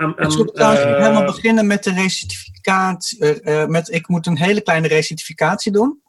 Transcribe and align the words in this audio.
um, 0.00 0.12
Het 0.16 0.32
zou 0.32 0.52
trouwens 0.52 0.82
helemaal 0.84 1.24
beginnen 1.24 1.66
met 1.66 1.84
de 1.84 1.92
recertificatie. 1.92 3.18
eh, 3.18 3.62
eh, 3.62 3.68
met, 3.68 3.92
ik 3.92 4.08
moet 4.08 4.26
een 4.26 4.38
hele 4.38 4.60
kleine 4.60 4.88
recertificatie 4.88 5.72
doen. 5.72 6.00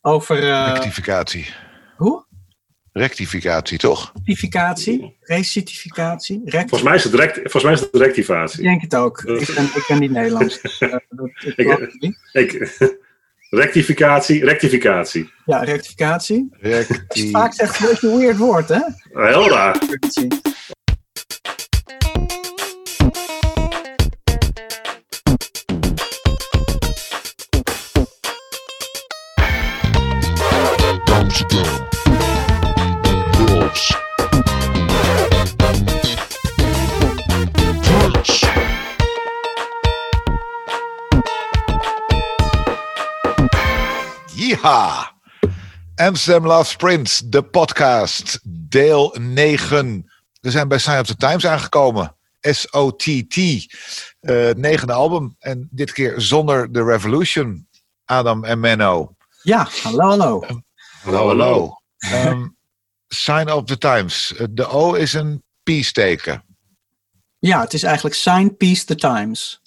Over. 0.00 0.42
eh, 0.50 0.70
Rectificatie. 0.72 1.46
hoe? 1.96 2.24
Rectificatie, 2.92 3.78
toch? 3.78 4.12
Rectificatie? 4.14 5.16
Recertificatie? 5.20 6.40
Rect 6.44 6.68
volgens, 6.68 6.82
mij 6.82 6.94
is 6.94 7.04
het 7.04 7.14
rect, 7.14 7.34
volgens 7.34 7.62
mij 7.64 7.72
is 7.72 7.80
het 7.80 7.88
Ik 7.94 8.00
rectivatie. 8.00 8.62
denk 8.62 8.80
het 8.82 8.94
ook. 8.94 9.20
Ik 9.40 9.54
ben, 9.54 9.64
ik 9.64 9.84
ben 9.88 9.98
niet 9.98 10.10
Nederlands. 10.10 10.60
dus, 10.62 10.78
eh, 10.78 10.90
dat- 11.08 11.30
ik 11.56 11.56
Ik- 11.56 11.96
niet. 11.98 12.18
Ik, 12.32 12.78
rectificatie, 13.50 14.44
rectificatie. 14.44 15.32
Ja, 15.44 15.58
rectificatie. 15.58 16.48
Recti... 16.60 17.30
Vaak 17.30 17.54
zegt 17.54 17.78
het 17.78 18.02
een 18.02 18.18
weird 18.18 18.36
woord, 18.36 18.68
hè? 18.68 18.80
Heel 19.12 19.48
raar. 19.48 19.78
Ja! 44.66 45.14
Amsterdam 45.94 46.46
Love 46.46 46.76
Prince, 46.76 47.28
de 47.28 47.42
podcast, 47.42 48.40
deel 48.44 49.16
9. 49.20 50.10
We 50.40 50.50
zijn 50.50 50.68
bij 50.68 50.78
Sign 50.78 50.98
of 50.98 51.06
the 51.06 51.16
Times 51.16 51.46
aangekomen. 51.46 52.16
S-O-T-T. 52.40 53.36
Eh, 53.36 54.44
het 54.44 54.58
negende 54.58 54.92
album. 54.92 55.36
En 55.38 55.68
dit 55.70 55.92
keer 55.92 56.20
zonder 56.20 56.70
The 56.70 56.84
Revolution. 56.84 57.68
Adam 58.04 58.44
en 58.44 58.60
Menno. 58.60 59.16
Ja, 59.42 59.68
hallo, 59.82 60.08
hallo. 60.08 60.46
Hallo, 61.02 61.26
hallo. 61.26 61.80
Ehm, 61.98 62.46
Sign 63.08 63.50
of 63.50 63.64
the 63.64 63.78
Times. 63.78 64.34
De 64.50 64.66
O 64.66 64.94
is 64.94 65.12
een 65.12 65.44
peace 65.62 65.92
teken. 65.92 66.44
Ja, 67.38 67.60
het 67.60 67.74
is 67.74 67.82
eigenlijk 67.82 68.14
Sign 68.14 68.54
Peace 68.56 68.84
the 68.84 68.94
Times. 68.94 69.60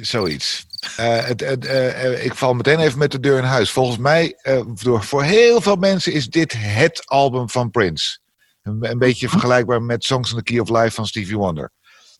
Zoiets. 0.00 0.66
Eh, 0.96 1.24
het, 1.26 1.40
het, 1.40 1.64
eh, 1.64 2.04
eh, 2.04 2.24
ik 2.24 2.34
val 2.34 2.54
meteen 2.54 2.78
even 2.78 2.98
met 2.98 3.10
de 3.10 3.20
deur 3.20 3.38
in 3.38 3.44
huis. 3.44 3.70
Volgens 3.70 3.98
mij, 3.98 4.38
eh, 4.42 4.60
door, 4.82 5.04
voor 5.04 5.22
heel 5.22 5.60
veel 5.60 5.76
mensen 5.76 6.12
is 6.12 6.28
dit 6.28 6.52
het 6.56 7.06
album 7.06 7.50
van 7.50 7.70
Prince. 7.70 8.18
Een, 8.62 8.90
een 8.90 8.98
beetje 8.98 9.28
vergelijkbaar 9.28 9.82
met 9.82 10.04
Songs 10.04 10.30
in 10.30 10.36
the 10.36 10.42
Key 10.42 10.58
of 10.58 10.68
Life 10.68 10.90
van 10.90 11.06
Stevie 11.06 11.36
Wonder. 11.36 11.72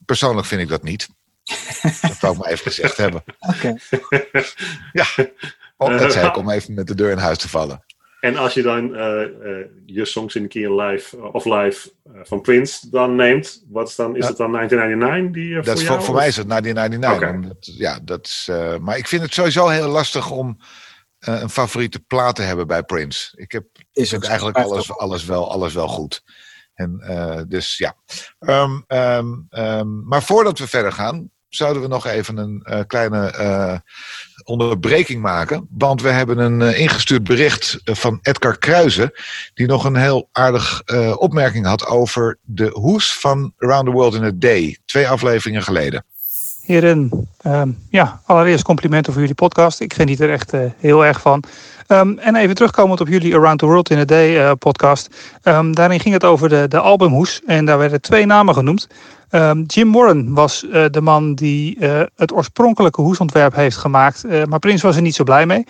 Persoonlijk 0.04 0.46
vind 0.46 0.60
ik 0.60 0.68
dat 0.68 0.82
niet. 0.82 1.08
dat 2.00 2.20
wou 2.20 2.34
ik 2.34 2.40
maar 2.40 2.50
even 2.50 2.64
gezegd 2.64 2.96
hebben. 2.96 3.24
Oké. 3.38 3.76
Ja, 4.92 5.06
oh, 5.76 5.98
dat 5.98 6.12
zei 6.12 6.26
ik 6.28 6.36
om 6.36 6.50
even 6.50 6.74
met 6.74 6.86
de 6.86 6.94
deur 6.94 7.10
in 7.10 7.18
huis 7.18 7.38
te 7.38 7.48
vallen. 7.48 7.84
En 8.24 8.36
als 8.36 8.54
je 8.54 8.62
dan 8.62 8.94
eh, 8.94 9.22
eh, 9.22 9.66
je 9.86 10.04
songs 10.04 10.34
in 10.34 10.42
the 10.42 10.48
key 10.48 10.66
of 10.66 10.80
life, 10.90 11.16
of 11.32 11.44
live 11.44 11.92
eh, 12.04 12.20
van 12.22 12.40
Prince 12.40 12.90
dan 12.90 13.14
neemt, 13.14 13.64
wat 13.68 13.88
is, 13.88 13.94
dan, 13.94 14.16
is 14.16 14.22
Ja. 14.22 14.28
het 14.28 14.36
dan 14.36 14.52
1999 14.52 15.42
die 15.42 15.58
eh, 15.58 15.64
Dat 15.64 15.78
is 15.78 15.86
voor 15.86 15.86
voor, 15.86 15.94
jou? 15.94 16.04
voor 16.04 16.14
mij 16.14 16.26
is 16.28 16.36
het 16.36 16.48
1999. 16.48 17.28
Oké. 17.28 17.36
Omdat, 17.36 17.76
ja, 17.78 17.98
dat 18.02 18.26
is, 18.26 18.46
eh, 18.50 18.78
maar 18.78 18.96
ik 18.96 19.08
vind 19.08 19.22
het 19.22 19.34
sowieso 19.34 19.68
heel 19.68 19.88
lastig 19.88 20.30
om 20.30 20.58
eh, 21.18 21.40
een 21.40 21.50
favoriete 21.50 22.00
plaat 22.00 22.36
te 22.36 22.42
hebben 22.42 22.66
bij 22.66 22.82
Prince. 22.82 23.32
Ik 23.36 23.52
heb 23.52 23.64
Is 23.92 24.12
eigenlijk 24.12 24.56
alles, 24.56 24.96
alles, 24.96 25.24
wel, 25.24 25.50
alles 25.50 25.74
wel 25.74 25.88
goed. 25.88 26.22
En, 26.74 27.00
eh, 27.00 27.40
dus 27.48 27.76
ja. 27.76 27.96
Ehm, 28.38 28.80
ehm, 28.86 29.26
ehm, 29.50 30.06
maar 30.08 30.22
voordat 30.22 30.58
we 30.58 30.68
verder 30.68 30.92
gaan, 30.92 31.30
zouden 31.56 31.82
we 31.82 31.88
nog 31.88 32.06
even 32.06 32.36
een 32.36 32.60
eh, 32.64 32.80
kleine 32.86 33.30
eh, 33.30 33.74
onderbreking 34.44 35.22
maken. 35.22 35.68
Want 35.70 36.02
we 36.02 36.08
hebben 36.08 36.38
een 36.38 36.62
eh, 36.62 36.80
ingestuurd 36.80 37.24
bericht 37.24 37.80
van 37.84 38.18
Edgar 38.22 38.58
Kruijzen. 38.58 39.12
Die 39.54 39.66
nog 39.66 39.84
een 39.84 39.96
heel 39.96 40.28
aardig 40.32 40.82
opmerking 41.16 41.66
had 41.66 41.86
over 41.86 42.38
de 42.42 42.70
hoes 42.72 43.14
van 43.14 43.52
Around 43.58 43.86
the 43.86 43.92
World 43.92 44.14
in 44.14 44.24
a 44.24 44.30
Day. 44.34 44.78
Twee 44.84 45.08
afleveringen 45.08 45.62
geleden. 45.62 46.04
Heren, 46.60 47.28
ehm, 47.40 47.70
ja, 47.90 48.20
allereerst 48.24 48.64
complimenten 48.64 49.12
voor 49.12 49.20
jullie 49.20 49.36
podcast. 49.36 49.80
Ik 49.80 49.94
geniet 49.94 50.20
er 50.20 50.30
echt 50.30 50.52
heel 50.76 51.04
erg 51.04 51.20
van. 51.20 51.42
Ehm, 51.86 52.18
en 52.18 52.36
even 52.36 52.54
terugkomend 52.54 53.00
op 53.00 53.08
jullie 53.08 53.34
Around 53.34 53.58
the 53.58 53.66
World 53.66 53.90
in 53.90 53.98
a 53.98 54.04
Day 54.04 54.54
podcast. 54.54 55.08
Ehm, 55.42 55.72
daarin 55.72 56.00
ging 56.00 56.14
het 56.14 56.24
over 56.24 56.48
de, 56.48 56.68
de 56.68 56.78
albumhoes 56.78 57.40
en 57.46 57.64
daar 57.64 57.78
werden 57.78 58.00
twee 58.00 58.26
namen 58.26 58.54
genoemd. 58.54 58.88
Ehm, 59.34 59.62
Jim 59.66 59.92
Warren 59.92 60.34
was 60.34 60.68
eh, 60.68 60.84
de 60.90 61.00
man 61.00 61.34
die 61.34 61.78
eh, 61.78 62.00
het 62.16 62.32
oorspronkelijke 62.32 63.00
hoesontwerp 63.00 63.54
heeft 63.54 63.76
gemaakt. 63.76 64.24
eh, 64.24 64.44
maar 64.44 64.58
Prins 64.58 64.82
was 64.82 64.96
er 64.96 65.02
niet 65.02 65.14
zo 65.14 65.24
blij 65.24 65.46
mee. 65.46 65.64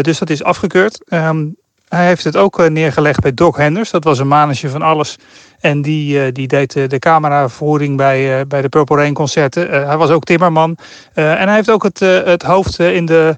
Dus 0.00 0.18
dat 0.18 0.30
is 0.30 0.42
afgekeurd. 0.42 1.04
Ehm, 1.08 1.46
hij 1.88 2.06
heeft 2.06 2.24
het 2.24 2.36
ook 2.36 2.68
neergelegd 2.68 3.20
bij 3.20 3.34
Doc 3.34 3.56
Henders. 3.56 3.90
Dat 3.90 4.04
was 4.04 4.18
een 4.18 4.28
manager 4.28 4.70
van 4.70 4.82
alles. 4.82 5.18
En 5.60 5.82
die, 5.82 6.32
die 6.32 6.46
deed 6.46 6.72
de 6.72 6.98
cameravoering 6.98 7.96
bij, 7.96 8.46
bij 8.46 8.62
de 8.62 8.68
Purple 8.68 8.96
Rain 8.96 9.14
concerten. 9.14 9.86
Hij 9.86 9.96
was 9.96 10.10
ook 10.10 10.24
timmerman. 10.24 10.76
En 11.12 11.46
hij 11.46 11.54
heeft 11.54 11.70
ook 11.70 11.82
het, 11.82 11.98
het 12.24 12.42
hoofd 12.42 12.78
in 12.78 13.06
de, 13.06 13.36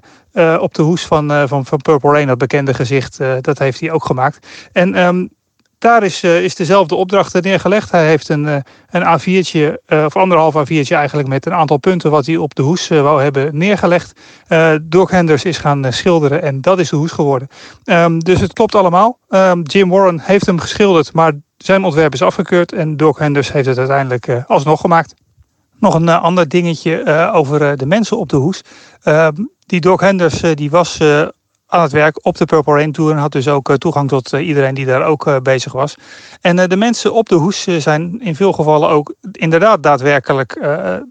op 0.59 0.73
de 0.73 0.81
hoes 0.81 1.05
van, 1.05 1.47
van, 1.47 1.65
van 1.65 1.81
Purple 1.81 2.11
Rain, 2.11 2.27
dat 2.27 2.37
bekende 2.37 2.73
gezicht. 2.73 3.19
dat 3.41 3.59
heeft 3.59 3.79
hij 3.79 3.91
ook 3.91 4.05
gemaakt. 4.05 4.47
En 4.71 4.95
ehm, 4.95 5.25
daar 5.79 6.03
is, 6.03 6.23
eh, 6.23 6.43
is 6.43 6.55
dezelfde 6.55 6.95
opdracht 6.95 7.41
neergelegd. 7.41 7.91
Hij 7.91 8.07
heeft 8.07 8.29
een, 8.29 8.47
eh, 8.47 8.55
een 8.89 9.03
A4'tje, 9.03 9.81
eh, 9.85 10.05
of 10.05 10.15
anderhalf 10.15 10.55
A4'tje 10.55 10.95
eigenlijk, 10.95 11.27
met 11.27 11.45
een 11.45 11.53
aantal 11.53 11.77
punten 11.77 12.11
wat 12.11 12.25
hij 12.25 12.37
op 12.37 12.55
de 12.55 12.61
hoes 12.61 12.87
wou 12.87 13.21
hebben 13.23 13.57
neergelegd. 13.57 14.19
Doc 14.81 15.11
Henders 15.11 15.43
is 15.43 15.57
gaan 15.57 15.93
schilderen 15.93 16.41
en 16.41 16.61
dat 16.61 16.79
is 16.79 16.89
de 16.89 16.95
hoes 16.95 17.11
geworden. 17.11 17.47
Ehm, 17.83 18.19
dus 18.19 18.39
het 18.39 18.53
klopt 18.53 18.75
allemaal. 18.75 19.17
Ehm, 19.29 19.61
Jim 19.61 19.89
Warren 19.89 20.19
heeft 20.19 20.45
hem 20.45 20.59
geschilderd, 20.59 21.13
maar 21.13 21.33
zijn 21.57 21.83
ontwerp 21.83 22.13
is 22.13 22.21
afgekeurd. 22.21 22.73
En 22.73 22.97
Doc 22.97 23.17
Henders 23.17 23.51
heeft 23.51 23.67
het 23.67 23.77
uiteindelijk 23.77 24.43
alsnog 24.47 24.81
gemaakt. 24.81 25.13
Nog 25.79 25.93
een 25.93 26.09
ander 26.09 26.47
dingetje 26.47 27.29
over 27.33 27.77
de 27.77 27.85
mensen 27.85 28.17
op 28.17 28.29
de 28.29 28.37
hoes. 28.37 28.61
Ehm, 29.01 29.33
die 29.65 29.79
Doc 29.79 29.99
Henders 29.99 30.41
die 30.53 30.69
was 30.69 30.97
aan 31.69 31.81
het 31.81 31.91
werk 31.91 32.25
op 32.25 32.37
de 32.37 32.45
Purple 32.45 32.73
Rain 32.73 32.91
Tour. 32.91 33.11
En 33.11 33.17
had 33.17 33.31
dus 33.31 33.47
ook 33.47 33.69
eh, 33.69 33.75
toegang 33.75 34.09
tot 34.09 34.33
eh, 34.33 34.47
iedereen 34.47 34.73
die 34.73 34.85
daar 34.85 35.03
ook 35.05 35.27
eh, 35.27 35.37
bezig 35.43 35.71
was. 35.71 35.95
En 36.41 36.69
de 36.69 36.77
mensen 36.77 37.13
op 37.13 37.29
de 37.29 37.35
hoes 37.35 37.63
zijn 37.63 38.21
in 38.21 38.35
veel 38.35 38.53
gevallen 38.53 38.89
ook 38.89 39.13
inderdaad 39.31 39.83
daadwerkelijk 39.83 40.59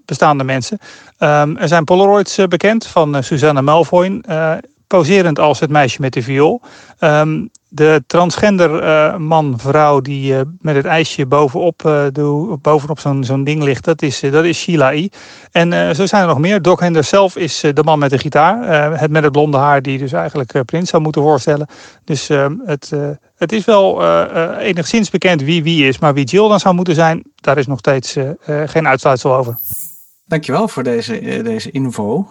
bestaande 0.05 0.45
mensen. 0.45 0.79
Ehm, 1.19 1.57
er 1.57 1.69
zijn 1.69 1.85
Polaroids 1.85 2.39
bekend 2.49 2.87
van 2.87 3.23
Susanne 3.25 3.63
Malfoy. 3.63 4.07
eh, 4.21 4.53
poserend 4.88 5.38
als 5.38 5.60
het 5.60 5.71
meisje 5.71 6.00
met 6.00 6.12
de 6.12 6.22
viool. 6.22 6.60
Ehm, 6.99 7.47
de 7.71 8.03
transgender 8.06 8.82
eh, 8.82 9.16
man, 9.16 9.54
vrouw 9.59 10.00
die 10.00 10.34
eh, 10.37 10.41
met 10.60 10.75
het 10.76 10.84
ijsje 10.84 11.26
bovenop, 11.26 11.84
eh, 11.84 12.04
de, 12.12 12.56
bovenop 12.62 12.99
zo'n 13.00 13.25
zo'n 13.25 13.44
ding 13.44 13.62
ligt, 13.62 13.84
dat 13.84 14.03
is, 14.03 14.21
dat 14.21 14.44
is 14.44 14.59
Sheila 14.59 14.93
I. 14.94 15.10
En 15.53 15.72
eh, 15.72 15.94
zo 15.94 16.06
zijn 16.06 16.22
er 16.22 16.28
nog 16.28 16.38
meer. 16.38 16.62
Doc 16.62 16.81
Henders 16.81 17.09
zelf 17.09 17.37
is 17.37 17.62
eh, 17.62 17.72
de 17.75 17.82
man 17.82 17.99
met 17.99 18.10
de 18.10 18.19
gitaar. 18.19 18.62
eh, 18.93 19.00
het 19.00 19.10
met 19.10 19.22
het 19.22 19.32
blonde 19.32 19.56
haar 19.56 19.82
die 19.82 19.99
dus 19.99 20.12
eigenlijk 20.12 20.53
eh, 20.54 20.62
Prins 20.62 20.91
zou 20.91 21.03
moeten 21.03 21.22
voorstellen. 21.22 21.66
Dus 22.05 22.28
ehm, 22.28 22.55
het, 22.65 22.93
eh, 22.93 23.10
het 23.37 23.53
is 23.53 23.65
wel 23.65 24.03
eh, 24.03 24.22
eh, 24.44 24.66
enigszins 24.66 25.10
bekend 25.10 25.43
wie 25.43 25.62
wie 25.62 25.87
is. 25.88 25.99
Maar 25.99 26.15
wie 26.15 26.25
Jill 26.25 26.49
dan 26.49 26.60
zou 26.60 26.75
moeten 26.75 26.94
zijn, 26.94 27.22
daar 27.34 27.59
is 27.59 27.66
nog 27.66 27.78
steeds 27.78 28.16
geen 28.66 28.88
uitsluitsel 28.88 29.34
over. 29.37 29.56
Dankjewel 30.26 30.69
voor 30.69 30.82
deze, 30.82 31.41
deze 31.43 31.70
info. 31.70 32.28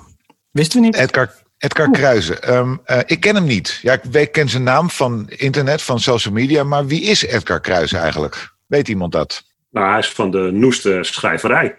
Wisten 0.51 0.79
we 0.79 0.85
niet? 0.85 0.95
Edgar, 0.95 1.34
Edgar 1.57 1.91
Kruijzen. 1.91 2.44
Ehm, 2.44 2.75
eh, 2.84 3.00
ik 3.06 3.19
ken 3.19 3.35
hem 3.35 3.45
niet. 3.45 3.79
Ja, 3.81 3.94
ik 3.94 4.03
weet, 4.03 4.31
ken 4.31 4.50
zijn 4.50 4.63
naam 4.63 4.90
van 4.90 5.29
internet, 5.29 5.81
van 5.81 6.00
social 6.00 6.34
media. 6.34 6.63
Maar 6.63 6.85
wie 6.85 7.01
is 7.01 7.22
Edgar 7.22 7.59
Kruijzen 7.59 8.00
eigenlijk? 8.00 8.56
Weet 8.66 8.88
iemand 8.88 9.12
dat? 9.12 9.44
Nou, 9.71 9.89
hij 9.89 10.00
is 10.00 10.09
van 10.09 10.31
de 10.31 10.50
noeste 10.51 11.00
schrijverij. 11.01 11.77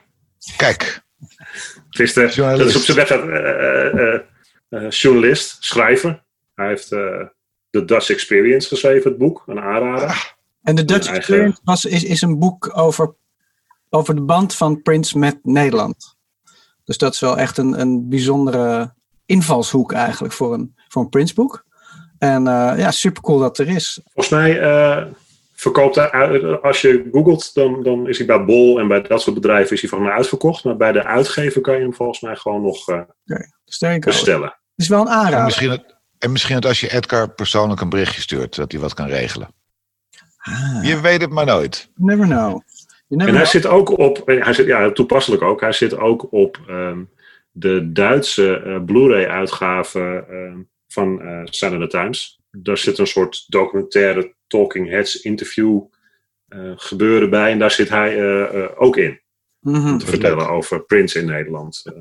Kijk, 0.56 1.02
Het 1.90 2.00
is, 2.00 2.12
de, 2.12 2.32
dat 2.36 2.60
is 2.60 2.76
op 2.76 2.82
zijn 2.82 2.96
website 2.96 3.30
eh, 3.30 4.14
eh, 4.14 4.20
eh, 4.69 4.90
journalist, 4.90 5.56
schrijver. 5.60 6.22
Hij 6.54 6.69
heeft 6.69 6.92
eh 6.92 7.26
The 7.70 7.84
Dutch 7.84 8.10
Experience 8.10 8.69
geschreven, 8.69 9.10
het 9.10 9.19
boek, 9.19 9.42
een 9.46 9.60
aanrader. 9.60 10.34
En 10.62 10.74
de 10.74 10.84
Dutch 10.84 11.12
Experience 11.12 11.60
was, 11.64 11.84
is, 11.84 12.04
is 12.04 12.22
een 12.22 12.38
boek 12.38 12.78
over, 12.78 13.14
over 13.90 14.14
de 14.14 14.20
band 14.20 14.54
van 14.54 14.82
Prince 14.82 15.19
met 15.19 15.38
Nederland. 15.42 16.16
Dus 16.84 16.98
dat 16.98 17.14
is 17.14 17.20
wel 17.20 17.38
echt 17.38 17.58
een, 17.58 17.81
een 17.81 18.08
bijzondere 18.08 18.94
invalshoek 19.28 19.92
eigenlijk 19.92 20.34
voor 20.34 20.54
een, 20.54 20.75
voor 20.88 21.02
een 21.02 21.08
Prince-boek. 21.08 21.64
En 22.19 22.46
eh, 22.46 22.72
ja, 22.76 22.90
super 22.90 23.22
cool 23.22 23.38
dat 23.38 23.58
er 23.58 23.69
is. 23.69 24.00
Volgens 24.04 24.34
mij 24.34 24.60
eh, 24.60 25.04
verkoopt 25.54 25.94
hij, 25.94 26.10
als 26.62 26.80
je 26.80 27.08
googelt, 27.12 27.54
dan, 27.54 27.82
dan 27.82 28.08
is 28.08 28.19
hij 28.19 28.26
bij 28.26 28.44
Bol 28.44 28.78
en 28.80 28.88
bij 28.88 29.02
dat 29.02 29.22
soort 29.22 29.36
bedrijven 29.36 29.72
is 29.75 29.80
hij 29.80 29.90
volgens 29.90 30.10
mij 30.10 30.19
uitverkocht. 30.19 30.64
Maar 30.64 30.76
bij 30.76 30.92
de 30.92 31.04
uitgever 31.04 31.60
kan 31.60 31.75
je 31.75 31.80
hem 31.80 31.94
volgens 31.94 32.20
mij 32.20 32.36
gewoon 32.36 32.62
nog 32.62 32.88
eh, 32.88 33.00
bestellen. 34.04 34.42
Het 34.42 34.56
is 34.76 34.88
wel 34.88 35.00
een 35.00 35.06
en 35.06 35.12
aanrader. 35.12 35.44
misschien, 35.44 35.70
het, 35.70 35.96
en 36.19 36.32
misschien 36.32 36.54
het 36.54 36.66
als 36.66 36.81
je 36.81 36.92
Edgar 36.92 37.28
persoonlijk 37.31 37.81
een 37.81 37.88
berichtje 37.88 38.20
stuurt, 38.20 38.56
dat 38.56 38.72
hij 38.72 38.81
wat 38.81 38.94
kan 38.94 39.06
regelen. 39.06 39.48
Ah, 40.38 40.84
Je 40.84 41.00
weet 41.00 41.20
het 41.20 41.31
maar 41.31 41.46
nooit. 41.46 41.90
never 41.94 42.26
know. 42.26 42.60
Never 43.08 43.28
En 43.28 43.34
hij 43.34 43.44
know. 43.44 43.46
zit 43.46 43.66
ook 43.66 43.98
op, 43.98 44.22
hij 44.26 44.52
zit, 44.52 44.66
ja, 44.66 44.92
toepasselijk 44.92 45.42
ook, 45.42 45.60
hij 45.60 45.72
zit 45.72 45.96
ook 45.98 46.26
op 46.32 46.58
ehm, 46.69 46.98
de 47.58 47.93
Duitse 47.93 48.56
eh, 48.56 48.84
Blu-ray-uitgave 48.84 50.25
ehm, 50.31 50.58
van 50.88 51.20
eh 51.22 51.40
Saturday 51.44 51.88
Times. 51.88 52.40
Daar 52.50 52.78
zit 52.78 52.99
een 52.99 53.06
soort 53.06 53.44
documentaire 53.49 54.34
Talking 54.46 54.88
Heads 54.90 55.20
interview 55.20 55.81
eh, 56.49 56.72
gebeuren 56.76 57.31
bij. 57.31 57.50
En 57.52 57.58
daar 57.58 57.70
zit 57.70 57.88
hij 57.88 58.19
eh, 58.19 58.62
eh, 58.64 58.70
ook 58.76 58.96
in. 58.96 59.20
Om 59.62 59.99
te 59.99 60.06
vertellen 60.06 60.49
over 60.49 60.81
Prince 60.84 61.19
in 61.19 61.26
Nederland. 61.26 61.82
Eh, 61.84 61.93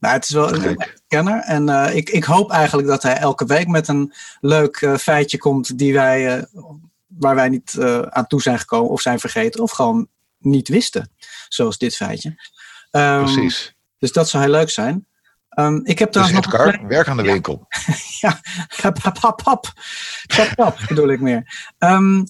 Nou, 0.00 0.14
het 0.14 0.24
is 0.24 0.30
wel 0.30 0.54
een 0.54 0.84
kenner. 1.08 1.40
En 1.40 1.68
eh, 1.68 1.96
ik, 1.96 2.10
ik 2.10 2.24
hoop 2.24 2.50
eigenlijk 2.50 2.88
dat 2.88 3.02
hij 3.02 3.16
elke 3.16 3.44
week 3.46 3.66
met 3.66 3.88
een 3.88 4.12
leuk 4.40 4.76
eh, 4.76 4.96
feitje 4.96 5.38
komt 5.38 5.78
die 5.78 5.92
wij, 5.92 6.36
eh, 6.36 6.42
waar 7.06 7.34
wij 7.34 7.48
niet 7.48 7.74
eh, 7.78 8.00
aan 8.02 8.26
toe 8.26 8.42
zijn 8.42 8.58
gekomen 8.58 8.90
of 8.90 9.00
zijn 9.00 9.18
vergeten 9.20 9.62
of 9.62 9.70
gewoon 9.70 10.08
niet 10.38 10.68
wisten. 10.68 11.10
Zoals 11.48 11.78
dit 11.78 11.96
feitje. 11.96 12.34
Ehm, 12.90 13.24
Precies. 13.24 13.76
Dus 14.02 14.12
dat 14.12 14.28
zou 14.28 14.42
heel 14.42 14.52
leuk 14.52 14.70
zijn. 14.70 15.06
Ehm, 15.48 15.80
ik 15.82 15.98
heb 15.98 16.12
Dus 16.12 16.22
trouwens 16.22 16.46
nog 16.46 16.88
werk 16.88 17.08
aan 17.08 17.16
de 17.16 17.22
winkel. 17.22 17.66
Hap, 18.82 18.98
hap, 19.02 19.18
hap, 19.18 19.42
hap. 19.42 19.72
Hap, 20.26 20.52
hap, 20.56 20.78
bedoel 20.88 21.08
ik 21.08 21.20
meer. 21.20 21.70
Ehm, 21.78 22.24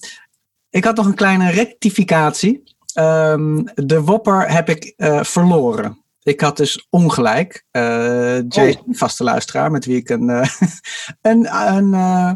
ik 0.69 0.83
had 0.83 0.95
nog 0.95 1.05
een 1.05 1.15
kleine 1.15 1.51
rectificatie. 1.51 2.63
Ehm, 2.93 3.63
de 3.75 4.01
wopper 4.01 4.51
heb 4.51 4.69
ik 4.69 4.93
eh, 4.97 5.23
verloren. 5.23 6.03
Ik 6.23 6.41
had 6.41 6.57
dus 6.57 6.87
ongelijk. 6.89 7.65
Eh 7.71 8.39
Jason, 8.47 8.83
vaste 8.95 9.23
luisteraar, 9.23 9.71
met 9.71 9.85
wie 9.85 9.97
ik 9.97 10.09
een, 10.09 10.29
eh, 10.29 10.49
een, 11.31 11.55
een 11.55 11.93
eh, 11.93 12.31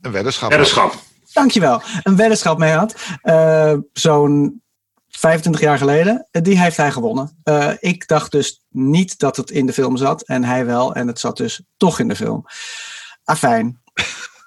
Een 0.00 0.12
weddenschap. 0.12 0.48
Weddenschap. 0.50 0.94
dankjewel, 1.32 1.82
een 2.02 2.16
weddenschap 2.16 2.58
mee 2.58 2.72
had. 2.72 2.94
Eh, 3.22 3.74
Zo'n 3.92 4.62
25 5.18 5.62
jaar 5.62 5.78
geleden. 5.78 6.28
Eh, 6.30 6.42
die 6.42 6.58
heeft 6.60 6.76
hij 6.76 6.90
gewonnen. 6.90 7.40
Eh, 7.42 7.70
ik 7.80 8.08
dacht 8.08 8.32
dus 8.32 8.64
niet 8.68 9.18
dat 9.18 9.36
het 9.36 9.50
in 9.50 9.66
de 9.66 9.72
film 9.72 9.96
zat. 9.96 10.22
En 10.22 10.44
hij 10.44 10.66
wel. 10.66 10.94
En 10.94 11.06
het 11.06 11.18
zat 11.20 11.36
dus 11.36 11.62
toch 11.76 11.98
in 11.98 12.08
de 12.08 12.16
film. 12.16 12.44
Afijn. 13.24 13.82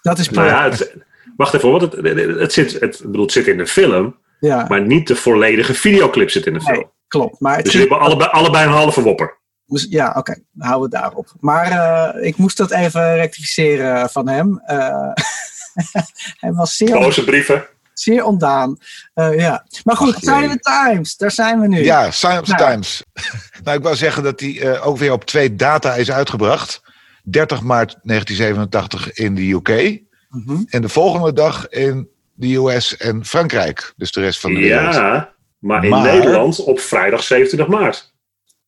Dat 0.01 0.19
is 0.19 0.29
Nou 0.29 0.47
ja, 0.47 0.63
het, 0.69 0.95
wacht 1.37 1.53
even, 1.53 1.71
want 1.71 1.81
het, 1.81 2.53
zit, 2.53 2.79
het, 2.79 3.01
bedoel, 3.05 3.21
het 3.23 3.31
zit 3.31 3.47
in 3.47 3.57
de 3.57 3.67
film, 3.67 4.15
Ja, 4.39 4.65
maar 4.69 4.81
niet 4.81 5.07
de 5.07 5.15
volledige 5.15 5.73
videoclip 5.73 6.29
zit 6.29 6.45
in 6.45 6.53
de 6.53 6.61
film. 6.61 6.75
Nee, 6.77 6.87
klopt. 7.07 7.39
Maar 7.39 7.55
het 7.55 7.65
Dus 7.65 7.73
hebben 7.73 7.99
allebei, 7.99 8.29
allebei 8.29 8.65
een 8.65 8.71
halve 8.71 9.01
wopper. 9.01 9.37
dus- 9.65 9.87
ja, 9.89 10.13
oké. 10.17 10.35
houden 10.57 10.89
we 10.89 10.97
daarop. 10.97 11.33
Maar 11.39 11.71
eh, 11.71 12.25
ik 12.27 12.37
moest 12.37 12.57
dat 12.57 12.71
even 12.71 13.15
rectificeren 13.15 14.09
van 14.09 14.27
hem. 14.27 14.61
Hij 16.39 16.51
was 16.53 16.75
zeer, 16.75 16.99
Boze 16.99 17.23
brieven. 17.23 17.67
Zeer 17.99 18.23
ontdaan. 18.23 18.77
Eh, 19.13 19.39
ja. 19.39 19.65
Maar 19.83 19.95
goed, 19.95 20.15
Ach, 20.27 20.39
jee. 20.39 20.59
Times, 20.59 21.17
daar 21.17 21.31
zijn 21.31 21.59
we 21.59 21.67
nu. 21.67 21.83
Ja, 21.83 22.11
Science 22.11 22.51
Nou. 22.51 22.69
Times. 22.71 23.03
nou, 23.63 23.77
ik 23.77 23.83
wou 23.83 23.95
zeggen 23.95 24.23
dat 24.23 24.39
die 24.39 24.61
eh, 24.61 24.87
ook 24.87 24.97
weer 24.97 25.11
op 25.11 25.25
twee 25.25 25.55
data 25.55 25.93
is 25.95 26.11
uitgebracht. 26.11 26.81
30 27.23 27.61
maart 27.61 27.97
1987 28.03 29.13
in 29.13 29.35
de 29.35 29.51
UK. 29.51 30.01
Mhm. 30.29 30.63
En 30.69 30.81
de 30.81 30.89
volgende 30.89 31.33
dag 31.33 31.67
in 31.69 32.09
de 32.33 32.55
US 32.55 32.97
en 32.97 33.25
Frankrijk. 33.25 33.93
Dus 33.97 34.11
de 34.11 34.21
rest 34.21 34.39
van 34.39 34.53
de 34.53 34.59
wereld. 34.59 34.93
Ja, 34.93 35.33
maar 35.59 35.83
in 35.83 35.89
Maar- 35.89 36.01
Nederland 36.01 36.59
op 36.63 36.79
vrijdag 36.79 37.23
27 37.23 37.67
maart. 37.79 38.13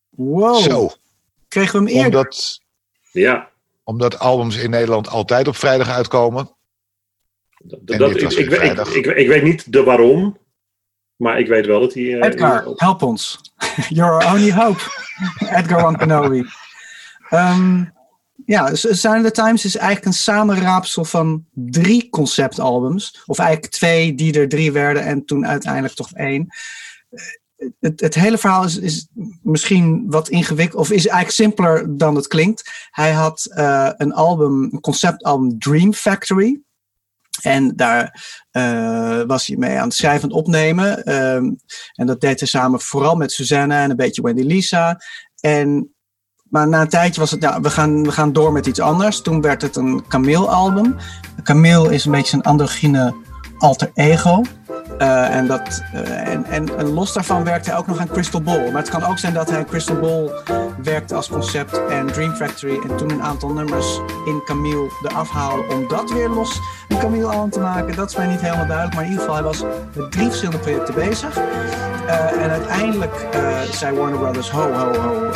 Wow, 0.09 0.55
Zo, 0.55 0.91
kregen 1.47 1.71
we 1.83 1.89
hem 1.91 1.97
eerder? 2.03 2.19
omdat, 2.19 2.59
Ja, 3.11 3.49
omdat 3.83 4.19
albums 4.19 4.57
in 4.57 4.69
Nederland 4.69 5.09
altijd 5.09 5.47
op 5.47 5.55
vrijdag 5.55 5.89
uitkomen. 5.89 6.55
Dat, 7.63 8.15
ik, 8.15 8.31
ik, 8.31 9.06
ik, 9.06 9.27
weet 9.27 9.44
niet 9.44 9.71
de 9.71 9.83
waarom, 9.83 10.38
maar 11.15 11.39
ik 11.39 11.47
weet 11.47 11.65
wel 11.65 11.79
dat 11.79 11.94
hij... 11.94 12.19
eh, 12.19 12.27
Edgar, 12.27 12.63
help 12.75 13.01
ons. 13.01 13.39
Your 13.89 14.33
only 14.33 14.51
hope. 14.51 14.81
Edgar 15.39 15.81
Wankanowi. 15.81 16.45
Ehm 17.29 17.83
ja, 18.45 18.75
Sign 18.75 19.17
of 19.17 19.23
the 19.23 19.31
Times 19.31 19.65
is 19.65 19.75
eigenlijk 19.75 20.06
een 20.06 20.13
samenraapsel 20.13 21.06
van 21.06 21.45
drie 21.53 22.09
conceptalbums. 22.09 23.23
Of 23.25 23.39
eigenlijk 23.39 23.71
twee 23.71 24.15
die 24.15 24.39
er 24.39 24.50
drie 24.50 24.71
werden 24.71 25.03
en 25.03 25.25
toen 25.25 25.47
uiteindelijk 25.47 25.94
toch 25.94 26.11
één. 26.11 26.47
Eh, 27.09 27.21
Het, 27.79 28.00
het 28.00 28.15
hele 28.15 28.38
verhaal 28.38 28.63
is, 28.63 28.77
is 28.77 29.07
misschien 29.41 30.06
wat 30.07 30.29
ingewikkeld, 30.29 30.81
of 30.81 30.91
is 30.91 31.07
eigenlijk 31.07 31.35
simpeler 31.35 31.97
dan 31.97 32.15
het 32.15 32.27
klinkt. 32.27 32.88
Hij 32.91 33.11
had 33.11 33.45
eh, 33.45 33.89
een 33.97 34.13
album, 34.13 34.63
een 34.63 34.79
conceptalbum 34.81 35.59
Dream 35.59 35.94
Factory. 35.94 36.61
En 37.41 37.75
daar 37.75 38.24
eh, 38.51 39.21
was 39.27 39.47
hij 39.47 39.57
mee 39.57 39.77
aan 39.77 39.88
het 39.88 39.94
schrijven 39.94 40.30
en 40.30 40.36
opnemen. 40.36 41.03
Ehm, 41.03 41.51
en 41.94 42.06
dat 42.06 42.21
deed 42.21 42.39
hij 42.39 42.47
samen 42.47 42.80
vooral 42.80 43.15
met 43.15 43.31
Suzanne 43.31 43.75
en 43.75 43.89
een 43.89 43.95
beetje 43.95 44.21
Wendy 44.21 44.44
Lisa. 44.44 45.01
En, 45.39 45.94
maar 46.44 46.68
na 46.68 46.81
een 46.81 46.89
tijdje 46.89 47.19
was 47.19 47.31
het, 47.31 47.41
ja, 47.41 47.62
we 47.62 47.69
gaan, 47.69 48.03
we 48.03 48.12
gaan 48.12 48.33
door 48.33 48.51
met 48.51 48.65
iets 48.65 48.80
anders. 48.80 49.21
Toen 49.21 49.41
werd 49.41 49.62
het 49.62 49.75
een 49.75 50.03
Camille-album. 50.07 50.95
Camille 51.44 51.94
is 51.94 52.06
een 52.06 52.12
beetje 52.12 52.38
een 52.38 52.44
androgyne 52.44 53.15
alter 53.57 53.92
ego. 53.94 54.42
Eh, 54.99 55.35
en, 55.35 55.47
dat, 55.47 55.83
eh, 55.93 56.27
en, 56.27 56.45
en, 56.77 56.93
los 56.93 57.13
daarvan 57.13 57.43
werkte 57.43 57.69
hij 57.69 57.79
ook 57.79 57.87
nog 57.87 57.99
aan 57.99 58.07
Crystal 58.07 58.41
Ball. 58.41 58.71
Maar 58.71 58.81
het 58.81 58.89
kan 58.89 59.03
ook 59.03 59.17
zijn 59.17 59.33
dat 59.33 59.49
hij 59.49 59.57
aan 59.57 59.65
Crystal 59.65 59.95
Ball 59.95 60.31
werkte 60.83 61.15
als 61.15 61.29
concept 61.29 61.87
en 61.87 62.05
Dream 62.05 62.33
Factory. 62.33 62.79
En 62.89 62.97
toen 62.97 63.09
een 63.09 63.21
aantal 63.21 63.49
nummers 63.49 63.99
in 64.25 64.41
Camille 64.45 64.91
eraf 65.03 65.29
haalde 65.29 65.63
om 65.69 65.87
dat 65.87 66.11
weer 66.11 66.29
los 66.29 66.59
een 66.87 66.97
Camille 66.97 67.25
album 67.25 67.49
te 67.49 67.59
maken. 67.59 67.95
Dat 67.95 68.09
is 68.09 68.15
mij 68.15 68.27
niet 68.27 68.41
helemaal 68.41 68.65
duidelijk. 68.65 68.95
Maar 68.95 69.03
in 69.03 69.09
ieder 69.09 69.25
geval, 69.25 69.35
hij 69.35 69.49
was 69.49 69.63
met 69.93 70.11
drie 70.11 70.25
verschillende 70.25 70.59
projecten 70.59 70.93
bezig. 70.93 71.37
Eh, 72.07 72.43
en 72.43 72.49
uiteindelijk 72.49 73.27
zei 73.71 73.97
Warner 73.97 74.19
Brothers: 74.19 74.51
ho, 74.51 74.71
ho, 74.71 74.93
ho. 74.93 75.31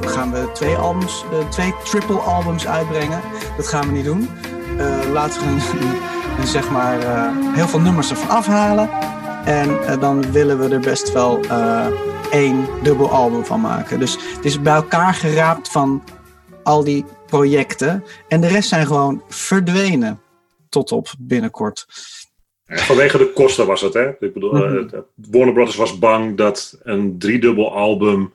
gaan 0.00 0.32
we 0.32 0.50
twee 0.52 0.76
albums, 0.76 1.24
twee 1.48 1.74
triple 1.84 2.18
albums 2.18 2.66
uitbrengen? 2.66 3.20
Dat 3.56 3.68
gaan 3.68 3.86
we 3.86 3.92
niet 3.92 4.04
doen. 4.04 4.28
Laten 5.12 5.40
we 5.40 5.46
een, 5.48 6.15
zeg 6.44 6.70
maar 6.70 7.00
eh, 7.00 7.54
heel 7.54 7.68
veel 7.68 7.80
nummers 7.80 8.10
ervan 8.10 8.28
afhalen. 8.28 8.90
En 9.44 9.84
eh, 9.84 10.00
dan 10.00 10.32
willen 10.32 10.58
we 10.58 10.74
er 10.74 10.80
best 10.80 11.12
wel 11.12 11.40
eh, 11.44 11.86
één 12.30 12.66
dubbel 12.82 13.10
album 13.10 13.44
van 13.44 13.60
maken. 13.60 13.98
Dus 13.98 14.34
het 14.34 14.44
is 14.44 14.60
bij 14.60 14.74
elkaar 14.74 15.14
geraapt 15.14 15.70
van 15.70 16.04
al 16.62 16.84
die 16.84 17.04
projecten. 17.26 18.04
En 18.28 18.40
de 18.40 18.46
rest 18.46 18.68
zijn 18.68 18.86
gewoon 18.86 19.22
verdwenen. 19.28 20.20
Tot 20.68 20.92
op 20.92 21.08
binnenkort. 21.18 21.86
Vanwege 22.66 23.18
de 23.18 23.32
kosten 23.32 23.66
was 23.66 23.80
het, 23.80 23.94
hè? 23.94 24.08
Ik 24.08 24.32
bedoel, 24.32 24.52
Mhm. 24.52 25.00
Warner 25.14 25.54
Brothers 25.54 25.76
was 25.76 25.98
bang 25.98 26.36
dat 26.36 26.78
een 26.82 27.18
driedubbel 27.18 27.74
album... 27.74 28.34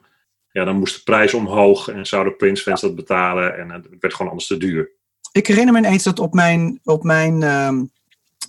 Ja, 0.50 0.64
dan 0.64 0.76
moest 0.76 0.94
de 0.94 1.02
prijs 1.02 1.34
omhoog 1.34 1.88
en 1.88 2.06
zouden 2.06 2.36
Prince-fans 2.36 2.80
dat 2.80 2.94
betalen. 2.94 3.58
En 3.58 3.70
het 3.70 3.86
werd 4.00 4.14
gewoon 4.14 4.30
anders 4.30 4.48
te 4.48 4.56
duur. 4.56 4.90
Ik 5.32 5.46
herinner 5.46 5.72
me 5.72 5.78
ineens 5.78 6.02
dat 6.02 6.18
op 6.18 6.34
mijn, 6.34 6.80
op 6.84 7.02
mijn, 7.02 7.42
ehm, 7.42 7.84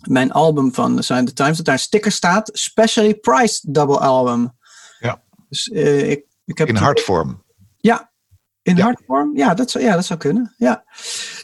mijn 0.03 0.31
album 0.31 0.73
van 0.73 1.03
Sign 1.03 1.23
the 1.25 1.33
Times... 1.33 1.57
dat 1.57 1.65
daar 1.65 1.75
een 1.75 1.81
sticker 1.81 2.11
staat. 2.11 2.49
Specially 2.53 3.15
priced 3.15 3.73
double 3.73 3.99
album. 3.99 4.51
Ja. 4.99 5.21
Dus 5.49 5.69
eh, 5.69 6.09
ik, 6.09 6.25
ik 6.45 6.57
heb 6.57 6.67
In 6.67 6.75
hardvorm. 6.75 7.43
Ja, 7.77 8.11
in 8.61 8.75
Ja. 8.75 8.83
hardvorm? 8.83 9.37
Ja 9.37 9.53
dat, 9.53 9.71
zou, 9.71 9.83
ja, 9.83 9.95
dat 9.95 10.05
zou 10.05 10.19
kunnen. 10.19 10.53
Ja. 10.57 10.83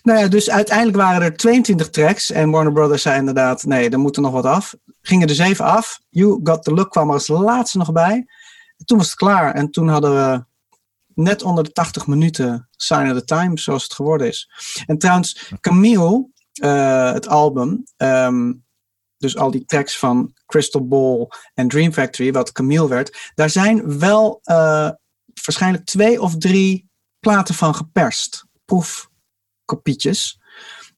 Nou 0.03 0.19
ja, 0.19 0.27
dus 0.27 0.50
uiteindelijk 0.50 0.98
waren 0.98 1.22
er 1.22 1.38
22 1.38 1.89
tracks. 1.89 2.31
En 2.31 2.50
Warner 2.50 2.74
Brothers 2.74 3.01
zei 3.01 3.17
inderdaad, 3.17 3.63
nee, 3.63 3.89
er 3.89 4.00
moet 4.00 4.15
er 4.15 4.22
nog 4.22 4.31
wat 4.31 4.46
af. 4.46 4.75
Gingen 5.01 5.27
er 5.27 5.36
zeven 5.36 5.65
af. 5.65 6.00
You 6.10 6.39
Got 6.43 6.63
The 6.63 6.74
Look 6.74 6.91
kwam 6.91 7.08
er 7.08 7.13
als 7.13 7.27
laatste 7.27 7.77
nog 7.77 7.91
bij. 7.91 8.25
En 8.77 8.86
toen 8.86 8.98
was 8.98 9.08
het 9.08 9.15
klaar. 9.15 9.53
En 9.53 9.72
toen 9.72 9.88
hadden 9.88 10.12
we 10.15 10.43
net 11.19 11.43
onder 11.43 11.63
de 11.63 11.71
80 11.71 12.07
minuten 12.07 12.69
Sign 12.71 13.09
of 13.09 13.17
the 13.17 13.23
Times, 13.23 13.63
zoals 13.63 13.83
het 13.83 13.93
geworden 13.93 14.27
is. 14.27 14.49
En 14.85 14.97
trouwens, 14.97 15.51
Camille, 15.59 16.29
eh, 16.53 17.11
het 17.13 17.27
album... 17.27 17.83
ehm, 17.97 18.53
dus 19.17 19.38
al 19.38 19.51
die 19.51 19.65
tracks 19.65 19.97
van 19.97 20.33
Crystal 20.45 20.88
Ball 20.88 21.27
en 21.53 21.67
Dream 21.67 21.93
Factory, 21.93 22.31
wat 22.31 22.51
Camille 22.51 22.88
werd, 22.88 23.31
daar 23.35 23.49
zijn 23.49 23.99
wel 23.99 24.39
eh, 24.43 24.89
waarschijnlijk 25.45 25.85
twee 25.85 26.21
of 26.21 26.38
drie 26.38 26.89
platen 27.19 27.55
van 27.55 27.75
geperst. 27.75 28.45
Proefkopietjes. 28.65 30.39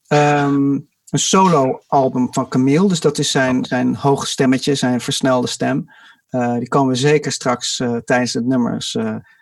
Ehm, 0.08 0.72
een 1.10 1.20
solo-album 1.20 2.34
van 2.34 2.48
Camille, 2.48 2.88
dus 2.88 3.00
dat 3.00 3.18
is 3.18 3.32
zijn, 3.32 3.66
zijn 3.66 3.96
hoge 3.96 4.26
stemmetje, 4.28 4.76
zijn 4.76 5.02
versnelde 5.02 5.48
stem. 5.48 5.86
Eh, 6.28 6.58
die 6.58 6.68
komen 6.68 6.94
we 6.94 7.00
zeker 7.00 7.32
straks 7.32 7.76
tijdens 8.04 8.32
de 8.32 8.44
nummers. 8.44 8.98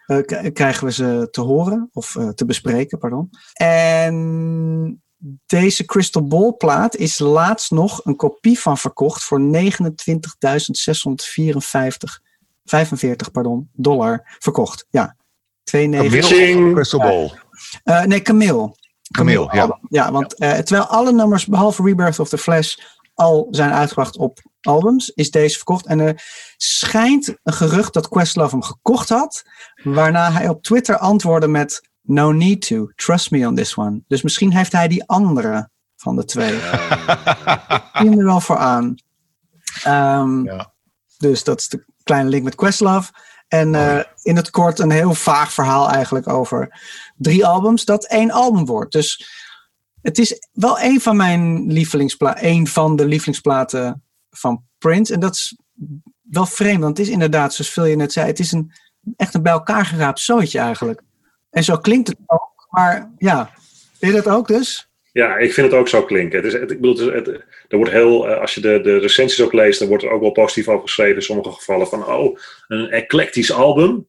Eh, 0.10 0.18
k- 0.18 0.54
krijgen 0.54 0.86
we 0.86 0.92
ze 0.92 1.28
te 1.32 1.42
horen 1.42 1.90
of 1.94 2.16
eh, 2.16 2.28
te 2.30 2.46
bespreken, 2.46 2.98
pardon. 2.98 3.30
En 3.54 5.02
deze 5.46 5.86
Crystal 5.86 6.28
Ball 6.28 6.54
plaat 6.54 6.96
is 6.96 7.20
laatst 7.20 7.72
nog 7.72 8.06
een 8.06 8.16
kopie 8.16 8.60
van 8.60 8.78
verkocht 8.78 9.24
voor 9.24 9.40
29.654 9.40 9.44
45 12.66 13.32
pardon, 13.32 13.70
dollar 13.74 14.36
verkocht. 14.40 14.86
Ja. 14.90 15.16
2,9. 15.18 15.22
Ching. 15.64 15.94
Camille 15.94 16.74
Crystal 16.74 17.00
Ball. 17.00 17.32
Eh, 17.84 18.04
nee, 18.04 18.22
Camille. 18.22 18.76
Camille, 19.12 19.50
ja. 19.52 19.80
Ja, 19.90 20.12
want 20.12 20.36
eh, 20.36 20.58
terwijl 20.58 20.88
alle 20.88 21.12
nummers 21.14 21.46
behalve 21.46 21.84
Rebirth 21.84 22.20
of 22.20 22.30
the 22.30 22.38
Flash 22.38 22.78
al 23.14 23.48
zijn 23.52 23.72
uitgebracht 23.72 24.18
op 24.18 24.40
albums 24.62 25.10
is 25.10 25.32
deze 25.32 25.56
verkocht. 25.56 25.86
En 25.86 26.00
er 26.00 26.24
schijnt 26.58 27.36
een 27.44 27.54
gerucht 27.54 27.94
dat 27.94 28.10
Questlove 28.10 28.52
hem 28.52 28.64
gekocht 28.64 29.10
had. 29.10 29.44
Waarna 29.84 30.32
hij 30.32 30.50
op 30.50 30.64
Twitter 30.64 30.98
antwoordde 30.98 31.48
met 31.48 31.90
No 32.02 32.32
need 32.32 32.68
to, 32.68 32.90
trust 32.96 33.32
me 33.32 33.48
on 33.48 33.56
this 33.56 33.76
one. 33.78 34.02
Dus 34.08 34.22
misschien 34.22 34.54
heeft 34.54 34.72
hij 34.72 34.88
die 34.88 35.08
andere 35.08 35.70
van 35.96 36.16
de 36.16 36.26
twee. 36.26 36.56
Ik 36.56 37.90
zie 37.94 38.18
er 38.18 38.26
wel 38.26 38.42
voor 38.42 38.58
aan. 38.58 38.96
Ehm, 39.84 40.44
Ja. 40.44 40.74
Dus 41.18 41.44
dat 41.44 41.60
is 41.60 41.68
de 41.68 41.86
kleine 42.04 42.30
link 42.30 42.44
met 42.44 42.56
Questlove. 42.56 43.12
En 43.48 43.76
eh, 43.76 44.04
in 44.22 44.36
het 44.36 44.50
kort 44.50 44.80
een 44.80 44.92
heel 44.92 45.14
vaag 45.14 45.54
verhaal 45.54 45.90
eigenlijk 45.90 46.28
over 46.28 46.80
drie 47.16 47.46
albums 47.46 47.86
dat 47.86 48.06
één 48.06 48.32
album 48.32 48.66
wordt. 48.66 48.92
Dus 48.92 49.30
het 50.02 50.18
is 50.18 50.48
wel 50.52 50.80
een 50.80 51.02
van 51.02 51.16
mijn 51.18 51.72
lievelingsplaten, 51.72 52.46
een 52.48 52.68
van 52.68 52.96
de 52.96 53.06
lievelingsplaten 53.06 54.04
van 54.40 54.64
Prince. 54.78 55.14
En 55.14 55.20
dat 55.20 55.36
is 55.36 55.58
wel 56.22 56.46
vreemd, 56.46 56.82
want 56.82 56.98
het 56.98 57.08
is 57.08 57.14
inderdaad, 57.14 57.54
zoals 57.54 57.72
Phil 57.72 57.86
je 57.86 57.96
net 57.96 58.14
zei, 58.14 58.28
het 58.28 58.40
is 58.40 58.52
een, 58.52 58.72
echt 59.16 59.34
een 59.34 59.44
bij 59.44 59.52
elkaar 59.52 59.86
geraapt 59.86 60.20
zootje 60.20 60.60
eigenlijk. 60.60 61.02
En 61.50 61.64
zo 61.64 61.78
klinkt 61.78 62.08
het 62.08 62.18
ook, 62.26 62.68
maar 62.70 63.12
ja, 63.18 63.52
vind 64.00 64.16
je 64.16 64.22
dat 64.22 64.34
ook 64.34 64.48
dus? 64.48 64.90
Ja, 65.12 65.38
ik 65.38 65.54
vind 65.54 65.72
het 65.72 65.80
ook 65.80 65.88
zo 65.88 66.04
klinken. 66.04 66.38
Het 66.44 66.54
is, 66.54 66.60
het, 66.60 66.72
ik 66.72 66.82
bedoel, 66.82 67.12
het, 67.12 67.28
er 67.68 67.78
wordt 67.78 67.92
heel, 67.92 68.28
eh, 68.30 68.40
als 68.42 68.54
je 68.54 68.62
de, 68.62 68.82
de 68.82 68.98
recensies 68.98 69.42
ook 69.42 69.54
leest, 69.54 69.80
dan 69.80 69.88
wordt 69.88 70.04
er 70.04 70.10
ook 70.10 70.22
wel 70.22 70.32
positief 70.32 70.68
over 70.68 70.82
geschreven 70.82 71.16
in 71.16 71.22
sommige 71.22 71.52
gevallen 71.52 71.88
van, 71.88 72.06
oh, 72.06 72.38
een 72.68 72.90
eclectisch 72.90 73.52
album. 73.52 74.08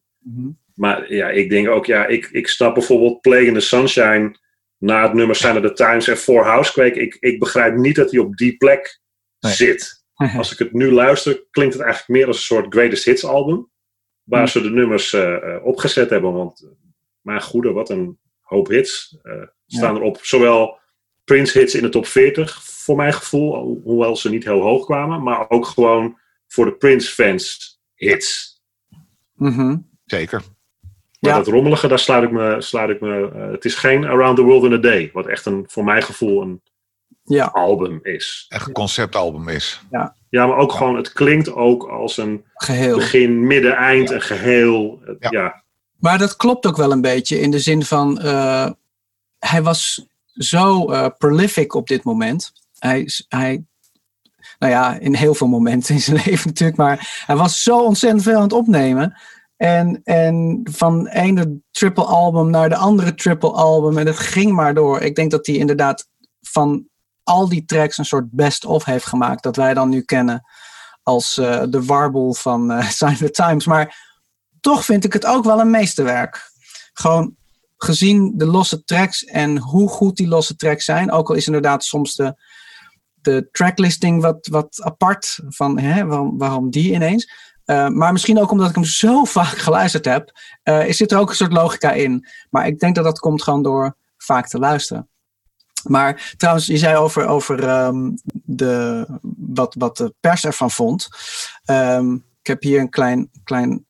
Maar 0.75 1.13
ja, 1.13 1.29
ik 1.29 1.49
denk 1.49 1.67
ook, 1.67 1.85
ja, 1.85 2.05
ik, 2.05 2.29
ik 2.31 2.47
snap 2.47 2.73
bijvoorbeeld 2.73 3.21
Plague 3.21 3.45
in 3.45 3.53
the 3.53 3.59
Sunshine 3.59 4.35
na 4.77 5.03
het 5.03 5.13
nummer 5.13 5.35
Sign 5.35 5.55
of 5.55 5.61
the 5.61 5.73
Times 5.73 6.07
en 6.07 6.17
For 6.17 6.45
Housequake. 6.45 6.99
Ik, 6.99 7.17
ik 7.19 7.39
begrijp 7.39 7.75
niet 7.75 7.95
dat 7.95 8.11
hij 8.11 8.19
op 8.19 8.35
die 8.37 8.57
plek 8.57 8.99
Nee. 9.39 9.53
zit. 9.53 10.00
Als 10.37 10.51
ik 10.51 10.57
het 10.59 10.73
nu 10.73 10.91
luister, 10.91 11.43
klinkt 11.51 11.73
het 11.73 11.83
eigenlijk 11.83 12.13
meer 12.19 12.27
als 12.27 12.37
een 12.37 12.43
soort 12.43 12.73
greatest 12.73 13.05
hits 13.05 13.25
album. 13.25 13.69
Waar 14.23 14.39
Hmm. 14.39 14.47
ze 14.49 14.61
de 14.61 14.69
nummers 14.69 15.13
eh, 15.13 15.55
eh, 15.55 15.65
opgezet 15.65 16.09
hebben. 16.09 16.33
Want, 16.33 16.61
eh, 16.63 16.69
mijn 17.21 17.41
goede, 17.41 17.71
wat 17.71 17.89
een 17.89 18.17
hoop 18.41 18.67
hits 18.67 19.17
eh, 19.23 19.33
staan 19.67 19.95
erop. 19.95 20.17
Zowel 20.21 20.79
Prince 21.23 21.59
hits 21.59 21.75
in 21.75 21.81
de 21.81 21.89
top 21.89 22.05
40, 22.05 22.63
voor 22.63 22.95
mijn 22.95 23.13
gevoel. 23.13 23.55
ho- 23.55 23.79
Hoewel 23.83 24.15
ze 24.15 24.29
niet 24.29 24.43
heel 24.43 24.61
hoog 24.61 24.85
kwamen. 24.85 25.23
Maar 25.23 25.49
ook 25.49 25.65
gewoon 25.65 26.17
voor 26.47 26.65
de 26.65 26.73
Prince 26.75 27.11
fans 27.13 27.79
hits. 27.95 28.61
Mhm. 29.35 29.77
Zeker. 30.05 30.41
Maar 31.19 31.31
Ja. 31.31 31.37
dat 31.37 31.47
rommelige, 31.47 31.87
daar 31.87 31.99
sluit 31.99 32.23
ik 32.23 32.31
me. 32.31 32.55
Sluit 32.61 32.89
ik 32.89 33.01
me 33.01 33.31
eh, 33.35 33.51
het 33.51 33.65
is 33.65 33.75
geen 33.75 34.05
Around 34.05 34.35
the 34.37 34.43
World 34.43 34.63
in 34.63 34.73
a 34.73 34.77
Day. 34.77 35.09
Wat 35.13 35.27
echt 35.27 35.45
een, 35.45 35.63
voor 35.67 35.83
mijn 35.83 36.03
gevoel 36.03 36.41
een 36.41 36.61
Ja, 37.23 37.45
album 37.45 37.99
is. 38.03 38.45
Echt 38.49 38.67
een 38.67 38.73
conceptalbum 38.73 39.49
is. 39.49 39.81
Ja, 40.29 40.47
maar 40.47 40.57
ook 40.57 40.71
gewoon, 40.71 40.95
het 40.95 41.13
klinkt 41.13 41.53
ook 41.53 41.83
als 41.83 42.17
een 42.17 42.45
geheel. 42.53 42.95
begin, 42.95 43.47
midden, 43.47 43.75
eind, 43.75 44.09
een 44.09 44.21
geheel. 44.21 44.99
Ja. 45.19 45.29
Ja. 45.29 45.63
Maar 45.97 46.17
dat 46.17 46.35
klopt 46.35 46.65
ook 46.65 46.77
wel 46.77 46.91
een 46.91 47.01
beetje 47.01 47.39
in 47.39 47.51
de 47.51 47.59
zin 47.59 47.83
van 47.83 48.19
eh, 48.19 48.69
hij 49.39 49.63
was 49.63 50.05
zo 50.33 50.91
eh, 50.91 51.07
prolific 51.17 51.73
op 51.73 51.87
dit 51.87 52.03
moment. 52.03 52.51
Hij, 52.79 53.09
hij, 53.27 53.63
nou 54.59 54.71
ja, 54.71 54.99
in 54.99 55.15
heel 55.15 55.33
veel 55.33 55.47
momenten 55.47 55.95
in 55.95 56.01
zijn 56.01 56.21
leven 56.25 56.47
natuurlijk, 56.47 56.77
maar 56.77 57.23
hij 57.25 57.35
was 57.35 57.63
zo 57.63 57.83
ontzettend 57.83 58.23
veel 58.23 58.35
aan 58.35 58.41
het 58.41 58.53
opnemen. 58.53 59.17
En, 59.57 60.01
en 60.03 60.61
van 60.71 61.07
ene 61.07 61.59
triple 61.71 62.03
album 62.03 62.49
naar 62.49 62.69
de 62.69 62.75
andere 62.75 63.15
triple 63.15 63.51
album 63.51 63.97
en 63.97 64.07
het 64.07 64.19
ging 64.19 64.51
maar 64.51 64.73
door. 64.73 65.01
Ik 65.01 65.15
denk 65.15 65.31
dat 65.31 65.45
hij 65.45 65.55
inderdaad 65.55 66.09
van 66.41 66.89
al 67.23 67.49
die 67.49 67.65
tracks 67.65 67.97
een 67.97 68.05
soort 68.05 68.31
best-of 68.31 68.85
heeft 68.85 69.05
gemaakt 69.05 69.43
dat 69.43 69.55
wij 69.55 69.73
dan 69.73 69.89
nu 69.89 70.01
kennen 70.01 70.45
als 71.03 71.37
eh, 71.37 71.63
de 71.69 71.85
warboel 71.85 72.33
van 72.33 72.71
eh 72.71 72.89
Sign 72.99 73.15
the 73.15 73.31
Times. 73.31 73.65
Maar 73.65 74.09
toch 74.59 74.85
vind 74.85 75.03
ik 75.03 75.13
het 75.13 75.25
ook 75.25 75.43
wel 75.43 75.59
een 75.59 75.69
meesterwerk. 75.69 76.51
Gewoon 76.93 77.35
gezien 77.77 78.37
de 78.37 78.45
losse 78.45 78.83
tracks 78.83 79.23
en 79.23 79.57
hoe 79.57 79.89
goed 79.89 80.17
die 80.17 80.27
losse 80.27 80.55
tracks 80.55 80.85
zijn. 80.85 81.11
Ook 81.11 81.29
al 81.29 81.35
is 81.35 81.45
inderdaad 81.45 81.83
soms 81.83 82.15
de, 82.15 82.35
de 83.13 83.49
tracklisting 83.51 84.21
wat, 84.21 84.47
wat 84.47 84.81
apart 84.83 85.39
van 85.47 85.79
hè, 85.79 86.05
waarom, 86.37 86.69
die 86.69 86.93
ineens. 86.93 87.31
Eh, 87.65 87.87
maar 87.87 88.11
misschien 88.11 88.39
ook 88.39 88.51
omdat 88.51 88.69
ik 88.69 88.75
hem 88.75 88.83
zo 88.83 89.25
vaak 89.39 89.57
geluisterd 89.57 90.05
heb, 90.05 90.31
is 90.63 90.97
zit 90.97 91.11
er 91.11 91.19
ook 91.19 91.29
een 91.29 91.35
soort 91.35 91.53
logica 91.53 91.91
in. 91.91 92.27
Maar 92.49 92.67
ik 92.67 92.79
denk 92.79 92.95
dat 92.95 93.03
dat 93.03 93.19
komt 93.19 93.43
gewoon 93.43 93.63
door 93.63 93.95
vaak 94.17 94.47
te 94.47 94.59
luisteren. 94.59 95.10
Maar 95.83 96.33
trouwens, 96.37 96.67
je 96.67 96.77
zei 96.77 96.95
over, 96.95 97.27
over 97.27 97.67
ehm, 97.67 98.11
de, 98.33 99.05
wat, 99.37 99.75
wat 99.77 99.97
de 99.97 100.13
pers 100.19 100.45
ervan 100.45 100.71
vond. 100.71 101.07
Ehm, 101.65 102.13
ik 102.13 102.47
heb 102.47 102.61
hier 102.61 102.79
een 102.79 102.89
klein, 102.89 103.29
klein 103.43 103.85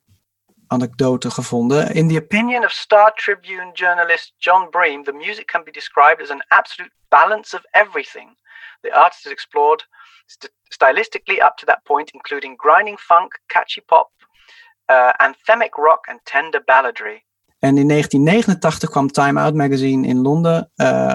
anekdote 0.66 1.30
gevonden. 1.30 1.94
In 1.94 2.08
the 2.08 2.16
opinion 2.22 2.64
of 2.64 2.70
Star 2.70 3.12
Tribune 3.14 3.70
journalist 3.72 4.34
John 4.38 4.68
Bream, 4.70 5.04
the 5.04 5.12
music 5.12 5.46
can 5.46 5.64
be 5.64 5.70
described 5.70 6.22
as 6.22 6.30
an 6.30 6.44
absolute 6.48 6.92
balance 7.08 7.56
of 7.56 7.62
everything. 7.70 8.36
The 8.80 8.94
artist 8.94 9.24
has 9.24 9.32
explored 9.32 9.88
st- 10.26 10.52
stylistically 10.68 11.38
up 11.42 11.56
to 11.56 11.66
that 11.66 11.80
point, 11.82 12.10
including 12.10 12.56
grinding 12.56 12.98
funk, 12.98 13.40
catchy 13.46 13.82
pop, 13.86 14.10
uh, 14.86 15.12
anthemic 15.16 15.74
rock 15.76 16.08
and 16.08 16.20
tender 16.22 16.62
balladry. 16.64 17.24
En 17.58 17.76
in 17.76 17.88
1989 17.88 18.90
kwam 18.90 19.10
Time 19.10 19.40
Out 19.40 19.54
magazine 19.54 20.06
in 20.06 20.22
Londen. 20.22 20.70
eh, 20.74 21.14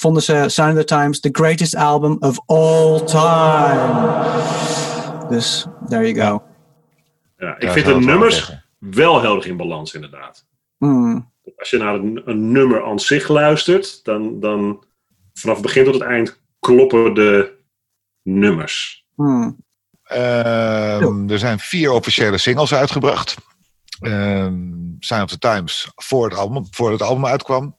vonden 0.00 0.22
ze 0.22 0.44
Sign 0.46 0.68
of 0.68 0.74
the 0.74 0.84
Times 0.84 1.20
the 1.20 1.28
greatest 1.32 1.74
album 1.74 2.16
of 2.20 2.40
all 2.46 3.04
time. 3.04 4.12
Dus 5.28 5.66
there 5.88 6.12
you 6.12 6.28
go. 6.28 6.42
Ja, 7.36 7.58
ik 7.58 7.70
vind 7.70 7.86
de 7.86 7.92
wel 7.92 8.00
nummers 8.00 8.52
wel 8.78 9.20
heel 9.20 9.36
erg 9.36 9.46
in 9.46 9.56
balans, 9.56 9.94
inderdaad. 9.94 10.46
Hmm. 10.78 11.32
Als 11.56 11.70
je 11.70 11.78
naar 11.78 11.94
een, 11.94 12.22
een 12.24 12.52
nummer 12.52 12.84
aan 12.84 13.00
zich 13.00 13.28
luistert, 13.28 14.04
dan, 14.04 14.40
dan 14.40 14.84
vanaf 15.32 15.56
het 15.56 15.64
begin 15.64 15.84
tot 15.84 15.94
het 15.94 16.02
eind 16.02 16.40
kloppen 16.60 17.14
de 17.14 17.58
nummers. 18.22 19.04
Hmm. 19.14 19.56
Ehm, 20.02 21.30
er 21.30 21.38
zijn 21.38 21.58
vier 21.58 21.90
officiële 21.90 22.38
singles 22.38 22.74
uitgebracht. 22.74 23.36
Ehm 24.00 24.78
Sign 25.00 25.22
of 25.22 25.30
the 25.30 25.38
Times 25.38 25.90
voor 25.94 26.28
het 26.28 26.38
album, 26.38 26.66
voor 26.70 26.90
het 26.90 27.02
album 27.02 27.26
uitkwam. 27.26 27.78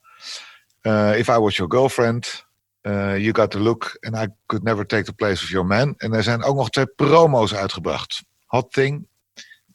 Eh, 0.81 1.17
If 1.19 1.27
I 1.27 1.37
Was 1.37 1.55
Your 1.55 1.71
Girlfriend. 1.71 2.45
eh, 2.81 3.17
you 3.17 3.33
Got 3.35 3.51
the 3.51 3.59
Look. 3.59 3.97
And 3.99 4.15
I 4.15 4.27
Could 4.45 4.63
Never 4.63 4.85
Take 4.85 5.03
the 5.03 5.13
Place 5.13 5.43
of 5.43 5.49
Your 5.49 5.67
Man. 5.67 5.93
En 5.97 6.13
er 6.13 6.23
zijn 6.23 6.43
ook 6.43 6.55
nog 6.55 6.69
twee 6.69 6.85
promo's 6.85 7.53
uitgebracht. 7.53 8.23
Hot 8.45 8.71
Thing 8.71 9.07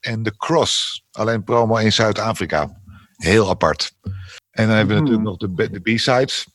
en 0.00 0.22
The 0.22 0.36
Cross. 0.36 1.04
Alleen 1.12 1.44
promo 1.44 1.76
in 1.76 1.92
Zuid-Afrika. 1.92 2.80
Heel 3.16 3.48
apart. 3.48 3.92
En 4.50 4.66
dan 4.66 4.76
hebben 4.76 4.96
we 4.96 5.02
Hmm. 5.02 5.22
natuurlijk 5.22 5.56
nog 5.56 5.68
de, 5.70 5.80
de 5.80 5.94
B-sides. 5.94 6.46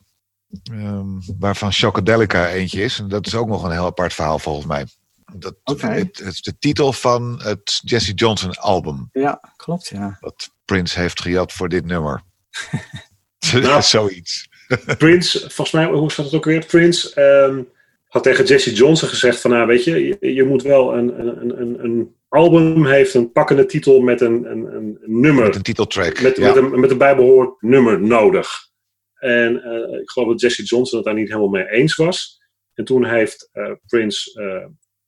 ehm, 0.71 1.05
waarvan 1.39 1.73
Shockadelica 1.73 2.47
eentje 2.49 2.83
is. 2.83 2.99
En 2.99 3.07
dat 3.07 3.25
is 3.27 3.35
ook 3.35 3.47
nog 3.47 3.63
een 3.63 3.71
heel 3.71 3.85
apart 3.85 4.13
verhaal 4.13 4.39
volgens 4.39 4.65
mij. 4.65 4.85
Dat, 5.33 5.55
het, 5.63 5.81
het 5.81 6.19
is 6.19 6.41
de 6.41 6.57
titel 6.57 6.93
van 6.93 7.41
het 7.43 7.81
Jesse 7.83 8.13
Johnson 8.13 8.53
album. 8.53 9.09
Ja, 9.11 9.41
klopt 9.55 9.87
ja. 9.87 10.17
Wat 10.19 10.49
Prince 10.65 10.99
heeft 10.99 11.21
gejat 11.21 11.51
voor 11.51 11.69
dit 11.69 11.85
nummer. 11.85 12.21
Nou. 13.53 13.81
Zoiets. 13.97 14.49
Prince, 14.97 15.39
volgens 15.39 15.71
mij, 15.71 15.85
hoe 15.85 16.11
staat 16.11 16.25
het 16.25 16.33
ook 16.35 16.45
weer? 16.45 16.65
Prince 16.65 17.13
ehm, 17.13 17.63
had 18.07 18.23
tegen 18.23 18.45
Jesse 18.45 18.73
Johnson 18.73 19.09
gezegd 19.09 19.41
van, 19.41 19.51
nou 19.51 19.67
weet 19.67 19.83
je, 19.83 20.07
je, 20.07 20.33
je 20.33 20.43
moet 20.43 20.61
wel 20.61 20.93
een, 20.93 21.19
een, 21.19 21.61
een, 21.61 21.83
een 21.83 22.15
album 22.29 22.85
heeft 22.85 23.13
een 23.13 23.31
pakkende 23.31 23.65
titel 23.65 24.01
met 24.01 24.21
een, 24.21 24.51
een, 24.51 24.75
een 24.75 24.97
nummer. 25.05 25.43
Met 25.43 25.55
een 25.55 25.61
titeltrack. 25.61 26.21
met, 26.21 26.37
ja. 26.37 26.47
met, 26.47 26.55
een, 26.55 26.79
met 26.79 26.91
een 26.91 26.97
bijbehoord 26.97 27.61
nummer 27.61 28.01
nodig. 28.01 28.69
En 29.13 29.63
eh, 29.63 29.99
ik 29.99 30.09
geloof 30.09 30.29
dat 30.29 30.41
Jesse 30.41 30.63
Johnson 30.63 30.97
het 30.97 31.07
daar 31.07 31.15
niet 31.15 31.27
helemaal 31.27 31.49
mee 31.49 31.69
eens 31.69 31.95
was. 31.95 32.41
En 32.73 32.85
toen 32.85 33.05
heeft 33.05 33.49
eh, 33.51 33.71
Prince 33.85 34.39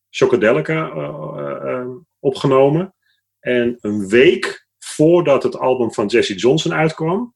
Chocodelica 0.09 0.89
eh, 0.89 1.87
opgenomen. 2.19 2.95
En 3.39 3.77
een 3.81 4.07
week 4.07 4.67
voordat 4.79 5.43
het 5.43 5.57
album 5.57 5.93
van 5.93 6.05
Jesse 6.05 6.35
Johnson 6.35 6.73
uitkwam, 6.73 7.35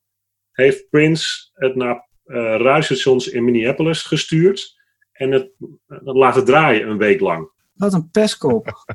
heeft 0.65 0.89
Prince 0.89 1.49
het 1.53 1.75
naar 1.75 2.07
eh 2.25 2.35
radiostations 2.35 3.27
in 3.27 3.43
Minneapolis 3.43 4.01
gestuurd. 4.01 4.75
En 5.11 5.31
het, 5.31 5.49
het 5.87 6.01
laten 6.03 6.45
draaien 6.45 6.89
een 6.89 6.97
week 6.97 7.19
lang. 7.19 7.49
Wat 7.73 7.93
een 7.93 8.09
pestkop. 8.11 8.67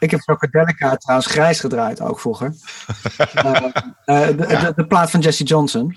Ik 0.00 0.10
heb 0.10 0.20
Rocadelica 0.24 0.96
trouwens 0.96 1.28
grijs 1.30 1.60
gedraaid 1.60 2.00
ook 2.00 2.20
vroeger. 2.20 2.54
Eh, 3.34 4.28
eh, 4.28 4.36
de, 4.36 4.46
de, 4.46 4.72
de 4.76 4.86
plaat 4.86 5.10
van 5.10 5.20
Jesse 5.20 5.44
Johnson. 5.44 5.96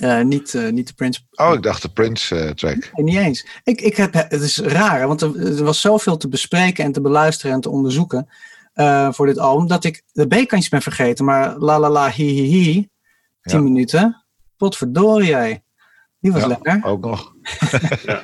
Eh, 0.00 0.22
niet, 0.22 0.54
eh, 0.54 0.68
niet 0.70 0.86
de 0.86 0.94
Prince. 0.94 1.20
Oh, 1.34 1.52
ik 1.54 1.62
dacht 1.62 1.82
de 1.82 1.88
Prince-track. 1.88 2.90
Nee, 2.92 3.04
niet 3.04 3.16
eens. 3.16 3.46
Ik, 3.64 3.80
ik 3.80 3.96
heb, 3.96 4.12
het 4.14 4.40
is 4.40 4.58
raar, 4.58 5.06
want 5.06 5.20
er, 5.20 5.56
er 5.58 5.64
was 5.64 5.80
zoveel 5.80 6.16
te 6.16 6.28
bespreken 6.28 6.84
en 6.84 6.92
te 6.92 7.00
beluisteren 7.00 7.52
en 7.52 7.60
te 7.60 7.70
onderzoeken 7.70 8.28
eh, 8.72 9.12
voor 9.12 9.26
dit 9.26 9.38
album, 9.38 9.66
dat 9.66 9.84
ik 9.84 10.02
de 10.12 10.26
B-kantjes 10.26 10.68
ben 10.68 10.82
vergeten. 10.82 11.24
Maar 11.24 11.56
la 11.56 11.78
la 11.78 11.90
la 11.90 12.10
hi 12.10 12.24
hi 12.24 12.42
hi, 12.42 12.72
tien 13.42 13.58
Ja. 13.58 13.60
minuten. 13.60 14.24
Potverdorie 14.58 15.28
jij. 15.28 15.62
Die 16.20 16.32
was 16.32 16.40
Ja. 16.40 16.46
lekker. 16.48 16.80
ook 16.84 17.04
nog. 17.04 17.32
Ja. 18.04 18.22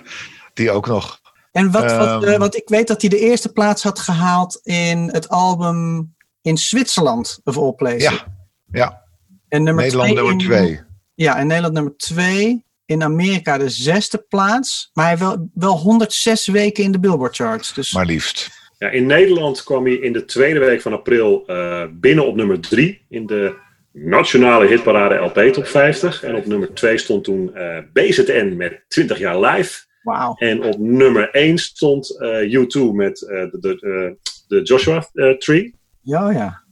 Die 0.55 0.71
ook 0.71 0.87
nog. 0.87 1.21
En 1.53 1.71
wat, 1.71 1.83
wat, 1.97 2.23
Ehm. 2.23 2.33
eh, 2.33 2.39
wat 2.39 2.57
ik 2.57 2.69
weet 2.69 2.87
dat 2.89 3.01
hij 3.01 3.11
de 3.11 3.19
eerste 3.19 3.53
plaats 3.53 3.83
had 3.83 3.99
gehaald 3.99 4.61
in 4.63 4.99
het 5.13 5.29
album 5.29 6.09
in 6.43 6.57
Zwitserland, 6.59 7.41
of 7.45 7.59
all 7.59 7.73
places. 7.73 8.03
Ja, 8.03 8.27
ja. 8.73 9.03
En 9.49 9.63
nummer 9.63 9.83
Nederland 9.85 10.11
twee 10.13 10.25
nummer 10.25 10.43
in- 10.43 10.49
twee. 10.49 10.81
Ja, 11.15 11.37
in 11.39 11.47
Nederland 11.47 11.75
nummer 11.75 11.97
twee. 11.97 12.65
In 12.87 13.03
Amerika 13.03 13.59
de 13.59 13.69
zesde 13.69 14.19
plaats. 14.29 14.91
Maar 14.93 15.07
hij 15.07 15.19
wel, 15.19 15.49
wel 15.55 15.77
106 15.79 16.47
weken 16.47 16.85
in 16.85 16.93
de 16.93 17.01
Billboard 17.01 17.37
charts. 17.37 17.75
Dus 17.75 17.93
Maar 17.93 18.07
liefst. 18.07 18.51
Ja, 18.79 18.89
in 18.91 19.07
Nederland 19.07 19.63
kwam 19.65 19.85
hij 19.85 19.95
in 19.95 20.13
de 20.13 20.25
tweede 20.25 20.59
week 20.59 20.81
van 20.83 20.93
april 20.93 21.47
eh, 21.47 21.85
binnen 21.91 22.27
op 22.27 22.37
nummer 22.37 22.61
3 22.61 23.05
in 23.09 23.27
de 23.27 23.55
nationale 23.95 24.67
hitparade 24.67 25.15
LP 25.15 25.53
Top 25.53 25.67
50. 25.67 26.23
En 26.23 26.35
op 26.35 26.47
nummer 26.47 26.75
2 26.75 26.99
stond 26.99 27.25
toen 27.25 27.55
eh, 27.55 27.79
BZN 27.93 28.55
met 28.57 28.85
20 28.89 29.19
jaar 29.19 29.41
live. 29.41 29.85
wauw. 30.03 30.35
En 30.39 30.63
op 30.63 30.79
nummer 30.79 31.31
1 31.31 31.59
stond 31.59 32.21
eh, 32.21 32.53
U2 32.53 32.81
met 32.93 33.23
eh, 33.23 33.51
de, 33.51 33.59
de, 33.61 33.77
de, 33.77 34.17
de 34.49 34.63
Joshua 34.63 35.09
Tree. 35.39 35.75
Ja, 36.01 36.31
ja. 36.31 36.63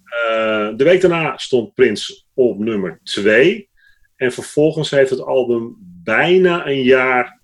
De 0.77 0.85
week 0.85 1.01
daarna 1.01 1.37
stond 1.37 1.75
Prince 1.75 2.25
op 2.35 2.59
nummer 2.59 3.01
2. 3.03 3.69
En 4.17 4.33
vervolgens 4.33 4.91
heeft 4.91 5.11
het 5.11 5.21
album 5.21 5.77
bijna 6.05 6.67
een 6.67 6.83
jaar 6.83 7.41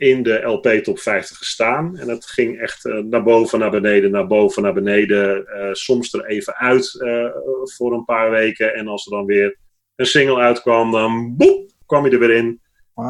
in 0.00 0.22
de 0.22 0.40
LP 0.42 0.68
Top 0.68 0.98
50 0.98 1.36
gestaan. 1.38 1.96
En 1.96 2.08
het 2.08 2.26
ging 2.26 2.60
echt 2.60 2.84
eh, 2.84 2.94
naar 2.94 3.22
boven, 3.22 3.58
naar 3.58 3.70
beneden, 3.70 4.10
naar 4.10 4.26
boven, 4.26 4.62
naar 4.62 4.72
beneden. 4.72 5.46
Eh, 5.46 5.72
soms 5.72 6.12
er 6.12 6.24
even 6.24 6.54
uit 6.54 7.00
eh, 7.00 7.26
voor 7.62 7.92
een 7.92 8.04
paar 8.04 8.30
weken. 8.30 8.74
En 8.74 8.88
als 8.88 9.06
er 9.06 9.12
dan 9.12 9.24
weer 9.24 9.56
een 9.96 10.06
single 10.06 10.40
uitkwam, 10.40 10.90
dan 10.92 11.36
boep, 11.36 11.70
kwam 11.86 12.02
hij 12.02 12.12
er 12.12 12.18
weer 12.18 12.30
in. 12.30 12.60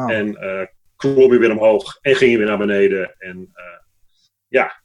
En 0.07 0.37
klom 0.95 1.29
hij 1.29 1.39
weer 1.39 1.51
omhoog 1.51 1.97
en 2.01 2.15
ging 2.15 2.29
hij 2.29 2.39
weer 2.39 2.47
naar 2.47 2.67
beneden. 2.67 3.15
En 3.17 3.51
ja, 4.47 4.81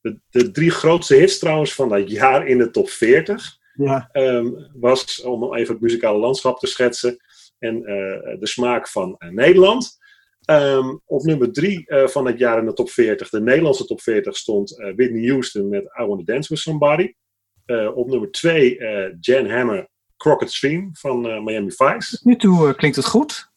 de, 0.00 0.20
de 0.30 0.50
drie 0.50 0.70
grootste 0.70 1.14
hits 1.14 1.38
trouwens 1.38 1.74
van 1.74 1.88
dat 1.88 2.10
jaar 2.10 2.46
in 2.46 2.58
de 2.58 2.70
top 2.70 2.88
40 2.88 3.58
Ja. 3.74 4.08
ehm, 4.12 4.46
was, 4.72 5.22
om 5.22 5.54
even 5.54 5.72
het 5.72 5.82
muzikale 5.82 6.18
landschap 6.18 6.58
te 6.58 6.66
schetsen, 6.66 7.16
en 7.58 7.82
de 8.40 8.46
smaak 8.46 8.88
van 8.88 9.16
Nederland. 9.18 9.99
Ehm, 10.50 10.96
op 11.06 11.22
nummer 11.22 11.52
drie 11.52 11.86
eh, 11.86 12.06
van 12.06 12.26
het 12.26 12.38
jaar 12.38 12.58
in 12.58 12.64
de 12.66 12.72
top 12.72 12.90
40, 12.90 13.28
de 13.28 13.40
Nederlandse 13.40 13.84
top 13.84 14.00
40, 14.00 14.36
stond 14.36 14.78
eh, 14.78 14.92
Whitney 14.96 15.28
Houston 15.30 15.68
met 15.68 15.82
I 15.82 16.04
Wanna 16.04 16.22
Dance 16.24 16.48
With 16.48 16.58
Somebody. 16.62 17.12
Eh, 17.64 17.96
op 17.96 18.08
nummer 18.08 18.30
twee 18.30 18.78
eh, 18.78 19.14
Jan 19.20 19.50
Hammer, 19.50 19.88
Crockett 20.16 20.52
Stream 20.52 20.90
van 20.92 21.44
Miami 21.44 21.70
Vice. 21.72 22.18
Nu 22.22 22.36
toe 22.36 22.74
klinkt 22.74 22.96
het 22.96 23.06
goed. 23.06 23.50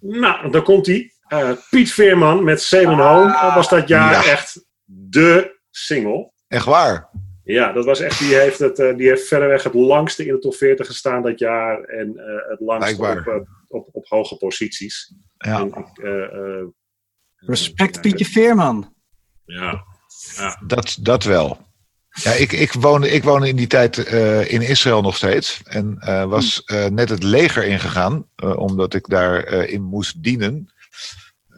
Nou, 0.00 0.50
daar 0.50 0.62
komt 0.62 0.86
hij. 0.86 1.12
Eh, 1.28 1.50
Piet 1.70 1.92
Veerman 1.92 2.44
met 2.44 2.62
Sailor 2.62 3.00
Home. 3.02 3.32
Dat 3.42 3.54
was 3.54 3.68
dat 3.68 3.88
jaar 3.88 4.12
Ja. 4.12 4.30
echt 4.30 4.64
de 4.84 5.58
single. 5.70 6.32
Echt 6.48 6.64
waar. 6.64 7.10
Ja, 7.54 7.72
dat 7.72 7.84
was 7.84 8.00
echt, 8.00 8.18
die 8.18 8.34
heeft, 8.34 8.58
het, 8.58 8.78
eh, 8.78 8.96
die 8.96 9.08
heeft 9.08 9.26
verreweg 9.26 9.62
het 9.62 9.74
langste 9.74 10.26
in 10.26 10.32
de 10.34 10.38
top 10.38 10.54
40 10.54 10.86
gestaan 10.86 11.22
dat 11.22 11.38
jaar. 11.38 11.82
En 11.82 12.18
eh, 12.18 12.50
het 12.50 12.60
langste 12.60 13.02
op, 13.02 13.26
eh, 13.26 13.34
op, 13.68 13.88
op 13.92 14.06
hoge 14.06 14.36
posities. 14.36 15.14
Ja. 15.38 15.60
En 15.60 15.72
eh, 16.02 16.24
eh, 16.24 16.66
Respect 17.36 17.94
ja, 17.94 18.00
Pietje 18.00 18.24
Veerman. 18.24 18.94
Ja, 19.44 19.84
Dat, 20.66 20.98
dat 21.00 21.24
wel. 21.24 21.58
Ja, 22.22 22.32
ik, 22.32 22.52
ik, 22.52 22.72
woonde, 22.72 23.10
ik 23.10 23.22
woonde 23.22 23.48
in 23.48 23.56
die 23.56 23.66
tijd 23.66 23.98
eh, 23.98 24.52
in 24.52 24.62
Israël 24.62 25.00
nog 25.00 25.16
steeds. 25.16 25.60
En 25.64 25.96
eh, 25.98 26.24
was 26.24 26.64
eh, 26.64 26.86
net 26.86 27.08
het 27.08 27.22
leger 27.22 27.64
ingegaan, 27.64 28.26
eh, 28.34 28.56
omdat 28.56 28.94
ik 28.94 29.08
daarin 29.08 29.68
in 29.68 29.82
moest 29.82 30.22
dienen. 30.22 30.72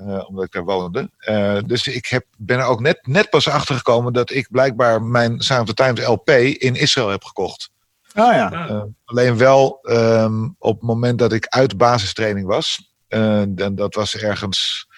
Eh, 0.07 0.29
omdat 0.29 0.45
ik 0.45 0.53
daar 0.53 0.65
woonde. 0.65 1.11
Eh, 1.19 1.59
dus 1.67 1.87
ik 1.87 2.07
heb, 2.07 2.27
ben 2.37 2.59
er 2.59 2.65
ook 2.65 2.81
net, 2.81 3.07
net 3.07 3.31
pas 3.31 3.49
achter 3.49 3.75
gekomen 3.75 4.13
dat 4.13 4.31
ik 4.31 4.49
blijkbaar 4.51 5.03
mijn 5.03 5.41
Sound 5.41 5.69
of 5.69 5.75
the 5.75 5.83
Times 5.83 6.07
LP 6.07 6.31
in 6.31 6.75
Israël 6.75 7.09
heb 7.09 7.25
gekocht. 7.25 7.71
Oh 8.15 8.33
ja. 8.33 8.51
Ja. 8.51 8.69
Eh, 8.69 8.83
alleen 9.05 9.37
wel 9.37 9.79
ehm, 9.83 10.49
op 10.59 10.75
het 10.75 10.89
moment 10.89 11.19
dat 11.19 11.33
ik 11.33 11.47
uit 11.47 11.77
basistraining 11.77 12.47
was. 12.47 12.89
En 13.09 13.75
dat 13.75 13.95
was 13.95 14.17
ergens 14.17 14.89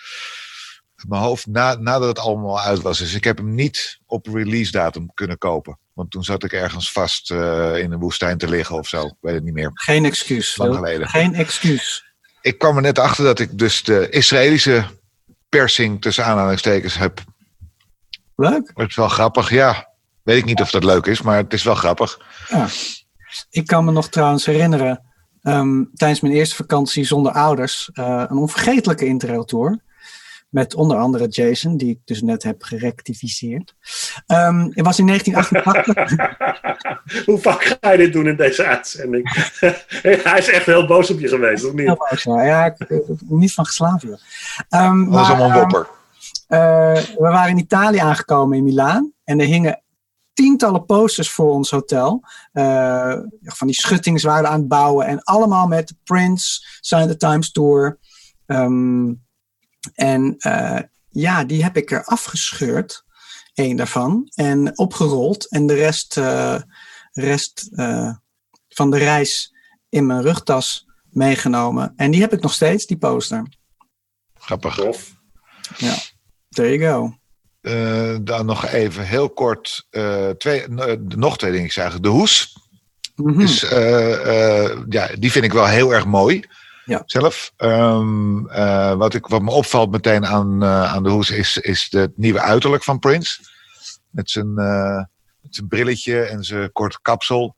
mijn 1.08 1.22
hoofd 1.22 1.46
na, 1.46 1.74
nadat 1.74 2.08
het 2.08 2.18
allemaal 2.18 2.60
uit 2.60 2.82
was. 2.82 2.98
Dus 2.98 3.14
ik 3.14 3.24
heb 3.24 3.36
hem 3.36 3.54
niet 3.54 4.00
op 4.06 4.26
release 4.26 4.70
datum 4.70 5.14
kunnen 5.14 5.38
kopen. 5.38 5.78
Want 5.92 6.10
toen 6.10 6.24
zat 6.24 6.44
ik 6.44 6.52
ergens 6.52 6.92
vast 6.92 7.30
eh, 7.30 7.76
in 7.78 7.92
een 7.92 7.98
woestijn 7.98 8.38
te 8.38 8.48
liggen 8.48 8.76
of 8.76 8.88
zo. 8.88 9.06
Ik 9.06 9.14
weet 9.20 9.34
het 9.34 9.44
niet 9.44 9.54
meer. 9.54 9.70
Geen 9.74 10.04
excuus. 10.04 10.56
Lang 10.56 10.74
geleden. 10.74 11.08
Geen 11.08 11.34
excuus. 11.34 12.11
Ik 12.42 12.58
kwam 12.58 12.76
er 12.76 12.82
net 12.82 12.98
achter 12.98 13.24
dat 13.24 13.38
ik 13.38 13.58
dus 13.58 13.82
de 13.82 14.08
Israëlische 14.08 14.84
persing 15.48 16.00
tussen 16.00 16.24
aanhalingstekens 16.24 16.98
heb. 16.98 17.20
Leuk. 18.36 18.70
Het 18.74 18.88
is 18.88 18.96
wel 18.96 19.08
grappig, 19.08 19.50
ja. 19.50 19.90
Weet 20.22 20.38
ik 20.38 20.44
niet 20.44 20.60
of 20.60 20.70
dat 20.70 20.84
leuk 20.84 21.06
is, 21.06 21.22
maar 21.22 21.36
het 21.36 21.52
is 21.52 21.62
wel 21.62 21.74
grappig. 21.74 22.18
Ik 23.50 23.66
kan 23.66 23.84
me 23.84 23.92
nog 23.92 24.08
trouwens 24.08 24.46
herinneren, 24.46 25.04
ehm, 25.42 25.84
tijdens 25.94 26.20
mijn 26.20 26.34
eerste 26.34 26.54
vakantie 26.54 27.04
zonder 27.04 27.32
ouders, 27.32 27.90
eh, 27.92 28.24
een 28.28 28.36
onvergetelijke 28.36 29.06
interrailtour. 29.06 29.80
Met 30.52 30.74
onder 30.74 30.96
andere 30.96 31.28
Jason, 31.28 31.76
die 31.76 31.90
ik 31.90 31.98
dus 32.04 32.22
net 32.22 32.42
heb 32.42 32.62
gerectificeerd. 32.62 33.74
Ehm 34.26 34.60
het 34.60 34.84
was 34.84 34.98
in 34.98 35.06
1988. 35.06 36.26
Hoe 37.26 37.38
vaak 37.38 37.78
ga 37.80 37.90
je 37.90 37.98
dit 37.98 38.12
doen 38.12 38.26
in 38.26 38.36
deze 38.36 38.64
uitzending? 38.64 39.30
Hij 40.28 40.38
is 40.38 40.48
echt 40.48 40.66
heel 40.66 40.86
boos 40.86 41.10
op 41.10 41.20
je 41.20 41.28
geweest, 41.28 41.64
of 41.64 41.72
niet? 41.72 41.86
Heel 41.86 42.06
boos, 42.10 42.22
ja. 42.22 42.42
ja, 42.42 42.64
ik 42.64 42.78
ik 42.78 43.06
ben 43.06 43.38
niet 43.38 43.54
van 43.54 43.66
geslapen. 43.66 44.08
joh. 44.08 44.18
Ehm, 44.68 45.04
Dat 45.04 45.14
was 45.14 45.28
maar, 45.28 45.36
allemaal 45.36 45.50
een 45.50 45.52
ehm, 45.52 45.62
wopper. 45.72 45.88
Eh, 46.46 46.94
we 46.94 47.28
waren 47.28 47.50
in 47.50 47.58
Italië 47.58 47.98
aangekomen 47.98 48.56
in 48.56 48.64
Milaan. 48.64 49.12
En 49.24 49.40
er 49.40 49.46
hingen 49.46 49.82
tientallen 50.32 50.84
posters 50.84 51.30
voor 51.30 51.50
ons 51.50 51.70
hotel. 51.70 52.24
Eh, 52.52 53.14
van 53.42 53.66
die 53.66 53.76
schuttings 53.76 54.22
waren 54.22 54.48
aan 54.48 54.58
het 54.58 54.68
bouwen. 54.68 55.06
En 55.06 55.22
allemaal 55.22 55.66
met 55.66 55.94
Prince, 56.04 56.66
Sign 56.80 57.06
the 57.06 57.16
Times 57.16 57.52
Tour. 57.52 57.98
Ehm, 58.46 59.12
en 59.94 60.34
eh, 60.38 60.78
ja, 61.08 61.44
die 61.44 61.62
heb 61.62 61.76
ik 61.76 61.90
er 61.90 62.04
afgescheurd. 62.04 63.04
Eén 63.54 63.76
daarvan. 63.76 64.30
En 64.34 64.78
opgerold. 64.78 65.48
En 65.50 65.66
de 65.66 65.74
rest, 65.74 66.16
eh, 66.16 66.60
rest 67.12 67.68
eh, 67.72 68.14
van 68.68 68.90
de 68.90 68.98
reis 68.98 69.54
in 69.88 70.06
mijn 70.06 70.22
rugtas 70.22 70.86
meegenomen. 71.10 71.92
En 71.96 72.10
die 72.10 72.20
heb 72.20 72.32
ik 72.32 72.42
nog 72.42 72.52
steeds, 72.52 72.86
die 72.86 72.96
poster. 72.96 73.46
Grappig. 74.38 74.74
Tof. 74.74 75.12
There 76.48 76.78
you 76.78 76.92
go. 76.92 77.16
Eh, 77.60 78.16
dan 78.22 78.46
nog 78.46 78.66
even 78.66 79.06
heel 79.06 79.30
kort. 79.30 79.86
eh, 79.90 80.30
twee, 80.30 80.68
nog 80.98 81.38
twee 81.38 81.52
dingen 81.52 81.70
zeggen. 81.72 82.02
De 82.02 82.08
hoes. 82.08 82.56
Is, 83.38 83.62
eh, 83.62 84.78
ja, 84.88 85.08
die 85.18 85.32
vind 85.32 85.44
ik 85.44 85.52
wel 85.52 85.66
heel 85.66 85.94
erg 85.94 86.06
mooi. 86.06 86.44
Ja. 86.84 87.02
Zelf. 87.06 87.52
Ehm, 87.56 88.46
eh, 88.46 88.94
wat, 88.94 89.14
ik, 89.14 89.26
wat 89.26 89.42
me 89.42 89.50
opvalt 89.50 89.90
meteen 89.90 90.26
aan, 90.26 90.62
eh, 90.62 90.92
aan 90.92 91.02
de 91.02 91.10
hoes 91.10 91.30
is, 91.30 91.56
is 91.56 91.86
het 91.90 92.18
nieuwe 92.18 92.40
uiterlijk 92.40 92.84
van 92.84 92.98
Prince. 92.98 93.42
Met 94.10 94.30
zijn, 94.30 94.58
eh, 94.58 95.04
met 95.40 95.54
zijn 95.54 95.68
brilletje 95.68 96.22
en 96.22 96.44
zijn 96.44 96.72
korte 96.72 96.98
kapsel. 97.02 97.56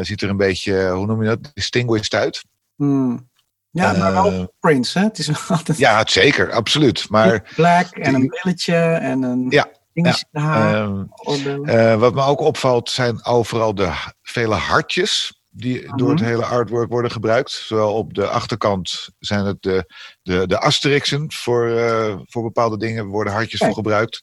Ziet 0.00 0.22
er 0.22 0.28
een 0.28 0.36
beetje, 0.36 0.90
hoe 0.90 1.06
noem 1.06 1.22
je 1.22 1.28
dat, 1.28 1.50
distinguished 1.54 2.14
uit. 2.14 2.44
Hmm. 2.76 3.28
Ja, 3.70 3.92
maar 3.92 4.12
wel 4.12 4.54
Prince, 4.60 4.98
hè? 4.98 5.04
Het 5.04 5.18
is 5.18 5.26
wel 5.26 5.36
altijd 5.58 5.78
Ja, 5.78 5.98
het 5.98 6.10
zeker, 6.10 6.52
absoluut. 6.52 7.08
Maar 7.08 7.52
black 7.54 7.86
en 7.90 8.14
een 8.14 8.26
brilletje 8.26 8.74
en 8.74 9.22
een 9.22 9.46
Ja, 9.50 9.68
de 10.02 10.40
haar. 10.40 10.74
ehm. 10.74 11.64
Eh, 11.64 11.94
wat 11.94 12.14
me 12.14 12.22
ook 12.22 12.40
opvalt 12.40 12.90
zijn 12.90 13.24
overal 13.24 13.74
de 13.74 13.92
vele 14.22 14.54
hartjes 14.54 15.37
die 15.58 15.96
door 15.96 16.10
het 16.10 16.20
Mhm. 16.20 16.28
hele 16.28 16.44
artwork 16.44 16.90
worden 16.90 17.10
gebruikt. 17.10 17.50
Zowel 17.50 17.94
op 17.94 18.14
de 18.14 18.28
achterkant 18.28 19.08
zijn 19.18 19.44
het 19.44 19.62
de, 19.62 19.92
de, 20.22 20.46
de 20.46 20.58
asterixen 20.60 21.32
voor, 21.32 21.68
eh, 21.68 22.16
voor 22.24 22.42
bepaalde 22.42 22.78
dingen 22.78 23.06
worden 23.06 23.32
hartjes 23.32 23.60
Kijk. 23.60 23.72
voor 23.72 23.82
gebruikt. 23.82 24.22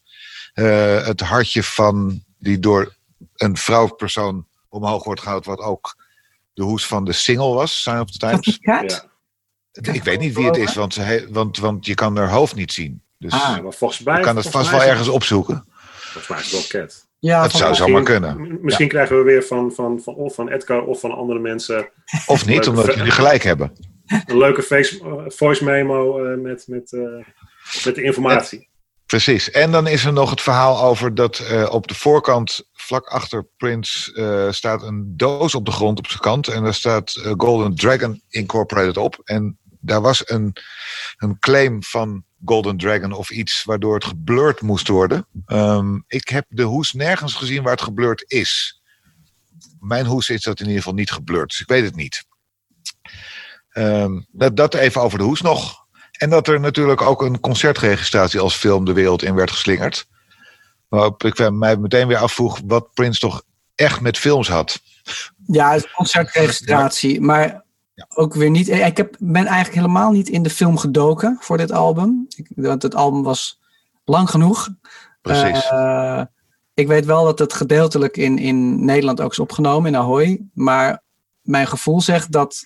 Eh, 0.54 1.06
het 1.06 1.20
hartje 1.22 1.64
van 1.64 2.24
die 2.38 2.60
door 2.60 2.96
een 3.36 3.58
vrouwpersoon 3.58 4.48
omhoog 4.70 5.04
wordt 5.04 5.22
gehouden, 5.22 5.50
wat 5.50 5.60
ook 5.60 5.96
de 6.54 6.64
hoes 6.64 6.86
van 6.88 7.06
de 7.06 7.14
single 7.14 7.54
was, 7.54 7.82
Sign 7.82 8.00
of 8.00 8.12
the 8.12 8.18
Times. 8.18 8.48
is 8.48 8.58
een 8.62 8.74
cat? 8.88 9.08
Ja. 9.72 9.92
Ik 9.94 10.04
weet 10.04 10.20
niet 10.20 10.36
wie 10.36 10.46
het 10.46 10.58
is, 10.58 10.74
want, 10.76 10.96
he- 10.96 11.32
want, 11.32 11.58
want 11.58 11.86
je 11.86 11.94
kan 11.94 12.18
haar 12.18 12.30
hoofd 12.30 12.56
niet 12.56 12.74
zien. 12.74 13.04
Dus 13.18 13.34
Ah. 13.34 13.62
Maar 13.64 13.74
volgens 13.74 14.00
mij, 14.04 14.18
je 14.18 14.24
kan 14.24 14.36
het 14.36 14.50
vast 14.50 14.70
wel 14.70 14.84
ergens 14.84 15.08
opzoeken. 15.08 15.66
Volgens 15.94 16.28
mij 16.28 16.40
is 16.40 16.52
het 16.52 16.72
wel 16.72 16.82
Cat. 16.82 17.05
Ja, 17.20 17.42
Het 17.42 17.52
van- 17.52 17.60
zou 17.60 17.76
zomaar 17.76 18.04
kunnen. 18.04 18.58
Misschien 18.62 18.88
krijgen 18.88 19.18
we 19.18 19.24
weer 19.24 19.44
van, 19.44 19.72
van, 19.72 20.02
van, 20.02 20.16
of 20.16 20.36
van 20.36 20.50
Edgar 20.50 20.84
of 20.84 21.00
van 21.00 21.12
andere 21.12 21.40
mensen 21.40 21.90
Of 22.26 22.46
niet, 22.46 22.68
omdat 22.68 22.94
jullie 22.96 23.12
gelijk 23.12 23.44
hebben. 23.44 23.72
een 24.26 24.38
leuke 24.38 24.62
face, 24.62 25.00
eh, 25.00 25.24
voice 25.28 25.64
memo 25.64 26.26
eh, 26.26 26.38
met, 26.42 26.64
met, 26.68 26.94
eh, 26.94 27.02
met 27.86 27.96
de 27.96 28.04
informatie. 28.04 28.70
Precies. 29.06 29.52
En 29.52 29.72
dan 29.72 29.88
is 29.88 30.06
er 30.06 30.14
nog 30.14 30.30
het 30.30 30.42
verhaal 30.42 30.82
over 30.84 31.16
dat 31.16 31.40
eh, 31.40 31.68
op 31.72 31.88
de 31.88 31.94
voorkant, 31.96 32.68
vlak 32.74 33.06
achter 33.08 33.48
Prince, 33.58 34.14
eh, 34.14 34.52
staat 34.52 34.84
een 34.84 35.14
doos 35.18 35.56
op 35.56 35.66
de 35.66 35.72
grond 35.72 35.98
op 35.98 36.08
zijn 36.08 36.20
kant. 36.22 36.48
En 36.48 36.64
daar 36.64 36.74
staat 36.74 37.12
Golden 37.38 37.76
Dragon 37.76 38.22
Incorporated 38.30 38.98
op. 38.98 39.22
En 39.24 39.58
daar 39.80 40.02
was 40.02 40.30
een, 40.30 40.56
een 41.18 41.40
claim 41.40 41.84
van 41.84 42.24
Golden 42.46 42.78
Dragon 42.78 43.12
of 43.12 43.30
iets 43.30 43.64
waardoor 43.64 43.94
het 43.94 44.06
geblurred 44.06 44.62
moest 44.62 44.88
worden. 44.88 45.28
Ehm, 45.46 46.00
ik 46.08 46.28
heb 46.28 46.46
de 46.50 46.64
hoes 46.64 46.92
nergens 46.94 47.34
gezien 47.34 47.64
waar 47.64 47.72
het 47.72 47.82
geblurred 47.82 48.24
is. 48.28 48.82
Mijn 49.80 50.06
hoes 50.06 50.30
is 50.30 50.44
dat 50.44 50.60
in 50.60 50.66
ieder 50.66 50.82
geval 50.82 50.98
niet 50.98 51.12
geblurred, 51.12 51.50
dus 51.50 51.62
ik 51.62 51.68
weet 51.68 51.84
het 51.84 51.96
niet. 51.96 52.26
Ehm, 53.70 54.22
dat, 54.32 54.56
dat 54.56 54.74
even 54.74 55.02
over 55.02 55.18
de 55.18 55.24
hoes 55.24 55.42
nog. 55.42 55.86
En 56.12 56.30
dat 56.30 56.48
er 56.48 56.60
natuurlijk 56.60 57.02
ook 57.02 57.22
een 57.22 57.40
concertregistratie 57.40 58.40
als 58.40 58.56
film 58.56 58.86
de 58.86 58.94
wereld 58.94 59.24
in 59.24 59.36
werd 59.36 59.52
geslingerd. 59.52 60.08
Waarop 60.88 61.24
ik 61.24 61.52
mij 61.52 61.78
meteen 61.78 62.08
weer 62.08 62.18
afvroeg 62.18 62.60
wat 62.66 62.94
Prince 62.94 63.20
toch 63.20 63.44
echt 63.76 64.02
met 64.02 64.18
films 64.18 64.48
had. 64.48 64.82
Ja, 65.48 65.80
concertregistratie. 65.94 67.22
Maar 67.22 67.65
ook 68.16 68.34
weer 68.34 68.50
niet. 68.50 68.70
Ik 68.70 68.98
heb, 68.98 69.16
ben 69.20 69.46
eigenlijk 69.46 69.76
helemaal 69.76 70.12
niet 70.12 70.30
in 70.30 70.44
de 70.44 70.50
film 70.50 70.78
gedoken 70.78 71.38
voor 71.40 71.58
dit 71.58 71.72
album. 71.72 72.26
Ik, 72.36 72.48
want 72.56 72.82
het 72.82 72.96
album 72.96 73.24
was 73.24 73.60
lang 74.06 74.30
genoeg. 74.30 74.70
Precies. 75.22 75.72
Uh, 75.72 76.22
ik 76.74 76.88
weet 76.88 77.06
wel 77.06 77.24
dat 77.24 77.40
het 77.40 77.54
gedeeltelijk 77.54 78.18
in, 78.18 78.38
in 78.38 78.86
Nederland 78.86 79.22
ook 79.22 79.32
is 79.32 79.40
opgenomen, 79.40 79.94
in 79.94 79.98
Ahoy. 80.00 80.42
Maar 80.54 81.04
mijn 81.42 81.68
gevoel 81.68 82.02
zegt 82.02 82.32
dat 82.32 82.66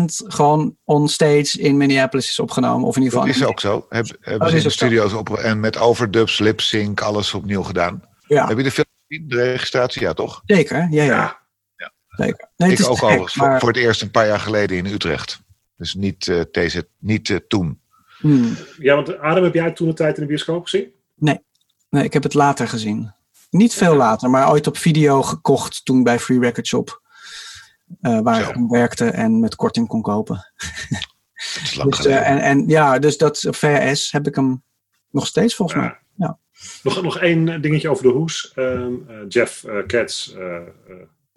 80% 0.00 0.04
gewoon 0.06 0.76
on 0.84 1.08
stage 1.08 1.58
in 1.58 1.76
Minneapolis 1.76 2.28
is 2.30 2.38
opgenomen. 2.40 2.88
Of 2.88 2.96
in 2.96 3.02
ieder 3.02 3.18
geval. 3.18 3.32
Dat 3.32 3.42
is 3.42 3.48
ook 3.48 3.60
zo. 3.60 3.86
Heb, 3.88 4.06
hebben 4.20 4.40
Oh, 4.40 4.48
ze 4.48 4.56
in 4.56 4.62
de 4.62 4.70
zo. 4.70 4.76
studio's 4.76 5.12
op 5.12 5.36
en 5.36 5.60
met 5.60 5.78
overdubs, 5.78 6.38
lip 6.38 6.60
sync, 6.60 7.00
alles 7.00 7.34
opnieuw 7.34 7.62
gedaan. 7.62 8.02
Ja, 8.26 8.46
Heb 8.46 8.56
je 8.56 8.62
de 8.62 8.70
film 8.70 8.86
gezien, 9.06 9.28
de 9.28 9.42
registratie? 9.42 10.02
Ja, 10.02 10.12
toch? 10.12 10.42
zeker. 10.44 10.88
Ja, 10.90 11.02
ja. 11.02 11.14
Ja. 11.14 11.38
Nee, 12.18 12.72
ik 12.72 12.82
ook 12.84 12.90
overigens 12.90 13.32
voor, 13.32 13.46
maar- 13.46 13.58
voor 13.60 13.68
het 13.68 13.76
eerst 13.78 14.02
een 14.02 14.10
paar 14.10 14.26
jaar 14.26 14.40
geleden 14.40 14.76
in 14.76 14.86
Utrecht. 14.86 15.40
Dus 15.76 15.94
niet, 15.94 16.28
eh, 16.28 16.40
deze, 16.50 16.88
niet 16.98 17.30
eh, 17.30 17.36
toen. 17.48 17.80
Hmm. 18.18 18.56
Ja, 18.78 18.94
want 18.94 19.18
Adam, 19.18 19.44
heb 19.44 19.54
jij 19.54 19.72
toen 19.72 19.88
een 19.88 19.94
tijd 19.94 20.16
in 20.16 20.22
de 20.22 20.28
bioscoop 20.28 20.62
gezien? 20.62 20.92
Nee, 21.90 22.04
ik 22.04 22.12
heb 22.12 22.22
het 22.22 22.34
later 22.34 22.68
gezien. 22.68 23.12
Niet 23.50 23.74
veel 23.74 23.94
later, 23.96 24.30
maar 24.30 24.50
ooit 24.50 24.66
op 24.66 24.76
video 24.76 25.22
gekocht 25.22 25.84
toen 25.84 26.02
bij 26.02 26.18
Free 26.18 26.40
Record 26.40 26.66
Shop. 26.66 27.02
eh, 28.00 28.20
waar 28.20 28.42
Zo. 28.42 28.48
ik 28.48 28.54
toen 28.54 28.68
werkte 28.68 29.04
en 29.10 29.40
met 29.40 29.54
korting 29.56 29.88
kon 29.88 30.02
kopen. 30.02 30.52
Dat 31.36 31.62
is 31.62 31.74
lang 31.78 31.90
Dus, 31.90 31.98
geleden. 31.98 32.24
en, 32.24 32.38
en 32.40 32.68
ja, 32.68 32.98
dus 32.98 33.16
dat 33.16 33.44
op 33.46 33.54
VHS 33.56 34.12
heb 34.12 34.26
ik 34.26 34.34
hem 34.34 34.62
nog 35.10 35.26
steeds 35.26 35.54
volgens 35.54 35.80
mij. 35.80 35.98
Ja. 36.16 36.38
Nog, 36.82 37.02
nog 37.02 37.18
één 37.18 37.62
dingetje 37.62 37.88
over 37.90 38.02
de 38.02 38.08
hoes. 38.10 38.52
Ehm, 38.54 38.92
eh, 39.08 39.16
Jeff 39.28 39.64
Katz 39.86 40.28
eh, 40.34 40.56
eh, 40.56 40.62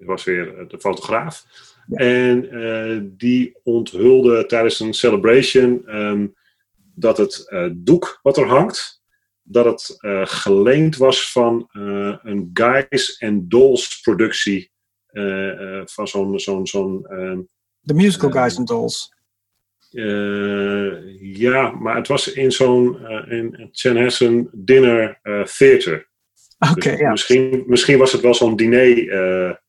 was 0.05 0.23
weer 0.23 0.57
eh, 0.57 0.67
de 0.67 0.79
fotograaf. 0.79 1.45
Ja. 1.87 1.97
En 1.97 2.49
eh, 2.51 2.99
die 3.03 3.57
onthulde 3.63 4.45
tijdens 4.45 4.79
een 4.79 4.93
celebration 4.93 5.87
ehm, 5.87 6.27
dat 6.95 7.17
het 7.17 7.49
eh, 7.49 7.69
doek 7.73 8.19
wat 8.21 8.37
er 8.37 8.47
hangt, 8.47 9.01
dat 9.43 9.65
het 9.65 9.97
geleend 10.29 10.97
was 10.97 11.31
van 11.31 11.69
een 12.23 12.49
Guys 12.53 13.21
and 13.21 13.49
Dolls 13.49 13.99
productie. 14.01 14.71
van 15.85 16.07
zo'n 16.07 16.39
zo'n 16.39 16.67
zo'n 16.67 17.05
ehm, 17.05 17.39
De 17.79 17.93
musical 17.93 18.31
Guys 18.31 18.57
and 18.57 18.67
Dolls. 18.67 19.13
ja, 21.19 21.71
maar 21.71 21.95
het 21.95 22.07
was 22.07 22.33
in 22.33 22.51
zo'n 22.51 23.07
in 23.29 23.69
Chanhassen 23.71 24.49
Dinner 24.51 25.19
Theater. 25.57 26.09
Oké, 26.71 26.89
Dus 26.89 26.99
ja. 26.99 27.11
misschien, 27.11 27.63
misschien 27.67 27.97
was 27.97 28.11
het 28.11 28.21
wel 28.21 28.33
zo'n 28.33 28.55
diner 28.55 29.61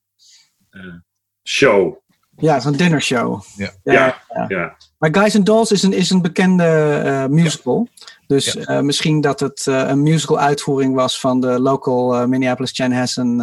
show. 1.43 1.97
Ja, 2.37 2.61
zo'n 2.61 2.73
dinnershow. 2.73 3.43
Ja. 3.57 3.71
Ja, 3.83 4.23
ja. 4.29 4.45
ja. 4.49 4.77
Maar 4.99 5.15
Guys 5.15 5.37
and 5.37 5.47
Dolls 5.47 5.71
is 5.73 5.83
een, 5.83 5.93
is 5.93 6.11
een 6.11 6.23
bekende 6.23 6.65
eh, 7.05 7.27
musical. 7.27 7.89
Dus 8.27 8.57
eh, 8.57 8.81
misschien 8.81 9.21
dat 9.21 9.41
het 9.41 9.67
eh, 9.67 9.89
een 9.89 10.03
musical 10.03 10.39
uitvoering 10.39 10.95
was 10.95 11.21
van 11.21 11.41
de 11.41 11.61
local 11.61 12.27
Minneapolis 12.29 12.71
Chanhassen 12.73 13.37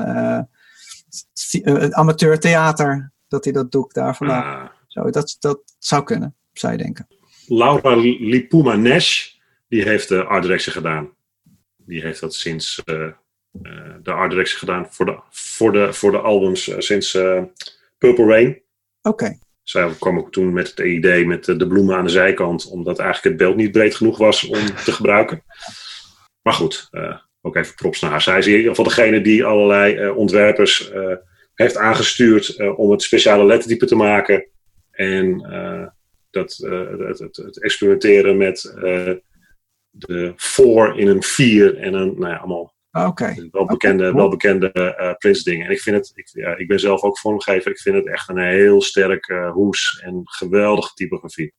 th- 1.52 1.94
amateur 1.94 2.40
theater. 2.40 3.12
Dat 3.28 3.44
hij 3.44 3.54
dat 3.54 3.72
doek 3.72 3.94
daar 3.94 4.16
vandaan. 4.16 4.62
Ah, 4.62 4.70
Zo, 4.88 5.10
dat, 5.10 5.36
dat 5.40 5.60
zou 5.80 6.04
kunnen, 6.04 6.36
zou 6.54 6.72
je 6.72 6.78
denken. 6.78 7.08
Laura 7.46 7.96
Lipuma 7.96 8.76
Nash, 8.76 9.28
die 9.68 9.84
heeft 9.84 10.08
de 10.08 10.24
art 10.24 10.42
direction 10.44 10.74
gedaan. 10.74 11.10
Die 11.78 12.02
heeft 12.02 12.20
dat 12.20 12.34
sinds 12.34 12.82
de 14.02 14.12
art 14.12 14.30
direction 14.30 14.60
gedaan 14.60 14.88
voor 14.90 15.06
de, 15.06 15.20
voor 15.30 15.72
de, 15.72 15.94
voor 15.94 16.12
de 16.12 16.18
albums 16.18 16.68
eh, 16.68 16.80
sinds 16.80 17.16
eh, 17.16 17.44
Purple 17.98 18.26
Rain. 18.26 18.62
Oké, 19.02 19.38
Zij 19.64 19.92
kwam 20.00 20.18
ook 20.18 20.32
toen 20.32 20.54
met 20.54 20.68
het 20.68 20.80
idee 20.80 21.26
met 21.26 21.46
de, 21.46 21.68
bloemen 21.68 21.96
aan 21.96 22.04
de 22.04 22.10
zijkant, 22.10 22.70
omdat 22.70 23.00
eigenlijk 23.00 23.28
het 23.30 23.48
beeld 23.48 23.56
niet 23.56 23.72
breed 23.72 23.96
genoeg 23.96 24.18
was 24.18 24.48
om 24.48 24.66
te 24.86 24.92
gebruiken. 24.92 25.44
Maar 26.42 26.54
goed, 26.54 26.88
eh, 26.92 27.18
ook 27.42 27.56
even 27.56 27.76
props 27.76 28.00
naar 28.00 28.12
haar. 28.12 28.22
Zij 28.22 28.38
is 28.38 28.46
in 28.46 28.52
ieder 28.52 28.70
geval 28.70 28.86
degene 28.86 29.22
die 29.22 29.46
allerlei 29.46 29.96
eh, 29.96 30.18
ontwerpers 30.18 30.92
eh, 30.92 31.16
heeft 31.54 31.78
aangestuurd 31.78 32.50
eh, 32.50 32.80
om 32.80 32.92
het 32.92 33.02
speciale 33.02 33.46
lettertype 33.46 33.86
te 33.86 33.96
maken. 33.96 34.48
En 34.92 35.42
eh, 35.42 35.88
dat, 36.30 36.60
eh, 36.60 36.90
het, 37.08 37.20
het, 37.20 37.36
het 37.36 37.62
experimenteren 37.62 38.38
met 38.38 38.74
eh, 38.76 39.14
de 39.90 40.34
voor 40.36 41.00
in 41.00 41.08
een 41.08 41.24
vier 41.24 41.78
en 41.78 41.94
een, 41.94 42.14
nou 42.18 42.34
ja, 42.34 42.38
allemaal 42.38 42.74
oké. 42.92 43.50
welbekende, 43.52 44.08
Oké, 44.08 44.16
welbekende 44.16 44.72
eh 44.72 45.14
Prince 45.18 45.44
dingen. 45.44 45.66
En 45.66 45.72
ik 45.72 45.80
vind 45.82 45.96
het, 45.96 46.12
ik, 46.16 46.30
ja, 46.34 46.56
ik 46.58 46.68
ben 46.68 46.80
zelf 46.80 47.02
ook 47.02 47.20
vormgever, 47.20 47.72
ik 47.72 47.80
vind 47.80 47.96
het 47.96 48.08
echt 48.08 48.30
een 48.30 48.38
heel 48.38 48.82
sterk 48.82 49.28
eh, 49.28 49.52
hoes 49.52 50.02
en 50.06 50.22
geweldige 50.24 50.94
typografie. 50.94 51.54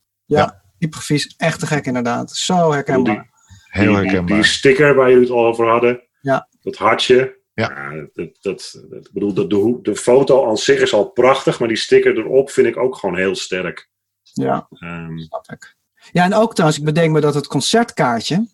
Typografie 0.78 1.16
is 1.16 1.34
echt 1.36 1.60
te 1.60 1.66
gek 1.66 1.86
inderdaad. 1.86 2.30
Zo 2.30 2.72
herkenbaar. 2.72 3.30
Heel 3.68 3.84
die, 3.84 3.94
die, 3.96 4.04
herkenbaar. 4.04 4.36
die 4.36 4.44
sticker 4.46 4.94
waar 4.94 5.08
jullie 5.08 5.22
het 5.24 5.32
al 5.32 5.46
over 5.46 5.68
hadden, 5.68 6.02
Ja. 6.20 6.48
dat 6.62 6.76
hartje. 6.76 7.38
Ja. 7.54 7.90
dat, 8.12 8.38
dat, 8.40 8.84
dat, 8.88 9.06
ik 9.06 9.12
bedoel, 9.12 9.34
de, 9.34 9.78
de, 9.82 9.96
foto 9.96 10.48
aan 10.48 10.56
zich 10.56 10.80
is 10.80 10.92
al 10.92 11.10
prachtig, 11.10 11.58
maar 11.58 11.68
die 11.68 11.76
sticker 11.76 12.18
erop 12.18 12.50
vind 12.50 12.66
ik 12.66 12.76
ook 12.76 12.96
gewoon 12.96 13.16
heel 13.16 13.34
sterk. 13.34 13.90
Ja, 14.22 14.66
Ehm, 14.70 15.18
snap 15.18 15.50
ik. 15.52 15.76
Ja, 16.12 16.24
en 16.24 16.34
ook 16.34 16.52
trouwens, 16.54 16.80
ik 16.80 16.86
bedenk 16.86 17.12
me 17.12 17.20
dat 17.20 17.34
het 17.34 17.46
concertkaartje. 17.46 18.46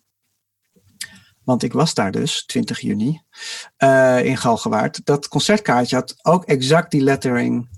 Want 1.47 1.63
ik 1.63 1.73
was 1.73 1.93
daar 1.93 2.11
dus, 2.11 2.45
20 2.45 2.79
juni, 2.79 3.21
eh, 3.77 4.25
in 4.25 4.37
Galgenwaard. 4.37 5.05
Dat 5.05 5.27
concertkaartje 5.27 5.95
had 5.95 6.15
ook 6.21 6.43
exact 6.43 6.91
die 6.91 7.01
lettering, 7.01 7.69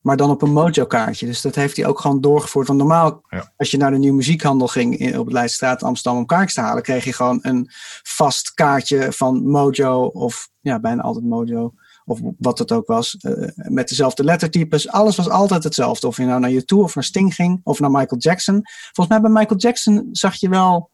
maar 0.00 0.16
dan 0.16 0.30
op 0.30 0.42
een 0.42 0.52
Mojo-kaartje. 0.52 1.26
Dus 1.26 1.40
dat 1.40 1.54
heeft 1.54 1.76
hij 1.76 1.86
ook 1.86 2.00
gewoon 2.00 2.20
doorgevoerd. 2.20 2.66
Want 2.66 2.78
normaal, 2.78 3.22
Ja. 3.28 3.52
als 3.56 3.70
je 3.70 3.76
naar 3.76 3.90
de 3.90 3.98
nieuwe 3.98 4.16
muziekhandel 4.16 4.66
ging 4.68 4.98
in, 4.98 5.18
op 5.18 5.24
het 5.24 5.34
Leidstraat 5.34 5.82
Amsterdam 5.82 6.20
om 6.20 6.26
kaartjes 6.26 6.54
te 6.54 6.60
halen, 6.60 6.82
kreeg 6.82 7.04
je 7.04 7.12
gewoon 7.12 7.38
een 7.42 7.70
vast 8.02 8.54
kaartje 8.54 9.12
van 9.12 9.46
Mojo, 9.46 10.04
of 10.04 10.48
ja, 10.60 10.80
bijna 10.80 11.02
altijd 11.02 11.24
Mojo, 11.24 11.72
of 12.04 12.20
wat 12.38 12.58
het 12.58 12.72
ook 12.72 12.86
was, 12.86 13.16
eh, 13.16 13.48
met 13.54 13.88
dezelfde 13.88 14.24
lettertypes. 14.24 14.88
Alles 14.88 15.16
was 15.16 15.28
altijd 15.28 15.64
hetzelfde. 15.64 16.06
Of 16.06 16.16
je 16.16 16.24
nou 16.24 16.40
naar 16.40 16.50
U2 16.52 16.82
of 16.82 16.94
naar 16.94 17.04
Sting 17.04 17.34
ging, 17.34 17.60
of 17.64 17.80
naar 17.80 17.90
Michael 17.90 18.20
Jackson. 18.20 18.60
Volgens 18.92 19.08
mij 19.08 19.20
bij 19.20 19.40
Michael 19.40 19.60
Jackson 19.60 20.08
zag 20.12 20.34
je 20.34 20.48
wel 20.48 20.90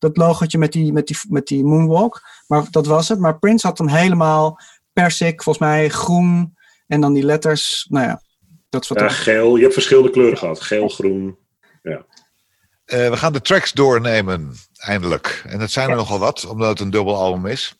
dat 0.00 0.16
logotje 0.16 0.58
met 0.58 0.72
die, 0.72 0.92
met 0.92 1.06
die, 1.06 1.16
met 1.28 1.46
die 1.46 1.64
moonwalk. 1.64 2.20
Maar 2.46 2.66
dat 2.70 2.86
was 2.86 3.08
het. 3.08 3.18
Maar 3.18 3.38
Prince 3.38 3.66
had 3.66 3.78
hem 3.78 3.88
helemaal 3.88 4.58
persik, 4.92 5.42
volgens 5.42 5.64
mij 5.64 5.88
groen. 5.88 6.56
En 6.86 7.00
dan 7.00 7.12
die 7.12 7.24
letters. 7.24 7.86
Nou 7.88 8.06
ja, 8.06 8.22
dat 8.68 8.82
is 8.82 8.88
wat 8.88 8.98
ja, 8.98 9.04
er- 9.04 9.10
geel, 9.10 9.56
je 9.56 9.62
hebt 9.62 9.74
verschillende 9.74 10.10
kleuren 10.10 10.38
gehad. 10.38 10.60
Geel, 10.60 10.88
groen. 10.88 11.38
Eh, 11.82 13.08
we 13.10 13.16
gaan 13.16 13.32
de 13.32 13.40
tracks 13.40 13.72
doornemen, 13.72 14.54
eindelijk. 14.76 15.42
En 15.46 15.58
dat 15.58 15.70
zijn 15.70 15.86
er 15.86 15.92
Ja. 15.92 15.98
nogal 15.98 16.18
wat, 16.18 16.46
omdat 16.46 16.68
het 16.68 16.80
een 16.80 16.90
dubbel 16.90 17.16
album 17.16 17.46
is. 17.46 17.74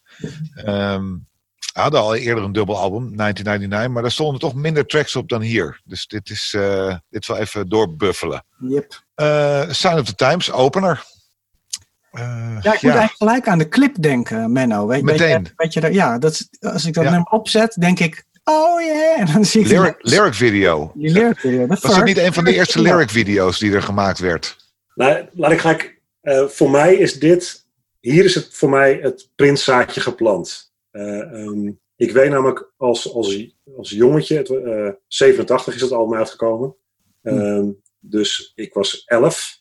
Ehm 0.55 1.05
we 1.75 1.81
hadden 1.81 2.01
al 2.01 2.15
eerder 2.15 2.45
een 2.45 2.53
dubbel 2.53 2.77
album, 2.79 3.17
1999, 3.17 3.93
maar 3.93 4.03
daar 4.03 4.11
stonden 4.11 4.41
toch 4.41 4.55
minder 4.55 4.87
tracks 4.87 5.17
op 5.17 5.29
dan 5.29 5.41
hier. 5.41 5.81
Dus 5.85 6.07
dit 6.07 6.31
is 6.31 6.55
eh, 6.57 6.97
dit 7.09 7.27
wel 7.27 7.37
even 7.37 7.69
doorbuffelen. 7.69 8.45
Yep. 8.59 9.03
Eh 9.15 9.71
Sign 9.71 9.99
of 9.99 10.05
the 10.05 10.15
Times, 10.15 10.53
opener. 10.53 11.05
Eh, 12.11 12.57
Ja, 12.63 12.75
ik 12.75 12.83
moet 12.83 12.93
eigenlijk 12.93 13.13
gelijk 13.17 13.49
aan 13.49 13.59
de 13.59 13.69
clip 13.69 14.03
denken, 14.03 14.53
Menno. 14.53 14.87
Weet, 14.87 15.03
weet 15.03 15.19
Meteen. 15.19 15.43
je, 15.43 15.53
weet 15.57 15.73
je 15.73 15.81
dat, 15.81 15.95
ja, 15.95 16.19
dat, 16.19 16.49
als 16.61 16.85
ik 16.87 16.95
dat 16.95 17.05
Ja. 17.05 17.11
nummer 17.11 17.31
opzet, 17.33 17.75
denk 17.81 17.99
ik, 17.99 18.25
oh 18.45 18.81
yeah. 18.83 19.21
En 19.21 19.27
dan 19.33 19.45
zie 19.45 19.61
ik 19.61 19.67
die- 19.69 19.79
lyric, 19.79 19.97
lyric 19.99 20.35
video. 20.35 20.93
die 20.95 21.11
lyric 21.13 21.39
video. 21.39 21.67
Dat 21.67 21.81
Was 21.81 21.95
dat 21.97 22.05
niet 22.05 22.19
een 22.19 22.33
van 22.33 22.45
de 22.45 22.55
eerste 22.55 22.81
lyric 22.83 23.11
video's 23.11 23.59
die 23.59 23.73
er 23.73 23.83
gemaakt 23.83 24.19
werd? 24.19 24.57
Nou, 24.95 25.27
laat 25.33 25.51
ik 25.53 25.59
gelijk. 25.61 25.99
eh, 26.21 26.45
voor 26.47 26.71
mij 26.71 26.95
is 26.95 27.19
dit. 27.19 27.67
Hier 28.01 28.25
is 28.25 28.35
het 28.35 28.49
voor 28.53 28.71
mij 28.71 28.99
het 29.03 29.29
prinszaadje 29.35 30.01
geplant. 30.01 30.73
Eh, 30.91 31.21
ehm, 31.21 31.71
ik 31.97 32.13
weet 32.13 32.31
namelijk 32.31 32.73
als, 32.77 33.15
als, 33.15 33.55
als 33.77 33.91
jongetje, 33.91 34.37
het, 34.37 34.51
eh, 34.51 34.89
87 35.07 35.75
is 35.75 35.81
het 35.81 35.93
album 35.93 36.19
uitgekomen. 36.19 36.75
Ehm, 37.23 37.69
Dus 38.03 38.53
ik 38.55 38.75
was 38.75 39.03
11. 39.07 39.59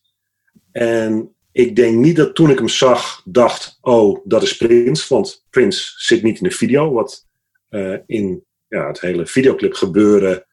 En 0.72 1.34
ik 1.52 1.76
denk 1.76 1.98
niet 1.98 2.16
dat 2.16 2.36
toen 2.36 2.50
ik 2.50 2.58
hem 2.58 2.68
zag, 2.68 3.22
dacht: 3.26 3.78
oh, 3.82 4.20
dat 4.24 4.44
is 4.44 4.58
Prince. 4.58 5.14
Want 5.14 5.46
Prince 5.50 5.94
zit 5.96 6.24
niet 6.24 6.38
in 6.38 6.44
de 6.44 6.56
video. 6.56 6.92
Wat 6.92 7.28
eh, 7.70 7.96
in 8.06 8.44
ja, 8.68 8.88
het 8.88 9.02
hele 9.02 9.26
videoclip 9.26 9.74
gebeuren 9.74 10.46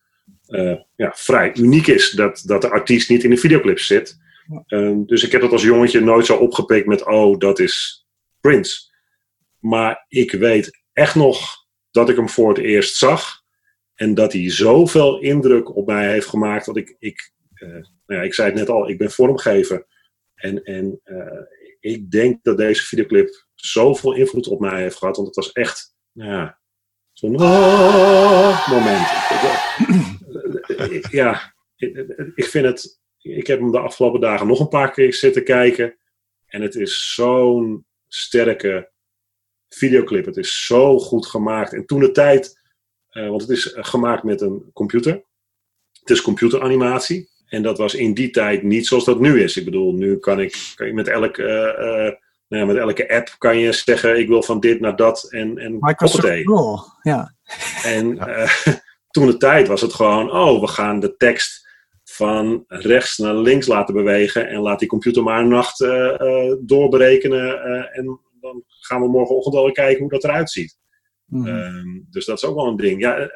eh, 0.47 0.77
ja, 0.97 1.13
vrij 1.15 1.57
uniek 1.57 1.87
is. 1.87 2.11
Dat, 2.11 2.43
dat 2.45 2.63
de 2.63 2.71
artiest 2.71 3.09
niet 3.09 3.25
in 3.25 3.31
de 3.31 3.37
videoclip 3.37 3.79
zit. 3.79 4.19
Ehm, 4.67 5.05
dus 5.05 5.25
ik 5.25 5.33
heb 5.33 5.41
dat 5.41 5.53
als 5.53 5.63
jongetje 5.63 6.01
nooit 6.01 6.27
zo 6.27 6.37
opgepikt 6.37 6.87
met, 6.87 7.05
oh, 7.05 7.39
dat 7.39 7.59
is 7.59 8.07
Prince. 8.41 8.81
Maar 9.59 10.05
ik 10.09 10.33
weet 10.33 10.83
echt 10.93 11.15
nog 11.15 11.65
dat 11.91 12.09
ik 12.09 12.17
hem 12.17 12.29
voor 12.29 12.49
het 12.49 12.59
eerst 12.59 12.97
zag. 12.97 13.45
En 13.95 14.15
dat 14.15 14.33
hij 14.33 14.51
zoveel 14.51 15.21
indruk 15.21 15.77
op 15.77 15.87
mij 15.87 16.11
heeft 16.11 16.27
gemaakt 16.27 16.67
dat 16.67 16.77
ik, 16.77 16.97
ik, 16.99 17.33
eh, 17.55 17.69
nou 17.69 17.85
ja, 18.07 18.23
ik 18.23 18.35
zei 18.35 18.49
het 18.49 18.59
net 18.59 18.69
al, 18.69 18.89
ik 18.89 18.99
ben 18.99 19.11
vormgever. 19.11 19.87
En, 20.55 21.01
eh, 21.05 21.41
ik 21.81 22.11
denk 22.11 22.45
dat 22.45 22.57
deze 22.57 22.83
videoclip 22.83 23.47
zoveel 23.55 24.15
invloed 24.15 24.49
op 24.49 24.61
mij 24.61 24.83
heeft 24.83 24.97
gehad. 24.97 25.17
Want 25.17 25.29
het 25.29 25.37
was 25.37 25.53
echt, 25.53 25.95
nou 26.13 26.31
ja, 26.31 26.61
zo'n 27.13 27.41
oh, 27.41 28.69
moment. 28.69 29.09
ja, 31.21 31.55
ik 32.35 32.45
vind 32.45 32.67
het, 32.67 33.01
ik 33.19 33.47
heb 33.47 33.59
hem 33.59 33.71
de 33.71 33.79
afgelopen 33.79 34.21
dagen 34.21 34.47
nog 34.47 34.61
een 34.61 34.69
paar 34.69 34.91
keer 34.91 35.15
zitten 35.15 35.45
kijken. 35.45 35.99
En 36.47 36.63
het 36.63 36.75
is 36.75 37.15
zo'n 37.15 37.87
sterke 38.09 38.91
videoclip. 39.69 40.25
Het 40.25 40.37
is 40.37 40.67
zo 40.67 40.99
goed 40.99 41.27
gemaakt. 41.27 41.73
En 41.73 41.87
toen 41.87 42.01
de 42.01 42.11
tijd, 42.11 42.61
eh, 43.09 43.29
want 43.29 43.41
het 43.41 43.51
is 43.51 43.73
eh, 43.73 43.85
gemaakt 43.85 44.23
met 44.23 44.41
een 44.41 44.71
computer. 44.73 45.25
Het 46.01 46.11
is 46.11 46.23
computeranimatie. 46.23 47.29
En 47.47 47.63
dat 47.63 47.79
was 47.79 47.95
in 47.95 48.15
die 48.15 48.31
tijd 48.31 48.63
niet 48.63 48.87
zoals 48.87 49.05
dat 49.05 49.21
nu 49.21 49.43
is. 49.43 49.57
Ik 49.57 49.65
bedoel, 49.65 49.93
nu 49.93 50.19
kan 50.19 50.41
ik, 50.41 50.73
kan 50.75 50.87
ik 50.87 50.93
met, 50.93 51.09
elk, 51.09 51.37
uh, 51.37 51.47
nou 51.47 52.15
ja, 52.49 52.65
met 52.65 52.77
elke 52.77 53.11
app 53.11 53.35
kan 53.39 53.59
je 53.59 53.73
zeggen: 53.73 54.19
ik 54.19 54.29
wil 54.29 54.43
van 54.43 54.61
dit 54.61 54.81
naar 54.81 54.97
dat 54.97 55.29
en, 55.31 55.59
en 55.59 55.77
Microsoft 55.81 56.27
ja. 57.03 57.35
En 57.85 58.19
toen 59.11 59.27
de 59.27 59.37
tijd 59.37 59.69
was 59.69 59.81
het 59.81 59.93
gewoon: 59.93 60.31
oh, 60.33 60.61
we 60.61 60.67
gaan 60.67 61.01
de 61.01 61.17
tekst 61.17 61.65
van 62.05 62.65
rechts 62.67 63.19
naar 63.19 63.35
links 63.35 63.67
laten 63.67 63.95
bewegen 63.95 64.49
en 64.49 64.61
laat 64.61 64.79
die 64.79 64.89
computer 64.89 65.23
maar 65.23 65.41
een 65.41 65.49
nacht 65.49 65.79
doorberekenen 66.61 67.63
en 67.93 68.21
dan 68.41 68.65
gaan 68.67 69.01
we 69.01 69.09
morgenochtend 69.09 69.55
alweer 69.55 69.73
kijken 69.73 70.01
hoe 70.01 70.11
dat 70.11 70.25
eruit 70.25 70.51
ziet. 70.51 70.79
Mhm. 71.27 71.47
Ehm, 71.47 72.01
dus 72.11 72.25
dat 72.25 72.37
is 72.37 72.45
ook 72.45 72.55
wel 72.55 72.67
een 72.67 72.77
ding. 72.77 73.01
Ja, 73.01 73.21
uh, 73.21 73.29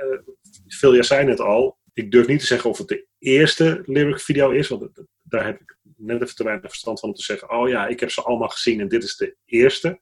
Phil, 0.69 1.05
zei 1.05 1.25
net 1.25 1.41
al, 1.41 1.79
ik 1.93 2.11
durf 2.11 2.27
niet 2.27 2.41
te 2.41 2.47
zeggen 2.47 2.71
of 2.71 2.79
het 2.79 2.89
de 2.89 3.09
eerste 3.21 3.83
lyric 3.85 4.21
video 4.21 4.51
is, 4.51 4.69
want 4.69 4.89
daar 5.23 5.45
heb 5.45 5.61
ik 5.61 5.77
net 5.97 6.23
even 6.23 6.35
te 6.35 6.45
weinig 6.45 6.71
verstand 6.71 7.01
van 7.01 7.09
om 7.09 7.15
te 7.15 7.23
zeggen, 7.23 7.51
oh 7.51 7.69
ja, 7.69 7.87
ik 7.87 8.01
heb 8.01 8.11
ze 8.11 8.23
allemaal 8.23 8.49
gezien 8.49 8.81
en 8.81 8.89
dit 8.89 9.03
is 9.03 9.17
de 9.17 9.37
eerste. 9.45 10.01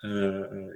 Uh, 0.00 0.10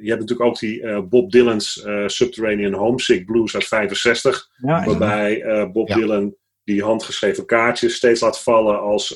je 0.00 0.08
hebt 0.08 0.20
natuurlijk 0.20 0.48
ook 0.48 0.58
die 0.58 0.80
uh, 0.80 1.00
Bob 1.00 1.30
Dylan's 1.30 1.86
Subterranean 2.06 2.72
Homesick 2.72 3.26
Blues 3.26 3.54
uit 3.54 3.64
65, 3.64 4.48
ja, 4.56 4.84
waarbij 4.84 5.70
Bob 5.72 5.88
Dylan 5.88 6.36
die 6.64 6.82
handgeschreven 6.82 7.46
kaartjes 7.46 7.94
steeds 7.94 8.20
laat 8.20 8.42
vallen 8.42 8.80
als 8.80 9.14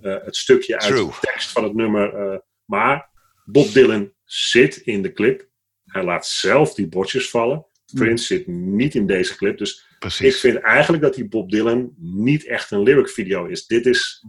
het 0.00 0.36
stukje 0.36 0.78
uit 0.78 0.96
de 0.96 1.18
tekst 1.20 1.52
van 1.52 1.64
het 1.64 1.74
nummer. 1.74 2.40
maar 2.64 3.10
Bob 3.44 3.72
Dylan 3.72 4.12
zit 4.24 4.76
in 4.76 5.02
de 5.02 5.12
clip. 5.12 5.48
Hij 5.84 6.04
laat 6.04 6.26
zelf 6.26 6.74
die 6.74 6.88
bordjes 6.88 7.30
vallen. 7.30 7.66
Prince 7.94 8.24
zit 8.24 8.46
niet 8.46 8.94
in 8.94 9.06
deze 9.06 9.36
clip. 9.36 9.58
Dus 9.58 9.93
Precies. 10.04 10.34
ik 10.34 10.40
vind 10.40 10.56
eigenlijk 10.58 11.02
dat 11.02 11.14
die 11.14 11.28
Bob 11.28 11.50
Dylan 11.50 11.94
niet 11.96 12.46
echt 12.46 12.70
een 12.70 12.82
lyric 12.82 13.08
video 13.08 13.46
is. 13.46 13.66
Dit 13.66 13.86
is, 13.86 14.24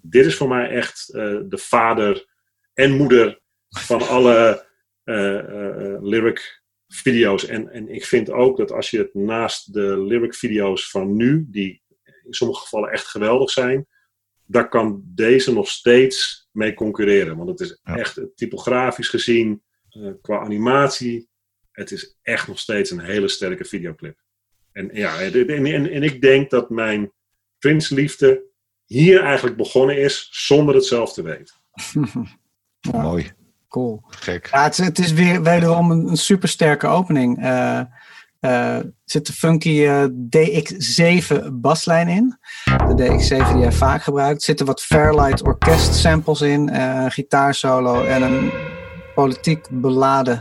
dit 0.00 0.26
is 0.26 0.36
voor 0.36 0.48
mij 0.48 0.68
echt 0.68 1.08
uh, 1.12 1.40
de 1.48 1.58
vader 1.58 2.26
en 2.74 2.96
moeder 2.96 3.40
van 3.68 4.08
alle 4.16 4.66
uh, 5.04 5.32
uh, 5.32 6.02
lyric 6.02 6.62
video's. 6.88 7.46
En, 7.46 7.68
en 7.70 7.88
ik 7.88 8.04
vind 8.04 8.30
ook 8.30 8.56
dat 8.56 8.72
als 8.72 8.90
je 8.90 8.98
het 8.98 9.14
naast 9.14 9.72
de 9.72 10.02
lyric 10.02 10.34
video's 10.34 10.90
van 10.90 11.16
nu, 11.16 11.46
die 11.48 11.82
in 12.24 12.34
sommige 12.34 12.60
gevallen 12.60 12.90
echt 12.90 13.06
geweldig 13.06 13.50
zijn, 13.50 13.86
daar 14.44 14.68
kan 14.68 15.02
deze 15.04 15.52
nog 15.52 15.68
steeds 15.68 16.48
mee 16.52 16.74
concurreren. 16.74 17.36
Want 17.36 17.48
het 17.48 17.60
is 17.60 17.80
Ja. 17.84 17.96
echt 17.96 18.20
typografisch 18.34 19.08
gezien, 19.08 19.62
eh, 19.88 20.10
qua 20.22 20.38
animatie, 20.38 21.28
het 21.72 21.90
is 21.90 22.18
echt 22.22 22.48
nog 22.48 22.58
steeds 22.58 22.90
een 22.90 23.00
hele 23.00 23.28
sterke 23.28 23.64
videoclip. 23.64 24.24
En, 24.76 24.90
ja, 24.92 25.20
en, 25.20 25.90
en, 25.92 26.02
ik 26.02 26.20
denk 26.20 26.50
dat 26.50 26.70
mijn 26.70 27.12
Prince-liefde 27.58 28.42
hier 28.84 29.22
eigenlijk 29.22 29.56
begonnen 29.56 29.98
is 29.98 30.28
zonder 30.30 30.74
het 30.74 30.84
zelf 30.84 31.12
te 31.12 31.22
weten. 31.22 31.54
Ja. 32.92 33.02
Mooi. 33.02 33.30
Cool. 33.68 34.02
Gek. 34.08 34.48
Ja, 34.52 34.62
het, 34.62 34.78
is- 34.78 34.84
het 34.84 34.98
is 34.98 35.12
weer 35.12 35.42
wederom 35.42 35.90
een, 35.90 36.06
een 36.08 36.16
supersterke 36.16 36.86
opening. 36.86 37.42
Eh, 37.42 37.78
eh, 38.40 38.76
er 38.76 38.92
zit 39.04 39.26
de 39.26 39.32
funky 39.32 39.84
eh, 39.84 40.04
DX7 40.04 41.46
baslijn 41.52 42.08
in. 42.08 42.38
De 42.64 42.94
DX7 43.04 43.52
die 43.52 43.62
hij 43.62 43.72
vaak 43.72 44.02
gebruikt. 44.02 44.36
Er 44.38 44.44
zitten 44.44 44.66
wat 44.66 44.82
Fairlight 44.82 45.42
orkest 45.42 45.94
samples 45.94 46.40
in. 46.40 46.68
eh, 46.68 47.00
een 47.04 47.10
gitaarsolo 47.12 48.04
en 48.04 48.22
een 48.22 48.50
politiek 49.14 49.66
beladen 49.70 50.38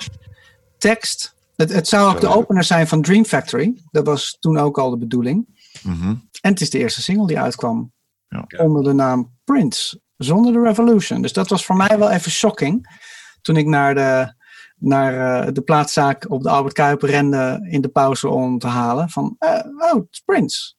tekst. 0.78 1.35
Het, 1.56 1.74
het 1.74 1.88
zou 1.88 2.14
ook 2.14 2.22
de 2.22 2.28
opener 2.28 2.64
zijn 2.64 2.88
van 2.88 3.02
Dream 3.02 3.26
Factory. 3.26 3.82
Dat 3.92 4.06
was 4.06 4.38
toen 4.40 4.58
ook 4.58 4.78
al 4.78 4.90
de 4.90 4.98
bedoeling. 4.98 5.46
Mhm. 5.84 6.08
En 6.42 6.52
het 6.52 6.62
is 6.62 6.70
de 6.70 6.78
eerste 6.80 7.02
single 7.02 7.28
die 7.28 7.40
uitkwam. 7.40 7.94
Ja. 8.28 8.46
Onder 8.58 8.84
de 8.84 8.94
naam 8.94 9.34
Prince. 9.44 10.00
Zonder 10.18 10.54
de 10.54 10.62
Revolution. 10.62 11.22
Dus 11.22 11.34
dat 11.34 11.50
was 11.50 11.66
voor 11.66 11.76
mij 11.76 11.98
wel 12.00 12.12
even 12.12 12.32
shocking. 12.32 13.00
Toen 13.42 13.58
ik 13.58 13.66
naar 13.66 13.96
de, 13.96 14.34
naar, 14.78 15.46
eh, 15.46 15.54
de 15.54 15.62
plaatszaak 15.62 16.30
op 16.30 16.44
de 16.44 16.50
Albert 16.50 16.74
Kuiper 16.74 17.10
rende 17.10 17.68
in 17.70 17.82
de 17.82 17.88
pauze 17.88 18.28
om 18.30 18.60
te 18.60 18.68
halen. 18.68 19.10
Van, 19.10 19.36
eh, 19.40 19.60
oh, 19.78 19.94
het 19.94 20.08
is 20.12 20.20
Prince. 20.26 20.74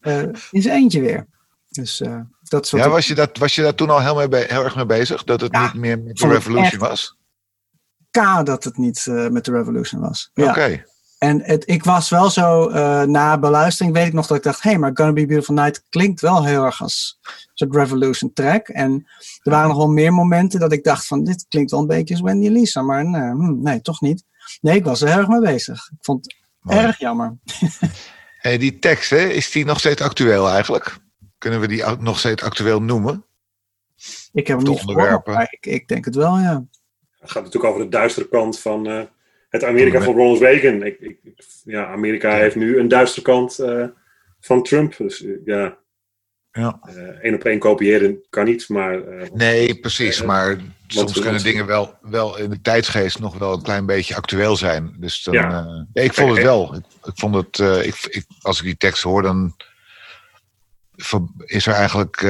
Eh, 0.00 0.22
in 0.50 0.62
zijn 0.62 0.74
eentje 0.76 1.00
weer. 1.00 1.26
Dus 1.68 1.98
dat 2.42 2.70
wat 2.70 2.80
Ja, 2.80 2.88
was 2.88 3.06
je, 3.06 3.14
dat, 3.14 3.38
was 3.38 3.54
je 3.54 3.62
daar 3.62 3.74
toen 3.74 3.90
al 3.90 4.00
heel, 4.00 4.28
mee 4.28 4.44
heel 4.44 4.64
erg 4.64 4.76
mee 4.76 4.86
bezig? 4.86 5.24
Dat 5.24 5.40
het 5.40 5.52
Ja, 5.54 5.62
niet 5.62 5.74
meer 5.74 5.98
met 5.98 6.16
de 6.16 6.28
Revolution 6.28 6.64
echt- 6.64 6.76
was? 6.76 7.16
K 8.16 8.46
dat 8.46 8.64
het 8.64 8.76
niet 8.76 9.06
eh, 9.06 9.28
met 9.28 9.44
de 9.44 9.50
Revolution 9.50 10.00
was. 10.00 10.30
Ja. 10.34 10.50
Oké. 10.50 10.84
En 11.18 11.42
het, 11.42 11.68
ik 11.68 11.84
was 11.84 12.08
wel 12.08 12.30
zo, 12.30 12.68
eh, 12.68 13.02
na 13.02 13.38
beluistering 13.38 13.94
weet 13.94 14.06
ik 14.06 14.12
nog 14.12 14.26
dat 14.26 14.36
ik 14.36 14.42
dacht, 14.42 14.62
hé, 14.62 14.70
hey, 14.70 14.78
maar 14.78 14.90
Gonna 14.94 15.12
Be 15.12 15.26
Beautiful 15.26 15.54
Night 15.54 15.82
klinkt 15.88 16.20
wel 16.20 16.44
heel 16.44 16.64
erg 16.64 16.82
als 16.82 17.18
een 17.22 17.50
soort 17.54 17.74
Revolution 17.74 18.32
track. 18.32 18.68
En 18.68 19.06
er 19.42 19.50
waren 19.50 19.68
nog 19.68 19.76
wel 19.76 19.88
meer 19.88 20.12
momenten 20.12 20.60
dat 20.60 20.72
ik 20.72 20.84
dacht 20.84 21.06
van, 21.06 21.24
dit 21.24 21.46
klinkt 21.48 21.70
wel 21.70 21.80
een 21.80 21.86
beetje 21.86 22.14
als 22.14 22.22
Wendy 22.22 22.48
Lisa, 22.48 22.82
maar 22.82 23.04
nee, 23.04 23.30
hm, 23.30 23.62
nee, 23.62 23.80
toch 23.80 24.00
niet. 24.00 24.24
Nee, 24.60 24.76
ik 24.76 24.84
was 24.84 25.00
er 25.00 25.08
heel 25.08 25.18
erg 25.18 25.28
mee 25.28 25.40
bezig. 25.40 25.90
Ik 25.92 25.98
vond 26.00 26.24
het 26.24 26.36
Mooi. 26.60 26.78
erg 26.78 26.98
jammer. 26.98 27.36
Hey, 28.36 28.58
die 28.58 28.78
tekst, 28.78 29.10
hè, 29.10 29.26
is 29.28 29.50
die 29.50 29.64
nog 29.64 29.78
steeds 29.78 30.00
actueel 30.00 30.48
eigenlijk? 30.48 30.96
Kunnen 31.38 31.60
we 31.60 31.68
die 31.68 31.84
nog 31.98 32.18
steeds 32.18 32.42
actueel 32.42 32.82
noemen? 32.82 33.24
Ik 34.32 34.46
heb 34.46 34.58
hem 34.58 34.66
niet 34.68 34.78
gehoord, 34.78 34.96
onderwerpen. 34.96 35.34
maar 35.34 35.48
ik, 35.50 35.66
ik 35.66 35.88
denk 35.88 36.04
het 36.04 36.14
wel, 36.14 36.38
ja. 36.38 36.64
Het 37.26 37.34
gaat 37.34 37.44
natuurlijk 37.44 37.72
over 37.74 37.84
de 37.84 37.96
duistere 37.96 38.28
kant 38.28 38.58
van 38.60 38.86
eh, 38.86 39.00
het 39.48 39.64
Amerika 39.64 40.00
Van 40.02 40.14
Ronald 40.14 40.40
Reagan. 40.40 40.82
Ik, 40.82 40.98
ik, 41.00 41.18
ja, 41.64 41.86
Amerika 41.86 42.34
heeft 42.36 42.56
nu 42.56 42.78
een 42.78 42.88
duistere 42.88 43.22
kant 43.22 43.58
eh, 43.58 43.84
van 44.40 44.62
Trump. 44.62 44.96
Dus 44.96 45.24
eh, 45.24 45.30
ja, 45.44 45.76
Ja. 46.52 46.80
één 47.22 47.34
op 47.34 47.44
één 47.44 47.58
kopiëren 47.58 48.18
kan 48.30 48.44
niet, 48.44 48.68
maar... 48.68 49.00
Nee, 49.32 49.74
precies. 49.80 50.22
Maar 50.22 50.56
soms 50.86 51.12
kunnen 51.12 51.30
want- 51.30 51.44
dingen 51.44 51.66
wel, 51.66 51.94
wel 52.00 52.38
in 52.38 52.50
de 52.50 52.60
tijdsgeest 52.60 53.18
nog 53.18 53.38
wel 53.38 53.52
een 53.52 53.62
klein 53.62 53.86
beetje 53.86 54.16
actueel 54.16 54.56
zijn. 54.56 54.96
Dus 54.98 55.22
dan, 55.22 55.34
Ja. 55.34 55.86
ik 55.92 56.14
vond 56.14 56.34
het 56.36 56.42
wel. 56.44 56.74
Ik, 56.74 56.82
ik 57.04 57.12
vond 57.14 57.34
het, 57.34 57.58
ik, 57.86 58.06
ik, 58.08 58.24
als 58.40 58.58
ik 58.58 58.64
die 58.64 58.76
tekst 58.76 59.02
hoor, 59.02 59.22
dan 59.22 59.56
is 61.44 61.66
er 61.66 61.72
eigenlijk. 61.74 62.22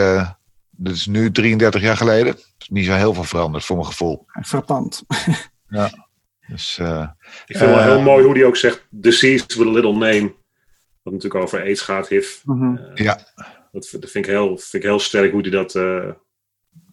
Dat 0.76 0.94
is 0.94 1.06
nu 1.06 1.30
33 1.30 1.80
jaar 1.82 1.96
geleden. 1.96 2.36
is 2.58 2.68
niet 2.68 2.84
zo 2.86 2.92
heel 2.94 3.14
veel 3.14 3.24
veranderd 3.24 3.64
voor 3.64 3.76
mijn 3.76 3.88
gevoel. 3.88 4.26
Frappant. 4.44 5.02
Dus 6.48 6.78
eh, 6.78 7.08
Ik 7.46 7.56
vind 7.56 7.60
het 7.60 7.68
wel 7.68 7.78
Eh, 7.78 7.84
heel 7.84 8.00
mooi 8.00 8.24
hoe 8.24 8.34
hij 8.36 8.44
ook 8.44 8.56
zegt, 8.56 8.86
diseased 8.90 9.54
with 9.54 9.66
a 9.66 9.70
little 9.70 9.92
name. 9.92 10.34
Wat 11.02 11.12
natuurlijk 11.12 11.44
over 11.44 11.60
aids 11.60 11.80
gaat, 11.80 12.08
HIV. 12.08 12.40
Mhm. 12.44 12.76
Eh, 12.76 12.94
Ja. 12.94 13.14
Dat, 13.72 13.86
vind 13.88 14.02
dat 14.02 14.10
vind 14.10 14.24
ik, 14.26 14.30
heel, 14.30 14.46
vind 14.58 14.72
ik 14.72 14.82
heel 14.82 14.98
sterk 14.98 15.32
hoe 15.32 15.40
hij 15.40 15.50
dat... 15.50 15.74
eh, 15.74 16.10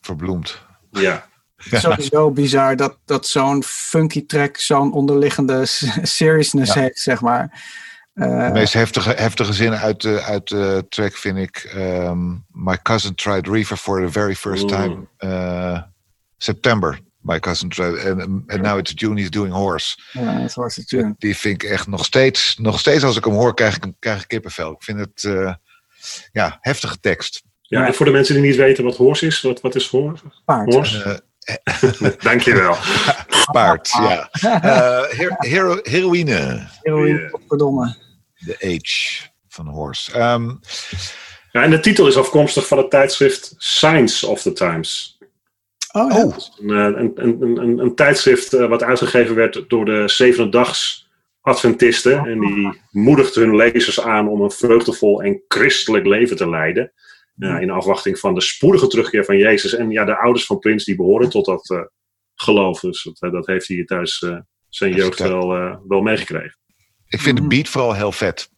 verbloemd. 0.01 0.61
ja, 0.91 1.25
Sowieso 1.57 2.31
bizar 2.31 2.75
dat, 2.75 2.97
dat 3.05 3.27
zo'n 3.27 3.63
funky 3.63 4.25
track 4.25 4.57
zo'n 4.57 4.93
onderliggende 4.93 5.61
seriousness 6.01 6.73
Ja. 6.73 6.81
heeft, 6.81 6.99
zeg 6.99 7.21
maar. 7.21 7.63
Eh, 8.13 8.45
De 8.47 8.53
meest 8.53 8.73
heftige, 8.73 9.13
heftige 9.13 9.53
zin 9.53 9.73
uit 9.73 10.01
de, 10.01 10.21
uit 10.21 10.47
de 10.47 10.85
track 10.89 11.13
vind 11.15 11.37
ik. 11.37 11.57
ehm, 11.73 12.31
My 12.51 12.77
cousin 12.81 13.15
tried 13.15 13.47
reefer 13.47 13.77
for 13.77 14.01
the 14.05 14.11
very 14.11 14.35
first 14.35 14.67
time. 14.67 15.07
eh, 15.17 15.81
September. 16.37 16.99
My 17.21 17.39
cousin 17.39 17.69
tried. 17.69 17.95
En 17.95 18.43
and 18.47 18.61
now 18.61 18.77
it's 18.77 18.91
June, 18.95 19.19
he's 19.19 19.29
doing 19.29 19.53
horse. 19.53 19.97
ja, 20.11 20.39
dat 20.39 20.53
was 20.53 20.75
het 20.75 20.87
tune. 20.87 21.15
Die 21.17 21.37
vind 21.37 21.63
ik 21.63 21.69
echt 21.69 21.87
nog 21.87 22.05
steeds. 22.05 22.57
Nog 22.57 22.79
steeds 22.79 23.03
als 23.03 23.17
ik 23.17 23.23
hem 23.25 23.33
hoor, 23.33 23.53
krijg 23.53 23.75
ik, 23.75 23.91
krijg 23.99 24.21
ik 24.21 24.27
kippenvel. 24.27 24.71
Ik 24.71 24.83
vind 24.83 24.99
het. 24.99 25.23
eh, 25.23 25.53
ja, 26.31 26.57
heftige 26.61 26.99
tekst. 26.99 27.43
ja, 27.61 27.87
en 27.87 27.93
voor 27.93 28.05
de 28.05 28.11
mensen 28.11 28.35
die 28.35 28.43
niet 28.43 28.55
weten 28.55 28.83
wat 28.83 28.95
horse 28.95 29.25
is, 29.25 29.41
wat, 29.41 29.61
wat 29.61 29.75
is 29.75 29.87
horse? 29.87 30.23
Paard. 30.45 30.73
horse? 30.73 31.21
Eh, 31.39 32.11
Dankjewel. 32.19 32.75
paard, 33.51 33.89
ja. 33.89 34.29
Eh, 34.41 35.17
her- 35.17 35.35
hero, 35.37 35.79
heroïne. 35.83 36.67
Heroïne, 36.81 37.19
Ja. 37.47 37.95
The 38.45 38.55
Age 38.59 39.29
van 39.47 39.67
Horse. 39.67 40.11
Ehm, 40.11 40.51
Ja, 41.51 41.63
en 41.63 41.69
de 41.69 41.79
titel 41.79 42.07
is 42.07 42.17
afkomstig 42.17 42.67
van 42.67 42.77
het 42.77 42.89
tijdschrift 42.89 43.55
Science 43.57 44.27
of 44.27 44.41
the 44.41 44.53
Times. 44.53 45.17
Oh, 45.91 46.11
ja. 46.11 46.25
Oh, 46.25 46.35
Een, 46.59 46.69
eh, 46.69 47.01
een, 47.01 47.11
een, 47.15 47.57
een, 47.57 47.79
een 47.79 47.95
tijdschrift 47.95 48.53
eh, 48.53 48.67
wat 48.67 48.83
uitgegeven 48.83 49.35
werd 49.35 49.63
door 49.67 49.85
de 49.85 50.03
Zevendags 50.07 51.07
Adventisten. 51.41 52.25
En 52.25 52.39
die 52.39 52.81
moedigt 52.91 53.35
hun 53.35 53.55
lezers 53.55 54.01
aan 54.01 54.27
om 54.27 54.41
een 54.41 54.51
vreugdevol 54.51 55.21
en 55.21 55.43
christelijk 55.47 56.05
leven 56.05 56.35
te 56.37 56.49
leiden. 56.49 56.93
Ja, 57.35 57.59
in 57.59 57.69
afwachting 57.69 58.19
van 58.19 58.33
de 58.33 58.41
spoedige 58.41 58.87
terugkeer 58.87 59.25
van 59.25 59.37
Jezus. 59.37 59.75
En 59.75 59.89
ja, 59.89 60.05
de 60.05 60.17
ouders 60.17 60.45
van 60.45 60.59
Prins 60.59 60.85
die 60.85 60.95
behoren 60.95 61.29
tot 61.29 61.45
dat 61.45 61.69
eh, 61.69 61.81
geloof. 62.35 62.79
Dus 62.79 63.09
dat, 63.19 63.31
dat 63.31 63.47
heeft 63.47 63.67
hij 63.67 63.83
thuis 63.83 64.21
eh, 64.21 64.39
zijn 64.69 64.93
jeugd 64.93 65.19
wel, 65.19 65.47
wel 65.87 66.01
meegekregen. 66.01 66.57
Ik 67.13 67.21
vind 67.21 67.35
de 67.35 67.41
Mhm. 67.43 67.49
beat 67.49 67.67
vooral 67.67 67.93
heel 67.93 68.11
vet. 68.11 68.49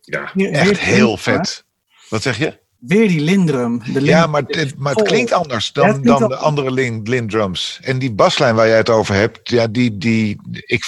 Ja, 0.00 0.32
Echt 0.34 0.78
heel 0.80 1.16
vet. 1.16 1.64
Wat 2.08 2.22
zeg 2.22 2.38
je? 2.38 2.58
Weer 2.78 3.08
die 3.08 3.20
Lindrum. 3.20 3.78
De 3.78 3.84
Ja, 3.92 4.00
Lindrum 4.00 4.30
maar 4.30 4.42
het, 4.46 4.78
maar 4.78 4.94
het 4.94 5.06
klinkt 5.08 5.32
anders 5.32 5.70
Ja, 5.72 5.82
het 5.82 5.92
dan, 5.92 6.02
klinkt 6.02 6.20
dan 6.20 6.28
de 6.28 6.36
andere 6.36 6.70
Lin, 6.72 7.02
Lin 7.02 7.28
drums. 7.28 7.78
En 7.82 7.98
die 7.98 8.12
baslijn 8.12 8.54
waar 8.54 8.66
jij 8.66 8.76
het 8.76 8.90
over 8.90 9.14
hebt, 9.14 9.50
ja, 9.50 9.66
die, 9.66 9.98
die, 9.98 10.40
ik, 10.50 10.84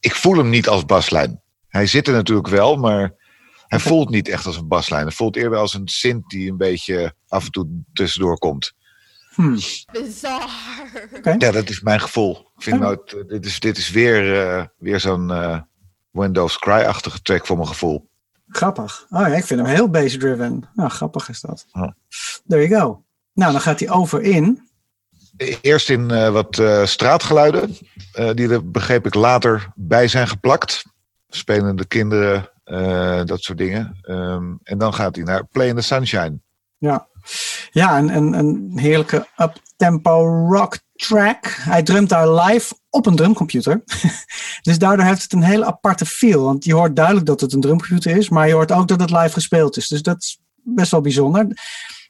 ik 0.00 0.14
voel 0.14 0.36
hem 0.36 0.48
niet 0.50 0.68
als 0.68 0.84
baslijn. 0.84 1.40
Hij 1.68 1.86
zit 1.86 2.06
er 2.06 2.12
natuurlijk 2.14 2.48
wel, 2.48 2.76
maar 2.76 3.14
hij 3.66 3.78
voelt 3.78 4.08
niet 4.10 4.28
echt 4.28 4.46
als 4.46 4.56
een 4.56 4.68
baslijn. 4.68 5.02
Hij 5.06 5.12
voelt 5.12 5.36
eerder 5.36 5.58
als 5.58 5.74
een 5.74 5.88
synth 5.88 6.28
die 6.30 6.50
een 6.50 6.56
beetje 6.56 7.14
af 7.28 7.44
en 7.44 7.50
toe 7.50 7.82
tussendoor 7.92 8.38
komt. 8.38 8.72
Hmm. 9.34 9.58
Bizarre. 9.92 10.48
Ja, 11.38 11.50
dat 11.50 11.68
is 11.68 11.80
mijn 11.80 12.00
gevoel. 12.00 12.36
Ik 12.56 12.62
vind 12.62 12.76
Oh. 12.76 12.82
nou, 12.82 12.98
dit, 13.26 13.46
is, 13.46 13.60
dit 13.60 13.76
is 13.76 13.90
weer, 13.90 14.46
eh, 14.48 14.64
weer 14.78 15.00
zo'n 15.00 15.30
eh 15.30 15.60
Windows 16.12 16.58
Cry-achtige 16.58 17.22
track 17.22 17.46
voor 17.46 17.56
mijn 17.56 17.68
gevoel. 17.68 18.08
Grappig. 18.48 19.06
Oh 19.10 19.20
ja, 19.20 19.26
ik 19.26 19.44
vind 19.44 19.60
hem 19.60 19.68
heel 19.68 19.88
bass-driven. 19.88 20.68
Nou, 20.74 20.90
grappig 20.90 21.28
is 21.28 21.40
dat. 21.40 21.66
There 22.46 22.68
you 22.68 22.80
go. 22.80 23.04
Nou, 23.32 23.52
dan 23.52 23.60
gaat 23.60 23.80
hij 23.80 23.90
over 23.90 24.22
in. 24.22 24.68
Eerst 25.60 25.90
in 25.90 26.10
eh, 26.10 26.28
wat 26.28 26.58
eh, 26.58 26.84
straatgeluiden, 26.84 27.76
eh, 28.12 28.30
die 28.34 28.48
er 28.48 28.70
begreep 28.70 29.06
ik 29.06 29.14
later 29.14 29.72
bij 29.74 30.08
zijn 30.08 30.28
geplakt. 30.28 30.84
Spelende 31.28 31.86
kinderen, 31.86 32.50
dat 33.26 33.42
soort 33.42 33.58
dingen. 33.58 33.98
Ehm, 34.02 34.54
en 34.62 34.78
dan 34.78 34.94
gaat 34.94 35.16
hij 35.16 35.24
naar 35.24 35.44
Play 35.44 35.68
in 35.68 35.74
the 35.74 35.80
Sunshine. 35.80 36.40
Ja, 36.78 37.06
ja 37.70 37.98
een, 37.98 38.16
een, 38.16 38.32
een 38.32 38.72
heerlijke 38.78 39.26
up-tempo 39.82 40.46
rock 40.48 40.78
track. 40.92 41.46
Hij 41.46 41.82
drumt 41.82 42.08
daar 42.08 42.30
live 42.30 42.74
op 42.90 43.06
een 43.06 43.16
drumcomputer. 43.16 43.82
dus 44.62 44.78
daardoor 44.78 45.06
heeft 45.06 45.22
het 45.22 45.32
een 45.32 45.42
hele 45.42 45.64
aparte 45.64 46.06
feel. 46.06 46.42
Want 46.42 46.64
je 46.64 46.74
hoort 46.74 46.96
duidelijk 46.96 47.26
dat 47.26 47.40
het 47.40 47.52
een 47.52 47.60
drumcomputer 47.60 48.16
is, 48.16 48.28
maar 48.28 48.48
je 48.48 48.54
hoort 48.54 48.72
ook 48.72 48.88
dat 48.88 49.00
het 49.00 49.10
live 49.10 49.32
gespeeld 49.32 49.76
is. 49.76 49.88
Dus 49.88 50.02
dat 50.02 50.22
is 50.22 50.40
best 50.54 50.90
wel 50.90 51.00
bijzonder. 51.00 51.46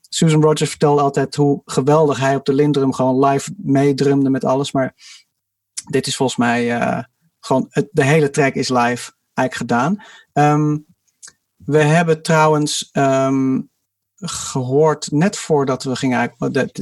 Susan 0.08 0.42
Rogers 0.42 0.70
vertelde 0.70 1.02
altijd 1.02 1.34
hoe 1.34 1.62
geweldig 1.64 2.18
hij 2.18 2.36
op 2.36 2.44
de 2.44 2.54
Lindrum 2.54 2.92
gewoon 2.92 3.24
live 3.24 3.54
meedrumde 3.56 4.30
met 4.30 4.44
alles. 4.44 4.72
Maar 4.72 4.94
dit 5.90 6.06
is 6.06 6.16
volgens 6.16 6.38
mij 6.38 6.78
eh, 6.78 7.04
gewoon, 7.40 7.68
de 7.90 8.04
hele 8.04 8.30
track 8.30 8.54
is 8.54 8.68
live 8.68 9.12
eigenlijk 9.34 9.54
gedaan. 9.54 10.02
Ehm, 10.32 10.78
we 11.56 11.78
hebben 11.78 12.22
trouwens 12.22 12.88
ehm, 12.92 13.60
gehoord, 14.24 15.08
net 15.10 15.36
voordat 15.36 15.82
we 15.84 15.96
gingen 15.96 16.18
eigenlijk, 16.18 16.54
dat, 16.54 16.76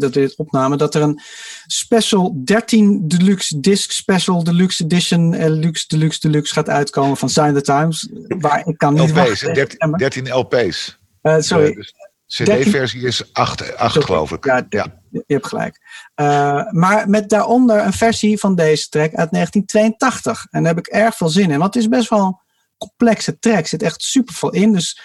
dat 0.00 0.14
we 0.14 0.20
dit 0.20 0.36
opnamen, 0.36 0.78
dat 0.78 0.94
er 0.94 1.02
een 1.02 1.20
special 1.66 2.40
13 2.44 3.08
deluxe 3.08 3.60
disc 3.60 3.90
special 3.90 4.44
deluxe 4.44 4.84
edition 4.84 5.34
eh, 5.34 5.48
luxe 5.48 5.84
deluxe 5.88 6.20
deluxe 6.20 6.52
gaat 6.52 6.68
uitkomen 6.68 7.16
van 7.16 7.28
Sign 7.28 7.52
the 7.54 7.62
Times. 7.62 8.08
Waar 8.28 8.66
ik 8.66 8.78
kan 8.78 8.94
niet 8.94 9.02
LP's, 9.10 9.12
wachten. 9.12 9.48
hè? 9.48 9.54
13, 9.54 9.92
13 9.96 10.32
LP's. 10.32 10.98
Eh, 11.20 11.36
sorry, 11.38 11.68
Eh, 11.70 11.74
dus 11.76 11.92
CD-versie 12.26 13.02
is 13.02 13.32
8, 13.32 13.76
8 13.76 13.92
Sorry. 13.92 14.06
geloof 14.06 14.32
ik. 14.32 14.44
Ja, 14.44 14.66
Ja. 14.68 14.86
je 15.10 15.22
hebt 15.26 15.46
gelijk. 15.46 15.78
Eh, 16.14 16.70
maar 16.70 17.08
met 17.08 17.28
daaronder 17.28 17.84
een 17.84 17.92
versie 17.92 18.38
van 18.38 18.54
deze 18.54 18.88
track 18.88 19.14
uit 19.14 19.30
1982. 19.30 20.46
En 20.50 20.62
daar 20.62 20.74
heb 20.74 20.86
ik 20.86 20.92
erg 20.92 21.16
veel 21.16 21.28
zin 21.28 21.50
in. 21.50 21.58
Want 21.58 21.74
het 21.74 21.82
is 21.82 21.88
best 21.88 22.08
wel 22.10 22.20
een 22.24 22.38
complexe 22.78 23.38
track. 23.38 23.58
Er 23.58 23.66
zit 23.68 23.82
echt 23.82 24.02
super 24.02 24.34
veel 24.34 24.50
in. 24.52 24.72
Dus 24.72 25.00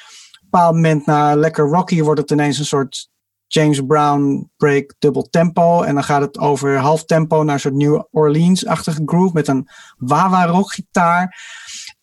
bepaald 0.51 0.75
moment 0.75 1.05
na 1.05 1.35
lekker 1.35 1.65
rocky 1.65 2.01
wordt 2.01 2.21
het 2.21 2.31
ineens 2.31 2.59
een 2.59 2.65
soort 2.65 3.09
James 3.47 3.81
Brown 3.81 4.49
break 4.57 4.93
dubbel 4.99 5.27
tempo. 5.29 5.81
En 5.81 5.93
dan 5.93 6.03
gaat 6.03 6.21
het 6.21 6.37
over 6.37 6.77
half 6.77 7.05
tempo 7.05 7.43
naar 7.43 7.53
een 7.53 7.59
soort 7.59 7.73
New 7.73 8.03
Orleans-achtige 8.11 9.01
groove 9.05 9.33
met 9.33 9.47
een 9.47 9.67
wah-wah 9.97 10.49
rock 10.49 10.73
gitaar. 10.73 11.37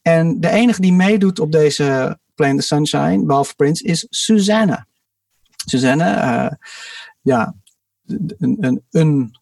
En 0.03 0.41
de 0.41 0.51
enige 0.51 0.81
die 0.81 0.93
meedoet 0.93 1.41
op 1.41 1.53
deze 1.53 2.19
Play 2.35 2.51
in 2.51 2.57
the 2.57 2.63
Sunshine, 2.63 3.25
behalve 3.25 3.55
Prince, 3.55 3.85
is 3.85 4.07
Susanna. 4.11 4.87
Susanne, 5.67 6.05
eh, 6.05 6.51
ja, 7.23 7.55
een, 8.07 8.57
een, 8.61 8.85
een 8.91 9.39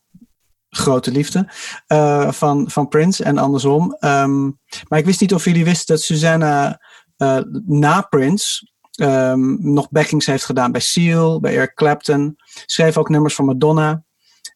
grote 0.69 1.11
liefde 1.11 1.49
eh, 1.87 2.33
van, 2.33 2.71
van 2.71 2.89
Prince 2.89 3.25
en 3.25 3.39
andersom. 3.39 3.97
Ehm, 4.01 4.45
maar 4.89 4.99
ik 4.99 5.05
wist 5.05 5.21
niet 5.21 5.35
of 5.35 5.45
jullie 5.45 5.65
wisten 5.65 5.95
dat 5.95 6.05
Susanne 6.05 6.81
eh, 7.17 7.41
na 7.67 8.01
Prince 8.01 8.75
ehm, 8.97 9.73
nog 9.73 9.91
backings 9.91 10.27
heeft 10.27 10.45
gedaan 10.45 10.73
bij 10.73 10.81
Seal, 10.81 11.41
bij 11.41 11.57
Eric 11.57 11.75
Clapton. 11.75 12.37
Schreef 12.67 12.97
ook 12.97 13.09
nummers 13.09 13.35
voor 13.35 13.45
Madonna. 13.45 14.05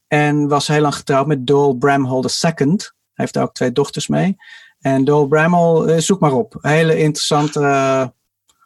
En 0.06 0.48
was 0.48 0.66
heel 0.66 0.80
lang 0.80 0.94
getrouwd 0.94 1.26
met 1.26 1.46
Dole 1.46 1.76
Bramhall 1.76 2.22
II. 2.22 2.54
Hij 2.56 2.78
heeft 3.14 3.34
daar 3.34 3.42
ook 3.42 3.54
twee 3.54 3.72
dochters 3.72 4.08
mee. 4.08 4.36
En 4.80 5.04
Dole 5.04 5.28
Bramhall, 5.28 5.86
eh, 5.86 6.00
zoek 6.00 6.20
maar 6.20 6.32
op. 6.32 6.56
Hele 6.60 6.98
interessante, 6.98 8.12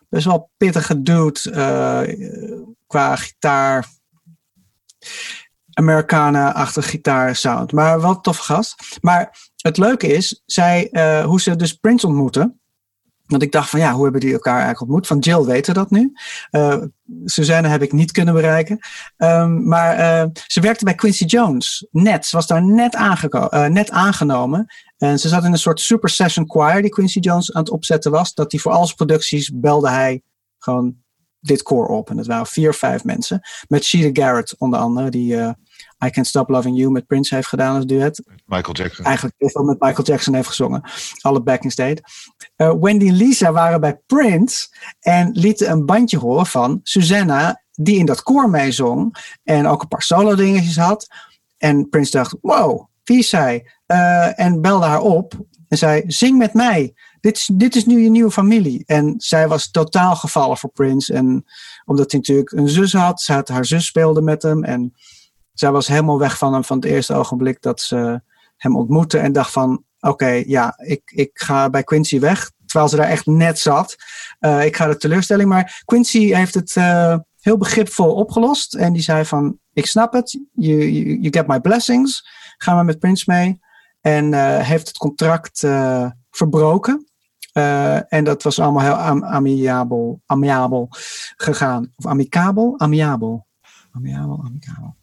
best 0.09 0.25
wel 0.25 0.51
pittige 0.57 1.03
dude 1.03 1.51
eh, 1.51 2.03
qua 2.87 3.17
gitaar. 3.17 3.87
Americana-achtige 5.73 6.89
gitaarsound. 6.89 7.73
Maar 7.73 8.01
wel 8.01 8.21
toffe 8.21 8.43
gast. 8.43 8.99
Maar 9.01 9.51
het 9.57 9.77
leuke 9.77 10.07
is, 10.07 10.43
zij, 10.47 10.89
eh, 10.91 11.25
hoe 11.25 11.41
ze 11.41 11.57
dus 11.57 11.73
Prince 11.73 12.07
ontmoeten. 12.07 12.61
Want 13.27 13.43
ik 13.43 13.53
dacht 13.53 13.71
van 13.71 13.81
ja, 13.81 13.93
hoe 13.93 14.03
hebben 14.03 14.21
die 14.21 14.33
elkaar 14.33 14.53
eigenlijk 14.53 14.81
ontmoet? 14.81 15.07
Van 15.07 15.19
Jill 15.19 15.45
weten 15.45 15.75
dat 15.75 15.91
nu. 15.91 16.13
Eh 16.51 16.83
Suzanne 17.25 17.69
heb 17.69 17.83
ik 17.83 17.93
niet 17.93 18.13
kunnen 18.13 18.35
bereiken. 18.35 18.79
Ehm, 19.17 19.69
maar 19.69 19.97
eh, 19.97 20.31
ze 20.47 20.61
werkte 20.61 20.85
bij 20.85 20.95
Quincy 20.95 21.25
Jones. 21.25 21.87
Net. 21.91 22.27
Ze 22.27 22.37
was 22.37 22.47
daar 22.47 22.63
net, 22.65 22.95
eh, 22.95 23.67
net 23.67 23.91
aangenomen. 23.91 24.67
En 24.97 25.19
ze 25.19 25.29
zat 25.29 25.45
in 25.45 25.53
een 25.53 25.59
soort 25.59 25.81
super 25.81 26.09
session 26.09 26.51
choir 26.51 26.83
die 26.83 26.91
Quincy 26.91 27.19
Jones 27.19 27.53
aan 27.53 27.63
het 27.63 27.71
opzetten 27.71 28.11
was. 28.11 28.35
Dat 28.35 28.53
hij 28.53 28.61
voor 28.61 28.73
al 28.73 28.85
zijn 28.85 28.97
producties 28.97 29.51
belde 29.55 29.91
hij 29.91 30.23
gewoon 30.59 30.97
dit 31.41 31.63
koor 31.63 31.87
op. 31.87 32.11
En 32.11 32.17
dat 32.17 32.27
waren 32.27 32.47
vier 32.47 32.75
vijf 32.75 33.05
mensen. 33.05 33.41
Met 33.69 33.85
Sheila 33.85 34.11
Garrett 34.13 34.55
onder 34.59 34.81
andere. 34.81 35.11
Die 35.11 35.37
I 36.07 36.11
Can't 36.11 36.27
Stop 36.27 36.49
Loving 36.49 36.77
You 36.77 36.91
met 36.91 37.07
Prince 37.07 37.35
heeft 37.35 37.49
gedaan 37.49 37.77
als 37.77 37.87
duet 37.87 38.23
Michael 38.47 38.75
Jackson. 38.75 39.05
eigenlijk 39.05 39.35
heel 39.39 39.51
veel 39.51 39.65
met 39.65 39.81
Michael 39.81 40.07
Jackson 40.07 40.35
heeft 40.35 40.49
gezongen. 40.49 40.83
Alle 41.21 41.43
backings 41.43 41.75
deed. 41.75 42.01
Eh, 42.57 42.73
Wendy 42.81 43.09
en 43.09 43.15
Lisa 43.15 43.53
waren 43.53 43.81
bij 43.81 44.01
Prince 44.07 44.69
en 45.01 45.31
lieten 45.33 45.71
een 45.71 45.87
bandje 45.87 46.19
horen 46.19 46.47
van 46.47 46.81
Susanna, 46.83 47.63
die 47.73 47.99
in 47.99 48.07
dat 48.07 48.23
koor 48.23 48.51
meezong 48.51 49.17
en 49.43 49.67
ook 49.67 49.83
een 49.83 49.89
paar 49.89 50.03
solo 50.03 50.35
dingetjes 50.35 50.77
had. 50.77 51.07
En 51.59 51.89
Prince 51.89 52.11
dacht, 52.11 52.37
wow, 52.41 52.87
wie 53.05 53.19
is 53.19 53.29
zij? 53.29 53.71
Eh, 53.87 54.41
en 54.41 54.61
belde 54.61 54.87
haar 54.87 55.01
op 55.01 55.35
en 55.69 55.79
zei, 55.79 56.03
zing 56.07 56.39
met 56.39 56.55
mij. 56.55 56.95
Dit 57.21 57.37
is, 57.37 57.51
dit 57.53 57.77
is 57.77 57.87
nu 57.87 58.03
je 58.03 58.11
nieuwe 58.11 58.31
familie. 58.31 58.83
En 58.87 59.15
zij 59.17 59.49
was 59.49 59.71
totaal 59.71 60.17
gevallen 60.17 60.57
voor 60.57 60.71
Prince. 60.71 61.13
En 61.13 61.45
omdat 61.85 62.11
hij 62.11 62.21
natuurlijk 62.21 62.53
een 62.53 62.69
zus 62.69 62.93
had, 62.93 63.21
ze 63.21 63.33
had 63.33 63.49
haar 63.49 63.65
zus 63.65 63.87
speelde 63.87 64.23
met 64.23 64.43
hem. 64.43 64.65
En 64.65 64.95
zij 65.55 65.71
was 65.73 65.87
helemaal 65.87 66.19
weg 66.19 66.39
van 66.39 66.53
hem 66.53 66.65
van 66.65 66.77
het 66.77 66.87
eerste 66.87 67.15
ogenblik 67.15 67.63
dat 67.63 67.81
ze 67.81 68.21
hem 68.57 68.77
ontmoette 68.77 69.19
en 69.19 69.33
dacht 69.33 69.51
van, 69.51 69.85
oké, 70.01 70.43
ja, 70.47 70.75
ik, 70.77 71.03
ik 71.05 71.31
ga 71.35 71.71
bij 71.71 71.85
Quincy 71.85 72.21
weg. 72.21 72.51
Terwijl 72.67 72.89
ze 72.89 72.97
daar 72.97 73.09
echt 73.09 73.27
net 73.27 73.59
zat. 73.59 73.97
Eh, 74.39 74.65
ik 74.65 74.77
ga 74.77 74.87
de 74.87 74.97
teleurstelling. 74.97 75.49
Maar 75.49 75.83
Quincy 75.85 76.35
heeft 76.35 76.55
het 76.55 76.77
eh, 76.77 77.17
heel 77.41 77.57
begripvol 77.57 78.15
opgelost. 78.15 78.75
En 78.75 78.93
die 78.93 79.03
zei 79.03 79.25
van, 79.25 79.59
ik 79.73 79.87
snap 79.87 80.13
het. 80.13 80.41
You, 80.53 80.91
you, 80.91 81.29
get 81.31 81.47
my 81.47 81.61
blessings. 81.61 82.29
Ga 82.57 82.75
maar 82.75 82.85
met 82.85 82.99
Prince 82.99 83.25
mee. 83.27 83.61
En 84.01 84.35
eh, 84.35 84.59
heeft 84.59 84.89
het 84.89 84.97
contract 84.97 85.59
verbroken. 86.31 87.09
En 88.09 88.25
dat 88.25 88.43
was 88.43 88.59
allemaal 88.59 88.83
heel 88.83 88.93
am 88.93 89.25
amiabel, 89.25 90.21
amiabel 90.27 90.89
gegaan. 91.37 91.93
Of 91.97 92.07
amicabel? 92.07 92.75
Amiabel. 92.77 93.47
Amiabel, 93.93 94.43
amicabel 94.45 94.97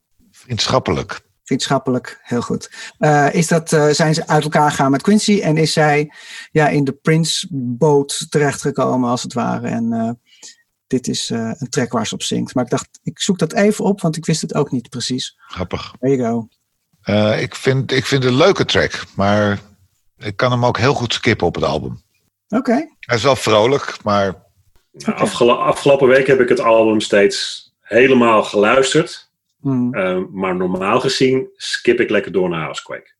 Vriendschappelijk. 0.43 1.21
vriendschappelijk, 1.43 2.19
heel 2.21 2.41
goed. 2.41 2.71
Eh, 2.97 3.33
is 3.33 3.47
dat, 3.47 3.73
eh, 3.73 3.87
zijn 3.89 4.13
ze 4.13 4.27
uit 4.27 4.43
elkaar 4.43 4.69
gegaan 4.69 4.91
met 4.91 5.01
Quincy 5.01 5.39
en 5.41 5.57
is 5.57 5.73
zij 5.73 6.11
ja, 6.51 6.67
in 6.67 6.83
de 6.83 6.91
Prince-boot 6.91 8.25
terechtgekomen, 8.29 9.09
als 9.09 9.23
het 9.23 9.33
ware. 9.33 9.67
En 9.67 9.93
eh, 9.93 10.09
dit 10.87 11.07
is 11.07 11.29
eh, 11.29 11.51
een 11.57 11.69
track 11.69 11.91
waar 11.91 12.07
ze 12.07 12.13
op 12.13 12.23
zingt. 12.23 12.55
Maar 12.55 12.63
ik 12.63 12.69
dacht, 12.69 12.99
ik 13.03 13.19
zoek 13.21 13.37
dat 13.39 13.53
even 13.53 13.85
op, 13.85 14.01
want 14.01 14.17
ik 14.17 14.25
wist 14.25 14.41
het 14.41 14.53
ook 14.55 14.71
niet 14.71 14.89
precies. 14.89 15.35
Grappig. 15.47 15.93
There 15.99 16.15
you 16.15 16.29
go. 16.29 16.47
Eh, 17.01 17.41
ik, 17.41 17.55
vind, 17.55 17.91
ik 17.91 18.05
vind 18.05 18.23
het 18.23 18.31
een 18.31 18.37
leuke 18.37 18.65
track, 18.65 19.03
maar 19.15 19.59
ik 20.17 20.35
kan 20.37 20.51
hem 20.51 20.65
ook 20.65 20.77
heel 20.77 20.93
goed 20.93 21.13
skippen 21.13 21.47
op 21.47 21.55
het 21.55 21.63
album. 21.63 22.01
Oké, 22.49 22.87
Hij 22.99 23.17
is 23.17 23.23
wel 23.23 23.35
vrolijk, 23.35 23.97
maar 24.03 24.43
afgelo- 25.05 25.55
afgelopen 25.61 26.07
week 26.07 26.27
heb 26.27 26.39
ik 26.39 26.49
het 26.49 26.59
album 26.59 26.99
steeds 26.99 27.69
helemaal 27.81 28.43
geluisterd. 28.43 29.29
Hmm, 29.61 29.93
Ehm, 29.93 30.23
maar 30.31 30.55
normaal 30.55 30.99
gezien 30.99 31.49
skip 31.55 31.99
ik 31.99 32.09
lekker 32.09 32.31
door 32.31 32.49
naar 32.49 32.61
Housequake. 32.61 33.13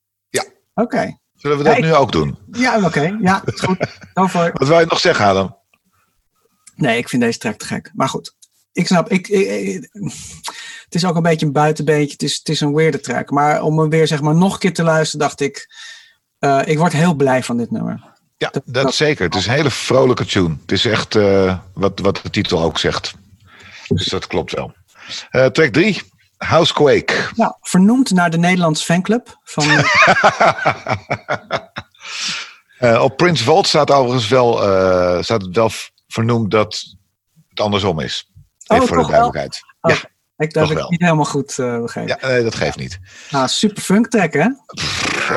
Oké. 0.74 1.18
Zullen 1.36 1.58
we 1.58 1.64
dat 1.64 1.74
Ja, 1.74 1.80
ik- 1.80 1.86
nu 1.86 1.94
ook 1.94 2.12
doen? 2.12 2.38
Ja, 2.52 2.86
oké. 2.86 3.18
Ja, 3.22 3.42
is 3.54 3.60
goed. 3.60 3.80
It. 3.80 4.52
Wat 4.54 4.68
wil 4.68 4.80
je 4.80 4.86
nog 4.86 5.00
zeggen, 5.00 5.26
Adam? 5.26 5.58
Nee, 6.76 6.98
ik 6.98 7.10
vind 7.10 7.22
deze 7.22 7.38
track 7.40 7.56
te 7.58 7.66
gek. 7.66 7.92
Maar 7.94 8.10
goed, 8.10 8.36
ik 8.72 8.88
snap. 8.88 9.10
Ik, 9.10 9.28
ik- 9.28 9.48
ik- 9.48 9.90
het 10.84 10.96
is 10.96 11.06
ook 11.06 11.16
een 11.16 11.22
beetje 11.22 11.46
een 11.46 11.52
buitenbeentje. 11.52 12.12
Het 12.12 12.24
is, 12.24 12.38
het 12.38 12.50
is 12.50 12.62
een 12.62 12.74
weirde 12.74 13.00
track. 13.00 13.30
Maar 13.32 13.62
om 13.62 13.80
hem 13.80 13.90
weer 13.90 14.08
zeg 14.08 14.22
maar 14.22 14.36
nog 14.36 14.54
een 14.54 14.60
keer 14.60 14.74
te 14.74 14.84
luisteren, 14.84 15.26
dacht 15.26 15.40
ik. 15.42 15.68
eh, 16.40 16.62
ik 16.66 16.78
word 16.78 16.94
heel 16.94 17.14
blij 17.14 17.44
van 17.44 17.58
dit 17.58 17.72
nummer. 17.72 18.04
Ja, 18.38 18.50
Dat- 18.50 18.62
dat, 18.66 18.84
dat- 18.84 18.94
zeker. 18.96 19.26
Het 19.26 19.36
is 19.36 19.46
een 19.46 19.54
hele 19.54 19.72
vrolijke 19.72 20.26
tune. 20.26 20.56
Het 20.62 20.72
is 20.72 20.86
echt 20.86 21.16
eh, 21.16 21.58
wat, 21.74 22.00
wat 22.00 22.20
de 22.24 22.30
titel 22.30 22.62
ook 22.62 22.78
zegt. 22.80 23.14
Dus 23.88 24.06
dat 24.06 24.28
klopt 24.28 24.52
wel. 24.52 24.74
Eh, 25.30 25.46
track 25.46 25.70
3, 25.74 26.02
Housequake. 26.46 27.14
Nou, 27.36 27.54
vernoemd 27.62 28.12
naar 28.12 28.30
de 28.30 28.38
Nederlandse 28.38 28.84
fanclub. 28.84 29.38
Van, 29.44 29.64
Eh, 32.78 33.02
op 33.04 33.18
Prince 33.18 33.44
Vault 33.44 33.68
staat 33.68 33.92
overigens 33.92 34.28
wel, 34.28 34.64
eh, 34.64 35.22
staat 35.24 35.42
het 35.42 35.56
wel 35.56 35.70
vernoemd 36.08 36.52
dat 36.52 36.84
het 37.50 37.60
andersom 37.60 38.00
is. 38.00 38.32
Oh, 38.68 38.78
Even 38.78 38.88
voor 38.88 38.98
de 38.98 39.02
toch 39.04 39.12
wel? 39.12 39.20
duidelijkheid. 39.22 39.62
Oh, 39.82 39.92
Ja, 39.92 39.98
ik 40.38 40.54
dat 40.54 40.64
toch 40.64 40.74
heb 40.74 40.84
ik 40.84 40.90
niet 40.90 41.02
helemaal 41.02 41.26
goed 41.26 41.60
eh 41.60 41.82
begrepen. 41.82 42.18
ja 42.22 42.28
nee, 42.28 42.44
dat 42.44 42.56
geeft 42.56 42.78
niet. 42.78 43.00
Nou, 43.32 43.48
super 43.48 43.82
funk 43.84 44.08
track, 44.08 44.34
hè? 44.34 44.48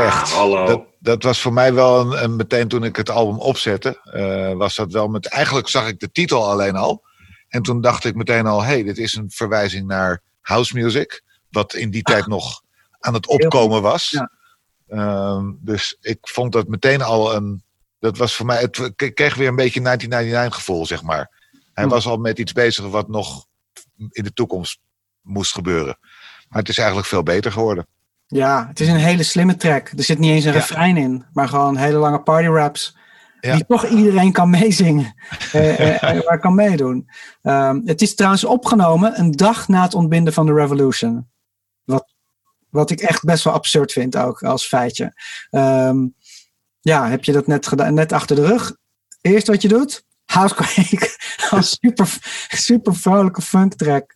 Echt. 0.05 0.30
hallo. 0.32 0.66
Dat, 0.66 0.82
dat 0.98 1.22
was 1.22 1.40
voor 1.40 1.52
mij 1.52 1.74
wel 1.74 2.00
een, 2.00 2.22
een- 2.24 2.36
meteen 2.36 2.68
toen 2.68 2.84
ik 2.84 2.96
het 2.96 3.11
album 3.11 3.38
opzette. 3.38 4.00
eh, 4.12 4.52
was 4.57 4.74
dat 4.76 4.92
wel 4.92 5.09
met. 5.09 5.26
Eigenlijk 5.28 5.68
zag 5.68 5.86
ik 5.88 5.98
de 6.00 6.11
titel 6.11 6.50
alleen 6.50 6.76
al. 6.76 7.02
En 7.48 7.62
toen 7.62 7.80
dacht 7.80 8.05
ik 8.05 8.14
meteen 8.14 8.46
al: 8.46 8.62
hey, 8.62 8.82
dit 8.82 8.98
is 8.98 9.14
een 9.14 9.30
verwijzing 9.34 9.86
naar 9.86 10.22
house 10.45 10.74
music. 10.76 11.22
Wat 11.51 11.74
in 11.74 11.90
die 11.90 12.03
tijd 12.03 12.26
nog 12.26 12.62
aan 13.01 13.14
het 13.14 13.26
opkomen 13.26 13.82
was. 13.82 14.11
Ja. 14.11 14.30
Ehm, 14.88 15.53
dus 15.61 15.97
ik 16.01 16.18
vond 16.20 16.53
dat 16.53 16.68
meteen 16.68 17.03
al 17.03 17.34
een. 17.34 17.62
Dat 17.99 18.16
was 18.18 18.34
voor 18.34 18.47
mij. 18.47 18.61
Het, 18.61 18.92
ik 18.97 19.14
kreeg 19.14 19.34
weer 19.34 19.49
een 19.49 19.57
beetje 19.57 19.80
1999 19.80 20.55
gevoel, 20.55 20.86
zeg 20.86 21.03
maar. 21.03 21.30
Hij 21.72 21.84
Hm. 21.84 21.90
was 21.90 22.07
al 22.07 22.16
met 22.16 22.38
iets 22.38 22.53
bezig 22.53 22.84
wat 22.88 23.09
nog 23.09 23.47
in 24.11 24.24
de 24.24 24.32
toekomst 24.32 24.78
moest 25.22 25.53
gebeuren. 25.53 25.99
Maar 26.49 26.59
het 26.59 26.68
is 26.68 26.78
eigenlijk 26.78 27.09
veel 27.09 27.22
beter 27.22 27.53
geworden. 27.53 27.86
Ja, 28.26 28.66
het 28.68 28.80
is 28.80 28.88
een 28.88 28.97
hele 28.97 29.22
slimme 29.22 29.57
track. 29.57 29.88
Er 29.97 30.05
zit 30.05 30.18
niet 30.18 30.30
eens 30.30 30.45
een 30.45 30.53
Ja. 30.53 30.59
refrein 30.59 30.97
in, 30.97 31.24
maar 31.32 31.49
gewoon 31.49 31.76
hele 31.76 31.99
lange 31.99 32.20
party 32.22 32.49
raps. 32.49 32.97
Ja. 33.45 33.55
Die 33.55 33.66
toch 33.66 33.86
iedereen 33.86 34.32
kan 34.32 34.51
meezingen. 34.51 35.14
eh, 35.53 35.78
eh, 36.03 36.16
eh, 36.16 36.24
waar 36.24 36.38
kan 36.38 36.55
meedoen. 36.55 37.09
Ehm, 37.42 37.80
het 37.84 38.03
is 38.03 38.14
trouwens 38.14 38.45
opgenomen 38.45 39.18
een 39.18 39.30
dag 39.30 39.68
na 39.68 39.82
het 39.82 39.95
ontbinden 39.95 40.32
van 40.32 40.47
de 40.47 40.53
Revolution. 40.55 41.28
Wat, 41.84 42.14
wat 42.68 42.90
ik 42.90 43.01
echt 43.01 43.24
best 43.24 43.45
wel 43.45 43.53
absurd 43.53 43.92
vind 43.92 44.16
ook 44.16 44.42
als 44.42 44.66
feitje. 44.66 45.12
Ehm, 45.51 46.07
ja, 46.80 47.09
heb 47.09 47.24
je 47.24 47.32
dat 47.32 47.47
net, 47.47 47.66
gedaan, 47.66 47.95
net 47.95 48.12
achter 48.12 48.36
de 48.36 48.47
rug? 48.47 48.76
Eerst 49.20 49.47
wat 49.47 49.62
je 49.62 49.68
doet, 49.68 50.05
Housequake. 50.24 51.09
Als 51.51 51.76
super, 51.80 52.16
super 52.49 52.95
vrolijke 52.97 53.42
funk 53.42 53.74
track. 53.74 54.12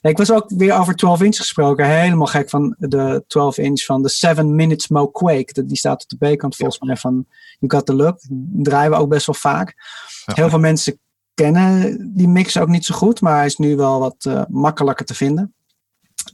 Ik 0.00 0.16
was 0.16 0.30
ook 0.32 0.44
weer 0.56 0.74
over 0.78 0.94
12 0.94 1.22
inch 1.22 1.36
gesproken. 1.36 1.86
Helemaal 1.86 2.26
gek 2.26 2.50
van 2.50 2.74
de 2.78 3.24
12 3.26 3.58
inch 3.58 3.84
van 3.84 4.02
de 4.02 4.08
7 4.08 4.54
Minutes 4.54 4.88
Mo 4.88 5.06
Quake. 5.06 5.52
Dat- 5.52 5.68
Die 5.68 5.76
staat 5.76 6.02
op 6.02 6.18
de 6.18 6.34
B-kant 6.34 6.56
volgens 6.56 6.80
mij 6.80 6.96
van 6.96 7.26
You 7.60 7.72
Got 7.72 7.86
The 7.86 7.94
Look. 7.94 8.18
Die 8.28 8.64
draaien 8.64 8.90
we 8.90 8.96
ook 8.96 9.08
best 9.08 9.26
wel 9.26 9.34
vaak. 9.34 9.74
Ja. 10.24 10.34
Heel 10.34 10.48
veel 10.48 10.58
mensen 10.58 11.00
kennen 11.34 11.98
die 12.14 12.28
mix 12.28 12.58
ook 12.58 12.68
niet 12.68 12.84
zo 12.84 12.94
goed. 12.94 13.20
Maar 13.20 13.36
hij 13.36 13.46
is 13.46 13.56
nu 13.56 13.76
wel 13.76 13.98
wat 14.00 14.24
eh, 14.24 14.42
makkelijker 14.48 15.06
te 15.06 15.14
vinden. 15.14 15.54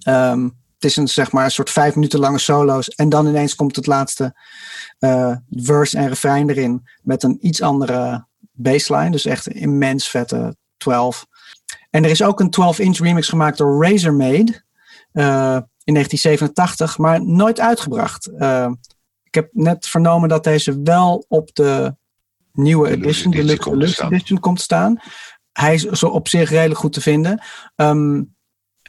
Ehm, 0.03 0.45
het 0.74 0.85
is 0.85 0.97
een, 0.97 1.09
zeg 1.09 1.33
maar, 1.33 1.45
een 1.45 1.51
soort 1.51 1.70
vijf 1.70 1.95
minuten 1.95 2.18
lange 2.18 2.39
solo's. 2.39 2.89
En 2.89 3.09
dan 3.09 3.27
ineens 3.27 3.55
komt 3.55 3.77
het 3.77 3.87
laatste 3.87 4.35
eh, 4.99 5.37
verse 5.51 5.99
en 5.99 6.09
refrein 6.09 6.51
erin. 6.51 6.89
Met 7.03 7.22
een 7.22 7.39
iets 7.41 7.62
andere 7.62 8.27
baseline. 8.53 9.11
Dus 9.11 9.24
echt 9.24 9.47
een 9.47 9.55
immens 9.55 10.09
vette 10.09 10.57
12. 10.77 11.27
En 11.91 12.05
er 12.05 12.11
is 12.11 12.22
ook 12.22 12.41
een 12.41 12.55
12-inch 12.61 12.99
remix 12.99 13.29
gemaakt 13.29 13.59
door 13.59 13.85
Razormaid. 13.85 14.64
eh 15.12 15.59
in 15.87 15.95
1987, 15.95 16.99
maar 16.99 17.24
nooit 17.24 17.61
uitgebracht. 17.61 18.27
Eh, 18.27 18.70
ik 18.70 18.96
heb 19.37 19.49
net 19.53 19.87
vernomen 19.87 20.28
dat 20.28 20.45
deze 20.45 20.82
wel 20.82 21.24
op 21.28 21.55
de 21.55 21.97
nieuwe 22.53 22.89
edition, 22.91 23.30
de 23.30 23.59
komt 23.59 23.89
staan. 23.89 24.12
edition, 24.12 24.41
komt 24.41 24.61
staan. 24.61 25.01
Hij 25.53 25.74
is 25.74 25.82
zo 25.82 26.07
op 26.07 26.28
zich 26.28 26.51
redelijk 26.51 26.80
goed 26.80 26.93
te 26.93 27.01
vinden. 27.01 27.43
Ehm, 27.74 28.22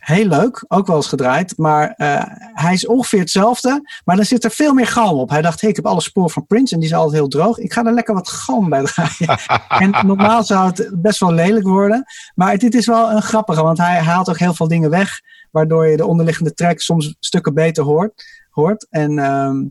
heel 0.08 0.26
leuk, 0.26 0.66
ook 0.68 0.88
wel 0.88 0.96
eens 0.96 1.08
gedraaid. 1.08 1.58
Maar 1.58 1.94
eh, 1.98 2.22
hij 2.54 2.74
is 2.74 2.88
ongeveer 2.88 3.20
hetzelfde. 3.20 3.82
Maar 4.06 4.16
dan 4.16 4.26
zit 4.26 4.44
er 4.44 4.52
veel 4.52 4.74
meer 4.74 4.88
galm 4.88 5.20
op. 5.20 5.30
Hij 5.30 5.42
dacht, 5.42 5.62
hey, 5.62 5.70
ik 5.70 5.76
heb 5.76 5.86
alle 5.86 6.02
sporen 6.02 6.30
van 6.30 6.46
Prince 6.46 6.74
en 6.74 6.80
die 6.80 6.90
is 6.90 6.96
altijd 6.96 7.14
heel 7.14 7.28
droog. 7.28 7.58
Ik 7.58 7.74
ga 7.74 7.86
er 7.86 7.94
lekker 7.94 8.14
wat 8.14 8.30
galm 8.30 8.70
bij 8.70 8.84
draaien. 8.84 9.40
en 9.96 10.08
normaal 10.08 10.44
zou 10.44 10.68
het 10.68 10.90
best 11.02 11.20
wel 11.20 11.34
lelijk 11.34 11.68
worden. 11.68 12.06
Maar 12.36 12.58
dit 12.58 12.76
is 12.76 12.86
wel 12.86 13.12
een 13.12 13.22
grappige, 13.22 13.64
want 13.64 13.78
hij 13.78 14.00
haalt 14.00 14.30
ook 14.30 14.40
heel 14.40 14.54
veel 14.54 14.68
dingen 14.68 14.90
weg. 14.90 15.22
Waardoor 15.52 15.88
je 15.88 15.98
de 15.98 16.06
onderliggende 16.06 16.54
track 16.54 16.80
soms 16.80 17.16
stukken 17.20 17.54
beter 17.54 17.84
hoort. 17.84 18.24
hoort. 18.50 18.88
En 18.90 19.20
ehm, 19.20 19.66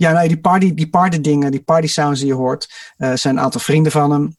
ja, 0.00 0.12
nou, 0.12 0.28
die 0.28 0.40
party, 0.40 0.74
die 0.74 0.88
party 0.88 1.20
dingen, 1.20 1.50
die 1.50 1.62
party 1.62 1.86
sounds 1.86 2.18
die 2.20 2.28
je 2.28 2.34
hoort, 2.34 2.68
eh, 2.96 3.12
zijn 3.14 3.36
een 3.36 3.42
aantal 3.42 3.60
vrienden 3.60 3.92
van 3.92 4.10
hem. 4.10 4.36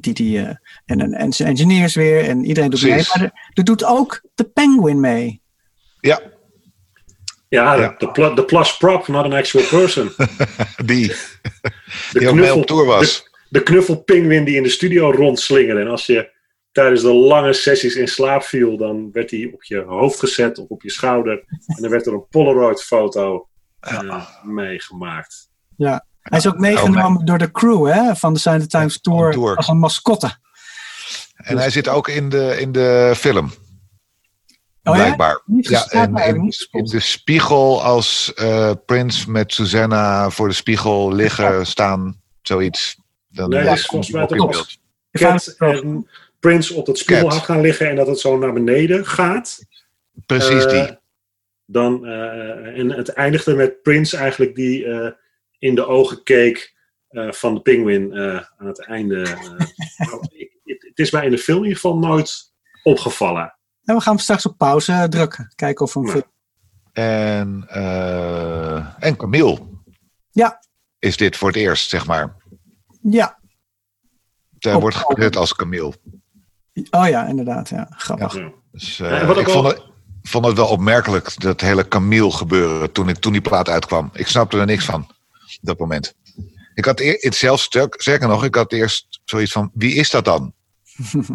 Die, 0.00 0.14
die, 0.14 0.38
eh, 0.38 0.54
en, 0.84 1.00
en, 1.00 1.14
en 1.14 1.32
zijn 1.32 1.48
engineers 1.48 1.94
weer. 1.94 2.24
En 2.24 2.44
iedereen 2.44 2.70
doet 2.70 2.82
mee. 2.82 2.90
Maar 3.14 3.22
er, 3.22 3.32
er 3.54 3.64
doet 3.64 3.84
ook 3.84 4.20
de 4.34 4.44
Penguin 4.44 5.00
mee. 5.00 5.42
Ja, 6.00 6.20
Ja, 7.48 7.74
Ja. 7.74 7.94
de, 7.98 8.10
pl- 8.10 8.34
de 8.34 8.44
plus 8.44 8.76
prop, 8.76 9.08
not 9.08 9.24
an 9.24 9.32
actual 9.32 9.64
person. 9.64 10.10
die. 10.84 11.06
De 12.12 12.18
Die 12.18 12.54
op 12.54 12.66
tour 12.66 12.84
was. 12.86 13.22
De, 13.22 13.30
de 13.48 13.62
knuffelpingwin 13.62 14.44
die 14.44 14.56
in 14.56 14.62
de 14.62 14.68
studio 14.68 15.10
rondslingerde. 15.10 15.80
En 15.80 15.88
als 15.88 16.06
je 16.06 16.30
tijdens 16.72 17.02
de 17.02 17.12
lange 17.12 17.52
sessies 17.52 17.94
in 17.96 18.08
slaap 18.08 18.42
viel, 18.42 18.76
dan 18.76 19.12
werd 19.12 19.30
hij 19.30 19.50
op 19.54 19.64
je 19.64 19.80
hoofd 19.80 20.18
gezet 20.18 20.58
of 20.58 20.68
op 20.68 20.82
je 20.82 20.90
schouder. 20.90 21.44
En 21.66 21.82
dan 21.82 21.90
werd 21.90 22.06
er 22.06 22.12
een 22.12 22.28
Polaroid-foto 22.28 23.48
eh, 23.80 24.26
meegemaakt. 24.42 25.48
Ja. 25.76 26.04
Hij 26.20 26.38
is 26.38 26.46
ook 26.46 26.58
meegenomen 26.58 27.24
door 27.24 27.38
de 27.38 27.50
crew 27.50 27.86
hè, 27.86 28.16
van 28.16 28.34
de 28.34 28.40
the 28.40 28.66
Times 28.66 29.00
Tour, 29.00 29.32
tour. 29.32 29.56
als 29.56 29.68
een 29.68 29.78
mascotte. 29.78 30.38
En 31.36 31.58
hij 31.58 31.70
zit 31.70 31.88
ook 31.88 32.08
in 32.08 32.28
de, 32.28 32.56
in 32.60 32.72
de 32.72 33.12
film, 33.16 33.52
Oh 34.82 34.96
ja? 34.96 35.02
blijkbaar. 35.02 35.42
Ja, 35.46 35.86
en 35.86 36.16
in, 36.16 36.84
de 36.84 37.00
spiegel 37.00 37.82
als 37.82 38.34
eh 38.34 38.72
Prince 38.86 39.30
met 39.30 39.52
Susanna 39.52 40.30
voor 40.30 40.48
de 40.48 40.54
spiegel 40.54 41.12
liggen, 41.12 41.66
staan, 41.66 42.20
zoiets. 42.42 42.96
Dan 43.28 43.48
Nee, 43.48 43.64
dat 43.64 43.76
is 43.76 43.86
volgens 43.86 44.10
mij 44.10 44.26
toch 44.26 44.66
Prince 46.40 46.74
op 46.74 46.86
het 46.86 46.98
spiegelhak 46.98 47.44
gaan 47.44 47.60
liggen 47.60 47.88
en 47.88 47.96
dat 47.96 48.06
het 48.06 48.20
zo 48.20 48.38
naar 48.38 48.52
beneden 48.52 49.06
gaat. 49.06 49.58
Precies 50.26 50.64
Eh, 50.64 50.70
die. 50.70 50.98
Dan, 51.72 52.06
eh, 52.06 52.78
en 52.78 52.90
het 52.90 53.08
eindigde 53.08 53.54
met 53.54 53.82
Prince 53.82 54.16
eigenlijk 54.16 54.54
die 54.54 54.84
eh, 54.86 55.10
in 55.58 55.74
de 55.74 55.86
ogen 55.86 56.22
keek 56.22 56.74
eh, 57.08 57.32
van 57.32 57.54
de 57.54 57.60
pinguïn 57.60 58.12
eh, 58.12 58.42
aan 58.56 58.66
het 58.66 58.84
einde. 58.86 59.22
eh. 59.22 59.38
Nou, 60.08 60.20
het, 60.64 60.98
is 60.98 61.10
mij 61.10 61.24
in 61.24 61.30
de 61.30 61.38
film 61.38 61.58
in 61.58 61.64
ieder 61.64 61.80
geval 61.80 61.98
nooit 61.98 62.52
opgevallen. 62.82 63.58
En 63.84 63.94
we 63.94 64.00
gaan 64.00 64.12
hem 64.14 64.22
straks 64.22 64.46
op 64.46 64.56
pauze 64.58 65.06
drukken. 65.08 65.52
Kijken 65.54 65.84
of 65.84 65.94
we 65.94 66.00
hem 66.00 66.16
Ja. 66.16 66.22
En, 66.92 67.64
eh 67.68 69.04
en 69.04 69.16
Camille 69.16 69.58
Ja, 70.30 70.60
is 70.98 71.16
dit 71.16 71.36
voor 71.36 71.48
het 71.48 71.56
eerst, 71.56 71.88
zeg 71.90 72.06
maar. 72.06 72.36
ja. 73.02 73.38
Hij 74.58 74.74
Op- 74.74 74.80
wordt 74.80 74.96
gekleurd 74.96 75.36
als 75.36 75.54
Camille. 75.54 75.92
Oh 76.90 77.08
ja, 77.08 77.26
inderdaad. 77.26 77.68
Ja. 77.68 77.86
Grappig. 77.90 78.34
Ja. 78.34 78.52
Dus, 78.72 79.00
eh, 79.00 79.10
Ja, 79.10 79.20
en 79.20 79.26
wat 79.26 79.38
ik 79.38 79.48
ook 79.48 79.54
vond 79.54 79.66
het, 79.66 79.82
vond 80.22 80.46
het 80.46 80.56
wel 80.56 80.68
opmerkelijk, 80.68 81.40
dat 81.40 81.60
hele 81.60 81.88
Camille 81.88 82.30
gebeuren, 82.30 82.92
toen, 82.92 83.08
ik, 83.08 83.16
toen 83.16 83.32
die 83.32 83.40
plaat 83.40 83.68
uitkwam. 83.68 84.10
Ik 84.12 84.26
snapte 84.26 84.58
er 84.58 84.66
niks 84.66 84.84
van, 84.84 85.00
op 85.00 85.58
dat 85.60 85.78
moment. 85.78 86.14
Ik 86.74 86.84
had 86.84 86.98
het 86.98 87.34
zelfs, 87.34 87.62
sterk- 87.62 88.00
sterker 88.00 88.28
nog, 88.28 88.44
ik 88.44 88.54
had 88.54 88.72
eerst 88.72 89.20
zoiets 89.24 89.52
van, 89.52 89.70
wie 89.74 89.94
is 89.94 90.10
dat 90.10 90.24
dan? 90.24 90.52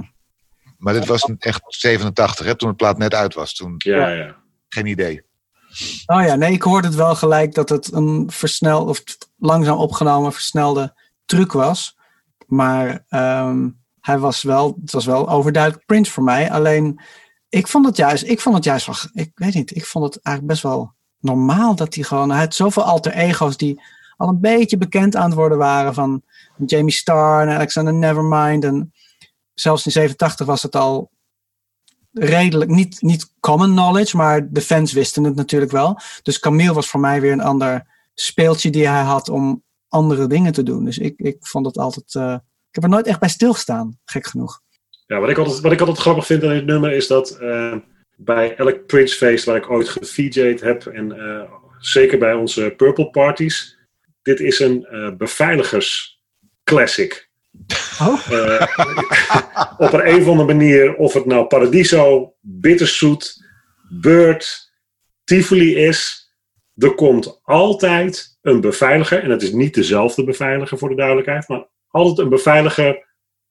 maar 0.77 0.93
dit 0.93 1.05
was 1.05 1.31
echt 1.39 1.61
87, 1.67 2.45
hè, 2.45 2.55
toen 2.55 2.69
de 2.69 2.75
plaat 2.75 2.97
net 2.97 3.13
uit 3.13 3.33
was. 3.33 3.53
Toen, 3.53 3.75
Ja, 3.77 4.07
ja. 4.09 4.35
geen 4.69 4.85
idee. 4.85 5.23
Oh 6.05 6.23
ja, 6.23 6.35
nee, 6.35 6.51
ik 6.51 6.61
hoorde 6.61 6.87
het 6.87 6.95
wel 6.95 7.15
gelijk 7.15 7.53
dat 7.53 7.69
het 7.69 7.91
een 7.93 8.29
versneld 8.31 8.89
of 8.89 9.03
langzaam 9.37 9.77
opgenomen 9.77 10.33
versnelde 10.33 10.93
truc 11.25 11.51
was. 11.51 11.97
Maar 12.47 13.05
ehm, 13.09 13.69
hij 14.01 14.19
was 14.19 14.43
wel, 14.43 14.77
het 14.81 14.91
was 14.91 15.05
wel 15.05 15.29
overduidelijk 15.29 15.85
Prince 15.85 16.11
voor 16.11 16.23
mij. 16.23 16.51
Alleen, 16.51 17.01
ik 17.55 17.67
vond 17.67 17.85
het 17.85 17.97
juist, 17.97 18.23
ik 18.23 18.41
vond 18.41 18.55
het 18.55 18.63
juist 18.63 18.85
wel, 18.85 18.95
ik 19.23 19.31
weet 19.35 19.53
niet, 19.53 19.75
ik 19.75 19.85
vond 19.85 20.05
het 20.05 20.23
eigenlijk 20.23 20.53
best 20.55 20.63
wel 20.63 20.93
normaal 21.19 21.75
dat 21.75 21.95
hij 21.95 22.03
gewoon, 22.03 22.29
hij 22.29 22.39
had 22.39 22.55
zoveel 22.55 22.83
alter 22.83 23.13
ego's 23.13 23.57
die 23.57 23.81
al 24.17 24.27
een 24.27 24.39
beetje 24.39 24.77
bekend 24.77 25.15
aan 25.15 25.25
het 25.25 25.33
worden 25.33 25.57
waren 25.57 25.93
van 25.93 26.23
Jamie 26.65 26.93
Starr 26.93 27.41
en 27.47 27.55
Alexander 27.55 27.93
Nevermind. 27.93 28.63
En 28.63 28.93
zelfs 29.53 29.85
in 29.85 29.91
87 29.91 30.45
was 30.45 30.63
het 30.63 30.75
al 30.75 31.11
redelijk, 32.11 32.71
niet, 32.71 33.01
niet 33.01 33.33
common 33.39 33.71
knowledge, 33.71 34.17
maar 34.17 34.51
de 34.51 34.61
fans 34.61 34.93
wisten 34.93 35.23
het 35.23 35.35
natuurlijk 35.35 35.71
wel. 35.71 35.99
Dus 36.21 36.39
Camille 36.39 36.73
was 36.73 36.89
voor 36.89 36.99
mij 36.99 37.21
weer 37.21 37.31
een 37.31 37.41
ander 37.41 37.87
speeltje 38.13 38.69
die 38.69 38.87
hij 38.87 39.03
had 39.03 39.29
om 39.29 39.63
andere 39.87 40.27
dingen 40.27 40.53
te 40.53 40.63
doen. 40.63 40.85
Dus 40.85 40.97
ik, 40.97 41.19
ik 41.19 41.37
vond 41.39 41.65
het 41.65 41.77
altijd, 41.77 42.13
uh, 42.13 42.33
ik 42.69 42.75
heb 42.75 42.83
er 42.83 42.89
nooit 42.89 43.07
echt 43.07 43.19
bij 43.19 43.29
stilgestaan, 43.29 43.99
gek 44.05 44.25
genoeg. 44.25 44.63
Ja, 45.05 45.19
wat 45.19 45.29
ik 45.29 45.37
altijd, 45.37 45.59
wat 45.59 45.71
ik 45.71 45.79
altijd 45.79 45.97
grappig 45.97 46.25
vind 46.25 46.43
aan 46.43 46.49
dit 46.49 46.65
nummer 46.65 46.91
is 46.91 47.07
dat 47.07 47.37
uh, 47.41 47.75
bij 48.15 48.55
elk 48.55 48.85
Prince 48.85 49.15
feest 49.15 49.45
waar 49.45 49.55
ik 49.55 49.69
ooit 49.69 49.89
gefeatured 49.89 50.61
heb 50.61 50.85
en 50.85 51.15
uh, 51.15 51.51
zeker 51.79 52.17
bij 52.17 52.33
onze 52.33 52.73
Purple 52.77 53.09
parties, 53.09 53.77
dit 54.21 54.39
is 54.39 54.59
een 54.59 54.87
beveiligers 55.17 56.21
classic. 56.63 57.29
Oh. 58.01 58.29
op 59.85 59.93
een, 59.93 60.07
een 60.07 60.21
of 60.21 60.27
andere 60.27 60.53
manier, 60.53 60.95
of 60.95 61.13
het 61.13 61.25
nou 61.25 61.47
Paradiso, 61.47 62.33
Bitterzoet, 62.41 63.43
Bird, 63.89 64.73
Tivoli 65.23 65.75
is, 65.75 66.29
er 66.75 66.95
komt 66.95 67.39
altijd 67.43 68.37
een 68.41 68.61
beveiliger, 68.61 69.23
en 69.23 69.29
het 69.29 69.41
is 69.41 69.51
niet 69.51 69.73
dezelfde 69.73 70.23
beveiliger 70.23 70.77
voor 70.77 70.89
de 70.89 70.95
duidelijkheid, 70.95 71.47
maar 71.47 71.67
altijd 71.87 72.17
een 72.17 72.29
beveiliger, 72.29 73.05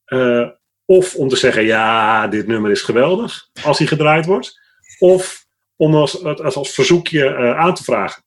uh, 0.07 0.49
of 0.85 1.15
om 1.15 1.29
te 1.29 1.37
zeggen, 1.37 1.65
ja, 1.65 2.27
dit 2.27 2.47
nummer 2.47 2.71
is 2.71 2.83
geweldig, 2.83 3.49
als 3.63 3.79
hij 3.79 3.87
gedraaid 3.87 4.27
wordt, 4.27 4.61
of 4.99 5.47
om 5.77 5.95
als, 5.95 6.25
als, 6.25 6.57
als 6.57 6.75
verzoekje 6.75 7.25
uh, 7.25 7.59
aan 7.59 7.75
te 7.75 7.85
vragen. 7.85 8.23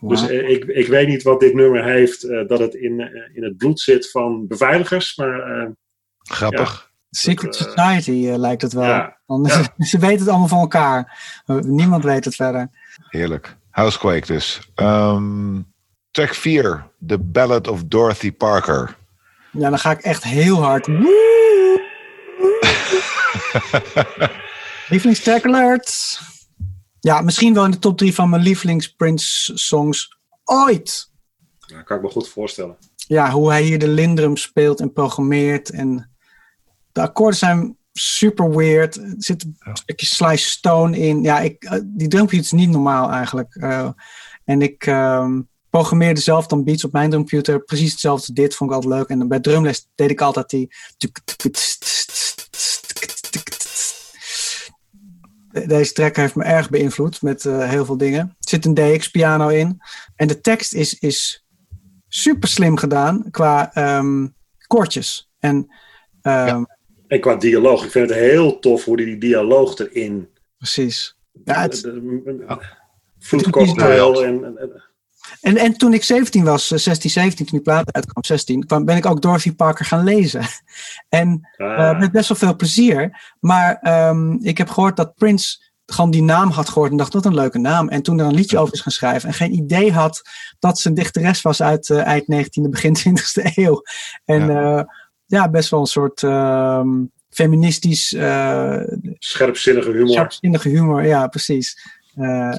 Wow. 0.00 0.10
Dus 0.10 0.30
uh, 0.30 0.48
ik, 0.48 0.64
ik 0.64 0.86
weet 0.86 1.08
niet 1.08 1.22
wat 1.22 1.40
dit 1.40 1.54
nummer 1.54 1.84
heeft, 1.84 2.20
dat 2.48 2.58
het 2.58 2.74
in, 2.74 3.00
in 3.34 3.44
het 3.44 3.56
bloed 3.56 3.80
zit 3.80 4.10
van 4.10 4.46
beveiligers, 4.46 5.16
maar... 5.16 5.72
Grappig. 6.18 6.80
Ja. 6.82 6.88
Secret 7.10 7.54
Society 7.54 8.30
lijkt 8.36 8.62
het 8.62 8.72
wel. 8.72 8.84
Ja. 8.84 9.18
Want 9.26 9.48
ja. 9.48 9.62
ze 9.84 9.98
weten 9.98 10.18
het 10.18 10.28
allemaal 10.28 10.48
van 10.48 10.58
elkaar. 10.58 11.18
Niemand 11.46 12.04
weet 12.04 12.24
het 12.24 12.34
verder. 12.34 12.70
Heerlijk. 13.08 13.56
Housequake 13.70 14.26
dus. 14.26 14.60
Um, 14.76 15.72
track 16.10 16.34
4, 16.34 16.90
The 17.06 17.18
Ballad 17.18 17.68
of 17.68 17.84
Dorothy 17.84 18.32
Parker. 18.32 18.96
Ja, 19.50 19.70
dan 19.70 19.78
ga 19.78 19.90
ik 19.90 20.00
echt 20.00 20.24
heel 20.24 20.62
hard. 20.62 20.86
Lievelingstrack 24.88 25.44
alert. 25.44 26.20
Ja, 27.00 27.20
misschien 27.20 27.54
wel 27.54 27.64
in 27.64 27.70
de 27.70 27.78
top 27.78 27.98
3 27.98 28.14
van 28.14 28.30
mijn 28.30 28.42
lievelings 28.42 28.88
Prince 28.88 29.58
songs 29.58 30.18
ooit. 30.44 31.10
Ja, 31.58 31.82
kan 31.82 31.96
ik 31.96 32.02
me 32.02 32.08
goed 32.08 32.28
voorstellen. 32.28 32.76
Ja, 32.96 33.30
hoe 33.30 33.50
hij 33.50 33.62
hier 33.62 33.78
de 33.78 33.88
lindrum 33.88 34.36
speelt 34.36 34.80
en 34.80 34.92
programmeert. 34.92 35.70
En 35.70 36.10
de 36.92 37.00
akkoorden 37.00 37.38
zijn 37.38 37.76
super 37.92 38.56
weird. 38.56 38.96
Er 38.96 39.14
zit 39.18 39.44
een 39.44 39.56
ja. 39.58 39.74
stukje 39.74 40.06
Slice 40.06 40.48
Stone 40.48 40.98
in. 40.98 41.22
Ja, 41.22 41.40
ik, 41.40 41.80
die 41.84 42.08
drumpje 42.08 42.38
is 42.38 42.52
niet 42.52 42.70
normaal 42.70 43.10
eigenlijk. 43.10 43.54
Uh, 43.54 43.88
en 44.44 44.62
ik 44.62 44.86
um, 44.86 45.48
programmeerde 45.70 46.20
zelf 46.20 46.46
dan 46.46 46.64
beats 46.64 46.84
op 46.84 46.92
mijn 46.92 47.10
drumcomputer. 47.10 47.64
Precies 47.64 47.90
hetzelfde 47.90 48.26
als 48.26 48.36
dit, 48.36 48.54
vond 48.54 48.70
ik 48.70 48.76
altijd 48.76 48.94
leuk. 48.94 49.08
En 49.08 49.28
bij 49.28 49.40
drumles 49.40 49.88
deed 49.94 50.10
ik 50.10 50.20
altijd 50.20 50.50
die... 50.50 50.68
Deze 55.66 55.92
track 55.92 56.16
heeft 56.16 56.34
me 56.34 56.44
erg 56.44 56.70
beïnvloed 56.70 57.22
met 57.22 57.44
uh, 57.44 57.68
heel 57.68 57.84
veel 57.84 57.96
dingen. 57.96 58.20
Er 58.20 58.48
zit 58.48 58.64
een 58.64 58.74
DX-piano 58.74 59.48
in. 59.48 59.80
En 60.16 60.28
de 60.28 60.40
tekst 60.40 60.74
is, 60.74 60.98
is 60.98 61.46
super 62.08 62.48
slim 62.48 62.76
gedaan 62.76 63.30
qua 63.30 63.70
um, 63.98 64.34
koortjes. 64.66 65.30
En... 65.38 65.54
Um, 65.56 65.66
ja 66.22 66.76
en 67.08 67.20
qua 67.20 67.36
dialoog, 67.36 67.84
ik 67.84 67.90
vind 67.90 68.08
het 68.08 68.18
heel 68.18 68.58
tof 68.58 68.84
hoe 68.84 68.96
die, 68.96 69.06
die 69.06 69.18
dialoog 69.18 69.78
erin. 69.78 70.28
Precies. 70.58 71.16
Ja, 71.44 71.60
het, 71.60 71.84
en, 71.84 72.22
en, 74.44 74.82
en, 75.40 75.56
en 75.56 75.76
toen 75.76 75.92
ik 75.92 76.04
17 76.04 76.44
was, 76.44 76.66
16, 76.66 77.10
17, 77.10 77.46
toen 77.46 77.56
die 77.58 77.60
plaat 77.60 77.92
uitkwam, 77.92 78.24
16, 78.24 78.66
kwam, 78.66 78.84
ben 78.84 78.96
ik 78.96 79.06
ook 79.06 79.22
Dorothy 79.22 79.54
Parker 79.54 79.84
gaan 79.84 80.04
lezen. 80.04 80.42
En 81.08 81.48
ah. 81.56 81.66
uh, 81.66 81.98
met 81.98 82.12
best 82.12 82.28
wel 82.28 82.38
veel 82.38 82.56
plezier. 82.56 83.34
Maar 83.40 83.80
um, 84.08 84.38
ik 84.42 84.58
heb 84.58 84.68
gehoord 84.68 84.96
dat 84.96 85.14
Prince 85.14 85.66
gewoon 85.86 86.10
die 86.10 86.22
naam 86.22 86.50
had 86.50 86.68
gehoord 86.68 86.90
en 86.90 86.96
dacht, 86.96 87.12
wat 87.12 87.24
een 87.24 87.34
leuke 87.34 87.58
naam. 87.58 87.88
En 87.88 88.02
toen 88.02 88.18
er 88.18 88.26
een 88.26 88.34
liedje 88.34 88.58
over 88.58 88.74
is 88.74 88.80
gaan 88.80 88.92
schrijven 88.92 89.28
en 89.28 89.34
geen 89.34 89.54
idee 89.54 89.92
had 89.92 90.22
dat 90.58 90.78
ze 90.78 90.88
een 90.88 90.94
dichteres 90.94 91.42
was 91.42 91.62
uit 91.62 91.88
uh, 91.88 92.02
eind 92.02 92.24
19e, 92.24 92.70
begin 92.70 92.96
20e 93.08 93.54
eeuw. 93.54 93.82
En 94.24 94.46
ja. 94.46 94.76
Uh, 94.78 94.82
ja, 95.26 95.50
best 95.50 95.70
wel 95.70 95.80
een 95.80 95.86
soort 95.86 96.22
uh, 96.22 96.84
feministisch. 97.30 98.08
Scherpzinnige 99.18 99.90
humor. 99.90 100.08
Scherpzinnige 100.08 100.68
humor, 100.68 101.04
ja, 101.04 101.26
precies. 101.26 101.96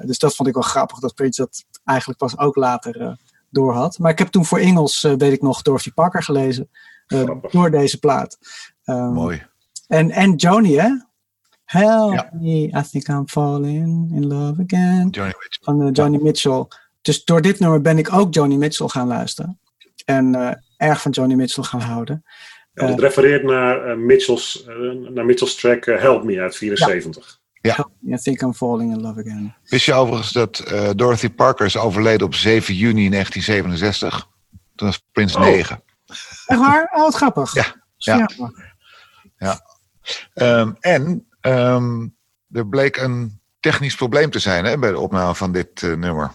Dus 0.05 0.17
dat 0.19 0.35
vond 0.35 0.47
ik 0.47 0.53
wel 0.53 0.63
grappig 0.63 0.99
dat 0.99 1.15
Prince 1.15 1.41
dat 1.41 1.65
eigenlijk 1.89 2.19
pas 2.19 2.37
ook 2.37 2.55
later 2.55 3.17
door 3.49 3.73
had. 3.73 3.99
Maar 3.99 4.11
ik 4.11 4.19
heb 4.19 4.27
toen 4.27 4.45
voor 4.45 4.59
Engels, 4.59 5.01
weet 5.01 5.21
ik 5.21 5.41
nog, 5.41 5.61
Dorothy 5.61 5.91
Parker 5.91 6.23
gelezen. 6.23 6.69
door 7.51 7.71
deze 7.71 7.99
plaat. 7.99 8.37
Um, 8.85 9.13
Mooi. 9.13 9.45
En, 9.87 10.11
en 10.11 10.35
Joni, 10.35 10.77
hè? 10.77 10.89
Help 11.63 12.13
ja. 12.13 12.29
me, 12.33 12.67
I 12.67 12.81
think 12.91 13.07
I'm 13.07 13.27
falling 13.27 14.15
in 14.15 14.27
love 14.27 14.63
again. 14.67 15.09
Johnny 15.09 15.33
Van 15.61 15.91
Johnny 15.91 16.19
Mitchell. 16.21 16.65
Dus 17.01 17.23
door 17.23 17.41
dit 17.41 17.59
nummer 17.59 17.81
ben 17.81 17.97
ik 17.97 18.13
ook 18.13 18.33
Johnny 18.33 18.55
Mitchell 18.55 18.87
gaan 18.87 19.07
luisteren. 19.07 19.59
En 20.05 20.35
erg 20.77 21.01
van 21.01 21.11
Johnny 21.11 21.35
Mitchell 21.35 21.63
gaan 21.63 21.81
houden. 21.81 22.23
Ja, 22.73 22.87
dat 22.87 22.99
refereert 22.99 23.43
naar, 23.43 23.89
uh, 23.89 23.95
Mitchell's, 24.05 24.65
uh, 24.67 25.09
naar 25.09 25.25
Mitchell's 25.25 25.55
track 25.55 25.85
uh, 25.85 25.99
Help 25.99 26.23
Me 26.23 26.41
uit 26.41 26.55
74. 26.55 27.38
Ja. 27.61 27.89
I 28.07 28.17
think 28.17 28.41
I'm 28.41 28.53
falling 28.53 28.93
in 28.93 29.01
love 29.01 29.19
again. 29.19 29.55
Wist 29.63 29.85
je 29.85 29.93
overigens 29.93 30.31
dat 30.31 30.63
Dorothy 30.95 31.29
Parker 31.29 31.65
is 31.65 31.77
overleden 31.77 32.27
op 32.27 32.35
7 32.35 32.75
juni 32.75 33.09
1967? 33.09 34.27
Toen 34.75 34.87
was 34.87 35.03
Prins 35.11 35.35
oh. 35.35 35.41
9. 35.41 35.83
Echt 36.45 36.59
waar? 36.59 36.91
Oh, 36.93 37.01
wat 37.01 37.15
grappig. 37.15 37.53
Ja. 37.53 37.65
Ja. 37.97 38.29
ja. 39.37 39.61
Um, 40.33 40.77
en 40.79 41.27
um, 41.41 42.15
er 42.51 42.67
bleek 42.67 42.97
een 42.97 43.39
technisch 43.59 43.95
probleem 43.95 44.29
te 44.29 44.39
zijn 44.39 44.65
hè, 44.65 44.77
bij 44.77 44.91
de 44.91 44.99
opname 44.99 45.35
van 45.35 45.51
dit 45.51 45.81
nummer. 45.81 46.31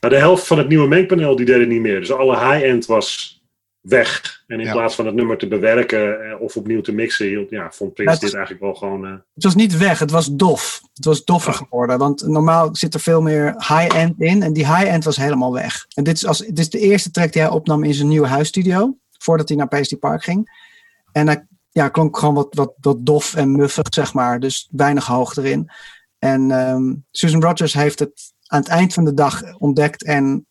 Nou, 0.00 0.14
de 0.14 0.20
helft 0.20 0.46
van 0.46 0.58
het 0.58 0.68
nieuwe 0.68 0.88
mengpaneel 0.88 1.36
die 1.36 1.46
deed 1.46 1.58
het 1.58 1.68
niet 1.68 1.80
meer. 1.80 2.00
Dus 2.00 2.12
alle 2.12 2.38
high-end 2.38 2.86
was 2.86 3.41
weg. 3.82 4.42
En 4.46 4.60
in 4.60 4.66
ja. 4.66 4.72
plaats 4.72 4.94
van 4.94 5.06
het 5.06 5.14
nummer 5.14 5.38
te 5.38 5.48
bewerken 5.48 6.30
eh, 6.30 6.40
of 6.40 6.56
opnieuw 6.56 6.80
te 6.80 6.92
mixen, 6.92 7.46
ja, 7.50 7.70
vond 7.70 7.94
Prince 7.94 8.20
dit 8.20 8.34
eigenlijk 8.34 8.64
wel 8.64 8.74
gewoon. 8.74 9.04
Uh... 9.04 9.12
Het 9.34 9.44
was 9.44 9.54
niet 9.54 9.76
weg, 9.76 9.98
het 9.98 10.10
was 10.10 10.34
dof. 10.34 10.80
Het 10.94 11.04
was 11.04 11.24
doffer 11.24 11.52
geworden. 11.52 11.98
Want 11.98 12.26
normaal 12.26 12.68
zit 12.72 12.94
er 12.94 13.00
veel 13.00 13.22
meer 13.22 13.54
high-end 13.56 14.20
in. 14.20 14.42
En 14.42 14.52
die 14.52 14.66
high-end 14.66 15.04
was 15.04 15.16
helemaal 15.16 15.52
weg. 15.52 15.86
En 15.94 16.04
dit 16.04 16.16
is, 16.16 16.26
als, 16.26 16.38
dit 16.38 16.58
is 16.58 16.70
de 16.70 16.78
eerste 16.78 17.10
track 17.10 17.32
die 17.32 17.42
hij 17.42 17.50
opnam 17.50 17.84
in 17.84 17.94
zijn 17.94 18.08
nieuwe 18.08 18.26
huisstudio. 18.26 18.96
Voordat 19.18 19.48
hij 19.48 19.56
naar 19.56 19.68
Paisley 19.68 19.98
Park 19.98 20.24
ging. 20.24 20.70
En 21.12 21.26
hij 21.26 21.46
ja, 21.72 21.88
klonk 21.88 22.18
gewoon 22.18 22.34
wat, 22.34 22.54
wat, 22.54 22.72
wat 22.80 23.06
dof 23.06 23.34
en 23.34 23.56
muffig, 23.56 23.86
zeg 23.90 24.14
maar. 24.14 24.40
Dus 24.40 24.68
weinig 24.70 25.06
hoog 25.06 25.36
erin. 25.36 25.70
En 26.18 26.50
um, 26.50 27.04
Susan 27.10 27.42
Rogers 27.42 27.72
heeft 27.72 27.98
het 27.98 28.32
aan 28.46 28.60
het 28.60 28.68
eind 28.68 28.94
van 28.94 29.04
de 29.04 29.14
dag 29.14 29.56
ontdekt 29.58 30.04
en 30.04 30.46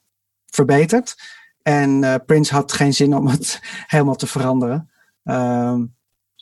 verbeterd. 0.46 1.16
En 1.64 2.04
uh, 2.04 2.16
Prince 2.26 2.54
had 2.54 2.72
geen 2.72 2.94
zin 2.94 3.16
om 3.16 3.28
het 3.28 3.60
helemaal 3.88 4.16
te 4.16 4.28
veranderen. 4.28 4.90
Uh, 5.24 5.80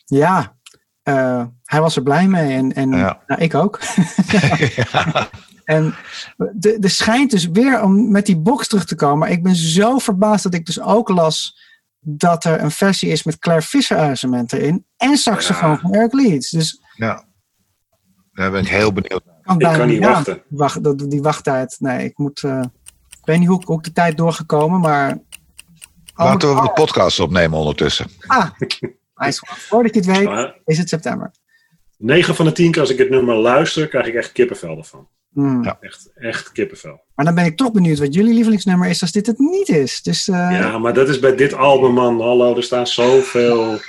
ja, 0.06 0.58
uh, 1.04 1.46
hij 1.64 1.82
was 1.82 1.96
er 1.96 2.04
blij 2.04 2.28
mee 2.28 2.56
en, 2.56 2.74
en 2.74 2.92
ja. 2.92 3.22
nou, 3.28 3.42
ik 3.42 3.54
ook. 3.54 3.80
ja. 4.76 5.30
En 5.64 5.96
er 6.82 6.90
schijnt 6.90 7.32
dus 7.32 7.48
weer 7.48 7.82
om 7.82 8.12
met 8.12 8.26
die 8.26 8.38
box 8.38 8.68
terug 8.68 8.86
te 8.86 8.96
komen. 8.96 9.18
Maar 9.18 9.32
ik 9.32 9.44
ben 9.44 9.56
zo 9.56 9.98
verbaasd 9.98 10.44
dat 10.44 10.54
ik 10.54 10.66
dus 10.66 10.82
ook 10.82 11.10
las 11.10 11.58
dat 12.00 12.44
er 12.44 12.62
een 12.62 12.72
versie 12.72 13.10
is 13.10 13.24
met 13.24 13.40
Claire 13.40 13.66
Fisher 13.66 13.98
arrangement 13.98 14.54
erin. 14.54 14.86
En 14.98 15.18
saxofoon 15.18 15.70
ja. 15.70 15.78
van 15.78 15.94
Eric 15.94 16.14
Leeds. 16.14 16.50
Dus, 16.50 16.82
ja, 16.96 17.26
daar 18.32 18.52
ben 18.52 18.62
ik 18.62 18.68
heel 18.68 18.94
benieuwd. 18.94 19.24
Kan 19.42 19.60
ik 19.60 19.68
kan 19.68 19.88
niet 19.88 20.04
wachten. 20.04 20.44
Wacht, 20.50 21.10
die 21.10 21.22
wachttijd. 21.22 21.76
Nee, 21.80 22.06
ik 22.06 22.18
moet... 22.18 22.44
Uh, 22.44 22.62
ik 23.30 23.36
weet 23.36 23.48
niet 23.48 23.56
hoe 23.56 23.62
ik 23.62 23.70
ook 23.70 23.84
de 23.84 23.92
tijd 23.92 24.18
doorgekomen, 24.18 24.80
maar... 24.80 25.20
Laten 26.16 26.56
we 26.56 26.62
de 26.62 26.72
podcast 26.74 27.20
opnemen 27.20 27.58
ondertussen. 27.58 28.08
Ah, 28.28 28.50
nice 29.16 29.46
Voordat 29.46 29.94
je 29.94 30.00
het 30.00 30.18
weet, 30.18 30.54
is 30.66 30.78
het 30.78 30.90
september. 30.90 31.32
9 31.98 32.36
van 32.36 32.46
de 32.46 32.52
10 32.52 32.72
keer 32.72 32.82
als 32.82 32.90
ik 32.90 32.98
het 32.98 33.10
nummer 33.10 33.36
luister, 33.36 33.88
krijg 33.88 34.06
ik 34.06 34.14
echt 34.14 34.32
kippenvel 34.32 34.78
ervan. 34.78 35.08
Mm. 35.30 35.64
Ja. 35.64 35.78
Echt, 35.82 36.12
echt 36.16 36.52
kippenvel. 36.52 37.02
Maar 37.16 37.26
dan 37.26 37.36
ben 37.36 37.46
ik 37.46 37.58
toch 37.58 37.72
benieuwd 37.72 38.00
wat 38.00 38.14
jullie 38.14 38.34
lievelingsnummer 38.34 38.90
is 38.90 39.02
als 39.02 39.12
dit 39.12 39.26
het 39.26 39.40
niet 39.40 39.70
is. 39.70 40.02
Dus, 40.02 40.28
uh... 40.28 40.36
Ja, 40.36 40.78
maar 40.78 40.94
dat 40.94 41.10
is 41.10 41.20
bij 41.20 41.36
dit 41.36 41.54
album, 41.54 41.94
man. 41.94 42.22
Hallo, 42.22 42.56
er 42.56 42.64
staan 42.64 42.88
zoveel... 42.88 43.80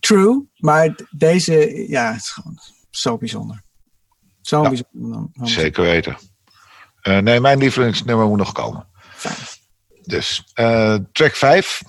True, 0.00 0.48
maar 0.56 0.94
deze, 1.10 1.84
ja, 1.88 2.12
het 2.12 2.20
is 2.20 2.30
gewoon 2.30 2.58
zo 2.90 3.16
bijzonder. 3.16 3.62
Zo 4.40 4.62
ja, 4.62 4.68
bijzonder. 4.68 5.28
Zeker 5.42 5.82
weten. 5.82 6.16
Uh, 7.08 7.18
nee, 7.18 7.40
mijn 7.40 7.58
lievelingsnummer 7.58 8.26
moet 8.26 8.38
nog 8.38 8.52
komen. 8.52 8.86
Fijn. 9.00 9.34
Dus 10.02 10.52
uh, 10.54 10.94
track 11.12 11.34
5. 11.34 11.82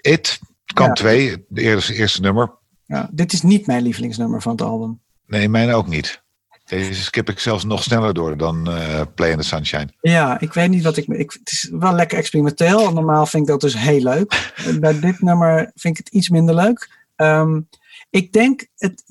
It. 0.00 0.38
Kan 0.74 0.86
Ja. 0.86 0.92
twee, 0.92 1.44
de 1.48 1.60
eerste, 1.62 1.94
eerste 1.94 2.20
nummer. 2.20 2.52
Ja, 2.86 3.08
dit 3.12 3.32
is 3.32 3.42
niet 3.42 3.66
mijn 3.66 3.82
lievelingsnummer 3.82 4.42
van 4.42 4.52
het 4.52 4.62
album. 4.62 5.00
Nee, 5.26 5.48
mijn 5.48 5.72
ook 5.72 5.86
niet. 5.86 6.22
Deze 6.64 7.02
skip 7.02 7.28
ik 7.28 7.38
zelfs 7.38 7.64
nog 7.64 7.82
sneller 7.82 8.14
door 8.14 8.36
dan 8.36 8.70
eh, 8.70 9.00
Play 9.14 9.30
in 9.30 9.38
the 9.38 9.44
Sunshine. 9.44 9.88
Ja, 10.00 10.40
ik 10.40 10.52
weet 10.52 10.68
niet 10.68 10.82
wat 10.82 10.96
ik, 10.96 11.06
ik. 11.06 11.32
Het 11.32 11.52
is 11.52 11.68
wel 11.72 11.92
lekker 11.92 12.18
experimenteel. 12.18 12.92
Normaal 12.92 13.26
vind 13.26 13.42
ik 13.42 13.48
dat 13.48 13.60
dus 13.60 13.78
heel 13.78 14.02
leuk. 14.02 14.52
Bij 14.80 15.00
dit 15.00 15.20
nummer 15.20 15.70
vind 15.74 15.98
ik 15.98 16.04
het 16.06 16.14
iets 16.14 16.28
minder 16.28 16.54
leuk. 16.54 17.06
Ehm, 17.16 17.60
ik 18.10 18.32
denk, 18.32 18.66
het, 18.76 19.04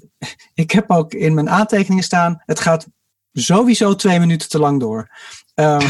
ik 0.53 0.71
heb 0.71 0.91
ook 0.91 1.13
in 1.13 1.33
mijn 1.33 1.49
aantekeningen 1.49 2.03
staan. 2.03 2.41
Het 2.45 2.59
gaat 2.59 2.87
sowieso 3.43 3.95
twee 3.95 4.19
minuten 4.19 4.49
te 4.49 4.59
lang 4.59 4.79
door. 4.79 5.09
Ehm, 5.53 5.87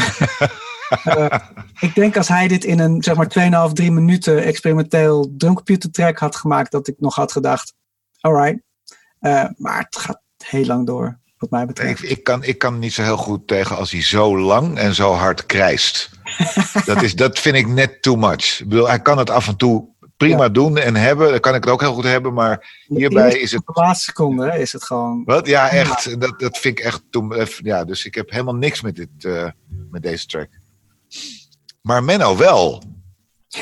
eh, 1.04 1.38
ik 1.80 1.94
denk 1.94 2.16
als 2.16 2.28
hij 2.28 2.48
dit 2.48 2.64
in 2.64 2.78
een 2.78 3.02
zeg 3.02 3.16
maar 3.16 3.68
2,5, 3.68 3.72
3 3.72 3.90
minuten 3.90 4.44
experimenteel 4.44 5.34
drumcomputer 5.36 5.90
track 5.90 6.18
had 6.18 6.36
gemaakt, 6.36 6.70
dat 6.70 6.88
ik 6.88 6.94
nog 6.98 7.14
had 7.14 7.32
gedacht: 7.32 7.74
alright. 8.20 8.62
Eh, 9.18 9.44
maar 9.56 9.78
het 9.78 9.96
gaat 9.96 10.20
heel 10.44 10.64
lang 10.64 10.86
door, 10.86 11.18
wat 11.38 11.50
mij 11.50 11.60
Ik, 11.60 11.66
betreft. 11.66 12.10
ik, 12.10 12.24
kan, 12.24 12.44
ik 12.44 12.58
kan 12.58 12.78
niet 12.78 12.92
zo 12.92 13.02
heel 13.02 13.16
goed 13.16 13.46
tegen 13.46 13.76
als 13.76 13.90
hij 13.90 14.02
zo 14.02 14.38
lang 14.38 14.78
en 14.78 14.94
zo 14.94 15.12
hard 15.12 15.46
krijst. 15.46 16.10
dat, 16.84 17.02
is, 17.02 17.14
dat 17.14 17.38
vind 17.38 17.56
ik 17.56 17.66
net 17.66 18.02
too 18.02 18.16
much. 18.16 18.60
Ik 18.60 18.68
bedoel, 18.68 18.88
hij 18.88 19.02
kan 19.02 19.18
het 19.18 19.30
af 19.30 19.48
en 19.48 19.56
toe 19.56 19.88
prima 20.18 20.48
doen 20.48 20.78
en 20.78 20.94
hebben. 20.96 21.30
Dan 21.30 21.40
kan 21.40 21.54
ik 21.54 21.64
het 21.64 21.72
ook 21.72 21.80
heel 21.80 21.92
goed 21.92 22.04
hebben. 22.04 22.32
Maar 22.34 22.82
hierbij 22.86 23.38
is 23.38 23.52
het 23.52 23.62
de 23.66 23.72
laatste 23.80 24.04
seconde 24.04 24.50
hè, 24.50 24.58
is 24.58 24.72
het 24.72 24.84
gewoon. 24.84 25.22
Wat? 25.24 25.46
Ja, 25.46 25.70
echt. 25.70 26.20
Dat, 26.20 26.40
dat 26.40 26.58
vind 26.58 26.78
ik 26.78 26.84
echt. 26.84 27.02
toen- 27.10 27.34
eh, 27.34 27.46
Ja, 27.46 27.84
dus 27.84 28.04
ik 28.04 28.14
heb 28.14 28.30
helemaal 28.30 28.54
niks 28.54 28.80
met, 28.80 28.96
dit, 28.96 29.08
eh, 29.24 29.48
met 29.90 30.02
deze 30.02 30.26
track. 30.26 30.48
Maar 31.82 32.04
Menno 32.04 32.36
wel. 32.36 32.82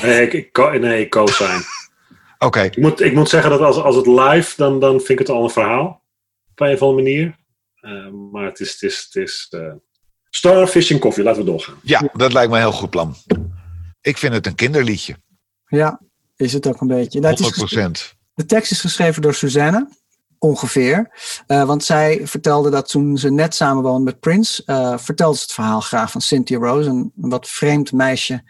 Nee, 0.01 0.21
ik, 0.29 0.33
ik, 0.33 0.79
nee, 0.79 1.01
ik 1.01 1.09
co-sign. 1.09 1.61
Oké. 2.47 2.61
Ik 2.61 2.77
moet, 2.77 3.01
ik 3.01 3.13
moet 3.13 3.29
zeggen 3.29 3.49
dat 3.49 3.59
als, 3.61 3.75
als 3.77 3.95
het 3.95 4.07
live, 4.07 4.53
dan, 4.57 4.79
dan 4.79 4.97
vind 4.97 5.09
ik 5.09 5.19
het 5.19 5.29
al 5.29 5.43
een 5.43 5.49
verhaal. 5.49 6.01
Op 6.51 6.59
een 6.59 6.73
of 6.73 6.81
andere 6.81 7.03
manier. 7.03 7.35
Eh, 7.79 8.09
maar 8.31 8.43
het 8.45 8.59
is, 8.59 8.71
het 8.71 8.81
is, 8.81 9.07
het 9.09 9.23
is 9.23 9.49
Starfish 10.29 10.91
en 10.91 10.99
koffie, 10.99 11.23
laten 11.23 11.43
we 11.45 11.49
doorgaan. 11.51 11.75
Ja, 11.83 12.09
dat 12.13 12.33
lijkt 12.33 12.49
me 12.49 12.55
een 12.55 12.61
heel 12.61 12.71
goed 12.71 12.89
plan. 12.89 13.15
Ik 14.01 14.17
vind 14.17 14.33
het 14.33 14.45
een 14.45 14.55
kinderliedje. 14.55 15.15
Ja, 15.67 16.01
is 16.37 16.53
het 16.53 16.67
ook 16.67 16.81
een 16.81 16.87
beetje. 16.87 17.19
Nou, 17.19 17.31
het 17.31 17.39
is 17.39 17.55
100 17.55 17.71
ges- 17.71 18.15
de 18.33 18.45
tekst 18.45 18.71
is 18.71 18.81
geschreven 18.81 19.21
door 19.21 19.33
Suzanne, 19.33 19.89
ongeveer. 20.39 21.11
Eh, 21.47 21.63
want 21.63 21.83
zij 21.83 22.27
vertelde 22.27 22.69
dat 22.69 22.89
toen 22.89 23.17
ze 23.17 23.31
net 23.31 23.55
samenwoonde 23.55 24.03
met 24.03 24.19
Prince, 24.19 24.63
eh, 24.65 24.97
vertelde 24.97 25.37
ze 25.37 25.43
het 25.43 25.51
verhaal 25.53 25.81
graag 25.81 26.11
van 26.11 26.21
Cynthia 26.21 26.57
Rose, 26.57 26.89
een, 26.89 27.11
een 27.21 27.29
wat 27.29 27.47
vreemd 27.47 27.91
meisje 27.91 28.43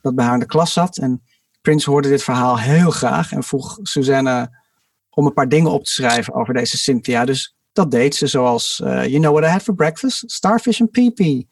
dat 0.00 0.14
bij 0.14 0.24
haar 0.24 0.34
in 0.34 0.40
de 0.40 0.46
klas 0.46 0.72
zat. 0.72 0.96
En 0.96 1.22
Prince 1.60 1.90
hoorde 1.90 2.08
dit 2.08 2.22
verhaal 2.22 2.58
heel 2.58 2.90
graag 2.90 3.32
en 3.32 3.42
vroeg 3.42 3.78
Suzanne 3.82 4.58
om 5.10 5.26
een 5.26 5.32
paar 5.32 5.48
dingen 5.48 5.70
op 5.70 5.84
te 5.84 5.90
schrijven 5.90 6.34
over 6.34 6.54
deze 6.54 6.78
Cynthia. 6.78 7.24
Dus 7.24 7.54
dat 7.72 7.90
deed 7.90 8.14
ze, 8.14 8.26
zoals 8.26 8.80
eh, 8.80 9.06
You 9.06 9.18
Know 9.18 9.32
What 9.32 9.44
I 9.44 9.52
Had 9.52 9.62
for 9.62 9.74
Breakfast? 9.74 10.22
Starfish 10.26 10.80
and 10.80 10.90
PP. 10.90 11.42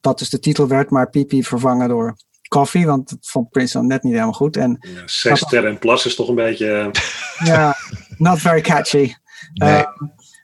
Dat 0.00 0.20
is 0.20 0.30
de 0.30 0.38
titel 0.38 0.68
werd, 0.68 0.90
maar 0.90 1.08
PP 1.08 1.32
vervangen 1.44 1.88
door 1.88 2.16
Coffee, 2.48 2.86
want 2.86 3.08
dat 3.08 3.18
vond 3.20 3.50
Prince 3.50 3.72
dan 3.78 3.86
net 3.86 4.02
niet 4.02 4.12
helemaal 4.12 4.32
goed. 4.32 4.56
En 4.56 4.76
Ja, 4.80 5.02
zes 5.06 5.40
sterren 5.40 5.70
en 5.70 5.78
plus 5.78 6.06
is 6.06 6.14
toch 6.14 6.28
een 6.28 6.34
beetje... 6.34 6.90
eh, 6.92 7.46
ja, 7.54 7.76
not 8.16 8.38
very 8.38 8.60
catchy. 8.60 9.14
Nee. 9.54 9.76
Eh, 9.76 9.84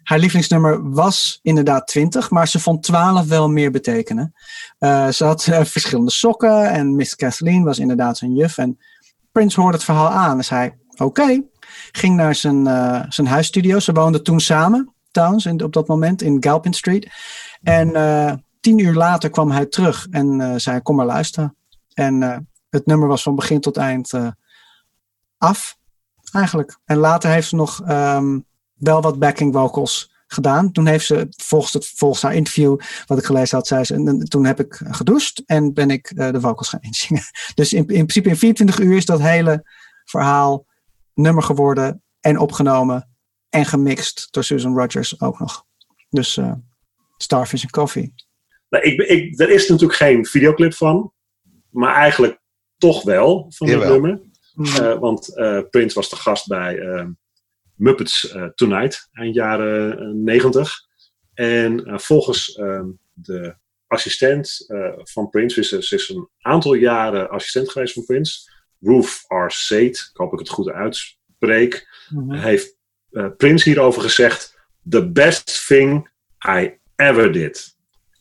haar 0.03 0.19
lievelingsnummer 0.19 0.91
was 0.91 1.39
inderdaad 1.43 1.87
20, 1.87 2.31
maar 2.31 2.49
ze 2.49 2.61
vond 2.61 2.83
12 2.83 3.27
wel 3.27 3.49
meer 3.49 3.71
betekenen. 3.71 4.33
Eh, 4.79 5.09
ze 5.09 5.25
had 5.25 5.47
eh, 5.47 5.65
verschillende 5.65 6.11
sokken 6.11 6.71
en 6.71 6.97
Miss 6.97 7.15
Kathleen 7.17 7.65
was 7.65 7.79
inderdaad 7.79 8.19
zijn 8.19 8.35
juf. 8.35 8.59
En 8.59 8.79
Prince 9.33 9.61
hoorde 9.61 9.77
het 9.77 9.85
verhaal 9.85 10.09
aan 10.09 10.37
en 10.39 10.45
zei: 10.45 10.73
Oké. 10.97 11.43
Ging 11.93 12.17
naar 12.17 12.35
zijn, 12.35 12.67
eh, 12.67 13.03
zijn 13.09 13.27
huisstudio. 13.27 13.79
Ze 13.79 13.93
woonden 13.93 14.23
toen 14.23 14.41
samen, 14.41 14.95
trouwens, 15.11 15.47
in, 15.47 15.63
op 15.63 15.73
dat 15.73 15.89
moment 15.89 16.23
in 16.23 16.37
Galpin 16.43 16.73
Street. 16.73 17.11
En 17.63 17.95
eh, 17.95 18.33
tien 18.61 18.79
uur 18.79 18.95
later 18.95 19.31
kwam 19.31 19.51
hij 19.51 19.67
terug 19.67 20.07
en 20.11 20.41
eh, 20.41 20.53
zei: 20.57 20.81
Kom 20.81 20.97
maar 20.97 21.07
luisteren. 21.07 21.57
En 21.95 22.23
eh, 22.23 22.39
het 22.71 22.87
nummer 22.87 23.09
was 23.09 23.23
van 23.23 23.35
begin 23.35 23.61
tot 23.61 23.77
eind 23.77 24.13
eh, 24.13 24.29
af 25.39 25.79
eigenlijk. 26.33 26.79
En 26.85 26.97
later 26.97 27.31
heeft 27.31 27.49
ze 27.49 27.57
nog 27.57 27.83
ehm, 27.87 28.41
wel 28.75 29.03
wat 29.03 29.19
backing 29.19 29.55
vocals 29.55 30.13
gedaan. 30.27 30.73
Toen 30.73 30.87
heeft 30.87 31.07
ze, 31.07 31.27
volgens, 31.31 31.73
het, 31.73 31.87
volgens 31.87 32.23
haar 32.23 32.35
interview 32.35 32.81
wat 33.07 33.19
ik 33.19 33.25
gelezen 33.25 33.57
had, 33.57 33.67
zei 33.67 33.85
ze, 33.85 33.95
en, 33.95 34.09
en 34.09 34.29
toen 34.29 34.45
heb 34.45 34.61
ik 34.61 34.81
gedoucht 34.91 35.43
en 35.47 35.73
ben 35.73 35.91
ik 35.91 36.11
eh, 36.11 36.33
de 36.33 36.41
vocals 36.41 36.69
gaan 36.69 36.83
inzingen. 36.83 37.23
Dus 37.55 37.73
in, 37.73 37.79
in 37.79 38.07
principe 38.07 38.29
in 38.29 38.37
24 38.37 38.79
uur 38.79 38.97
is 38.97 39.07
dat 39.07 39.21
hele 39.21 39.71
verhaal 40.05 40.67
nummer 41.15 41.43
geworden 41.43 42.03
en 42.21 42.39
opgenomen 42.39 43.09
en 43.49 43.65
gemixt 43.65 44.29
door 44.31 44.45
Susan 44.45 44.77
Rogers 44.77 45.21
ook 45.21 45.39
nog. 45.39 45.65
Dus 46.09 46.41
Starfish 47.17 47.63
and 47.63 47.73
Coffee. 47.73 48.15
Nou, 48.69 48.85
ik, 48.85 49.01
ik, 49.01 49.41
er 49.41 49.51
is 49.51 49.69
natuurlijk 49.69 49.99
geen 49.99 50.27
videoclip 50.27 50.75
van. 50.75 51.13
Maar 51.75 51.95
eigenlijk 51.95 52.41
toch 52.79 53.03
wel 53.03 53.47
van 53.55 53.67
dit 53.67 53.79
nummer. 53.89 54.21
Eh, 54.81 54.99
want 54.99 55.37
eh, 55.37 55.61
Prince 55.71 55.95
was 55.95 56.11
de 56.11 56.17
gast 56.17 56.47
bij 56.47 56.79
eh, 56.79 57.07
Muppets 57.75 58.31
eh, 58.31 58.45
Tonight, 58.55 59.09
eind 59.13 59.35
jaren 59.35 60.23
90. 60.25 60.73
En 61.35 62.01
volgens 62.01 62.55
ehm, 62.55 62.87
de 63.13 63.55
assistent 63.87 64.65
eh, 64.69 64.93
van 64.97 65.31
Prince, 65.31 65.61
is, 65.61 65.69
ze 65.69 65.95
is 65.95 66.09
een 66.09 66.29
aantal 66.41 66.75
jaren 66.75 67.31
assistent 67.31 67.71
geweest 67.71 67.95
van 67.95 68.05
Prince, 68.05 68.51
Ruth 68.81 69.25
R. 69.29 69.45
Sate, 69.51 69.85
ik 69.85 70.11
hoop 70.13 70.31
dat 70.31 70.41
ik 70.41 70.47
het 70.47 70.55
goed 70.55 70.71
uitspreek, 70.71 71.89
Mhm. 72.09 72.33
heeft 72.35 72.77
eh, 73.11 73.27
Prince 73.37 73.69
hierover 73.69 74.03
gezegd: 74.03 74.59
The 74.89 75.11
best 75.11 75.67
thing 75.67 76.11
I 76.49 76.79
ever 76.97 77.33
did. 77.33 77.77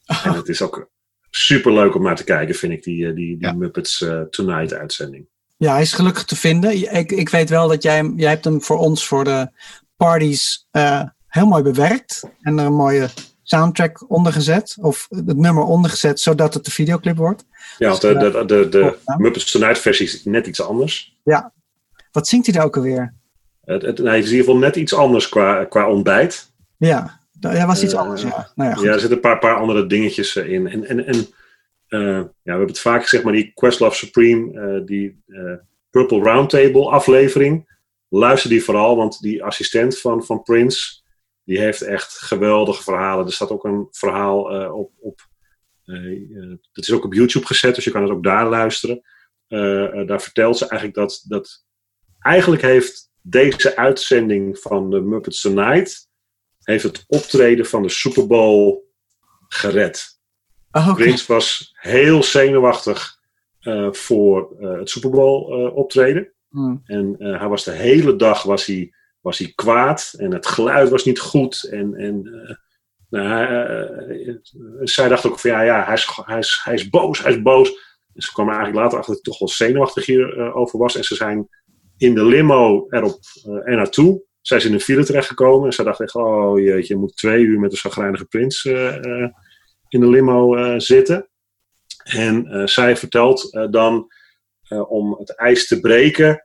En 0.23 0.33
het 0.33 0.49
is 0.49 0.61
ook 0.61 0.89
super 1.35 1.73
leuk 1.73 1.95
om 1.95 2.03
naar 2.03 2.15
te 2.15 2.23
kijken, 2.23 2.55
vind 2.55 2.73
ik, 2.73 2.83
die, 2.83 3.07
eh, 3.07 3.15
die, 3.15 3.37
die 3.37 3.47
Ja. 3.47 3.53
Muppets 3.53 4.01
eh, 4.01 4.21
Tonight 4.21 4.73
uitzending. 4.73 5.25
Ja, 5.57 5.71
hij 5.73 5.81
is 5.81 5.93
gelukkig 5.93 6.23
te 6.25 6.35
vinden. 6.35 6.95
Ik, 6.95 7.11
ik 7.11 7.29
weet 7.29 7.49
wel 7.49 7.67
dat 7.67 7.83
jij, 7.83 7.95
hem- 7.95 8.13
jij 8.19 8.29
hebt 8.29 8.43
hem 8.45 8.61
voor 8.61 8.77
ons 8.77 9.07
voor 9.07 9.23
de 9.23 9.49
parties 9.97 10.67
eh, 10.71 11.01
heel 11.27 11.45
mooi 11.47 11.63
bewerkt. 11.63 12.23
En 12.41 12.59
er 12.59 12.65
een 12.65 12.73
mooie 12.73 13.09
soundtrack 13.43 14.05
onder 14.11 14.33
gezet. 14.33 14.77
Of 14.81 15.05
het 15.09 15.37
nummer 15.37 15.63
onder 15.63 15.89
gezet, 15.91 16.19
zodat 16.19 16.53
het 16.53 16.65
de 16.65 16.71
videoclip 16.71 17.17
wordt. 17.17 17.45
Ja, 17.77 17.89
want 17.89 18.01
de, 18.01 18.17
de, 18.17 18.45
de, 18.45 18.69
de 18.69 18.97
Ja. 19.05 19.15
Muppets 19.17 19.51
Tonight 19.51 19.79
versie 19.79 20.05
is 20.05 20.23
net 20.25 20.47
iets 20.47 20.61
anders. 20.61 21.17
Wat 22.11 22.27
zingt 22.27 22.45
hij 22.45 22.55
daar 22.55 22.65
ook 22.65 22.75
alweer? 22.77 23.13
Het, 23.65 23.81
het, 23.81 23.97
het 23.97 24.07
is 24.07 24.13
in 24.13 24.15
ieder 24.21 24.37
geval 24.37 24.57
net 24.57 24.75
iets 24.75 24.93
anders 24.93 25.29
qua, 25.29 25.65
qua 25.65 25.89
ontbijt. 25.89 26.51
Ja, 26.77 27.19
dat 27.51 27.65
was 27.65 27.83
iets 27.83 27.93
Eh, 27.93 27.99
anders. 27.99 28.21
Ja. 28.21 28.51
Nou 28.55 28.69
ja, 28.69 28.75
goed. 28.75 28.85
Ja, 28.85 28.91
er 28.91 28.99
zitten 28.99 29.17
een 29.17 29.23
paar, 29.23 29.39
paar 29.39 29.55
andere 29.55 29.87
dingetjes 29.87 30.35
eh, 30.35 30.49
in. 30.49 30.67
En, 30.67 30.85
en, 30.85 31.05
en 31.05 31.27
eh, 31.87 31.99
ja, 31.99 32.29
we 32.43 32.49
hebben 32.49 32.67
het 32.67 32.79
vaak 32.79 33.01
gezegd, 33.01 33.23
maar 33.23 33.33
die 33.33 33.51
Questlove 33.53 33.95
Supreme, 33.95 34.83
die 34.83 35.23
Purple 35.89 36.23
Roundtable 36.23 36.89
aflevering, 36.89 37.77
luister 38.09 38.49
die 38.49 38.63
vooral, 38.63 38.95
want 38.95 39.21
die 39.21 39.43
assistent 39.43 39.99
van, 39.99 40.23
van 40.23 40.43
Prince, 40.43 41.01
die 41.43 41.59
heeft 41.59 41.81
echt 41.81 42.13
geweldige 42.13 42.83
verhalen. 42.83 43.25
Er 43.25 43.33
staat 43.33 43.49
ook 43.49 43.63
een 43.63 43.87
verhaal 43.91 44.43
op, 44.71 44.91
op 44.99 45.31
dat 46.71 46.83
is 46.83 46.91
ook 46.91 47.05
op 47.05 47.13
YouTube 47.13 47.45
gezet, 47.45 47.75
dus 47.75 47.83
je 47.83 47.91
kan 47.91 48.01
het 48.01 48.11
ook 48.11 48.23
daar 48.23 48.49
luisteren. 48.49 49.01
Daar 50.05 50.21
vertelt 50.21 50.57
ze 50.57 50.67
eigenlijk 50.67 50.99
dat, 50.99 51.25
dat 51.27 51.65
eigenlijk 52.19 52.61
heeft 52.61 53.11
deze 53.21 53.75
uitzending 53.75 54.59
van 54.59 54.89
de 54.89 55.01
Muppets 55.01 55.41
Tonight 55.41 56.07
heeft 56.63 56.83
het 56.83 57.03
optreden 57.07 57.65
van 57.65 57.81
de 57.81 57.89
Super 57.89 58.27
Bowl 58.27 58.83
gered. 59.47 60.21
Oh, 60.71 60.89
oké. 60.89 61.03
Prince 61.03 61.33
was 61.33 61.73
heel 61.73 62.23
zenuwachtig 62.23 63.19
eh, 63.59 63.91
voor 63.91 64.55
eh, 64.59 64.77
het 64.77 64.89
Super 64.89 65.09
Bowl 65.09 65.51
eh, 65.51 65.75
optreden. 65.75 66.33
Hmm. 66.49 66.81
En 66.85 67.15
hij 67.17 67.47
was 67.47 67.63
de 67.63 67.71
hele 67.71 68.15
dag 68.15 68.43
was 68.43 68.65
hij, 68.65 68.93
was 69.21 69.37
hij 69.37 69.51
kwaad 69.55 70.13
en 70.17 70.31
het 70.33 70.47
geluid 70.47 70.89
was 70.89 71.05
niet 71.05 71.19
goed. 71.19 71.63
En, 71.71 71.95
en 71.95 72.23
nou, 73.09 73.27
hij, 73.27 74.39
zij 74.81 75.07
dacht 75.07 75.25
ook 75.25 75.39
van 75.39 75.51
ja, 75.51 75.61
ja 75.61 75.85
hij, 75.85 75.93
is, 75.93 76.09
hij, 76.25 76.37
is, 76.37 76.61
hij 76.63 76.73
is 76.73 76.89
boos, 76.89 77.23
hij 77.23 77.31
is 77.31 77.41
boos. 77.41 77.69
En 78.13 78.21
ze 78.21 78.31
kwam 78.31 78.47
eigenlijk 78.47 78.77
later 78.77 78.97
achter 78.97 79.13
dat 79.13 79.23
hij 79.23 79.31
toch 79.33 79.39
wel 79.39 79.49
zenuwachtig 79.49 80.05
hierover 80.05 80.53
over 80.53 80.79
was. 80.79 80.95
En 80.95 81.03
ze 81.03 81.15
zijn 81.15 81.47
in 81.97 82.15
de 82.15 82.25
limo 82.25 82.85
erop 82.89 83.19
er 83.43 83.75
naartoe. 83.75 84.23
Zij 84.43 84.57
is 84.57 84.65
in 84.65 84.73
een 84.73 84.79
file 84.79 85.03
terechtgekomen. 85.03 85.65
En 85.65 85.73
zij 85.73 85.85
dacht 85.85 85.99
echt, 85.99 86.15
oh 86.15 86.59
jeetje, 86.59 86.93
je 86.93 86.99
moet 86.99 87.17
twee 87.17 87.43
uur 87.43 87.59
met 87.59 87.71
een 87.71 87.77
zagrijnige 87.77 88.25
prins 88.25 88.65
eh, 88.65 88.95
eh, 88.95 89.29
in 89.89 89.99
de 89.99 90.09
limo 90.09 90.55
eh, 90.55 90.79
zitten. 90.79 91.27
En 92.03 92.67
zij 92.67 92.97
vertelt 92.97 93.67
dan 93.71 94.11
om 94.87 95.15
het 95.19 95.35
ijs 95.35 95.67
te 95.67 95.79
breken. 95.79 96.43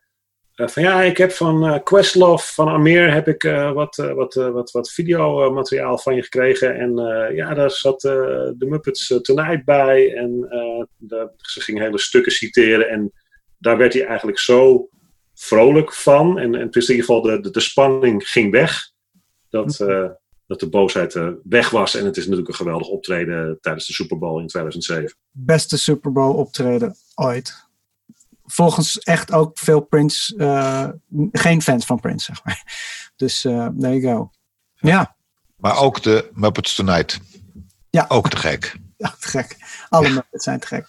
van 0.55 0.83
ja, 0.83 1.03
ik 1.03 1.17
heb 1.17 1.33
van 1.33 1.67
eh, 1.67 1.83
Questlove, 1.83 2.53
van 2.53 2.69
Amir, 2.69 3.13
heb 3.13 3.29
ik 3.29 3.45
eh, 3.45 3.73
wat, 3.73 3.97
wat, 3.97 4.35
wat, 4.35 4.71
wat 4.71 4.91
videomateriaal 4.91 5.99
van 5.99 6.15
je 6.15 6.23
gekregen. 6.23 6.77
En 6.77 6.97
ja, 7.35 7.55
daar 7.55 7.71
zat 7.71 8.01
de 8.01 8.67
Muppets 8.69 9.19
Tonight 9.23 9.65
bij. 9.65 10.15
En 10.15 10.47
ze 11.37 11.61
ging 11.61 11.79
hele 11.79 11.99
stukken 11.99 12.33
citeren. 12.33 12.89
En 12.89 13.13
daar 13.59 13.77
werd 13.77 13.93
hij 13.93 14.07
eigenlijk 14.07 14.39
zo 14.39 14.89
vrolijk 15.39 15.95
van. 15.95 16.39
En, 16.39 16.55
en 16.55 16.61
het 16.67 16.77
is 16.77 16.89
in 16.89 16.95
ieder 16.95 17.07
geval 17.07 17.23
de, 17.23 17.41
de, 17.41 17.51
de 17.51 17.61
spanning 17.61 18.29
ging 18.29 18.51
weg. 18.51 18.91
Dat, 19.51 19.79
Mhm. 19.79 19.91
eh, 19.91 20.11
dat 20.47 20.61
de 20.61 20.69
boosheid 20.69 21.15
eh, 21.15 21.29
weg 21.43 21.71
was. 21.71 21.95
En 21.95 22.05
het 22.05 22.17
is 22.17 22.23
natuurlijk 22.23 22.49
een 22.49 22.55
geweldig 22.55 22.89
optreden 22.89 23.59
tijdens 23.61 23.87
de 23.87 23.93
Super 23.93 24.19
Bowl 24.19 24.41
in 24.41 24.47
2007. 24.47 25.17
Beste 25.31 25.79
Super 25.79 26.13
Bowl 26.13 26.35
optreden 26.35 26.97
ooit. 27.15 27.67
Volgens 28.45 28.99
echt 28.99 29.33
ook 29.33 29.59
veel 29.59 29.81
Prince, 29.81 30.37
eh, 30.37 30.89
geen 31.33 31.63
fans 31.63 31.87
van 31.87 32.01
Prince, 32.01 32.25
zeg 32.25 32.45
maar. 32.45 32.63
Dus 33.17 33.45
eh 33.45 33.67
there 33.81 34.01
you 34.01 34.15
go. 34.17 34.31
Ja, 34.75 35.17
Maar 35.57 35.77
ook 35.79 36.03
de 36.03 36.31
Muppets 36.33 36.75
Tonight. 36.75 37.21
Ja. 37.91 38.05
Ook 38.09 38.29
te 38.31 38.37
gek. 38.37 38.75
ja 38.97 39.15
te 39.21 39.29
gek. 39.29 39.57
Alle 39.89 40.09
Muppets 40.09 40.45
zijn 40.45 40.61
te 40.61 40.67
gek. 40.67 40.89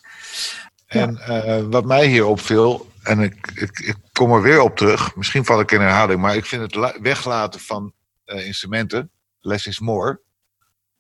En 0.88 1.18
eh, 1.18 1.64
wat 1.70 1.86
mij 1.86 2.08
hier 2.08 2.26
opviel, 2.26 2.89
en 3.10 3.20
ik, 3.20 3.52
ik, 3.56 3.80
ik 3.80 3.96
kom 4.12 4.32
er 4.32 4.42
weer 4.42 4.62
op 4.62 4.78
terug, 4.78 5.16
misschien 5.16 5.46
val 5.46 5.60
ik 5.60 5.72
in 5.72 5.82
herhaling, 5.82 6.22
maar 6.22 6.36
ik 6.36 6.46
vind 6.46 6.62
het 6.62 6.76
la- 6.76 7.02
weglaten 7.02 7.60
van 7.60 7.94
eh, 8.26 8.46
instrumenten, 8.46 9.12
less 9.40 9.68
is 9.68 9.80
more, 9.80 10.22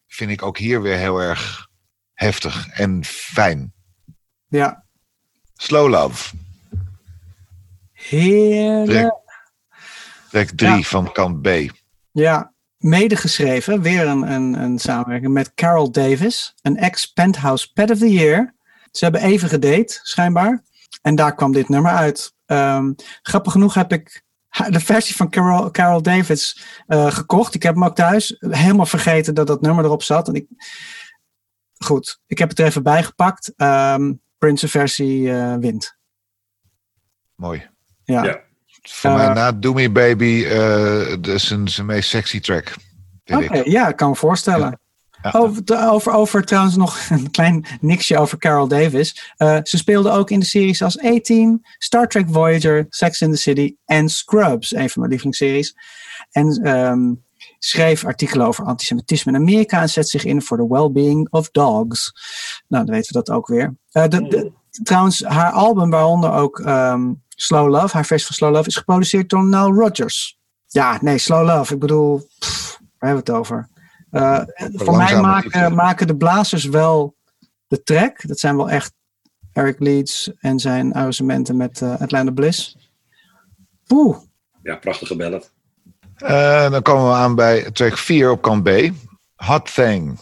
vind 0.08 0.32
ik 0.32 0.42
ook 0.44 0.58
hier 0.58 0.82
weer 0.82 0.98
heel 0.98 1.20
erg 1.20 1.68
heftig 2.14 2.68
en 2.68 3.04
fijn. 3.06 3.74
Ja, 4.48 4.86
Slow 5.56 5.90
Love, 5.90 6.36
heerlijk. 7.92 9.14
track 10.30 10.48
3 10.56 10.70
Ja. 10.72 10.82
van 10.82 11.12
kant 11.12 11.42
B. 11.42 11.48
Ja, 12.12 12.54
medegeschreven, 12.78 13.82
weer 13.82 14.08
een, 14.08 14.32
een, 14.32 14.54
een 14.54 14.80
samenwerking 14.80 15.34
met 15.34 15.54
Carol 15.54 15.92
Davis, 15.92 16.54
een 16.62 16.78
ex-Penthouse 16.78 17.72
Pet 17.74 17.92
of 17.92 17.98
the 17.98 18.12
Year. 18.14 18.56
Ze 18.92 19.04
hebben 19.04 19.22
even 19.22 19.50
gedate, 19.50 20.00
schijnbaar. 20.04 20.64
En 21.02 21.16
daar 21.16 21.36
kwam 21.36 21.52
dit 21.52 21.70
nummer 21.70 21.92
uit. 21.92 22.34
Ehm, 22.46 22.92
grappig 23.22 23.52
genoeg 23.52 23.74
heb 23.74 23.92
ik 23.92 24.24
de 24.70 24.80
versie 24.80 25.16
van 25.16 25.30
Carol, 25.30 25.72
Carol 25.72 26.02
Davis 26.02 26.66
eh, 26.88 27.12
gekocht. 27.12 27.54
Ik 27.56 27.64
heb 27.64 27.74
hem 27.74 27.84
ook 27.86 27.96
thuis. 27.96 28.36
Helemaal 28.40 28.86
vergeten 28.86 29.34
dat 29.34 29.48
dat 29.48 29.62
nummer 29.62 29.84
erop 29.86 30.04
zat. 30.04 30.28
En 30.28 30.34
ik, 30.34 30.48
goed, 31.78 32.20
ik 32.28 32.38
heb 32.38 32.50
het 32.50 32.60
er 32.60 32.66
even 32.66 32.84
bijgepakt. 32.84 33.54
Ehm 33.56 34.14
Prince 34.38 34.68
versie 34.68 35.32
eh, 35.32 35.56
wint. 35.56 35.98
Mooi. 37.36 37.70
Ja. 38.04 38.24
Ja. 38.24 38.40
Voor 38.82 39.10
Eh, 39.10 39.16
mij 39.16 39.34
na 39.34 39.52
Do 39.52 39.74
Me 39.74 39.92
Baby, 39.92 40.44
eh 40.46 40.52
de- 41.22 41.38
zijn 41.38 41.68
zijn 41.68 41.88
meest 41.88 42.10
sexy 42.10 42.40
track. 42.40 42.76
Oké, 43.26 43.62
ja, 43.64 43.88
ik 43.88 43.96
kan 43.96 44.10
me 44.10 44.16
voorstellen. 44.16 44.79
Over, 45.22 45.90
over, 45.90 46.12
over 46.12 46.46
trouwens 46.46 46.76
nog 46.76 47.10
een 47.10 47.32
klein 47.32 47.66
niksje 47.82 48.18
over 48.18 48.38
Carol 48.38 48.68
Davis. 48.68 49.34
Eh, 49.38 49.58
ze 49.64 49.78
speelde 49.78 50.10
ook 50.10 50.30
in 50.30 50.40
de 50.40 50.46
series 50.46 50.82
als 50.82 51.04
A-Team, 51.04 51.62
Star 51.78 52.08
Trek 52.08 52.26
Voyager, 52.30 52.86
Sex 52.90 53.22
in 53.22 53.32
the 53.32 53.38
City 53.38 53.76
en 53.86 54.10
Scrubs, 54.10 54.74
een 54.74 54.90
van 54.90 54.94
mijn 54.96 55.10
lievelingsseries. 55.10 55.76
En 56.32 56.62
ehm, 56.64 57.14
schreef 57.60 58.06
artikelen 58.06 58.48
over 58.48 58.66
antisemitisme 58.66 59.32
in 59.32 59.38
Amerika 59.38 59.82
en 59.82 59.90
zet 59.90 60.10
zich 60.10 60.26
in 60.26 60.42
voor 60.42 60.58
de 60.58 60.68
well-being 60.68 61.28
of 61.30 61.50
dogs. 61.52 62.14
Nou, 62.68 62.86
dan 62.86 62.96
weten 62.96 63.14
we 63.14 63.24
dat 63.24 63.36
ook 63.36 63.48
weer. 63.48 63.76
Eh, 63.92 64.08
de, 64.08 64.52
trouwens, 64.84 65.24
haar 65.24 65.52
album, 65.52 65.90
waaronder 65.90 66.32
ook 66.32 66.60
ehm, 66.60 67.14
Slow 67.28 67.70
Love, 67.70 67.96
haar 67.96 68.06
versie 68.06 68.28
van 68.28 68.36
Slow 68.36 68.54
Love, 68.54 68.68
is 68.68 68.76
geproduceerd 68.76 69.30
door 69.30 69.44
Nile 69.46 69.74
Rodgers. 69.74 70.38
Ja, 70.68 70.98
nee, 71.02 71.18
Slow 71.18 71.46
Love. 71.46 71.74
Ik 71.74 71.80
bedoel, 71.80 72.28
waar 72.98 73.10
hebben 73.10 73.26
we 73.26 73.32
het 73.32 73.40
over? 73.40 73.70
Eh, 74.12 74.42
voor 74.74 74.98
mij 74.98 75.22
maken, 75.22 75.76
maken 75.76 76.08
de 76.08 76.16
blazers 76.18 76.66
wel 76.66 77.16
de 77.68 77.84
track. 77.84 78.28
Dat 78.28 78.40
zijn 78.40 78.58
wel 78.58 78.70
echt 78.70 78.94
Eric 79.54 79.80
Leeds 79.80 80.32
en 80.40 80.60
zijn 80.60 80.94
arrangementen 80.94 81.58
met 81.58 81.82
eh 81.82 82.02
Atlanta 82.02 82.32
Bliss. 82.32 82.78
Poeh. 83.88 84.18
Ja, 84.64 84.76
prachtige 84.76 85.16
ballad. 85.16 85.52
Eh, 86.16 86.72
dan 86.72 86.82
komen 86.82 87.10
we 87.10 87.16
aan 87.16 87.36
bij 87.36 87.72
track 87.72 87.98
4 87.98 88.32
op 88.32 88.42
kant 88.42 88.64
B. 88.64 88.70
Hot 89.36 89.74
Thing. 89.74 90.20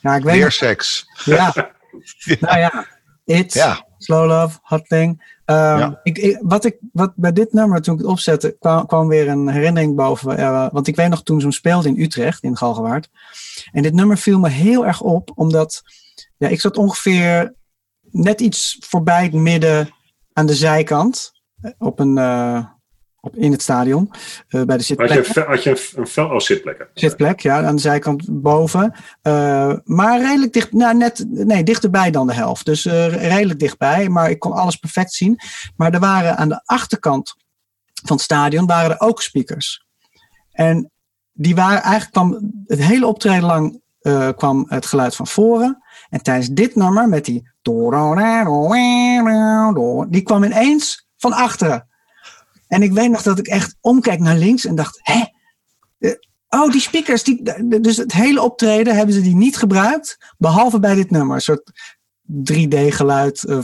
Ja, 0.00 0.16
ik 0.16 0.22
weet 0.22 0.34
Weer 0.34 0.52
seks. 0.52 1.06
Ja. 1.24 1.52
Nou 2.40 2.58
ja, 2.58 2.86
It, 3.24 3.52
Ja. 3.52 3.83
Slow 4.04 4.26
Love, 4.26 4.58
Hot 4.62 4.88
Thing. 4.88 5.32
Ehm, 5.44 5.78
Ja. 5.78 6.00
ik, 6.02 6.18
ik- 6.18 6.38
wat, 6.40 6.64
ik, 6.64 6.76
wat 6.92 7.12
bij 7.16 7.32
dit 7.32 7.52
nummer, 7.52 7.82
toen 7.82 7.94
ik 7.94 8.00
het 8.00 8.10
opzette, 8.10 8.56
kwam, 8.60 8.86
kwam 8.86 9.08
weer 9.08 9.28
een 9.28 9.48
herinnering 9.48 9.94
boven. 9.96 10.36
eh, 10.38 10.66
want 10.72 10.86
ik 10.86 10.96
weet 10.96 11.08
nog 11.08 11.22
toen 11.22 11.36
ze 11.36 11.42
hem 11.42 11.52
speelde 11.52 11.88
in 11.88 12.00
Utrecht, 12.00 12.42
in 12.42 12.56
Galgenwaard. 12.56 13.08
En 13.72 13.82
dit 13.82 13.92
nummer 13.94 14.18
viel 14.18 14.38
me 14.38 14.48
heel 14.48 14.86
erg 14.86 15.00
op, 15.00 15.30
omdat 15.34 15.82
ja, 16.36 16.48
ik 16.48 16.60
zat 16.60 16.76
ongeveer 16.76 17.54
net 18.10 18.40
iets 18.40 18.76
voorbij 18.80 19.22
het 19.22 19.32
midden 19.32 19.88
aan 20.32 20.46
de 20.46 20.54
zijkant. 20.54 21.32
eh, 21.60 21.70
Op 21.78 21.98
een, 21.98 22.18
eh, 22.18 22.64
in 23.32 23.52
het 23.52 23.62
stadion, 23.62 24.10
eh, 24.48 24.62
bij 24.62 24.76
de 24.76 24.94
Had 24.96 25.08
je, 25.08 25.24
zitplek. 25.24 25.46
had 25.46 25.62
je 25.62 25.70
een, 25.70 26.00
een 26.00 26.06
vel 26.06 26.30
als 26.30 26.46
zitplekken? 26.46 26.88
Zitplek, 26.94 27.40
ja, 27.40 27.62
aan 27.62 27.74
de 27.74 27.80
zijkant 27.80 28.42
boven. 28.42 28.94
Eh, 29.22 29.72
maar 29.84 30.20
redelijk 30.20 30.52
dicht, 30.52 30.72
nou 30.72 30.96
net, 30.96 31.24
nee, 31.28 31.62
dichterbij 31.62 32.10
dan 32.10 32.26
de 32.26 32.34
helft. 32.34 32.64
Dus 32.64 32.86
eh, 32.86 33.28
redelijk 33.28 33.58
dichtbij, 33.58 34.08
maar 34.08 34.30
ik 34.30 34.38
kon 34.38 34.52
alles 34.52 34.76
perfect 34.76 35.12
zien. 35.12 35.38
Maar 35.76 35.92
er 35.92 36.00
waren 36.00 36.36
aan 36.36 36.48
de 36.48 36.62
achterkant 36.64 37.34
van 38.04 38.16
het 38.16 38.24
stadion 38.24 38.66
waren 38.66 38.90
er 38.90 39.00
ook 39.00 39.22
speakers. 39.22 39.86
En 40.50 40.90
die 41.32 41.54
waren 41.54 41.82
eigenlijk 41.82 42.12
kwam 42.12 42.52
het 42.66 42.82
hele 42.82 43.06
optreden 43.06 43.44
lang 43.44 43.82
kwam 44.36 44.64
het 44.68 44.86
geluid 44.86 45.16
van 45.16 45.26
voren. 45.26 45.82
En 46.08 46.22
tijdens 46.22 46.48
dit 46.48 46.74
nummer 46.74 47.08
met 47.08 47.24
die 47.24 47.52
die 50.08 50.22
kwam 50.22 50.44
ineens 50.44 51.06
van 51.16 51.32
achteren. 51.32 51.88
En 52.68 52.82
ik 52.82 52.92
weet 52.92 53.10
nog 53.10 53.22
dat 53.22 53.38
ik 53.38 53.46
echt 53.46 53.76
omkijk 53.80 54.20
naar 54.20 54.36
links 54.36 54.64
en 54.66 54.74
dacht, 54.74 55.00
hè? 55.02 55.22
Oh, 56.48 56.70
die 56.72 56.80
speakers. 56.80 57.22
Die, 57.22 57.42
dus 57.80 57.96
het 57.96 58.12
hele 58.12 58.42
optreden 58.42 58.96
hebben 58.96 59.14
ze 59.14 59.20
die 59.20 59.34
niet 59.36 59.56
gebruikt. 59.56 60.34
Behalve 60.38 60.80
bij 60.80 60.94
dit 60.94 61.10
nummer. 61.10 61.34
Een 61.34 61.40
soort 61.42 61.70
3D-geluid. 62.52 63.44
eh, 63.44 63.58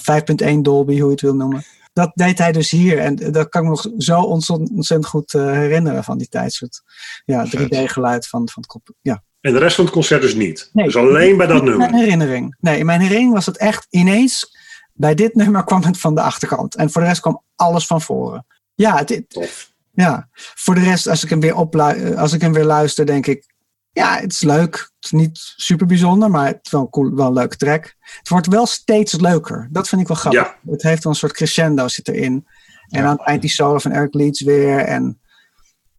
5.1 0.54 0.60
Dolby, 0.62 0.92
hoe 0.98 1.04
je 1.04 1.10
het 1.10 1.20
wil 1.20 1.34
noemen. 1.34 1.62
Dat 1.92 2.10
deed 2.14 2.38
hij 2.38 2.52
dus 2.52 2.70
hier. 2.70 2.98
En 2.98 3.16
dat 3.16 3.48
kan 3.48 3.62
ik 3.62 3.68
me 3.68 3.74
nog 3.74 3.86
zo 4.02 4.20
ontzettend, 4.20 5.06
goed 5.06 5.34
eh, 5.34 5.42
herinneren 5.52 6.04
van 6.04 6.18
die 6.18 6.28
tijd. 6.28 6.52
Soort, 6.52 6.82
ja, 7.24 7.46
3D-geluid 7.46 8.28
van, 8.28 8.48
van 8.48 8.62
het 8.62 8.66
kop. 8.66 8.90
Ja. 9.00 9.22
En 9.40 9.52
de 9.52 9.58
rest 9.58 9.74
van 9.76 9.84
het 9.84 9.94
concert 9.94 10.22
dus 10.22 10.34
niet. 10.34 10.70
Nee. 10.72 10.84
dus 10.84 10.96
alleen 10.96 11.36
bij 11.36 11.46
dat 11.46 11.58
In 11.58 11.64
mijn 11.64 11.78
nummer. 11.78 11.98
herinnering. 12.00 12.56
Nee, 12.60 12.78
in 12.78 12.86
mijn 12.86 13.00
herinnering 13.00 13.32
was 13.34 13.46
het 13.46 13.56
echt 13.56 13.86
ineens. 13.90 14.56
Bij 14.92 15.14
dit 15.14 15.34
nummer 15.34 15.64
kwam 15.64 15.82
het 15.82 15.98
van 15.98 16.14
de 16.14 16.20
achterkant. 16.20 16.76
En 16.76 16.90
voor 16.90 17.00
de 17.00 17.06
rest 17.08 17.20
kwam 17.20 17.42
alles 17.56 17.86
van 17.86 18.00
voren. 18.00 18.46
Ja, 18.80 18.96
het, 18.96 19.24
Tof. 19.28 19.72
ja. 19.92 20.28
voor 20.32 20.74
de 20.74 20.80
rest, 20.80 21.08
als 21.08 21.24
ik 21.24 21.30
hem 21.30 21.40
weer, 21.40 21.56
oplu- 21.56 22.14
als 22.14 22.32
ik 22.32 22.40
hem 22.40 22.52
weer 22.52 22.64
luister, 22.64 23.06
denk 23.06 23.26
ik. 23.26 23.54
Ja, 23.92 24.18
het 24.18 24.32
is 24.32 24.42
leuk. 24.42 24.74
Het 24.74 25.04
is 25.04 25.10
niet 25.10 25.38
super 25.56 25.86
bijzonder, 25.86 26.30
maar 26.30 26.46
het 26.46 26.58
is 26.62 26.70
wel 26.70 26.80
een, 26.80 26.90
cool, 26.90 27.14
wel 27.14 27.26
een 27.26 27.32
leuke 27.32 27.56
track. 27.56 27.94
Het 28.00 28.28
wordt 28.28 28.46
wel 28.46 28.66
steeds 28.66 29.20
leuker. 29.20 29.68
Dat 29.70 29.88
vind 29.88 30.00
ik 30.00 30.08
wel 30.08 30.16
grappig. 30.16 30.56
Ja. 30.62 30.70
Het 30.70 30.82
heeft 30.82 31.02
wel 31.04 31.12
een 31.12 31.18
soort 31.18 31.32
crescendo 31.32 31.88
zit 31.88 32.08
erin. 32.08 32.46
En 32.88 33.04
aan 33.04 33.16
het 33.16 33.26
eind 33.26 33.40
die 33.40 33.50
solo 33.50 33.78
van 33.78 33.92
Eric 33.92 34.14
Leeds 34.14 34.40
weer. 34.40 34.78
En 34.78 35.20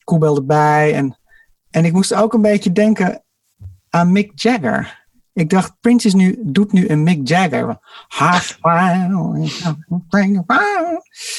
Koebel 0.03 0.35
erbij. 0.35 0.93
En, 0.93 1.17
en 1.69 1.85
ik 1.85 1.93
moest 1.93 2.13
ook 2.13 2.33
een 2.33 2.41
beetje 2.41 2.71
denken 2.71 3.23
aan 3.89 4.11
Mick 4.11 4.31
Jagger. 4.35 5.00
Ik 5.33 5.49
dacht, 5.49 5.73
Prince 5.81 6.07
is 6.07 6.13
nu, 6.13 6.39
doet 6.43 6.71
nu 6.71 6.89
een 6.89 7.03
Mick 7.03 7.27
Jagger. 7.27 7.79
Half 8.07 8.57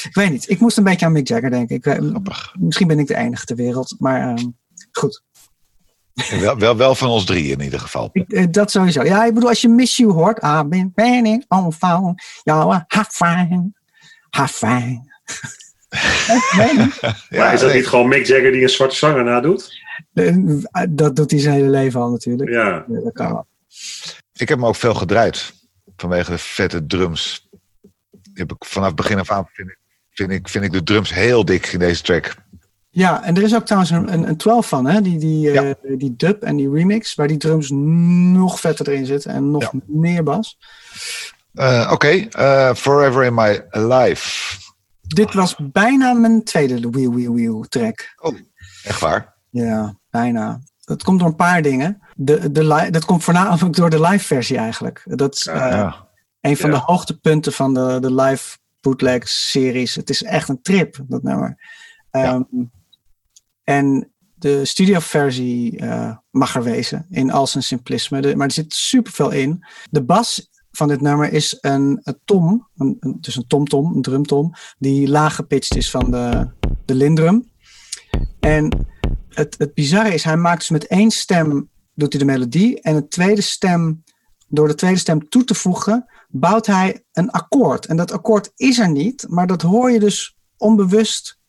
Ik 0.03 0.09
weet 0.13 0.29
niet. 0.31 0.49
Ik 0.49 0.59
moest 0.59 0.77
een 0.77 0.83
beetje 0.83 1.05
aan 1.05 1.11
Mick 1.11 1.27
Jagger 1.27 1.49
denken. 1.49 1.75
Ik, 1.75 1.83
Grappig. 1.83 2.55
misschien 2.59 2.87
ben 2.87 2.99
ik 2.99 3.07
de 3.07 3.15
enige 3.15 3.45
ter 3.45 3.55
wereld. 3.55 3.95
Maar 3.99 4.21
ehm, 4.21 4.45
goed. 4.91 5.23
Wel, 6.39 6.57
wel, 6.57 6.77
wel 6.77 6.95
van 6.95 7.09
ons 7.09 7.25
drie 7.25 7.51
in 7.51 7.61
ieder 7.61 7.79
geval. 7.79 8.09
Ik, 8.13 8.31
eh, 8.31 8.45
dat 8.51 8.71
sowieso. 8.71 9.03
Ja, 9.03 9.25
ik 9.25 9.33
bedoel, 9.33 9.49
als 9.49 9.61
je 9.61 9.69
Miss 9.69 9.97
You 9.97 10.11
hoort. 10.11 10.43
I've 10.43 10.65
been 10.67 10.91
waiting 10.95 11.45
on 11.47 11.73
phone. 11.73 12.15
Ja, 12.43 12.85
half 12.87 13.07
fine. 13.07 13.71
Half 14.29 14.51
fine. 14.51 15.11
Maar 17.29 17.53
is 17.53 17.59
dat 17.59 17.73
niet 17.73 17.87
gewoon 17.87 18.07
Mick 18.07 18.25
Jagger 18.25 18.51
die 18.51 18.61
een 18.63 18.69
zwarte 18.69 18.95
zanger 18.95 19.23
nadoet? 19.23 19.81
Eh, 20.13 20.35
Dat 20.89 21.15
doet 21.15 21.31
hij 21.31 21.39
zijn 21.39 21.53
hele 21.55 21.69
leven 21.69 22.01
al 22.01 22.09
natuurlijk. 22.11 22.49
Ja. 22.49 22.85
Ja, 22.87 22.99
dat 23.03 23.13
kan 23.13 23.31
wel. 23.31 23.47
Ik 24.33 24.49
heb 24.49 24.57
hem 24.57 24.65
ook 24.65 24.75
veel 24.75 24.93
gedraaid. 24.93 25.53
Vanwege 25.95 26.31
de 26.31 26.37
vette 26.37 26.85
drums. 26.85 27.49
Heb 28.33 28.51
ik, 28.51 28.65
vanaf 28.65 28.93
begin 28.93 29.19
af 29.19 29.31
aan 29.31 29.47
vind 29.51 29.69
ik, 29.69 29.77
vind, 30.11 30.31
ik, 30.31 30.49
vind 30.49 30.63
ik 30.63 30.71
de 30.71 30.83
drums 30.83 31.13
heel 31.13 31.45
dik 31.45 31.67
in 31.67 31.79
deze 31.79 32.01
track. 32.01 32.35
Ja, 32.89 33.23
en 33.23 33.35
er 33.35 33.43
is 33.43 33.55
ook 33.55 33.65
trouwens 33.65 33.91
een, 33.91 34.13
een, 34.13 34.27
een 34.27 34.37
12 34.37 34.67
van, 34.67 34.85
hè? 34.85 35.01
Die, 35.01 35.17
die, 35.17 35.51
eh, 35.51 35.97
die 35.97 36.15
dub 36.15 36.43
en 36.43 36.55
die 36.55 36.71
remix, 36.71 37.15
waar 37.15 37.27
die 37.27 37.37
drums 37.37 37.69
nog 38.33 38.59
vetter 38.59 38.89
erin 38.89 39.05
zitten 39.05 39.31
en 39.31 39.51
nog 39.51 39.61
Ja. 39.61 39.71
meer 39.85 40.23
bas. 40.23 40.57
Eh, 41.53 41.89
Oké, 41.91 42.07
eh, 42.07 42.73
Forever 42.73 43.23
in 43.23 43.33
My 43.33 43.61
Life. 43.69 44.57
Dit 45.01 45.33
was 45.33 45.55
bijna 45.71 46.13
mijn 46.13 46.43
tweede 46.43 46.89
Wheel 46.89 47.13
Wheel 47.13 47.33
Wheel 47.33 47.65
track. 47.69 48.15
Echt 48.83 48.99
waar? 48.99 49.33
Ja, 49.49 49.97
bijna. 50.09 50.61
Dat 50.85 51.03
komt 51.03 51.19
door 51.19 51.27
een 51.27 51.35
paar 51.35 51.61
dingen. 51.61 52.01
De, 52.15 52.51
de 52.51 52.63
li- 52.67 52.89
dat 52.89 53.05
komt 53.05 53.23
voornamelijk 53.23 53.75
door 53.75 53.89
de 53.89 54.01
live 54.01 54.25
versie 54.25 54.57
eigenlijk. 54.57 55.01
Dat 55.05 55.35
is 55.35 55.45
eh, 55.47 55.55
ja. 55.55 56.07
een 56.41 56.57
van 56.57 56.71
Ja. 56.71 56.75
de 56.77 56.83
hoogtepunten 56.85 57.53
van 57.53 57.73
de, 57.73 57.97
de 58.01 58.13
live 58.13 58.57
bootleg-series. 58.81 59.95
Het 59.95 60.09
is 60.09 60.23
echt 60.23 60.49
een 60.49 60.61
trip, 60.61 60.99
dat 61.07 61.23
nummer. 61.23 61.57
Ehm, 62.11 62.41
En 63.63 64.11
de 64.35 64.65
studioversie 64.65 65.77
eh 65.79 66.15
mag 66.31 66.55
er 66.55 66.63
wezen 66.63 67.05
in 67.09 67.31
al 67.31 67.47
zijn 67.47 67.63
simplisme. 67.63 68.21
De- 68.21 68.35
maar 68.35 68.47
er 68.47 68.53
zit 68.53 68.73
superveel 68.73 69.29
in. 69.31 69.65
De 69.89 70.03
bas 70.03 70.49
van 70.71 70.87
dit 70.87 71.01
nummer 71.01 71.31
is 71.33 71.57
een, 71.61 71.99
een 72.03 72.19
tom, 72.25 72.67
een, 72.75 72.97
een, 72.99 73.17
dus 73.21 73.35
een 73.35 73.47
tom-tom, 73.47 73.95
een 73.95 74.01
drumtom, 74.01 74.53
die 74.77 75.07
laag 75.07 75.35
gepitcht 75.35 75.75
is 75.75 75.89
van 75.91 76.11
de, 76.11 76.47
de 76.85 76.95
lindrum. 76.95 77.51
En 78.39 78.87
het, 79.29 79.55
het 79.57 79.73
bizarre 79.73 80.13
is, 80.13 80.23
hij 80.23 80.37
maakt 80.37 80.59
dus 80.59 80.69
met 80.69 80.87
één 80.87 81.11
stem 81.11 81.69
doet 81.93 82.13
hij 82.13 82.21
de 82.21 82.27
melodie. 82.27 82.81
En 82.81 82.95
een 82.95 83.09
tweede 83.09 83.41
stem, 83.41 84.03
door 84.47 84.67
de 84.67 84.75
tweede 84.75 84.99
stem 84.99 85.29
toe 85.29 85.43
te 85.43 85.55
voegen, 85.55 86.05
bouwt 86.29 86.65
hij 86.65 87.03
een 87.11 87.31
akkoord. 87.31 87.85
En 87.85 87.97
dat 87.97 88.11
akkoord 88.11 88.51
is 88.55 88.79
er 88.79 88.89
niet, 88.89 89.25
maar 89.29 89.47
dat 89.47 89.61
hoor 89.61 89.91
je 89.91 89.99
dus 89.99 90.37
onbewust, 90.57 91.39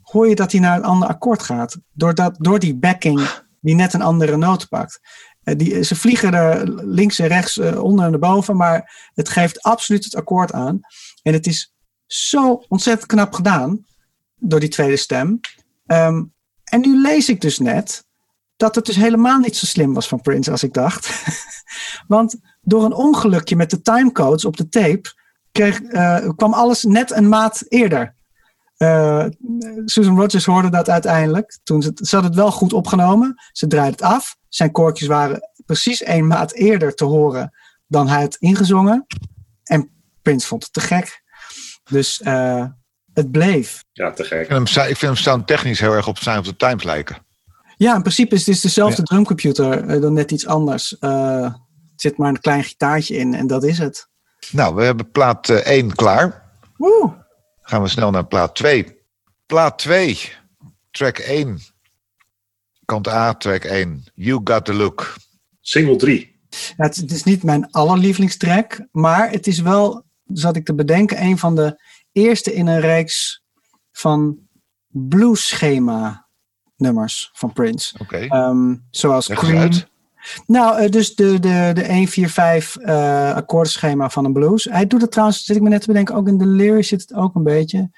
hoor 0.00 0.28
je 0.28 0.34
dat 0.34 0.52
hij 0.52 0.60
naar 0.60 0.76
een 0.76 0.84
ander 0.84 1.08
akkoord 1.08 1.42
gaat. 1.42 1.78
Doordat, 1.92 2.36
door 2.38 2.58
die 2.58 2.76
backing 2.76 3.28
die 3.60 3.74
net 3.74 3.92
een 3.92 4.02
andere 4.02 4.36
noot 4.36 4.68
pakt. 4.68 5.00
Eh, 5.42 5.56
Die, 5.58 5.82
ze 5.82 5.96
vliegen 5.96 6.34
er 6.34 6.68
links 6.84 7.18
en 7.18 7.26
rechts, 7.26 7.58
eh, 7.58 7.82
onder 7.82 8.04
en 8.04 8.10
naar 8.10 8.20
boven, 8.20 8.56
maar 8.56 9.10
het 9.14 9.28
geeft 9.28 9.62
absoluut 9.62 10.04
het 10.04 10.14
akkoord 10.14 10.52
aan. 10.52 10.80
En 11.22 11.32
het 11.32 11.46
is 11.46 11.74
zo 12.06 12.64
ontzettend 12.68 13.06
knap 13.10 13.32
gedaan 13.32 13.84
door 14.36 14.60
die 14.60 14.68
tweede 14.68 14.96
stem. 14.96 15.40
Ehm, 15.86 16.24
en 16.64 16.80
nu 16.80 17.00
lees 17.00 17.28
ik 17.28 17.40
dus 17.40 17.58
net 17.58 18.04
dat 18.62 18.74
het 18.74 18.86
dus 18.86 18.96
helemaal 18.96 19.38
niet 19.38 19.56
zo 19.56 19.66
slim 19.66 19.94
was 19.94 20.08
van 20.08 20.20
Prince 20.20 20.50
als 20.50 20.62
ik 20.62 20.72
dacht. 20.72 21.24
Want 22.14 22.36
door 22.60 22.84
een 22.84 22.92
ongelukje 22.92 23.56
met 23.56 23.70
de 23.70 23.82
timecodes 23.82 24.44
op 24.44 24.56
de 24.56 24.68
tape 24.68 25.12
kreeg, 25.52 25.80
eh, 25.82 26.28
kwam 26.36 26.52
alles 26.52 26.82
net 26.82 27.10
een 27.10 27.28
maat 27.28 27.64
eerder. 27.68 28.14
Eh, 28.76 29.26
Susan 29.84 30.16
Rogers 30.20 30.44
hoorde 30.44 30.70
dat 30.70 30.88
uiteindelijk. 30.88 31.58
Toen 31.62 31.82
ze, 31.82 31.92
ze 31.94 32.16
had 32.16 32.24
het 32.24 32.34
wel 32.34 32.50
goed 32.50 32.72
opgenomen. 32.72 33.34
Ze 33.52 33.66
draaide 33.66 33.90
het 33.90 34.02
af. 34.02 34.36
Zijn 34.48 34.72
koortjes 34.72 35.08
waren 35.08 35.50
precies 35.66 36.02
één 36.02 36.26
maat 36.26 36.52
eerder 36.52 36.94
te 36.94 37.04
horen 37.04 37.52
dan 37.86 38.08
hij 38.08 38.20
had 38.20 38.36
ingezongen. 38.36 39.06
En 39.64 39.90
Prince 40.22 40.46
vond 40.46 40.62
het 40.62 40.72
te 40.72 40.80
gek. 40.80 41.22
Dus 41.90 42.20
eh, 42.20 42.66
het 43.12 43.30
bleef. 43.30 43.84
Ja, 43.92 44.10
te 44.10 44.24
gek. 44.24 44.40
Ik 44.40 44.46
vind 44.46 44.74
hem, 44.74 44.88
ik 44.88 44.96
vind 44.96 45.12
hem 45.12 45.22
soundtechnisch 45.22 45.80
heel 45.80 45.92
erg 45.92 46.08
op 46.08 46.18
Sign 46.18 46.38
of 46.38 46.44
the 46.44 46.56
Times 46.56 46.84
lijken. 46.84 47.30
Ja, 47.82 47.94
in 47.94 48.02
principe 48.02 48.34
is 48.34 48.40
het 48.40 48.48
dus 48.54 48.60
dezelfde 48.60 48.96
Ja. 48.96 49.02
drumcomputer, 49.02 49.86
eh, 49.86 50.00
dan 50.00 50.12
net 50.12 50.30
iets 50.30 50.46
anders. 50.46 50.98
Eh, 50.98 51.44
er 51.44 51.60
zit 51.96 52.16
maar 52.16 52.28
een 52.28 52.40
klein 52.40 52.64
gitaartje 52.64 53.16
in 53.16 53.34
en 53.34 53.46
dat 53.46 53.64
is 53.64 53.78
het. 53.78 54.08
Nou, 54.50 54.74
we 54.74 54.84
hebben 54.84 55.10
plaat 55.10 55.48
1 55.48 55.94
klaar. 55.94 56.50
Woe! 56.76 57.24
Gaan 57.60 57.82
we 57.82 57.88
snel 57.88 58.10
naar 58.10 58.26
plaat 58.26 58.54
2. 58.54 59.00
Plaat 59.46 59.78
2, 59.78 60.18
track 60.90 61.18
1. 61.18 61.58
Kant 62.84 63.08
A, 63.08 63.34
track 63.34 63.64
1. 63.64 64.04
You 64.14 64.40
Got 64.44 64.64
The 64.64 64.74
Look. 64.74 65.16
Single 65.60 65.96
3. 65.96 66.40
Ja, 66.50 66.84
het, 66.84 66.96
het 66.96 67.10
is 67.10 67.22
niet 67.24 67.42
mijn 67.42 67.70
allerlievelingstrack, 67.70 68.86
maar 68.90 69.30
het 69.30 69.46
is 69.46 69.58
wel, 69.60 70.04
zat 70.26 70.56
ik 70.56 70.64
te 70.64 70.74
bedenken, 70.74 71.22
een 71.22 71.38
van 71.38 71.54
de 71.54 71.82
eerste 72.12 72.54
in 72.54 72.66
een 72.66 72.80
reeks 72.80 73.42
van 73.92 74.38
blueschema 74.88 76.21
nummers 76.82 77.30
van 77.32 77.52
Prince. 77.52 77.94
Ehm, 78.28 78.74
zoals 78.90 79.28
Leg 79.28 79.38
Queen. 79.38 79.72
Nou, 80.46 80.78
eh, 80.78 80.90
dus 80.90 81.14
de, 81.14 81.40
de, 81.40 81.70
de 81.74 81.82
1, 81.82 82.08
4, 82.08 82.28
5 82.28 82.76
eh, 82.76 83.34
akkoordschema 83.34 84.10
van 84.10 84.24
een 84.24 84.32
blues. 84.32 84.64
Hij 84.64 84.86
doet 84.86 85.00
het 85.00 85.10
trouwens, 85.10 85.44
zit 85.44 85.56
ik 85.56 85.62
me 85.62 85.68
net 85.68 85.80
te 85.80 85.86
bedenken, 85.86 86.14
ook 86.14 86.28
in 86.28 86.38
de 86.38 86.46
lyrics 86.46 86.88
zit 86.88 87.00
het 87.00 87.14
ook 87.14 87.34
een 87.34 87.42
beetje. 87.42 87.90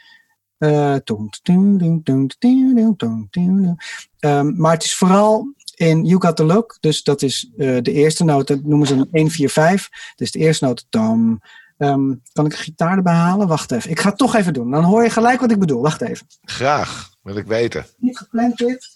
Maar 4.57 4.73
het 4.73 4.85
is 4.85 4.95
vooral 4.95 5.55
in 5.75 6.05
You 6.05 6.21
Got 6.21 6.37
The 6.37 6.45
Look, 6.45 6.77
dus 6.81 7.03
dat 7.03 7.23
is 7.23 7.51
eh, 7.57 7.77
de 7.83 7.93
eerste 7.93 8.25
noot, 8.25 8.47
dat 8.47 8.63
noemen 8.63 8.87
ze 8.87 8.95
een 8.95 9.09
1, 9.13 9.31
4, 9.31 9.51
5. 9.51 9.89
Dus 10.17 10.31
de 10.31 10.39
eerste 10.39 10.65
noot, 10.65 10.87
tom. 10.91 11.41
Ehm, 11.79 12.15
kan 12.33 12.47
ik 12.47 12.53
een 12.53 12.59
gitaar 12.59 12.97
erbij 12.97 13.15
halen? 13.15 13.49
Wacht 13.49 13.71
even, 13.71 13.91
ik 13.91 14.01
ga 14.01 14.09
het 14.09 14.19
toch 14.19 14.35
even 14.35 14.53
doen. 14.53 14.71
Dan 14.71 14.85
hoor 14.85 15.03
je 15.03 15.11
gelijk 15.11 15.41
wat 15.41 15.51
ik 15.51 15.59
bedoel. 15.59 15.83
Wacht 15.83 16.01
even. 16.01 16.27
Graag 16.43 17.14
wil 17.25 17.37
ik 17.37 17.47
weten. 17.47 17.87
Niet 17.97 18.19
gepland 18.19 18.57
dit. 18.57 18.89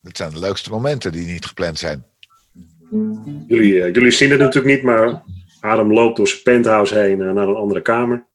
Dit 0.00 0.16
zijn 0.16 0.30
de 0.32 0.38
leukste 0.38 0.70
momenten 0.70 1.12
die 1.12 1.26
niet 1.26 1.46
gepland 1.46 1.78
zijn. 1.78 2.04
Jullie, 3.46 3.82
eh, 3.82 3.92
jullie 3.94 4.10
zien 4.10 4.30
het 4.30 4.38
natuurlijk 4.38 4.74
niet, 4.74 4.82
maar 4.84 5.22
Adam 5.60 5.92
loopt 5.92 6.16
door 6.16 6.28
zijn 6.28 6.42
penthouse 6.42 6.94
heen 6.98 7.20
eh, 7.22 7.32
naar 7.32 7.48
een 7.48 7.54
andere 7.56 7.82
kamer. 7.82 8.26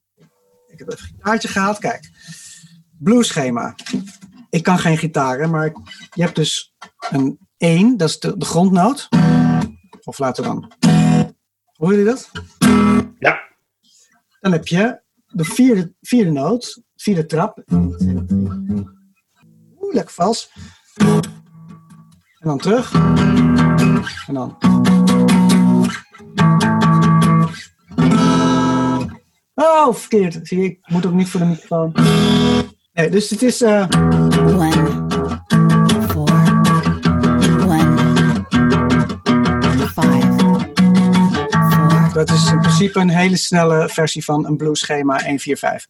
Ik 0.68 0.80
heb 0.80 0.92
even 0.92 1.04
een 1.08 1.16
gitaartje 1.16 1.48
gehaald. 1.48 1.78
Kijk. 1.80 2.10
Blueschema. 2.98 3.76
Ik 4.50 4.64
kan 4.64 4.78
geen 4.80 4.98
gitaar, 4.98 5.40
hè, 5.40 5.48
maar 5.48 5.66
ik- 5.66 5.78
je 6.14 6.22
hebt 6.24 6.36
dus 6.36 6.76
een 7.10 7.40
1, 7.58 7.98
dat 7.98 8.10
is 8.10 8.20
de, 8.20 8.38
de 8.38 8.46
grondnoot. 8.46 9.10
Of 10.04 10.20
laten 10.20 10.44
we 10.44 10.50
dan. 10.50 10.72
Hoor 11.74 11.90
jullie 11.92 12.06
dat? 12.06 12.32
Ja, 13.20 13.40
Dan 14.40 14.52
heb 14.52 14.68
je 14.68 15.02
de 15.28 15.44
vierde, 15.44 15.94
vierde 16.02 16.32
noot, 16.32 16.82
vierde 16.98 17.26
trap. 17.26 17.64
Oeh, 19.82 19.94
lekker 19.94 20.14
vals. 20.14 20.52
En 22.40 22.48
dan 22.48 22.58
terug. 22.58 22.94
En 24.28 24.34
dan. 24.34 24.58
Oh, 29.56 29.94
verkeerd. 29.94 30.40
Zie 30.48 30.64
ik 30.64 30.80
moet 30.86 31.06
ook 31.06 31.14
niet 31.14 31.30
voor 31.30 31.40
de 31.40 31.46
microfoon. 31.46 31.96
Nee, 32.94 33.10
dus 33.10 33.30
het 33.30 33.42
is. 33.42 33.62
eh, 33.62 33.86
One, 33.90 35.06
four, 36.08 36.32
one, 37.68 37.96
five, 39.88 40.34
four, 40.38 40.74
dat 42.14 42.30
is 42.30 42.52
in 42.52 42.60
principe 42.60 43.00
een 43.00 43.10
hele 43.10 43.38
snelle 43.38 43.90
versie 43.90 44.24
van 44.24 44.46
een 44.46 44.58
blueschema 44.58 45.14
145. 45.14 45.88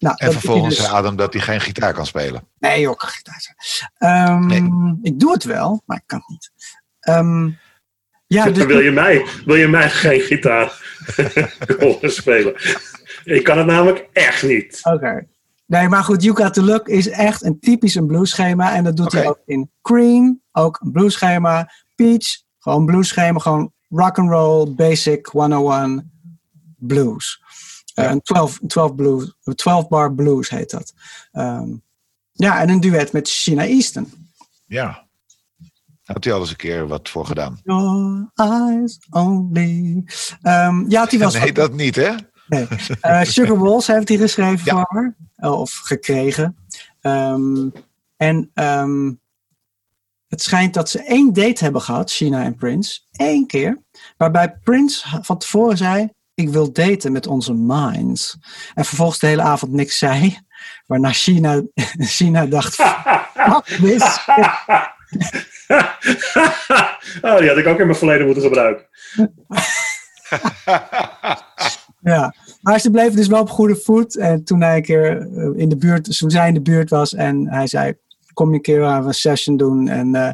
Nou, 0.00 0.14
En 0.18 0.32
vervolgens 0.32 0.74
dus- 0.76 0.84
zei 0.84 0.96
Adam 0.96 1.16
dat 1.16 1.32
hij 1.32 1.42
geen 1.42 1.60
gitaar 1.60 1.92
kan 1.92 2.06
spelen. 2.06 2.48
Nee, 2.58 2.80
joh, 2.80 2.92
ik 2.92 2.98
kan 2.98 3.08
gitaar 3.08 3.40
spelen. 3.40 3.90
Ehm, 4.50 4.96
Ik 5.02 5.20
doe 5.20 5.32
het 5.32 5.44
wel, 5.44 5.82
maar 5.86 5.96
ik 5.96 6.02
kan 6.06 6.18
het 6.18 6.28
niet. 6.28 6.50
Ehm, 7.00 7.50
ja, 8.26 8.44
dus 8.50 8.64
wil, 8.64 8.78
je 8.80 8.90
mij, 8.90 9.26
wil 9.44 9.56
je 9.56 9.68
mij 9.68 9.90
geen 9.90 10.20
gitaar 10.20 10.82
horen 11.80 12.12
spelen? 12.12 12.54
Ik 13.24 13.44
kan 13.44 13.58
het 13.58 13.66
namelijk 13.66 14.08
echt 14.12 14.42
niet. 14.42 14.80
Oké. 14.82 15.26
Nee, 15.66 15.88
maar 15.88 16.04
goed, 16.04 16.22
You 16.22 16.36
Got 16.36 16.54
The 16.54 16.62
Look 16.62 16.88
is 16.88 17.08
echt 17.08 17.44
een 17.44 17.60
typisch 17.60 17.94
een 17.94 18.06
blueschema. 18.06 18.74
En 18.74 18.84
dat 18.84 18.96
doet 18.96 19.12
hij 19.12 19.28
ook 19.28 19.42
in 19.46 19.70
Cream, 19.82 20.42
ook 20.52 20.80
een 20.82 20.92
blueschema. 20.92 21.70
Peach, 21.94 22.42
gewoon 22.58 22.86
blueschema, 22.86 23.38
gewoon 23.38 23.72
rock 23.88 24.18
and 24.18 24.30
roll, 24.30 24.74
basic 24.74 25.26
101 25.26 26.12
blues. 26.76 27.39
Ja. 28.02 28.10
een 28.10 28.20
12, 28.20 28.58
12, 28.66 28.94
blues, 28.94 29.34
12 29.54 29.88
bar 29.88 30.14
blues 30.14 30.48
heet 30.50 30.70
dat. 30.70 30.92
Ehm, 31.32 31.68
ja, 32.32 32.60
en 32.60 32.68
een 32.68 32.80
duet 32.80 33.12
met 33.12 33.28
Sheena 33.28 33.64
Easton. 33.66 34.12
Ja. 34.66 35.08
Had 36.02 36.24
hij 36.24 36.32
al 36.32 36.40
eens 36.40 36.50
een 36.50 36.56
keer 36.56 36.86
wat 36.88 37.08
voor 37.08 37.26
gedaan? 37.26 37.60
Your 37.64 38.30
eyes 38.34 38.98
only. 39.10 40.04
Ehm, 40.42 40.84
ja, 40.90 41.06
die 41.06 41.18
was 41.18 41.34
Nee, 41.38 41.52
dat 41.52 41.72
niet, 41.72 41.96
hè? 41.96 42.14
Nee. 42.48 42.66
Eh, 43.00 43.22
Sugar 43.22 43.58
Walls 43.64 43.86
heeft 43.86 44.08
hij 44.08 44.16
geschreven 44.18 44.64
Ja. 44.64 44.72
voor 44.72 44.86
haar. 44.88 45.16
Eh, 45.36 45.60
Of 45.60 45.72
gekregen. 45.72 46.56
Ehm, 47.00 47.68
en 48.16 48.50
het 50.28 50.42
schijnt 50.42 50.74
dat 50.74 50.88
ze 50.90 51.02
één 51.04 51.32
date 51.32 51.64
hebben 51.64 51.82
gehad, 51.82 52.10
China 52.10 52.42
en 52.44 52.54
Prince. 52.54 53.00
Eén 53.12 53.46
keer. 53.46 53.82
Waarbij 54.16 54.58
Prince 54.62 55.18
van 55.22 55.38
tevoren 55.38 55.76
zei: 55.76 56.08
Ik 56.40 56.48
wil 56.48 56.72
daten 56.72 57.12
met 57.12 57.26
onze 57.26 57.54
minds. 57.54 58.38
En 58.74 58.84
vervolgens 58.84 59.18
de 59.18 59.26
hele 59.26 59.42
avond 59.42 59.72
niks 59.72 59.98
zei. 59.98 60.38
Waarna 60.86 61.12
China, 61.12 61.62
China 62.16 62.46
dacht: 62.46 62.74
Fuck 62.74 63.64
this. 63.64 64.18
oh, 67.22 67.38
die 67.38 67.48
had 67.48 67.56
ik 67.56 67.66
ook 67.66 67.78
in 67.78 67.86
mijn 67.86 67.98
verleden 67.98 68.26
moeten 68.26 68.42
gebruiken. 68.42 68.86
Ja, 72.02 72.34
maar 72.60 72.80
ze 72.80 72.90
bleven 72.90 73.16
dus 73.16 73.26
wel 73.26 73.40
op 73.40 73.50
goede 73.50 73.76
voet. 73.76 74.16
En 74.16 74.44
toen 74.44 74.62
hij 74.62 74.76
een 74.76 74.82
keer 74.82 75.20
eh, 75.20 75.50
in 75.54 75.68
de 75.68 75.76
buurt, 75.76 76.18
toen 76.18 76.30
zij 76.30 76.48
in 76.48 76.54
de 76.54 76.62
buurt 76.62 76.90
was 76.90 77.14
en 77.14 77.48
hij 77.48 77.66
zei: 77.66 77.94
Kom 78.32 78.48
je 78.48 78.54
een 78.54 78.62
keer 78.62 78.84
aan 78.84 79.06
een 79.06 79.14
session 79.14 79.56
doen? 79.56 79.88
En, 79.88 80.14
eh, 80.14 80.32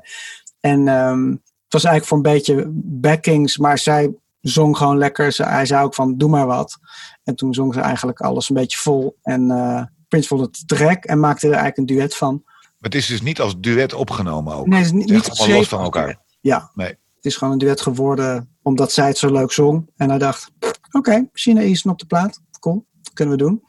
en 0.61 0.88
ehm, 0.88 1.30
het 1.30 1.72
was 1.72 1.84
eigenlijk 1.84 2.04
voor 2.04 2.16
een 2.16 2.34
beetje 2.34 2.64
backings, 2.84 3.59
maar 3.59 3.78
zij 3.78 4.14
zong 4.49 4.76
gewoon 4.76 4.99
lekker. 4.99 5.32
Ze, 5.32 5.42
hij 5.44 5.66
zei 5.66 5.84
ook 5.84 5.94
van: 5.94 6.16
Doe 6.18 6.28
maar 6.28 6.47
wat. 6.47 6.78
En 7.24 7.36
toen 7.36 7.55
zong 7.55 7.74
ze 7.74 7.80
eigenlijk 7.80 8.20
alles 8.20 8.49
een 8.49 8.55
beetje 8.55 8.78
vol. 8.78 9.18
En 9.22 9.51
eh 9.51 9.82
Prince 10.09 10.28
vond 10.28 10.40
het 10.40 10.68
te 10.68 10.76
gek 10.76 11.05
en 11.05 11.20
maakte 11.20 11.47
er 11.47 11.53
eigenlijk 11.53 11.78
een 11.90 11.97
duet 11.97 12.16
van. 12.16 12.42
Maar 12.44 12.90
het 12.90 12.94
is 12.94 13.07
dus 13.07 13.22
niet 13.22 13.40
als 13.40 13.55
duet 13.61 13.92
opgenomen 13.94 14.55
ook. 14.55 14.66
Nee, 14.66 14.78
het 14.78 14.86
is 14.86 14.92
niet, 14.92 15.11
Het 15.11 15.32
is 15.32 15.38
niet 15.47 15.57
los 15.57 15.68
van 15.68 15.80
elkaar. 15.82 16.20
Ja, 16.40 16.70
Nee. 16.74 16.88
het 16.88 17.24
is 17.24 17.36
gewoon 17.36 17.53
een 17.53 17.59
duet 17.59 17.80
geworden 17.80 18.57
omdat 18.62 18.92
zij 18.92 19.07
het 19.07 19.18
zo 19.18 19.32
leuk 19.32 19.53
zong. 19.53 19.90
En 19.97 20.09
hij 20.09 20.18
dacht: 20.18 20.51
Oké, 20.90 21.28
China 21.32 21.61
Easton 21.61 21.92
op 21.92 21.99
de 21.99 22.07
plaat. 22.07 22.40
cool. 22.61 22.86
Kunnen 23.12 23.36
we 23.36 23.42
doen. 23.42 23.62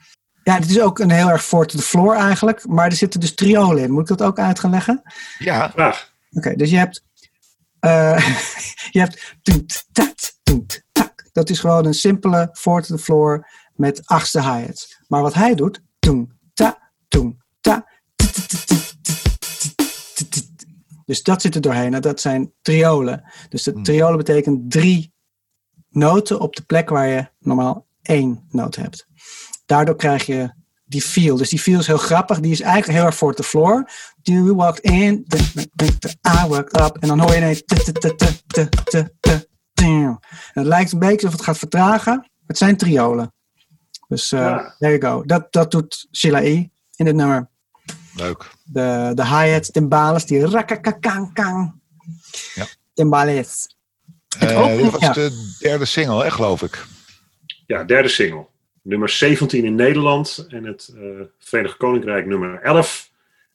Ja, 0.44 0.60
dit 0.60 0.70
is 0.70 0.80
ook 0.82 1.00
een 1.00 1.12
heel 1.12 1.30
erg 1.30 1.44
four 1.44 1.66
to 1.66 1.78
the 1.78 1.84
floor 1.84 2.16
eigenlijk. 2.16 2.68
Maar 2.68 2.86
er 2.86 2.92
zitten 2.96 3.20
dus 3.20 3.34
triolen 3.36 3.84
in. 3.84 3.92
Moet 3.92 4.10
ik 4.10 4.18
dat 4.18 4.28
ook 4.28 4.40
uit 4.40 4.60
gaan 4.60 4.72
leggen? 4.72 5.02
Ja, 5.40 5.68
Graag. 5.68 6.12
Oké, 6.32 6.56
dus 6.56 6.70
je 6.70 6.78
hebt. 6.78 7.04
eh, 7.80 8.28
je 8.92 9.00
hebt. 9.00 9.38
Toet, 10.48 10.84
tak. 10.92 11.30
Dat 11.32 11.50
is 11.50 11.60
gewoon 11.60 11.86
een 11.86 11.94
simpele 11.94 12.50
four 12.54 12.82
to 12.82 12.96
the 12.96 13.02
floor 13.04 13.48
met 13.76 14.02
achtste 14.06 14.42
hi-hats. 14.42 15.02
Maar 15.08 15.22
wat 15.22 15.34
hij 15.34 15.56
doet. 15.56 15.82
Ta, 16.54 16.92
ta. 17.62 17.88
Dus 21.06 21.24
dat 21.24 21.42
zit 21.42 21.56
er 21.56 21.62
doorheen. 21.62 21.94
En 21.94 22.02
dat 22.02 22.22
zijn 22.22 22.54
triolen. 22.62 23.24
Dus 23.50 23.64
de 23.64 23.82
triolen 23.82 24.18
betekent 24.18 24.72
drie 24.72 25.14
noten 25.90 26.40
op 26.40 26.56
de 26.56 26.64
plek 26.64 26.90
waar 26.90 27.08
je 27.08 27.30
normaal 27.40 27.88
één 28.02 28.46
noot 28.50 28.76
hebt. 28.76 29.08
Daardoor 29.66 29.96
krijg 29.96 30.26
je 30.26 30.52
die 30.86 31.02
feel. 31.02 31.38
Dus 31.38 31.50
die 31.50 31.60
feel 31.60 31.80
is 31.80 31.88
heel 31.88 31.98
grappig. 31.98 32.40
Die 32.40 32.52
is 32.52 32.62
eigenlijk 32.62 32.98
heel 32.98 33.08
erg 33.08 33.16
for 33.16 33.36
the 33.36 33.44
floor. 33.44 33.90
You 34.22 34.54
walked 34.54 34.80
in, 34.80 35.26
I 36.28 36.48
walked 36.48 36.82
up. 36.82 36.98
En 37.00 37.08
dan 37.08 37.20
hoor 37.20 37.32
je 37.32 37.38
ineens... 37.38 37.64
En 39.82 40.20
Het 40.54 40.66
lijkt 40.66 40.92
een 40.92 41.00
beetje 41.00 41.16
alsof 41.16 41.32
het 41.32 41.42
gaat 41.42 41.58
vertragen. 41.58 42.30
Het 42.48 42.58
zijn 42.58 42.78
triolen. 42.78 43.34
Dus 44.08 44.32
eh 44.32 44.40
Ja. 44.40 44.76
there 44.80 44.98
you 44.98 45.14
go. 45.14 45.24
Dat, 45.26 45.52
dat 45.54 45.72
doet 45.72 46.08
Sheila 46.12 46.42
E. 46.42 46.68
in 46.96 47.06
het 47.06 47.16
nummer. 47.16 47.50
leuk. 48.16 48.52
De, 48.64 49.12
de 49.16 49.26
hi-hats, 49.26 49.72
timbales, 49.72 50.26
die 50.26 50.46
rakakakang. 50.46 51.32
Ja. 52.56 52.66
Timbales. 52.94 53.76
Eh, 54.40 54.62
ook- 54.62 54.78
dit 54.82 54.92
was 54.92 55.02
ja. 55.02 55.14
de 55.14 55.56
derde 55.60 55.86
single, 55.86 56.24
hè, 56.24 56.32
geloof 56.32 56.62
ik. 56.62 56.86
Ja, 57.66 57.84
derde 57.84 58.08
single. 58.08 58.46
Nummer 58.82 59.10
17 59.10 59.66
in 59.66 59.76
Nederland 59.76 60.46
en 60.50 60.64
het 60.64 60.94
eh, 60.96 61.02
Verenigd 61.40 61.78
Koninkrijk 61.78 62.26
nummer 62.26 62.62
11. 62.62 63.10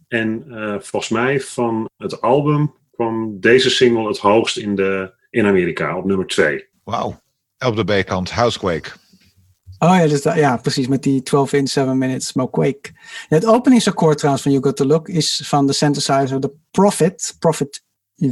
En 0.08 0.44
eh, 0.48 0.76
volgens 0.80 1.08
mij 1.08 1.40
van 1.40 1.88
het 1.96 2.20
album 2.20 2.74
kwam 2.92 3.40
deze 3.40 3.70
single 3.70 4.06
het 4.08 4.18
hoogst 4.18 4.56
in, 4.56 4.74
de, 4.74 5.12
in 5.32 5.46
Amerika, 5.46 5.96
op 5.96 6.04
nummer 6.04 6.26
2. 6.26 6.68
Wauw. 6.84 7.20
Op 7.66 7.76
de 7.76 7.84
B-kant, 7.84 8.30
Housequake. 8.30 8.90
Oh 9.78 9.96
ja, 9.96 10.06
dus 10.06 10.22
dat- 10.22 10.36
ja, 10.36 10.56
precies. 10.56 10.86
Met 10.88 11.02
die 11.02 11.22
12 11.22 11.52
in 11.52 11.66
7 11.68 11.98
minutes 11.98 12.26
Smoke 12.26 12.50
Quake. 12.50 12.90
Het 13.28 13.46
openingsakkoord 13.46 14.16
trouwens 14.16 14.42
van 14.44 14.52
You 14.52 14.64
Got 14.64 14.76
The 14.76 14.86
Look 14.86 15.08
is 15.08 15.42
van 15.44 15.66
de 15.66 15.72
synthesizer 15.72 16.40
The 16.40 16.52
Prophet. 16.70 17.36
Prophet 17.38 17.82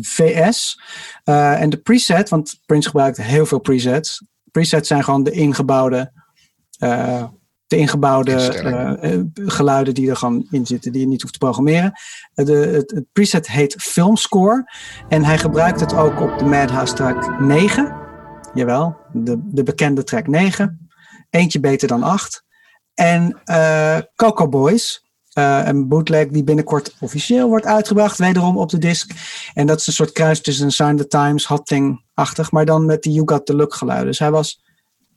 VS. 0.01 0.80
Eh, 1.24 1.61
en 1.61 1.70
de 1.70 1.76
preset, 1.76 2.28
want 2.28 2.61
Prince 2.66 2.88
gebruikt 2.88 3.16
heel 3.16 3.46
veel 3.46 3.59
presets. 3.59 4.24
Presets 4.51 4.88
zijn 4.88 5.05
gewoon 5.05 5.22
de 5.22 5.30
ingebouwde, 5.30 6.12
eh, 6.78 7.24
de 7.71 7.77
ingebouwde 7.77 8.33
eh, 8.33 9.12
eh, 9.14 9.25
geluiden 9.35 9.95
die 9.95 10.11
er 10.11 10.16
gewoon 10.16 10.47
in 10.51 10.66
zitten, 10.66 10.93
die 10.93 11.01
je 11.01 11.07
niet 11.07 11.21
hoeft 11.21 11.33
te 11.33 11.39
programmeren. 11.39 11.93
Eh, 12.35 12.45
de, 12.45 12.53
het, 12.53 12.91
het 12.91 13.05
preset 13.12 13.49
heet 13.49 13.75
Filmscore. 13.79 14.73
En 15.09 15.25
hij 15.25 15.39
gebruikt 15.39 15.81
het 15.81 15.95
ook 15.95 16.21
op 16.21 16.39
de 16.39 16.45
Madhouse 16.45 16.95
track 16.95 17.41
9. 17.41 17.95
Jawel, 18.55 18.97
de, 19.12 19.41
de 19.45 19.62
bekende 19.62 20.05
track 20.05 20.27
9. 20.27 20.89
Eentje 21.31 21.61
beter 21.61 21.89
dan 21.89 22.03
8. 22.03 22.45
En 22.95 23.41
eh 23.45 23.99
Coco 24.14 24.49
Boys. 24.49 25.09
een 25.33 25.89
bootleg 25.89 26.29
die 26.29 26.45
binnenkort 26.45 26.97
officieel 27.01 27.49
wordt 27.49 27.66
uitgebracht. 27.66 28.18
Wederom 28.18 28.59
op 28.59 28.68
de 28.68 28.79
disc. 28.79 29.11
En 29.55 29.66
dat 29.66 29.81
is 29.81 29.87
een 29.87 29.93
soort 29.93 30.12
kruis 30.12 30.41
tussen 30.41 30.64
een 30.64 30.73
Sign 30.73 30.97
the 30.97 31.07
Times, 31.07 31.47
Hot 31.47 31.66
Thing-achtig. 31.66 32.51
Maar 32.51 32.64
dan 32.64 32.87
met 32.87 33.03
die 33.03 33.12
You 33.12 33.29
Got 33.29 33.47
The 33.47 33.55
Look 33.55 33.75
geluiden. 33.75 34.07
Dus 34.07 34.18
hij 34.18 34.31
was... 34.31 34.68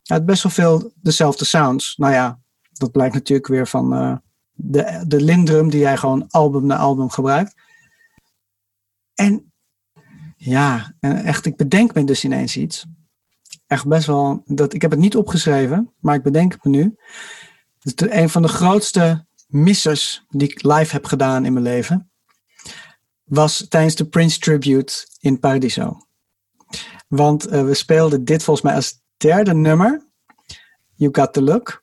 Hij 0.03 0.17
had 0.17 0.25
best 0.25 0.43
wel 0.43 0.51
veel 0.51 0.91
dezelfde 1.01 1.45
sounds. 1.45 1.95
Nou 1.97 2.13
ja, 2.13 2.42
dat 2.83 2.91
blijkt 2.91 3.13
natuurlijk 3.13 3.47
weer 3.47 3.67
van 3.67 3.93
eh, 3.93 4.17
de, 4.51 5.03
de 5.07 5.21
Lindrum 5.21 5.69
die 5.69 5.85
hij 5.85 5.97
gewoon 5.97 6.27
album 6.29 6.65
na 6.65 6.77
album 6.77 7.09
gebruikt. 7.09 7.55
En 9.13 9.53
ja, 10.37 10.93
echt, 10.99 11.45
ik 11.45 11.55
bedenk 11.55 11.93
me 11.93 12.03
dus 12.03 12.23
ineens 12.23 12.57
iets. 12.57 12.85
Echt 13.67 13.87
best 13.87 14.07
wel, 14.07 14.43
dat, 14.45 14.73
ik 14.73 14.81
heb 14.81 14.91
het 14.91 14.99
niet 14.99 15.15
opgeschreven, 15.15 15.93
maar 15.99 16.15
ik 16.15 16.23
bedenk 16.23 16.51
het 16.53 16.63
me 16.63 16.69
nu. 16.69 16.95
De- 17.79 18.15
een 18.15 18.29
van 18.29 18.41
de 18.41 18.47
grootste 18.47 19.25
missers 19.47 20.25
die 20.29 20.49
ik 20.49 20.63
live 20.63 20.91
heb 20.91 21.05
gedaan 21.05 21.45
in 21.45 21.53
mijn 21.53 21.65
leven, 21.65 22.11
was 23.23 23.67
tijdens 23.67 23.95
de 23.95 24.05
Prince 24.05 24.39
Tribute 24.39 25.07
in 25.19 25.39
Paradiso. 25.39 25.97
Want 27.07 27.45
eh, 27.45 27.63
we 27.63 27.73
speelden 27.73 28.23
dit 28.25 28.43
volgens 28.43 28.65
mij 28.65 28.75
als 28.75 29.01
derde 29.17 29.53
nummer, 29.53 30.07
You 30.95 31.09
Got 31.15 31.33
The 31.33 31.41
Look. 31.41 31.82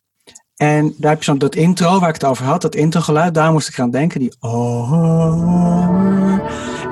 En 0.60 0.94
daar 0.96 1.10
heb 1.10 1.18
je 1.18 1.24
zo'n 1.24 1.38
dat 1.38 1.54
intro 1.54 1.98
waar 1.98 2.08
ik 2.08 2.14
het 2.14 2.24
over 2.24 2.44
had, 2.44 2.60
dat 2.60 2.74
introgeluid, 2.74 3.34
daar 3.34 3.52
moest 3.52 3.68
ik 3.68 3.80
aan 3.80 3.90
denken. 3.90 4.20
Die 4.20 4.34
oh. 4.40 6.38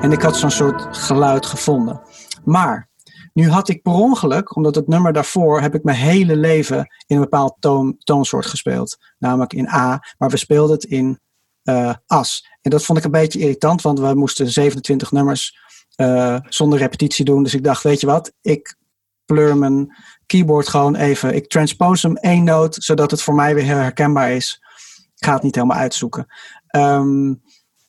En 0.01 0.11
ik 0.11 0.21
had 0.21 0.37
zo'n 0.37 0.51
soort 0.51 0.97
geluid 0.97 1.45
gevonden. 1.45 2.01
Maar 2.43 2.89
nu 3.33 3.49
had 3.49 3.69
ik 3.69 3.81
per 3.81 3.93
ongeluk, 3.93 4.55
omdat 4.55 4.75
het 4.75 4.87
nummer 4.87 5.13
daarvoor 5.13 5.61
heb 5.61 5.75
ik 5.75 5.83
mijn 5.83 5.97
hele 5.97 6.35
leven 6.35 6.77
in 7.07 7.15
een 7.15 7.21
bepaald 7.21 7.55
toon, 7.59 7.95
toonsoort 7.99 8.45
gespeeld. 8.45 8.97
Namelijk 9.17 9.53
in 9.53 9.67
A, 9.67 10.03
maar 10.17 10.29
we 10.29 10.37
speelden 10.37 10.75
het 10.75 10.83
in 10.83 11.19
eh, 11.63 11.93
As. 12.05 12.47
En 12.61 12.71
dat 12.71 12.83
vond 12.83 12.97
ik 12.97 13.03
een 13.03 13.11
beetje 13.11 13.39
irritant, 13.39 13.81
want 13.81 13.99
we 13.99 14.13
moesten 14.13 14.49
27 14.49 15.11
nummers 15.11 15.57
eh, 15.95 16.37
zonder 16.47 16.79
repetitie 16.79 17.25
doen. 17.25 17.43
Dus 17.43 17.53
ik 17.53 17.63
dacht, 17.63 17.83
weet 17.83 17.99
je 17.99 18.07
wat, 18.07 18.33
ik 18.41 18.77
pleur 19.25 19.57
mijn 19.57 19.95
keyboard 20.29 20.67
gewoon 20.67 20.95
even. 20.95 21.35
Ik 21.35 21.49
transpose 21.49 22.07
hem 22.07 22.15
één 22.15 22.43
noot, 22.43 22.75
zodat 22.75 23.11
het 23.11 23.21
voor 23.21 23.35
mij 23.35 23.55
weer 23.55 23.65
herkenbaar 23.65 24.31
is. 24.31 24.61
Ik 25.15 25.25
ga 25.25 25.33
het 25.33 25.43
niet 25.43 25.55
helemaal 25.55 25.77
uitzoeken. 25.77 26.27
Ehm, 26.67 27.33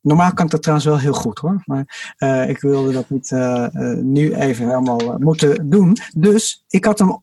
normaal 0.01 0.33
kan 0.33 0.45
ik 0.45 0.51
dat 0.51 0.63
trouwens 0.63 0.89
wel 0.89 0.99
heel 0.99 1.13
goed 1.13 1.39
hoor. 1.39 1.63
Maar 1.65 2.15
eh, 2.17 2.49
ik 2.49 2.61
wilde 2.61 2.93
dat 2.93 3.11
niet 3.11 3.33
eh, 3.33 3.65
eh, 3.65 3.99
nu 3.99 4.35
even 4.35 4.69
helemaal 4.69 5.19
moeten 5.19 5.71
doen. 5.71 5.97
Dus 6.15 6.65
ik 6.69 6.85
had 6.85 6.99
hem 6.99 7.23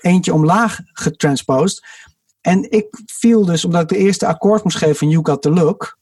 eentje 0.00 0.32
omlaag 0.32 0.80
getransposed. 0.92 1.86
En 2.40 2.70
ik 2.70 3.02
viel 3.06 3.44
dus, 3.44 3.64
omdat 3.64 3.82
ik 3.82 3.88
de 3.88 3.96
eerste 3.96 4.26
akkoord 4.26 4.64
moest 4.64 4.76
geven 4.76 4.96
van 4.96 5.08
You 5.08 5.24
Got 5.26 5.42
The 5.42 5.50
Look. 5.50 5.98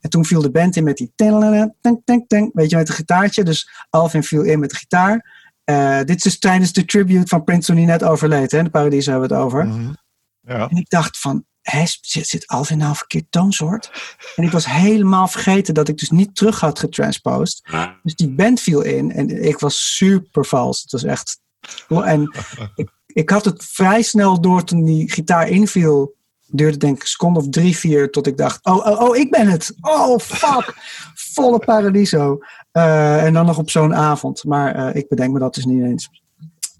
En 0.00 0.10
toen 0.10 0.24
viel 0.24 0.42
de 0.42 0.50
band 0.50 0.76
in 0.76 0.84
met 0.84 0.96
die... 0.96 1.12
tank, 1.16 1.72
tank, 2.04 2.28
tank, 2.28 2.50
weet 2.54 2.70
je, 2.70 2.76
met 2.76 2.88
een 2.88 2.94
gitaartje. 2.94 3.44
Dus 3.44 3.70
Alvin 3.90 4.22
viel 4.22 4.42
in 4.42 4.58
met 4.58 4.70
de 4.70 4.76
gitaar. 4.76 5.39
Eh, 5.64 5.98
dit 5.98 6.16
is 6.16 6.22
dus 6.22 6.38
tijdens 6.38 6.72
de 6.72 6.84
tribute 6.84 7.28
van 7.28 7.44
Prince 7.44 7.66
toen 7.66 7.76
hij 7.76 7.86
net 7.86 8.04
overleed. 8.04 8.50
Hè? 8.50 8.62
De 8.62 8.70
Paradiso 8.70 9.10
hebben 9.10 9.28
we 9.28 9.34
het 9.34 9.44
over. 9.44 9.66
Mhm. 9.66 9.92
Ja. 10.40 10.68
En 10.68 10.76
ik 10.76 10.88
dacht 10.90 11.18
van, 11.18 11.44
hè, 11.62 11.82
zit, 12.00 12.26
zit 12.26 12.46
Alvin 12.46 12.78
nou 12.78 12.96
verkeerd 12.96 13.26
toonsoort? 13.30 13.90
En 14.36 14.44
ik 14.44 14.50
was 14.50 14.66
helemaal 14.66 15.28
vergeten 15.28 15.74
dat 15.74 15.88
ik 15.88 15.98
dus 15.98 16.10
niet 16.10 16.34
terug 16.34 16.60
had 16.60 16.78
getransposed. 16.78 17.68
Dus 18.02 18.14
die 18.14 18.30
band 18.30 18.60
viel 18.60 18.82
in 18.82 19.12
en 19.12 19.44
ik 19.44 19.58
was 19.58 19.96
super 19.96 20.44
vals. 20.44 20.82
Het 20.82 20.92
was 20.92 21.04
echt... 21.04 21.40
En 21.88 22.34
ik, 22.74 22.90
ik 23.06 23.30
had 23.30 23.44
het 23.44 23.64
vrij 23.64 24.02
snel 24.02 24.40
door 24.40 24.64
toen 24.64 24.84
die 24.84 25.10
gitaar 25.10 25.48
inviel. 25.48 26.14
Duurde 26.50 26.76
denk 26.76 26.96
ik 26.96 27.02
een 27.02 27.08
seconde 27.08 27.38
of 27.38 27.48
drie, 27.48 27.76
vier 27.76 28.10
tot 28.10 28.26
ik 28.26 28.36
dacht... 28.36 28.64
Oh, 28.64 28.86
oh, 28.86 29.00
oh, 29.00 29.16
ik 29.16 29.30
ben 29.30 29.48
het! 29.48 29.74
Oh, 29.80 30.18
fuck! 30.18 30.74
Volle 31.34 31.58
paradiso. 31.58 32.38
Eh, 32.72 33.24
en 33.24 33.32
dan 33.32 33.46
nog 33.46 33.58
op 33.58 33.70
zo'n 33.70 33.94
avond. 33.94 34.44
Maar 34.44 34.74
eh, 34.74 34.94
ik 34.94 35.08
bedenk 35.08 35.32
me 35.32 35.38
dat 35.38 35.54
dus 35.54 35.64
niet 35.64 35.82
eens. 35.82 36.10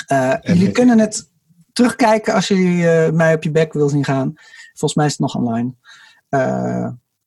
Eh, 0.07 0.35
jullie 0.43 0.71
kunnen 0.71 0.99
het 0.99 1.31
terugkijken 1.73 2.35
als 2.35 2.49
jullie 2.49 3.13
mij 3.13 3.35
op 3.35 3.43
je 3.43 3.51
bek 3.51 3.73
wil 3.73 3.89
zien 3.89 4.05
gaan. 4.05 4.33
Volgens 4.69 4.95
mij 4.95 5.07
is 5.07 5.13
het 5.13 5.21
nog 5.21 5.35
online. 5.35 5.75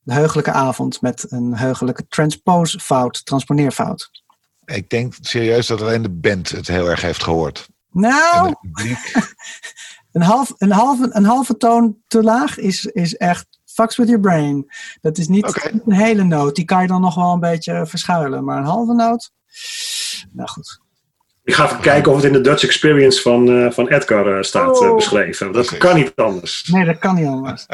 De 0.04 0.14
heugelijke 0.14 0.52
avond 0.52 1.02
met 1.02 1.26
een 1.30 1.56
heugelijke 1.56 2.08
transposefout, 2.08 3.26
transponeerfout. 3.26 4.10
Ik 4.66 4.90
denk 4.90 5.14
serieus 5.22 5.68
dat 5.68 5.82
alleen 5.82 6.02
de 6.02 6.10
band 6.10 6.50
het 6.50 6.68
heel 6.68 6.90
erg 6.90 7.02
heeft 7.02 7.24
gehoord. 7.24 7.70
En 7.94 8.00
Nou, 8.02 8.56
publiek. 8.62 9.12
een, 10.14 10.22
half, 10.22 10.54
een, 10.58 10.72
halve, 10.72 11.10
een 11.12 11.24
halve 11.26 11.58
toon 11.58 11.98
te 12.08 12.22
laag 12.24 12.58
is, 12.58 12.86
is 12.86 13.16
echt 13.16 13.46
fucks 13.66 13.98
with 13.98 14.08
your 14.08 14.22
brain. 14.22 14.72
Dat 15.02 15.18
is 15.18 15.28
niet 15.28 15.72
een 15.86 15.94
hele 15.94 16.24
noot. 16.24 16.56
Die 16.56 16.66
kan 16.66 16.82
je 16.82 16.88
dan 16.88 17.02
nog 17.02 17.16
wel 17.16 17.34
een 17.34 17.40
beetje 17.40 17.86
verschuilen. 17.86 18.44
Maar 18.44 18.58
een 18.58 18.64
halve 18.64 18.94
noot? 18.94 19.32
Nou 20.32 20.50
goed. 20.50 20.82
Ik 21.44 21.54
ga 21.54 21.66
even 21.66 21.80
kijken 21.80 22.12
of 22.12 22.18
het 22.18 22.26
in 22.26 22.34
de 22.34 22.42
Dutch 22.42 22.64
Experience 22.64 23.22
van, 23.22 23.50
eh, 23.50 23.72
van 23.72 23.88
Edgar 23.88 24.38
eh, 24.38 24.44
staat 24.44 24.82
eh, 24.82 24.90
Oh. 24.90 24.96
beschreven. 24.96 25.52
Dat 25.52 25.78
kan 25.78 25.96
niet 25.96 26.12
anders. 26.16 26.70
Nee, 26.72 26.86
dat 26.86 26.98
kan 27.00 27.16
niet 27.16 27.28
anders. 27.28 27.66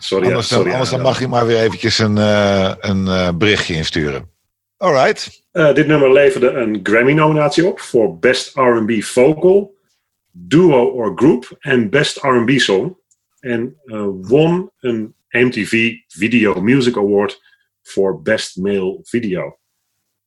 Sorry, 0.00 0.26
Anders, 0.26 0.48
dan, 0.48 0.58
sorry. 0.58 0.72
anders 0.72 0.90
dan 0.90 1.00
mag 1.00 1.18
je 1.20 1.28
maar 1.28 1.46
weer 1.46 1.58
eventjes 1.60 1.98
een, 1.98 2.18
eh, 2.18 2.72
een 2.78 3.38
berichtje 3.38 3.74
insturen. 3.74 4.30
Alright. 4.76 5.42
Eh, 5.52 5.74
dit 5.74 5.86
nummer 5.86 6.12
leverde 6.12 6.50
een 6.50 6.80
Grammy-nominatie 6.82 7.66
op 7.66 7.80
voor 7.80 8.18
Best 8.18 8.54
R&B 8.56 9.02
Vocal, 9.02 9.74
Duo 10.30 10.84
or 10.84 11.12
Group 11.14 11.56
en 11.58 11.90
Best 11.90 12.16
R&B 12.16 12.50
Song. 12.50 12.96
En 13.40 13.80
eh, 13.84 14.08
won 14.20 14.70
een 14.80 15.14
MTV 15.28 15.94
Video 16.06 16.60
Music 16.60 16.96
Award 16.96 17.42
voor 17.82 18.22
Best 18.22 18.56
Male 18.56 18.98
Video. 19.02 19.58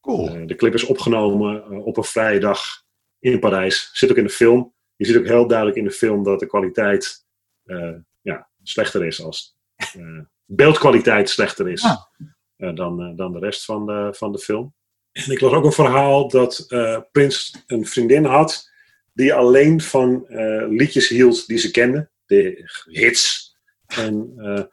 Cool. 0.01 0.29
Eh, 0.29 0.45
de 0.45 0.55
clip 0.55 0.73
is 0.73 0.83
opgenomen 0.83 1.63
eh, 1.63 1.85
op 1.85 1.97
een 1.97 2.03
vrije 2.03 2.39
dag 2.39 2.61
in 3.19 3.39
Parijs. 3.39 3.89
Zit 3.93 4.11
ook 4.11 4.17
in 4.17 4.23
de 4.23 4.29
film. 4.29 4.73
je 4.95 5.05
ziet 5.05 5.17
ook 5.17 5.27
heel 5.27 5.47
duidelijk 5.47 5.77
in 5.77 5.83
de 5.83 5.91
film 5.91 6.23
dat 6.23 6.39
de 6.39 6.45
kwaliteit 6.45 7.25
ja, 8.21 8.49
slechter 8.63 9.05
is 9.05 9.23
als 9.23 9.55
beeldkwaliteit 10.45 11.29
slechter 11.29 11.69
is 11.69 11.83
Ah. 11.83 12.75
dan, 12.75 13.15
dan 13.15 13.31
de 13.31 13.39
rest 13.39 13.65
van 13.65 13.85
de, 13.85 14.09
van 14.13 14.31
de 14.31 14.39
film. 14.39 14.73
En 15.11 15.31
ik 15.31 15.41
las 15.41 15.51
ook 15.51 15.65
een 15.65 15.71
verhaal 15.71 16.29
dat 16.29 16.65
Prince 17.11 17.63
een 17.67 17.85
vriendin 17.85 18.25
had 18.25 18.70
die 19.13 19.33
alleen 19.33 19.81
van 19.81 20.27
eh, 20.27 20.67
liedjes 20.69 21.07
hield 21.09 21.47
die 21.47 21.57
ze 21.57 21.71
kende, 21.71 22.09
de 22.25 22.69
hits. 22.85 23.55
En 23.85 24.33
eh, 24.37 24.63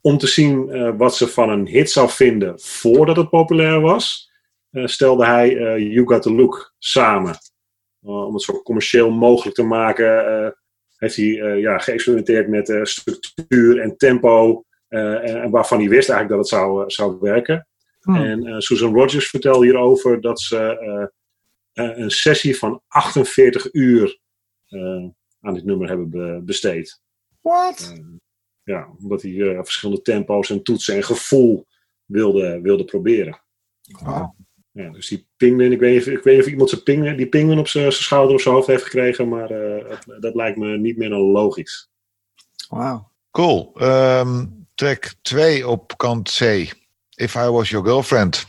om 0.00 0.18
te 0.18 0.26
zien 0.26 0.70
eh, 0.70 0.92
wat 0.96 1.16
ze 1.16 1.28
van 1.28 1.50
een 1.50 1.66
hit 1.66 1.90
zou 1.90 2.10
vinden 2.10 2.60
voordat 2.60 3.16
het 3.16 3.30
populair 3.30 3.80
was, 3.80 4.26
stelde 4.70 5.26
hij 5.26 5.50
You 5.80 6.06
Got 6.06 6.22
The 6.22 6.32
Look 6.34 6.74
samen. 6.78 7.36
Om 8.00 8.32
het 8.32 8.42
zo 8.42 8.62
commercieel 8.62 9.10
mogelijk 9.10 9.56
te 9.56 9.62
maken, 9.62 10.54
heeft 10.96 11.16
hij 11.16 11.26
ja, 11.58 11.78
geëxperimenteerd 11.78 12.48
met 12.48 12.78
structuur 12.82 13.80
en 13.80 13.96
tempo. 13.96 14.64
en, 14.88 15.50
waarvan 15.50 15.78
hij 15.78 15.88
wist 15.88 16.10
eigenlijk 16.10 16.28
dat 16.28 16.38
het 16.38 16.60
zou, 16.60 16.90
zou 16.90 17.18
werken. 17.20 17.68
Hmm. 18.00 18.16
En 18.16 18.62
Susan 18.62 18.94
Rogers 18.94 19.28
vertelde 19.28 19.64
hierover 19.64 20.20
dat 20.20 20.40
ze 20.40 21.10
een 21.78 22.10
sessie 22.10 22.58
van 22.58 22.82
48 22.88 23.72
uur 23.72 24.18
eh, 24.68 25.04
aan 25.40 25.54
dit 25.54 25.64
nummer 25.64 25.88
hebben 25.88 26.10
be- 26.10 26.40
besteed. 26.44 27.00
What? 27.40 27.92
Eh, 27.94 28.04
ja, 28.62 28.88
omdat 29.00 29.22
hij 29.22 29.40
eh, 29.40 29.58
verschillende 29.62 30.02
tempo's 30.02 30.50
en 30.50 30.62
toetsen 30.62 30.94
en 30.94 31.04
gevoel 31.04 31.66
wilde, 32.04 32.60
wilde 32.60 32.84
proberen. 32.84 33.40
Wauw. 34.02 34.34
Ja, 34.70 34.90
dus 34.90 35.08
die 35.08 35.28
pinguïn, 35.36 35.72
ik 35.72 35.78
weet, 35.80 35.92
niet 35.92 36.00
of- 36.00 36.06
ik 36.18 36.22
weet 36.22 36.34
niet 36.36 36.44
of 36.44 36.50
iemand 36.50 36.70
zijn 36.70 36.82
pinguïn, 36.82 37.16
die 37.16 37.28
pinguïn 37.28 37.58
op 37.58 37.68
zijn 37.68 37.92
schouder 37.92 38.34
of 38.34 38.40
zijn 38.40 38.54
hoofd 38.54 38.66
heeft 38.66 38.82
gekregen, 38.82 39.28
maar 39.28 39.50
eh, 39.50 39.96
dat 40.20 40.34
lijkt 40.34 40.58
me 40.58 40.76
niet 40.78 40.96
meer 40.96 41.08
dan 41.08 41.20
logisch. 41.20 41.88
Wauw. 42.68 43.10
Cool. 43.30 43.72
Ehm, 43.76 44.46
track 44.74 45.14
2 45.22 45.68
op 45.68 45.96
kant 45.96 46.30
C. 46.38 46.40
If 47.14 47.34
I 47.34 47.38
Was 47.48 47.68
Your 47.70 47.86
Girlfriend. 47.86 48.46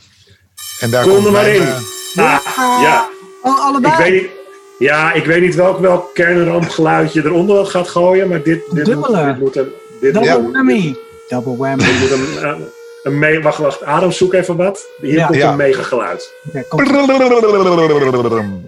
En 0.79 0.91
daar 0.91 1.03
Kom 1.03 1.13
komt 1.13 1.25
er 1.25 1.31
maar 1.31 1.41
mijn, 1.43 1.55
in. 1.61 1.67
eh, 1.67 2.47
Ah, 2.57 2.81
ja, 2.81 3.09
Oh, 3.41 3.65
allebei. 3.65 3.93
ik 3.93 3.97
weet 3.99 4.21
niet, 4.21 4.31
ja, 4.79 5.13
ik 5.13 5.25
weet 5.25 5.41
niet 5.41 5.55
welk, 5.55 5.79
welk 5.79 6.13
kernrampgeluidje 6.13 7.21
eronder 7.25 7.65
gaat 7.65 7.87
gooien, 7.89 8.27
maar 8.29 8.43
dit, 8.43 8.45
dit, 8.45 8.67
moet, 8.73 8.85
Dubbele. 8.85 9.25
dit 9.25 9.39
moet 9.39 9.55
een... 9.55 9.71
Dit 10.01 10.13
Double 10.13 10.29
Ja. 10.29 10.37
moet, 10.37 10.51
whammy. 10.51 10.95
Double 11.27 11.57
whammy. 11.57 11.83
dit 11.83 11.99
moet 11.99 12.11
een, 12.11 12.47
een, 12.49 12.67
een 13.03 13.19
mee, 13.19 13.39
wacht, 13.41 13.57
wacht, 13.57 13.83
Adam, 13.83 14.11
zoek 14.11 14.33
even 14.33 14.55
wat. 14.55 14.85
Hier 15.01 15.13
Ja. 15.13 15.25
komt 15.25 15.37
Ja. 15.37 15.49
een 15.51 15.55
megageluid. 15.57 16.33
Kom. 16.69 16.79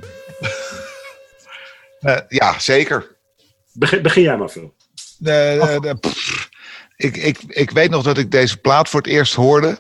Eh, 2.01 2.17
ja, 2.27 2.59
zeker. 2.59 3.15
Begin, 3.73 4.01
begin 4.01 4.23
jij 4.23 4.37
maar, 4.37 4.49
Phil. 4.49 4.73
De, 5.17 5.57
de- 5.81 5.87
de- 5.87 5.95
pff. 5.95 6.49
ik, 6.95 7.17
ik, 7.17 7.37
ik 7.47 7.71
weet 7.71 7.89
nog 7.89 8.03
dat 8.03 8.17
ik 8.17 8.31
deze 8.31 8.57
plaat 8.57 8.89
voor 8.89 9.01
het 9.01 9.09
eerst 9.09 9.33
hoorde. 9.33 9.79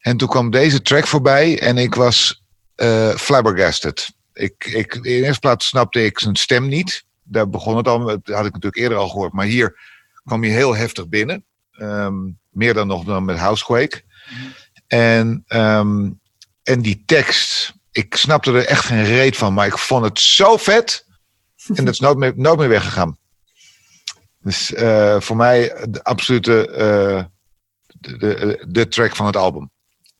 En 0.00 0.16
toen 0.16 0.28
kwam 0.28 0.50
deze 0.50 0.82
track 0.82 1.06
voorbij 1.06 1.60
en 1.60 1.78
ik 1.78 1.94
was 1.94 2.34
eh 2.34 2.39
flabbergasted. 3.16 4.10
Ik, 4.32 4.64
ik, 4.64 4.94
in 4.94 5.02
de 5.02 5.08
eerste 5.08 5.40
plaats 5.40 5.66
snapte 5.66 6.04
ik 6.04 6.18
zijn 6.18 6.36
stem 6.36 6.68
niet. 6.68 7.04
Daar 7.22 7.48
begon 7.48 7.76
het 7.76 7.88
al, 7.88 7.98
dat 7.98 8.20
had 8.24 8.46
ik 8.46 8.52
natuurlijk 8.52 8.76
eerder 8.76 8.98
al 8.98 9.08
gehoord. 9.08 9.32
Maar 9.32 9.46
hier 9.46 9.78
kwam 10.24 10.42
hij 10.42 10.50
heel 10.50 10.76
heftig 10.76 11.08
binnen. 11.08 11.44
Ehm, 11.72 12.14
meer 12.48 12.74
dan 12.74 12.86
nog 12.86 13.04
dan 13.04 13.24
met 13.24 13.38
Housequake. 13.38 14.02
En, 14.86 15.44
ehm, 15.46 16.10
en 16.62 16.82
die 16.82 17.02
tekst, 17.06 17.74
ik 17.92 18.14
snapte 18.14 18.52
er 18.52 18.66
echt 18.66 18.84
geen 18.84 19.04
reet 19.04 19.36
van. 19.36 19.54
Maar 19.54 19.66
ik 19.66 19.78
vond 19.78 20.04
het 20.04 20.20
zo 20.20 20.56
vet. 20.56 21.06
En 21.74 21.84
dat 21.84 21.94
is 21.94 22.00
nooit 22.00 22.36
meer, 22.36 22.68
weggegaan. 22.68 23.18
Dus 24.42 24.72
eh, 24.72 25.20
voor 25.20 25.36
mij 25.36 25.86
de 25.88 26.04
absolute 26.04 26.68
eh, 26.68 27.24
de, 28.00 28.64
de 28.68 28.88
track 28.88 29.16
van 29.16 29.26
het 29.26 29.36
album. 29.36 29.70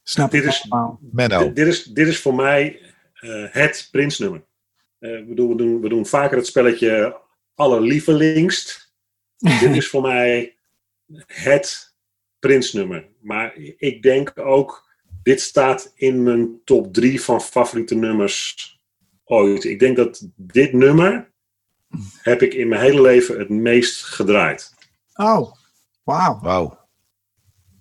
Snap 0.03 0.31
Dit 0.31 0.43
ik 0.43 0.49
is-. 0.49 0.69
Dit, 1.11 1.57
dit 1.57 1.67
is, 1.67 1.85
dit 1.85 2.09
is 2.09 2.21
voor 2.21 2.35
mij 2.35 2.81
eh, 3.15 3.45
het 3.51 3.89
Prince-nummer. 3.91 4.43
Eh, 4.99 5.19
ik 5.19 5.29
bedoel, 5.29 5.49
we, 5.49 5.55
doen, 5.57 5.81
we 5.81 5.89
doen 5.89 6.07
vaker 6.07 6.37
het 6.37 6.47
spelletje 6.47 7.21
allerlievelingst. 7.55 8.93
dit 9.61 9.77
is 9.77 9.89
voor 9.89 10.03
mij 10.03 10.57
het 11.27 11.95
Prince-nummer. 12.39 13.09
Maar 13.21 13.57
ik 13.77 14.03
denk 14.03 14.33
ook, 14.39 14.89
dit 15.23 15.41
staat 15.41 15.93
in 15.95 16.23
mijn 16.23 16.61
top 16.65 16.93
drie 16.95 17.21
van 17.21 17.41
favoriete 17.41 17.95
nummers 17.95 18.79
ooit. 19.25 19.65
Ik 19.65 19.79
denk 19.79 19.97
dat 19.97 20.29
dit 20.37 20.73
nummer 20.73 21.31
heb 22.23 22.43
ik 22.43 22.55
in 22.55 22.69
mijn 22.69 22.81
hele 22.81 23.01
leven 23.01 23.39
het 23.39 23.49
meest 23.49 24.03
gedraaid. 24.03 24.75
Oh, 25.15 25.53
wauw. 26.03 26.41
Wauw. 26.43 26.80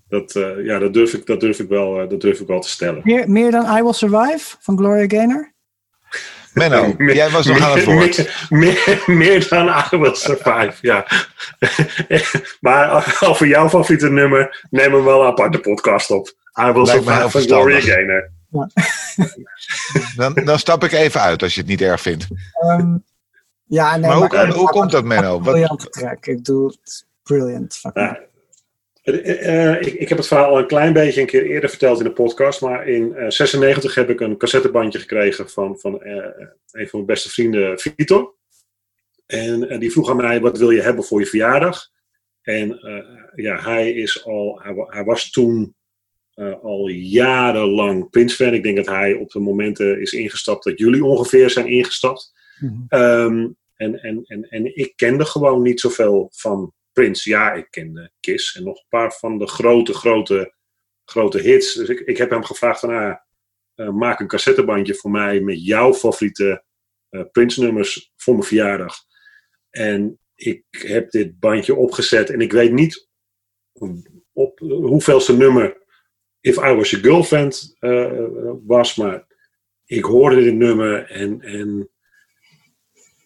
Dat, 0.09 0.35
eh, 0.35 0.65
ja, 0.65 0.79
dat, 0.79 0.93
durf 0.93 1.13
ik, 1.13 1.25
dat, 1.25 1.39
durf 1.39 1.59
ik 1.59 1.67
wel, 1.67 2.01
eh, 2.01 2.09
dat 2.09 2.21
durf 2.21 2.39
ik 2.39 2.47
wel 2.47 2.59
te 2.59 2.69
stellen. 2.69 3.01
Meer, 3.03 3.29
meer 3.29 3.51
dan 3.51 3.77
I 3.77 3.81
Will 3.81 3.93
Survive 3.93 4.55
van 4.59 4.77
Gloria 4.77 5.07
Gaynor? 5.07 5.53
Menno, 6.53 6.93
Meer- 6.97 7.15
jij 7.15 7.29
was 7.29 7.45
nog 7.45 7.61
aan 7.61 7.77
het 7.77 7.85
woord. 7.85 8.47
Meer, 8.49 8.83
meer, 8.85 9.17
meer 9.17 9.47
dan 9.49 9.67
I 9.67 9.97
Will 9.97 10.15
Survive, 10.15 10.73
ja. 10.81 11.05
maar 12.59 13.17
over 13.19 13.47
jouw 13.47 13.69
favoriete 13.69 14.09
nummer 14.09 14.67
nemen 14.69 14.97
we 14.97 15.03
wel 15.03 15.21
een 15.21 15.27
aparte 15.27 15.59
podcast 15.59 16.11
op. 16.11 16.27
I 16.61 16.71
Will 16.71 16.83
Lijkt 16.85 17.03
Survive 17.03 17.29
van 17.29 17.41
Gloria. 17.41 17.79
Gaynor. 17.79 18.31
Dan, 20.15 20.33
dan 20.33 20.59
stap 20.59 20.83
ik 20.83 20.91
even 20.91 21.21
uit 21.21 21.43
als 21.43 21.53
je 21.53 21.59
het 21.59 21.69
niet 21.69 21.81
erg 21.81 22.01
vindt. 22.01 22.27
Ehm, 22.53 22.97
ja, 23.63 23.97
nee, 23.97 24.09
Maar 24.09 24.45
hoe, 24.45 24.53
hoe 24.53 24.69
komt 24.69 24.91
dat, 24.91 25.03
Menno? 25.03 25.41
Wat, 25.41 25.53
Briljante 25.53 25.89
track. 25.89 26.25
Ik 26.25 26.43
doe 26.45 26.67
het 26.67 27.05
brilliant. 27.23 27.75
Fucking. 27.75 28.05
Ja. 28.05 28.19
Eh, 29.03 29.73
eh, 29.73 29.81
ik, 29.81 29.93
ik 29.93 30.09
heb 30.09 30.17
het 30.17 30.27
verhaal 30.27 30.49
al 30.49 30.57
een 30.59 30.67
klein 30.67 30.93
beetje 30.93 31.21
een 31.21 31.27
keer 31.27 31.45
eerder 31.45 31.69
verteld 31.69 31.97
in 31.99 32.03
de 32.03 32.11
podcast. 32.11 32.61
Maar 32.61 32.87
in 32.87 33.15
eh 33.15 33.29
96 33.29 33.95
heb 33.95 34.09
ik 34.09 34.19
een 34.19 34.37
cassettebandje 34.37 34.99
gekregen 34.99 35.49
van, 35.49 35.79
van 35.79 36.01
eh, 36.03 36.15
een 36.71 36.87
van 36.87 36.89
mijn 36.91 37.05
beste 37.05 37.29
vrienden, 37.29 37.79
Vitor. 37.79 38.33
En 39.25 39.69
eh, 39.69 39.79
die 39.79 39.91
vroeg 39.91 40.09
aan 40.09 40.15
mij, 40.15 40.39
wat 40.41 40.57
wil 40.57 40.69
je 40.71 40.81
hebben 40.81 41.03
voor 41.03 41.19
je 41.19 41.25
verjaardag? 41.25 41.89
En 42.41 42.79
eh, 42.79 43.03
ja, 43.35 43.59
hij, 43.61 43.91
is 43.93 44.25
al, 44.25 44.59
hij, 44.63 44.73
wa- 44.73 44.87
hij 44.89 45.03
was 45.03 45.31
toen 45.31 45.75
eh, 46.33 46.63
al 46.63 46.87
jarenlang 46.87 48.09
Prince-fan. 48.09 48.53
Ik 48.53 48.63
denk 48.63 48.75
dat 48.77 48.85
hij 48.87 49.13
op 49.13 49.29
de 49.31 49.39
momenten 49.39 50.01
is 50.01 50.11
ingestapt 50.11 50.63
dat 50.63 50.79
jullie 50.79 51.03
ongeveer 51.05 51.49
zijn 51.49 51.67
ingestapt. 51.67 52.33
Mhm. 52.59 52.73
Ehm, 52.87 53.47
en, 53.75 54.01
en, 54.01 54.23
en, 54.25 54.49
en 54.49 54.75
ik 54.77 54.93
kende 54.95 55.25
gewoon 55.25 55.61
niet 55.61 55.79
zoveel 55.79 56.29
van 56.33 56.73
Prince. 56.99 57.29
Ja, 57.29 57.53
ik 57.53 57.67
kende 57.69 58.11
Kiss 58.19 58.55
en 58.55 58.63
nog 58.63 58.77
een 58.77 58.89
paar 58.89 59.13
van 59.13 59.37
de 59.37 59.47
grote, 59.47 59.93
grote, 59.93 60.53
grote 61.05 61.39
hits. 61.39 61.73
Dus 61.73 61.89
ik, 61.89 61.99
ik 61.99 62.17
heb 62.17 62.29
hem 62.29 62.43
gevraagd 62.43 62.79
van, 62.79 62.89
ah, 62.89 63.15
eh, 63.75 63.89
maak 63.89 64.19
een 64.19 64.27
cassettebandje 64.27 64.95
voor 64.95 65.11
mij 65.11 65.41
met 65.41 65.65
jouw 65.65 65.93
favoriete 65.93 66.63
eh, 67.09 67.21
Prince-nummers 67.31 68.11
voor 68.15 68.33
mijn 68.33 68.45
verjaardag. 68.45 68.95
En 69.69 70.19
ik 70.35 70.63
heb 70.69 71.11
dit 71.11 71.39
bandje 71.39 71.75
opgezet 71.75 72.29
en 72.29 72.41
ik 72.41 72.51
weet 72.51 72.71
niet 72.71 73.07
op 74.33 74.59
hoeveelste 74.59 75.37
nummer 75.37 75.77
If 76.41 76.55
I 76.55 76.73
Was 76.73 76.89
Your 76.89 77.05
Girlfriend 77.05 77.75
eh, 77.79 78.23
was, 78.65 78.95
maar 78.95 79.27
ik 79.85 80.03
hoorde 80.03 80.43
dit 80.43 80.53
nummer 80.53 81.09
en, 81.09 81.41
en 81.41 81.89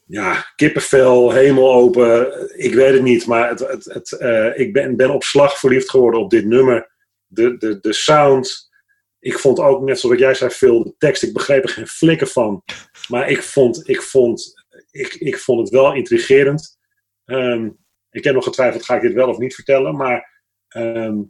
ja, 0.05 0.45
kippenvel, 0.55 1.31
hemel 1.31 1.73
open. 1.73 2.49
Ik 2.59 2.73
weet 2.73 2.93
het 2.93 3.01
niet, 3.01 3.25
maar 3.25 3.49
het, 3.49 3.59
het, 3.83 4.11
eh, 4.11 4.59
ik 4.59 4.73
ben, 4.73 4.95
ben 4.95 5.09
op 5.09 5.23
slag 5.23 5.59
verliefd 5.59 5.89
geworden 5.89 6.19
op 6.19 6.29
dit 6.29 6.45
nummer. 6.45 6.91
De, 7.25 7.57
de, 7.57 7.79
de 7.79 7.93
sound. 7.93 8.71
Ik 9.19 9.39
vond 9.39 9.59
ook, 9.59 9.81
net 9.81 9.99
zoals 9.99 10.19
jij 10.19 10.33
zei, 10.33 10.51
veel 10.51 10.83
de 10.83 10.95
tekst. 10.97 11.23
Ik 11.23 11.33
begreep 11.33 11.63
er 11.63 11.69
geen 11.69 11.87
flikker 11.87 12.27
van. 12.27 12.63
Maar 13.07 13.29
ik 13.29 13.43
vond, 13.43 13.89
ik 13.89 14.01
vond, 14.01 14.53
ik, 14.91 15.13
ik 15.13 15.37
vond 15.37 15.59
het 15.59 15.69
wel 15.69 15.93
intrigerend. 15.93 16.77
Ehm, 17.25 17.69
ik 18.09 18.23
heb 18.23 18.33
nog 18.33 18.43
getwijfeld, 18.43 18.85
ga 18.85 18.95
ik 18.95 19.01
dit 19.01 19.13
wel 19.13 19.29
of 19.29 19.37
niet 19.37 19.55
vertellen? 19.55 19.95
Maar 19.95 20.43
ehm, 20.67 21.21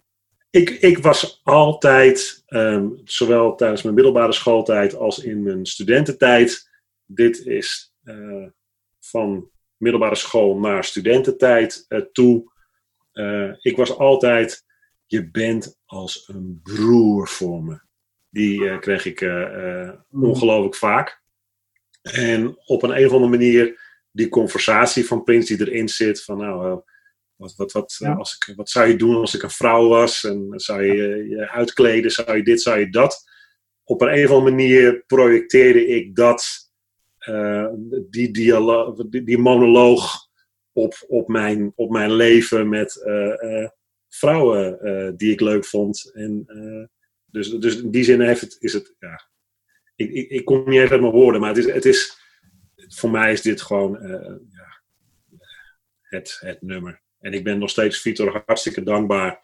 ik, 0.49 0.69
ik 0.69 0.97
was 0.97 1.41
altijd, 1.43 2.43
ehm, 2.45 2.89
zowel 3.03 3.55
tijdens 3.55 3.81
mijn 3.81 3.95
middelbare 3.95 4.33
schooltijd 4.33 4.95
als 4.95 5.19
in 5.19 5.43
mijn 5.43 5.65
studententijd. 5.65 6.69
Dit 7.05 7.45
is 7.45 7.93
eh, 8.03 8.45
van 9.05 9.49
middelbare 9.77 10.15
school 10.15 10.57
naar 10.59 10.83
studententijd 10.83 11.85
eh, 11.87 11.99
toe. 12.11 12.51
Eh, 13.11 13.51
ik 13.59 13.77
was 13.77 13.97
altijd, 13.97 14.65
je 15.05 15.29
bent 15.31 15.79
als 15.85 16.27
een 16.27 16.59
broer 16.63 17.27
voor 17.27 17.63
me. 17.63 17.79
Die 18.29 18.69
eh, 18.69 18.79
kreeg 18.79 19.05
ik 19.05 19.21
eh, 19.21 19.89
ongelooflijk 20.11 20.75
vaak. 20.75 21.21
En 22.01 22.57
op 22.65 22.83
een, 22.83 22.97
een 22.97 23.05
of 23.05 23.11
andere 23.11 23.31
manier, 23.31 23.81
die 24.11 24.29
conversatie 24.29 25.05
van 25.05 25.23
Prins 25.23 25.45
die 25.47 25.59
erin 25.59 25.89
zit, 25.89 26.23
van 26.23 26.37
nou, 26.37 26.81
wat, 27.35 27.55
wat, 27.55 27.71
wat, 27.71 27.95
Ja. 27.99 28.13
als 28.13 28.35
ik, 28.35 28.55
wat 28.55 28.69
zou 28.69 28.87
je 28.87 28.95
doen 28.95 29.15
als 29.15 29.35
ik 29.35 29.43
een 29.43 29.49
vrouw 29.49 29.87
was? 29.87 30.23
En 30.23 30.53
zou 30.55 30.83
je 30.83 31.27
je 31.29 31.49
uitkleden? 31.49 32.11
Zou 32.11 32.37
je 32.37 32.43
dit, 32.43 32.61
zou 32.61 32.79
je 32.79 32.89
dat? 32.89 33.23
Op 33.83 34.01
een, 34.01 34.17
een 34.17 34.25
of 34.25 34.31
andere 34.31 34.55
manier 34.55 35.03
projecteerde 35.07 35.87
ik 35.87 36.15
dat 36.15 36.62
eh, 37.23 37.67
die, 38.09 38.31
die, 39.23 39.37
monoloog 39.37 40.29
op, 40.71 41.05
op, 41.07 41.27
mijn, 41.27 41.71
op 41.75 41.91
mijn 41.91 42.13
leven 42.13 42.69
met 42.69 43.03
eh, 43.03 43.61
eh, 43.63 43.69
vrouwen 44.09 45.17
die 45.17 45.31
ik 45.31 45.41
leuk 45.41 45.65
vond. 45.65 46.11
En, 46.13 46.45
dus, 47.25 47.49
dus 47.49 47.81
in 47.81 47.91
die 47.91 48.03
zin 48.03 48.21
heeft 48.21 48.41
het, 48.41 48.55
is 48.59 48.73
het, 48.73 48.95
ja, 48.99 49.29
ik, 49.95 50.11
ik, 50.11 50.29
ik 50.29 50.45
kom 50.45 50.69
niet 50.69 50.79
even 50.79 50.91
uit 50.91 51.01
mijn 51.01 51.13
woorden, 51.13 51.41
maar 51.41 51.49
het 51.49 51.57
is, 51.57 51.73
het 51.73 51.85
is, 51.85 52.17
voor 52.75 53.11
mij 53.11 53.31
is 53.31 53.41
dit 53.41 53.61
gewoon 53.61 53.91
ja, 54.49 54.81
het, 56.01 56.37
het 56.39 56.61
nummer. 56.61 57.01
En 57.19 57.33
ik 57.33 57.43
ben 57.43 57.59
nog 57.59 57.69
steeds 57.69 58.01
Vitor 58.01 58.43
hartstikke 58.45 58.83
dankbaar 58.83 59.41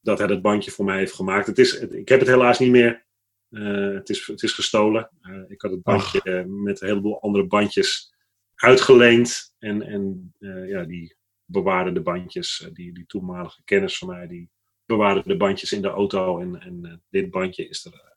dat 0.00 0.18
hij 0.18 0.26
dat 0.26 0.42
bandje 0.42 0.70
voor 0.70 0.84
mij 0.84 0.98
heeft 0.98 1.14
gemaakt. 1.14 1.46
Het 1.46 1.58
is, 1.58 1.78
ik 1.80 2.08
heb 2.08 2.20
het 2.20 2.28
helaas 2.28 2.58
niet 2.58 2.70
meer. 2.70 3.04
Eh, 3.50 3.94
het, 3.94 4.08
is, 4.08 4.26
het 4.26 4.42
is 4.42 4.52
gestolen. 4.52 5.10
Eh, 5.22 5.42
ik 5.48 5.60
had 5.62 5.70
het 5.70 5.82
bandje 5.82 6.44
met 6.48 6.80
een 6.80 6.88
heleboel 6.88 7.20
andere 7.22 7.46
bandjes 7.46 8.14
uitgeleend. 8.54 9.54
En, 9.58 9.82
en 9.82 10.34
eh, 10.38 10.68
ja, 10.68 10.84
die 10.84 11.16
bewaarden 11.44 11.94
de 11.94 12.00
bandjes. 12.02 12.68
die, 12.72 12.92
die 12.94 13.06
toenmalige 13.06 13.62
kennis 13.64 13.98
van 13.98 14.08
mij, 14.08 14.26
die 14.26 14.50
bewaarde 14.84 15.22
de 15.24 15.36
bandjes 15.36 15.72
in 15.72 15.82
de 15.82 15.88
auto. 15.88 16.38
En, 16.38 16.60
en 16.60 16.78
eh, 16.82 16.92
dit 17.10 17.30
bandje 17.30 17.68
is 17.68 17.84
er 17.84 18.08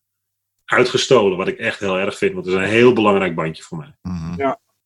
uitgestolen. 0.66 1.38
Wat 1.38 1.48
ik 1.48 1.58
echt 1.58 1.80
heel 1.80 1.98
erg 1.98 2.18
vind, 2.18 2.34
want 2.34 2.46
het 2.46 2.56
is 2.56 2.62
een 2.62 2.68
heel 2.68 2.94
belangrijk 2.94 3.36
bandje 3.36 3.64
voor 3.64 3.78
mij. 3.78 3.96
Mhm. 4.02 4.38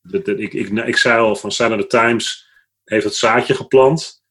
Dat, 0.01 0.25
dat- 0.25 0.39
ik, 0.39 0.53
ik, 0.53 0.69
ik 0.69 0.97
zei 0.97 1.19
al, 1.19 1.35
van 1.35 1.51
Sign 1.51 1.71
of 1.73 1.81
the 1.81 1.87
Times 1.87 2.49
heeft 2.83 3.03
het 3.05 3.15
zaadje 3.15 3.53
geplant. 3.55 4.23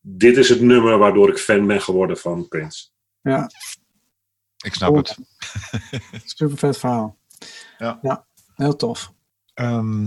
Dit 0.00 0.36
is 0.36 0.48
het 0.48 0.60
nummer 0.60 0.98
waardoor 0.98 1.28
ik 1.28 1.38
fan 1.38 1.66
ben 1.66 1.80
geworden 1.82 2.16
van 2.16 2.48
Prince. 2.48 2.88
Ja, 3.20 3.50
Ik 4.64 4.74
snap 4.74 4.96
het. 4.96 5.16
super 6.24 6.58
vet 6.58 6.78
verhaal. 6.78 7.18
Ja. 7.78 7.98
ja 8.02 8.26
heel 8.54 8.76
tof. 8.76 9.12
Ehm, 9.54 10.04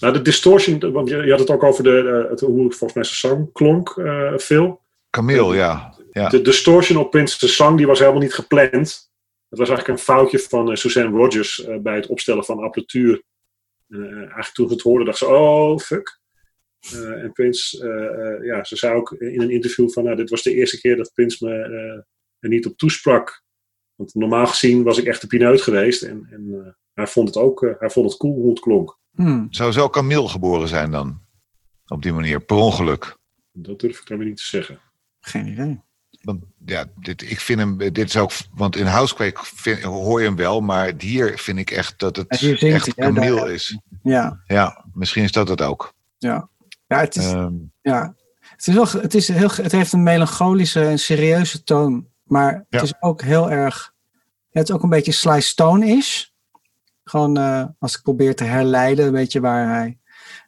Nou, 0.00 0.12
de 0.12 0.22
distortion, 0.22 0.92
want 0.92 1.08
je, 1.08 1.16
je 1.16 1.30
had 1.30 1.40
het 1.40 1.50
ook 1.50 1.62
over 1.62 1.84
de, 1.84 2.22
eh, 2.24 2.30
het, 2.30 2.40
hoe 2.40 2.64
het 2.64 2.76
volgens 2.76 2.92
mij 2.94 3.04
zijn 3.04 3.32
zang 3.34 3.52
klonk, 3.52 3.88
eh 3.96 4.36
Phil. 4.36 4.80
Camille, 5.10 5.54
ja. 5.54 5.94
ja. 6.12 6.28
De 6.28 6.42
distortion 6.42 6.98
op 6.98 7.10
Prince's 7.10 7.56
zang 7.56 7.76
die 7.76 7.86
was 7.86 7.98
helemaal 7.98 8.20
niet 8.20 8.34
gepland. 8.34 9.10
Het 9.48 9.58
was 9.58 9.68
eigenlijk 9.68 9.98
een 9.98 10.04
foutje 10.04 10.38
van 10.38 10.70
eh, 10.70 10.76
Suzanne 10.76 11.16
Rogers 11.16 11.66
bij 11.82 11.94
het 11.94 12.06
opstellen 12.06 12.44
van 12.44 12.58
apparatuur. 12.62 13.22
Eh, 13.88 14.00
eigenlijk 14.00 14.52
toen 14.52 14.68
ze 14.68 14.74
het 14.74 14.82
hoorde, 14.82 15.04
dacht 15.04 15.18
ze, 15.18 15.26
oh 15.26 15.78
fuck. 15.78 16.20
Eh, 16.92 17.22
en 17.22 17.32
Prince, 17.32 17.84
eh, 17.84 18.34
eh, 18.34 18.44
ja, 18.44 18.64
ze 18.64 18.76
zei 18.76 18.94
ook 18.94 19.12
in 19.12 19.40
een 19.40 19.50
interview 19.50 19.90
van, 19.90 20.04
nou, 20.04 20.16
dit 20.16 20.30
was 20.30 20.42
de 20.42 20.54
eerste 20.54 20.80
keer 20.80 20.96
dat 20.96 21.10
Prince 21.14 21.44
me 21.44 21.54
eh, 21.54 22.02
er 22.38 22.48
niet 22.48 22.66
op 22.66 22.76
toesprak. 22.76 23.44
Want 23.96 24.14
normaal 24.14 24.46
gezien 24.46 24.82
was 24.82 24.98
ik 24.98 25.04
echt 25.04 25.20
de 25.20 25.26
pineut 25.26 25.62
geweest. 25.62 26.02
En, 26.02 26.26
en 26.30 26.48
eh, 26.52 26.72
hij 26.94 27.06
vond 27.06 27.28
het 27.28 27.36
ook, 27.36 27.62
eh, 27.62 27.70
hij 27.78 27.90
vond 27.90 28.10
het 28.10 28.18
cool 28.18 28.34
hoe 28.34 28.50
het 28.50 28.60
klonk. 28.60 28.98
Hmm. 29.14 29.46
Zou 29.50 29.72
zo 29.72 29.88
Camille 29.88 30.28
geboren 30.28 30.68
zijn 30.68 30.90
dan? 30.90 31.20
Op 31.86 32.02
die 32.02 32.12
manier, 32.12 32.40
per 32.40 32.56
ongeluk. 32.56 33.16
Dat 33.52 33.80
durf 33.80 34.00
ik 34.00 34.06
dan 34.06 34.18
weer 34.18 34.26
niet 34.26 34.36
te 34.36 34.44
zeggen. 34.44 34.80
Geen 35.20 35.46
idee. 35.46 35.84
Want 36.22 36.44
ja, 36.64 36.84
dit, 37.00 37.30
ik 37.30 37.40
vind 37.40 37.58
hem, 37.58 37.78
dit 37.78 37.98
is 37.98 38.16
ook, 38.16 38.30
want 38.54 38.76
in 38.76 38.86
Housequake 38.86 39.40
vind, 39.42 39.82
hoor 39.82 40.20
je 40.20 40.26
hem 40.26 40.36
wel, 40.36 40.60
maar 40.60 40.92
hier 40.98 41.38
vind 41.38 41.58
ik 41.58 41.70
echt 41.70 41.98
dat 41.98 42.16
het 42.16 42.42
echt 42.60 42.94
Camille 42.94 43.52
is. 43.52 43.78
Ja, 44.02 44.42
Ja, 44.46 44.84
misschien 44.92 45.24
is 45.24 45.32
dat 45.32 45.48
het 45.48 45.60
ook. 45.62 45.92
ja. 46.18 46.48
Ja, 46.86 47.00
het 47.00 47.16
is, 47.16 47.32
Ehm, 47.32 47.54
ja. 47.82 48.14
Het, 48.40 48.66
is 48.66 48.74
wel, 48.74 48.88
het, 49.02 49.14
is 49.14 49.28
heel, 49.28 49.50
het 49.52 49.72
heeft 49.72 49.92
een 49.92 50.02
melancholische 50.02 50.84
en 50.86 50.98
serieuze 50.98 51.62
toon. 51.62 52.08
Maar 52.26 52.52
Ja. 52.52 52.64
het 52.68 52.82
is 52.82 52.94
ook 53.00 53.22
heel 53.22 53.50
erg... 53.50 53.94
Het 54.50 54.68
is 54.68 54.74
ook 54.74 54.82
een 54.82 54.88
beetje 54.88 55.12
Sly 55.12 55.40
Stone-ish. 55.40 56.24
Gewoon 57.04 57.36
eh, 57.36 57.64
als 57.78 57.96
ik 57.96 58.02
probeer 58.02 58.34
te 58.36 58.44
herleiden, 58.44 59.12
weet 59.12 59.32
je 59.32 59.40
waar 59.40 59.68
hij... 59.68 59.98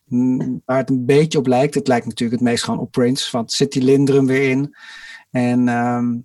mm, 0.05 0.63
Waar 0.65 0.77
het 0.77 0.91
een 0.91 1.05
beetje 1.07 1.39
op 1.39 1.47
lijkt. 1.47 1.75
Het 1.75 1.89
lijkt 1.89 2.07
natuurlijk 2.07 2.41
het 2.41 2.49
meest 2.51 2.65
gewoon 2.65 2.81
op 2.81 2.91
Prince. 2.91 3.29
Want 3.37 3.53
zit 3.53 3.73
die 3.73 3.83
Lindrum 3.83 4.27
weer 4.27 4.51
in. 4.51 4.75
En 5.31 5.69
ehm, 5.69 6.17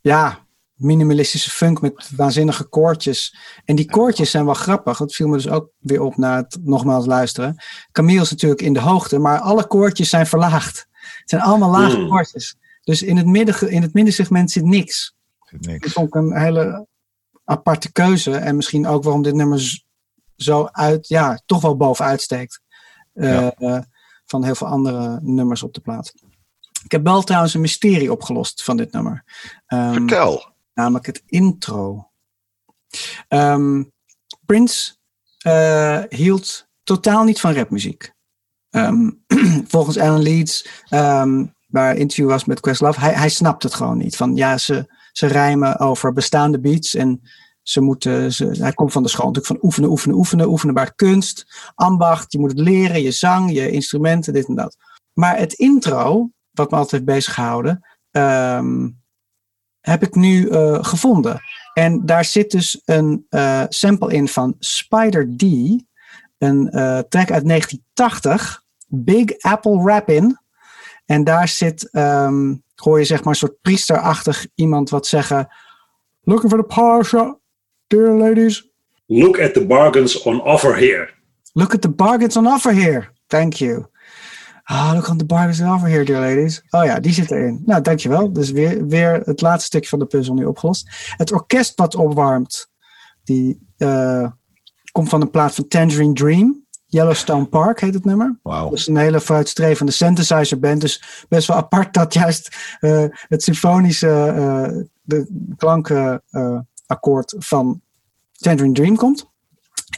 ja, 0.00 0.38
minimalistische 0.74 1.50
funk 1.50 1.80
met 1.80 2.10
waanzinnige 2.16 2.64
koortjes. 2.64 3.36
En 3.64 3.76
die 3.76 3.90
koortjes 3.90 4.30
zijn 4.30 4.44
wel 4.44 4.54
grappig. 4.54 4.98
Dat 4.98 5.14
viel 5.14 5.28
me 5.28 5.36
dus 5.36 5.48
ook 5.48 5.68
weer 5.78 6.00
op 6.00 6.16
na 6.16 6.36
het 6.36 6.58
nogmaals 6.62 7.06
luisteren. 7.06 7.56
Camille 7.92 8.20
is 8.20 8.30
natuurlijk 8.30 8.62
in 8.62 8.72
de 8.72 8.80
hoogte, 8.80 9.18
maar 9.18 9.38
alle 9.38 9.66
koortjes 9.66 10.08
zijn 10.08 10.26
verlaagd. 10.26 10.86
Het 11.20 11.30
zijn 11.30 11.42
allemaal 11.42 11.70
lage 11.70 11.96
Hmm. 11.96 12.08
koortjes. 12.08 12.56
Dus 12.84 13.02
in 13.02 13.16
het, 13.16 13.26
midden, 13.26 13.70
in 13.70 13.82
het 13.82 13.92
middensegment 13.94 14.50
zit 14.50 14.64
niks. 14.64 15.14
zit 15.44 15.62
Dat 15.62 15.72
niks. 15.72 15.92
vond 15.92 16.06
ik 16.08 16.14
een 16.14 16.36
hele 16.36 16.86
aparte 17.44 17.92
keuze. 17.92 18.36
En 18.36 18.56
misschien 18.56 18.86
ook 18.86 19.02
waarom 19.04 19.22
dit 19.22 19.34
nummer 19.34 19.82
zo 20.36 20.64
uit, 20.72 21.08
ja, 21.08 21.42
toch 21.46 21.60
wel 21.62 21.76
bovenuit 21.76 22.20
steekt. 22.22 22.60
eh, 23.12 23.48
Ja. 23.58 23.86
van 24.24 24.44
heel 24.44 24.54
veel 24.54 24.66
andere 24.66 25.18
nummers 25.22 25.62
op 25.62 25.74
de 25.74 25.80
plaat. 25.80 26.12
Ik 26.84 26.90
heb 26.90 27.04
wel 27.04 27.22
trouwens 27.22 27.54
een 27.54 27.60
mysterie 27.60 28.12
opgelost 28.12 28.64
van 28.64 28.76
dit 28.76 28.92
nummer. 28.92 29.24
Ehm, 29.66 29.92
Vertel. 29.92 30.52
namelijk 30.74 31.06
het 31.06 31.22
intro. 31.26 32.10
Ehm, 33.28 33.82
Prince 34.46 34.94
eh, 35.38 36.02
hield 36.08 36.66
totaal 36.82 37.24
niet 37.24 37.40
van 37.40 37.52
rapmuziek. 37.54 38.12
Ehm, 38.70 39.10
volgens 39.74 39.98
Alan 39.98 40.22
Leeds, 40.22 40.68
waar 41.74 41.96
interview 41.96 42.28
was 42.28 42.44
met 42.44 42.60
Questlove, 42.60 43.00
hij, 43.00 43.12
hij 43.12 43.28
snapt 43.28 43.62
het 43.62 43.74
gewoon 43.74 43.98
niet. 43.98 44.16
Van 44.16 44.36
ja, 44.36 44.58
ze, 44.58 44.94
ze 45.12 45.26
rijmen 45.26 45.78
over 45.78 46.12
bestaande 46.12 46.60
beats 46.60 46.94
en 46.94 47.20
ze 47.62 47.80
moeten, 47.80 48.32
ze, 48.32 48.46
hij 48.46 48.72
komt 48.72 48.92
van 48.92 49.02
de 49.02 49.08
school 49.08 49.26
natuurlijk 49.26 49.54
van 49.54 49.64
oefenen, 49.64 49.90
oefenen, 49.90 50.16
oefenen, 50.16 50.48
oefenen 50.48 50.74
bij 50.74 50.92
kunst, 50.96 51.46
ambacht, 51.74 52.32
je 52.32 52.38
moet 52.38 52.50
het 52.50 52.60
leren, 52.60 53.02
je 53.02 53.10
zang, 53.10 53.52
je 53.52 53.70
instrumenten, 53.70 54.32
dit 54.32 54.48
en 54.48 54.54
dat. 54.54 54.76
Maar 55.12 55.38
het 55.38 55.52
intro, 55.52 56.30
wat 56.50 56.70
me 56.70 56.76
altijd 56.76 56.92
heeft 56.92 57.16
bezig 57.16 57.34
gehouden, 57.34 57.86
ehm, 58.10 58.88
heb 59.80 60.02
ik 60.02 60.14
nu 60.14 60.48
eh, 60.48 60.84
gevonden. 60.84 61.40
En 61.72 62.06
daar 62.06 62.24
zit 62.24 62.50
dus 62.50 62.82
een 62.84 63.26
eh, 63.28 63.62
sample 63.68 64.12
in 64.12 64.28
van 64.28 64.54
Spider 64.58 65.36
D, 65.36 65.42
een 66.38 66.70
eh, 66.70 66.98
track 67.08 67.30
uit 67.30 67.46
1980, 67.48 68.62
Big 68.86 69.38
Apple 69.40 69.82
Rap 69.82 70.08
in. 70.08 70.38
En 71.06 71.24
daar 71.24 71.48
zit, 71.48 71.90
ehm, 71.90 72.54
hoor 72.74 72.98
je 72.98 73.04
zeg 73.04 73.18
maar 73.18 73.32
een 73.32 73.38
soort 73.38 73.60
priesterachtig 73.60 74.46
iemand 74.54 74.90
wat 74.90 75.06
zeggen, 75.06 75.48
looking 76.22 76.50
for 76.50 76.60
the 76.60 76.74
Pasha, 76.74 77.38
dear 77.86 78.10
ladies, 78.10 78.72
Look 79.06 79.38
at 79.38 79.54
the 79.54 79.66
bargains 79.66 80.22
on 80.22 80.40
offer 80.42 80.74
here. 80.76 81.10
Look 81.52 81.74
at 81.74 81.82
the 81.82 81.90
bargains 81.90 82.36
on 82.36 82.46
offer 82.46 82.72
here. 82.72 83.12
Thank 83.26 83.54
you. 83.54 83.86
Ah, 84.64 84.92
look 84.94 85.08
at 85.08 85.18
the 85.18 85.24
bargains 85.24 85.60
on 85.60 85.68
offer 85.68 85.88
here, 85.88 86.04
dear 86.04 86.20
ladies. 86.20 86.62
Oh 86.70 86.84
ja, 86.84 87.00
die 87.00 87.12
zit 87.12 87.30
erin. 87.30 87.62
Nou, 87.66 87.82
dankjewel. 87.82 88.32
Dus 88.32 88.50
weer, 88.50 88.86
weer 88.86 89.20
het 89.24 89.40
laatste 89.40 89.66
stukje 89.66 89.88
van 89.88 89.98
de 89.98 90.06
puzzel 90.06 90.34
nu 90.34 90.44
opgelost. 90.44 90.88
Het 91.16 91.32
orkest 91.32 91.74
wat 91.74 91.94
opwarmt, 91.94 92.70
die 93.24 93.58
eh, 93.76 94.30
komt 94.92 95.08
van 95.08 95.20
een 95.20 95.30
plaat 95.30 95.54
van 95.54 95.68
Tangerine 95.68 96.12
Dream. 96.12 96.63
Yellowstone 96.94 97.44
Park 97.44 97.80
heet 97.80 97.94
het 97.94 98.04
nummer. 98.04 98.38
Wauw. 98.42 98.68
Dat 98.68 98.78
is 98.78 98.86
een 98.86 98.96
hele 98.96 99.20
vooruitstrevende 99.20 99.92
synthesizer 99.92 100.58
band. 100.58 100.80
Dus 100.80 101.26
best 101.28 101.48
wel 101.48 101.56
apart 101.56 101.94
dat 101.94 102.14
juist 102.14 102.56
eh, 102.80 103.04
het 103.10 103.42
symfonische 103.42 104.08
eh, 104.08 104.68
de 105.02 105.52
klankenakkoord 105.56 107.34
van 107.38 107.80
Tangerine 108.32 108.74
Dream 108.74 108.96
komt. 108.96 109.32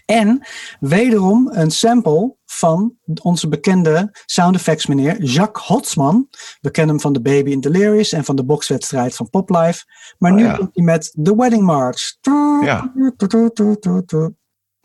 En 0.06 0.46
wederom 0.80 1.50
een 1.52 1.70
sample 1.70 2.36
van 2.44 2.94
onze 3.22 3.48
bekende 3.48 4.10
sound 4.26 4.54
effects 4.54 4.86
meneer 4.86 5.22
Jacques 5.22 5.66
Hotsman. 5.66 6.28
We 6.60 6.70
kennen 6.70 6.94
hem 6.94 7.02
van 7.02 7.12
The 7.12 7.20
Baby 7.20 7.50
in 7.50 7.60
Delirious 7.60 8.12
en 8.12 8.24
van 8.24 8.36
de 8.36 8.44
bokswedstrijd 8.44 9.16
van 9.16 9.30
Poplife. 9.30 9.84
Maar 10.18 10.30
Oh 10.30 10.36
nu 10.36 10.44
ja. 10.44 10.56
komt 10.56 10.70
hij 10.74 10.84
met 10.84 11.16
The 11.22 11.36
Wedding 11.36 11.62
March. 11.62 12.16
Ja. 12.64 12.92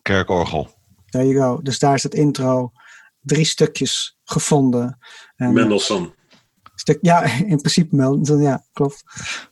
Kerkorgel. 0.01 0.79
There 1.11 1.27
you 1.27 1.39
go. 1.41 1.61
Dus 1.61 1.79
daar 1.79 1.93
is 1.93 2.03
het 2.03 2.13
intro. 2.13 2.71
Drie 3.21 3.45
stukjes 3.45 4.17
gevonden. 4.23 4.97
En, 5.35 5.53
Mendelssohn. 5.53 6.13
Stuk, 6.75 6.97
ja, 7.01 7.23
in 7.53 7.57
principe 7.57 7.95
Mel. 7.95 8.39
Ja, 8.39 8.63
klopt. 8.73 9.03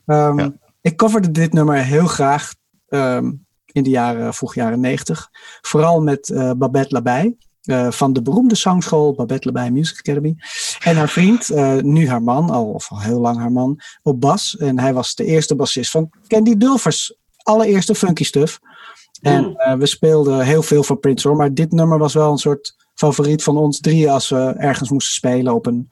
Ehm, 0.06 0.38
Ja. 0.38 0.52
Ik 0.82 0.96
coverde 0.96 1.30
dit 1.30 1.52
nummer 1.52 1.76
heel 1.76 2.06
graag 2.06 2.54
ehm, 2.88 3.32
in 3.66 3.82
de 3.82 3.90
jaren, 3.90 4.34
vroeg 4.34 4.54
jaren 4.54 4.80
negentig. 4.80 5.28
Vooral 5.60 6.02
met 6.02 6.30
eh, 6.30 6.50
Babette 6.56 6.94
Labij. 6.94 7.36
eh, 7.60 7.90
van 7.90 8.12
de 8.12 8.22
beroemde 8.22 8.54
zangschool 8.54 9.14
Babette 9.14 9.46
Labij 9.46 9.70
Music 9.70 9.98
Academy. 9.98 10.34
En 10.84 10.96
haar 10.96 11.08
vriend, 11.08 11.50
eh, 11.50 11.76
nu 11.76 12.08
haar 12.08 12.22
man, 12.22 12.50
al, 12.50 12.66
of 12.66 12.90
al 12.90 13.00
heel 13.00 13.20
lang 13.20 13.38
haar 13.38 13.52
man, 13.52 13.80
op 14.02 14.20
bas. 14.20 14.56
En 14.56 14.78
hij 14.78 14.94
was 14.94 15.14
de 15.14 15.24
eerste 15.24 15.56
bassist 15.56 15.90
van 15.90 16.10
Candy 16.26 16.56
Dulvers. 16.56 17.14
Allereerste 17.42 17.94
funky 17.94 18.24
stuff. 18.24 18.60
En 19.20 19.56
eh, 19.56 19.74
we 19.74 19.86
speelden 19.86 20.40
heel 20.40 20.62
veel 20.62 20.82
van 20.82 21.00
Prince 21.00 21.28
hoor. 21.28 21.36
Maar 21.36 21.54
dit 21.54 21.72
nummer 21.72 21.98
was 21.98 22.14
wel 22.14 22.30
een 22.32 22.38
soort 22.38 22.74
favoriet 22.94 23.42
van 23.42 23.56
ons 23.56 23.80
drieën 23.80 24.08
als 24.08 24.28
we 24.28 24.54
ergens 24.56 24.90
moesten 24.90 25.14
spelen 25.14 25.54
op 25.54 25.66
een 25.66 25.90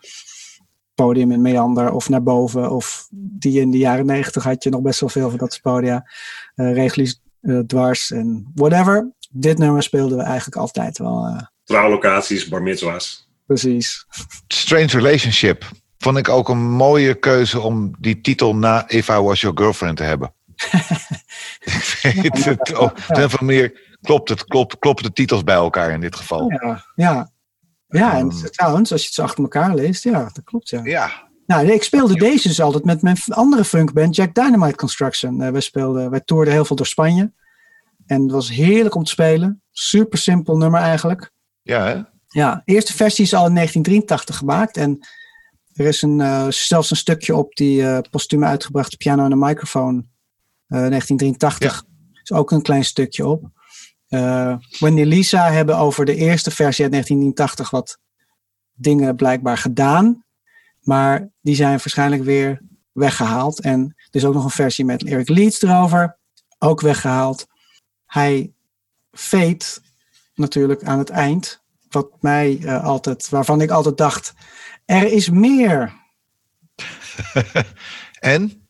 podium 0.95 1.31
in 1.33 1.41
Meander 1.43 1.93
of 1.93 2.09
naar 2.09 2.23
boven. 2.23 2.71
Of 2.71 3.07
die 3.11 3.61
in 3.61 3.71
de 3.71 3.79
jaren 3.79 4.07
negentig 4.07 4.45
had 4.45 4.63
je 4.65 4.71
nog 4.71 4.81
best 4.81 5.01
wel 5.01 5.09
veel 5.09 5.29
van 5.29 5.39
dat 5.39 5.59
podia. 5.63 6.11
Uh, 6.57 6.73
Regulies 6.75 7.21
eh, 7.41 7.59
dwars 7.59 8.11
en 8.11 8.51
whatever. 8.55 9.13
dit 9.31 9.59
nummer 9.59 9.83
speelden 9.83 10.19
we 10.19 10.25
eigenlijk 10.25 10.57
altijd 10.57 10.99
wel. 10.99 11.27
eh, 11.27 11.43
Trouwlocaties, 11.65 12.49
bar 12.49 12.63
mitzwa's. 12.63 13.29
precies. 13.47 14.07
Strange 14.49 14.87
Relationship. 14.87 15.65
Vond 15.99 16.17
ik 16.17 16.29
ook 16.29 16.49
een 16.49 16.71
mooie 16.71 17.15
keuze 17.15 17.61
om 17.61 17.95
die 17.99 18.21
titel 18.21 18.57
na 18.57 18.89
If 18.89 19.09
I 19.09 19.13
Was 19.21 19.41
Your 19.41 19.57
Girlfriend 19.59 19.97
te 19.97 20.03
hebben. 20.03 20.33
ik 22.23 22.35
weet 22.35 22.45
het. 22.45 22.77
Op 22.77 22.99
een 23.09 23.25
of 23.25 23.41
andere 23.41 23.45
manier 23.45 23.97
klopt 24.01 24.29
het, 24.29 24.45
klopt, 24.45 24.79
kloppen 24.79 25.05
de 25.05 25.13
titels 25.13 25.45
bij 25.45 25.55
elkaar 25.55 25.91
in 25.91 26.01
dit 26.01 26.17
geval. 26.17 26.51
Ja, 26.51 26.85
ja. 26.95 27.31
ja 27.87 28.17
en 28.17 28.31
Ehm. 28.31 28.45
trouwens, 28.45 28.93
als 28.93 29.01
je 29.01 29.07
het 29.07 29.15
zo 29.17 29.23
achter 29.23 29.43
elkaar 29.43 29.75
leest, 29.75 30.05
ja, 30.05 30.19
dat 30.33 30.45
klopt 30.45 30.69
ja. 30.69 30.81
Ja, 30.85 31.29
Nou, 31.47 31.67
ik 31.73 31.83
speelde 31.83 32.15
deze 32.15 32.49
dus 32.49 32.61
altijd 32.61 32.85
met 32.85 33.03
mijn 33.03 33.17
andere 33.29 33.65
funkband, 33.65 34.17
Jack 34.17 34.35
Dynamite 34.35 34.77
Construction. 34.77 35.43
Eh 35.43 35.51
wij, 35.51 35.61
speelden, 35.61 36.11
wij 36.11 36.21
toerden 36.21 36.53
heel 36.53 36.65
veel 36.65 36.77
door 36.77 36.87
Spanje. 36.87 37.33
En 38.07 38.23
het 38.23 38.31
was 38.31 38.51
heerlijk 38.51 38.95
om 38.95 39.05
te 39.05 39.11
spelen. 39.11 39.63
Super 39.71 40.19
simpel 40.19 40.57
nummer 40.57 40.81
eigenlijk. 40.81 41.31
ja 41.63 41.85
hè? 41.85 42.01
Ja, 42.31 42.63
de 42.65 42.73
eerste 42.73 42.97
versie 42.97 43.25
is 43.25 43.35
al 43.35 43.47
in 43.47 43.55
1983 43.55 44.37
gemaakt. 44.37 44.77
En 44.77 44.99
er 45.73 45.87
is 45.87 46.03
een, 46.03 46.21
eh, 46.21 46.47
zelfs 46.49 46.91
een 46.91 46.97
stukje 46.97 47.37
op 47.37 47.55
die 47.55 47.87
eh 47.87 47.99
postuum 48.11 48.45
uitgebrachte 48.45 48.97
piano 48.97 49.25
en 49.25 49.33
een 49.33 49.39
microfoon. 49.39 50.07
Eh 50.69 50.79
1983 50.79 51.85
is 52.23 52.33
ook 52.33 52.51
een 52.51 52.63
klein 52.63 52.85
stukje 52.85 53.27
op. 53.27 53.51
Eh 54.09 54.57
Wendy 54.79 55.01
en 55.01 55.07
Lisa 55.07 55.51
hebben 55.51 55.77
over 55.77 56.05
de 56.05 56.15
eerste 56.15 56.51
versie 56.51 56.83
uit 56.83 56.93
1980 56.93 57.71
wat 57.71 57.99
dingen 58.75 59.17
blijkbaar 59.17 59.59
gedaan. 59.59 60.25
Maar 60.81 61.29
die 61.41 61.55
zijn 61.55 61.71
waarschijnlijk 61.71 62.23
weer 62.23 62.63
weggehaald. 62.93 63.61
En 63.61 63.81
er 63.97 64.07
is 64.11 64.25
ook 64.25 64.35
nog 64.35 64.45
een 64.45 64.51
versie 64.51 64.85
met 64.85 65.05
Eric 65.05 65.29
Leeds 65.29 65.63
erover. 65.63 66.19
Ook 66.59 66.81
weggehaald. 66.81 67.47
Hij 68.07 68.53
veet 69.13 69.81
natuurlijk 70.35 70.85
aan 70.85 70.99
het 70.99 71.11
eind. 71.11 71.63
Wat 71.89 72.11
mij 72.21 72.59
eh, 72.63 72.85
altijd, 72.85 73.29
waarvan 73.29 73.61
ik 73.61 73.71
altijd 73.71 73.97
dacht. 73.97 74.35
Er 74.85 75.13
is 75.13 75.31
meer. 75.31 75.93
En 78.19 78.69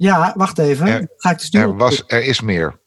Ja, 0.00 0.32
wacht 0.36 0.58
even. 0.58 0.86
Er- 0.86 1.08
Ga 1.16 1.30
ik 1.30 1.38
dus 1.38 1.50
nu 1.50 1.60
er, 1.60 1.68
op- 1.68 1.78
was, 1.78 2.02
er 2.06 2.24
is 2.24 2.40
meer. 2.40 2.80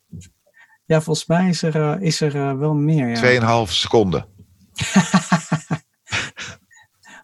Ja, 0.85 1.01
volgens 1.01 1.25
mij 1.25 1.49
is 1.49 1.61
er, 1.61 1.75
eh, 1.91 2.01
is 2.01 2.21
er 2.21 2.35
eh, 2.35 2.57
wel 2.57 2.73
meer. 2.73 3.07
Ja. 3.07 3.15
Tweeënhalve 3.15 3.73
seconden. 3.73 4.25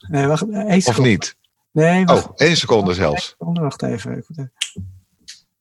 Nee, 0.09 0.25
wacht, 0.27 0.49
eh, 0.49 0.59
één 0.59 0.77
Of 0.77 0.83
seconde. 0.83 1.09
niet? 1.09 1.35
Nee, 1.71 2.05
wacht. 2.05 2.25
Oh, 2.27 2.31
één 2.35 2.57
seconde 2.57 2.93
zelfs. 2.93 3.27
seconde, 3.27 3.61
wacht 3.61 3.81
even. 3.83 4.23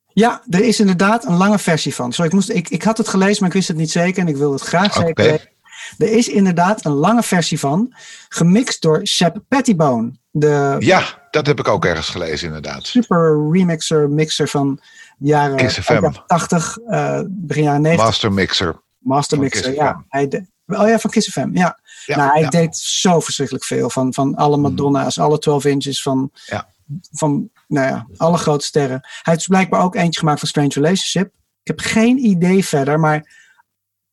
Ja, 0.06 0.42
er 0.50 0.64
is 0.64 0.80
inderdaad 0.80 1.24
een 1.24 1.36
lange 1.36 1.58
versie 1.58 1.94
van. 1.94 2.12
Sorry, 2.12 2.26
ik, 2.30 2.34
moest, 2.34 2.48
ik, 2.50 2.68
ik 2.68 2.82
had 2.82 2.98
het 2.98 3.08
gelezen, 3.08 3.36
maar 3.38 3.48
ik 3.48 3.54
wist 3.54 3.68
het 3.68 3.76
niet 3.76 3.90
zeker. 3.90 4.22
En 4.22 4.28
ik 4.28 4.36
wilde 4.36 4.54
het 4.54 4.62
graag 4.64 4.92
zeker 4.92 5.24
weten. 5.24 5.48
Er 5.98 6.12
is 6.12 6.28
inderdaad 6.28 6.84
een 6.84 6.92
lange 6.92 7.22
versie 7.22 7.58
van. 7.58 7.94
Gemixt 8.28 8.82
door 8.82 9.06
Shep 9.06 9.38
Pettibone. 9.48 10.12
De 10.30 10.76
Ja, 10.78 11.02
dat 11.30 11.46
heb 11.46 11.58
ik 11.58 11.68
ook 11.68 11.84
ergens 11.84 12.08
gelezen 12.08 12.46
inderdaad. 12.46 12.86
super 12.86 13.48
remixer, 13.52 14.10
mixer 14.10 14.48
van 14.48 14.80
jaren 15.18 15.56
Kiss 15.56 15.78
FM. 15.78 16.10
80, 16.26 16.78
eh, 16.78 17.20
begin 17.28 17.62
jaren 17.62 17.80
90. 17.80 18.06
Master 18.06 18.32
Mixer. 18.32 18.82
Master 18.98 19.38
mixer, 19.38 19.74
ja. 19.74 20.04
Hij 20.08 20.28
de, 20.28 20.46
oh 20.66 20.88
ja, 20.88 20.98
van 20.98 21.10
Kiss 21.10 21.30
FM, 21.32 21.50
ja. 21.52 21.78
Ja, 22.06 22.16
nou, 22.16 22.30
hij 22.30 22.40
ja. 22.40 22.48
deed 22.48 22.76
zo 22.76 23.20
verschrikkelijk 23.20 23.64
veel. 23.64 23.90
Van, 23.90 24.14
van 24.14 24.34
alle 24.34 24.56
Madonna's, 24.56 25.18
alle 25.18 25.38
12 25.38 25.64
inches, 25.64 26.02
van, 26.02 26.30
Ja. 26.46 26.68
van 27.12 27.50
nou 27.66 27.86
ja, 27.86 28.06
alle 28.16 28.36
grote 28.36 28.64
sterren. 28.64 28.98
Hij 29.02 29.20
heeft 29.22 29.38
dus 29.38 29.46
blijkbaar 29.46 29.82
ook 29.82 29.94
eentje 29.94 30.18
gemaakt 30.20 30.38
van 30.38 30.48
Strange 30.48 30.72
Relationship. 30.72 31.32
Ik 31.62 31.76
heb 31.76 31.80
geen 31.80 32.18
idee 32.24 32.64
verder, 32.64 33.00
maar 33.00 33.47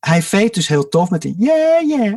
hij 0.00 0.22
veet 0.22 0.54
dus 0.54 0.68
heel 0.68 0.88
tof 0.88 1.10
met 1.10 1.22
die 1.22 1.34
yeah, 1.38 1.88
yeah. 1.88 2.14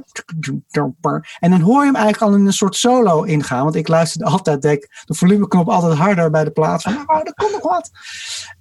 En 1.39 1.49
dan 1.49 1.61
hoor 1.61 1.79
je 1.79 1.85
hem 1.85 1.95
eigenlijk 1.95 2.21
al 2.31 2.39
in 2.39 2.45
een 2.45 2.53
soort 2.53 2.75
solo 2.75 3.23
ingaan. 3.23 3.63
Want 3.63 3.75
ik 3.75 3.87
luisterde 3.87 4.25
altijd, 4.31 4.61
deed 4.61 4.83
ik 4.83 5.03
de 5.05 5.13
volumeknop 5.13 5.69
altijd 5.69 5.93
harder 5.93 6.29
bij 6.29 6.43
de 6.43 6.51
plaats. 6.51 6.83
Van, 6.83 6.93
nou, 6.93 7.21
er 7.23 7.33
komt 7.33 7.51
nog 7.51 7.61
wat. 7.61 7.89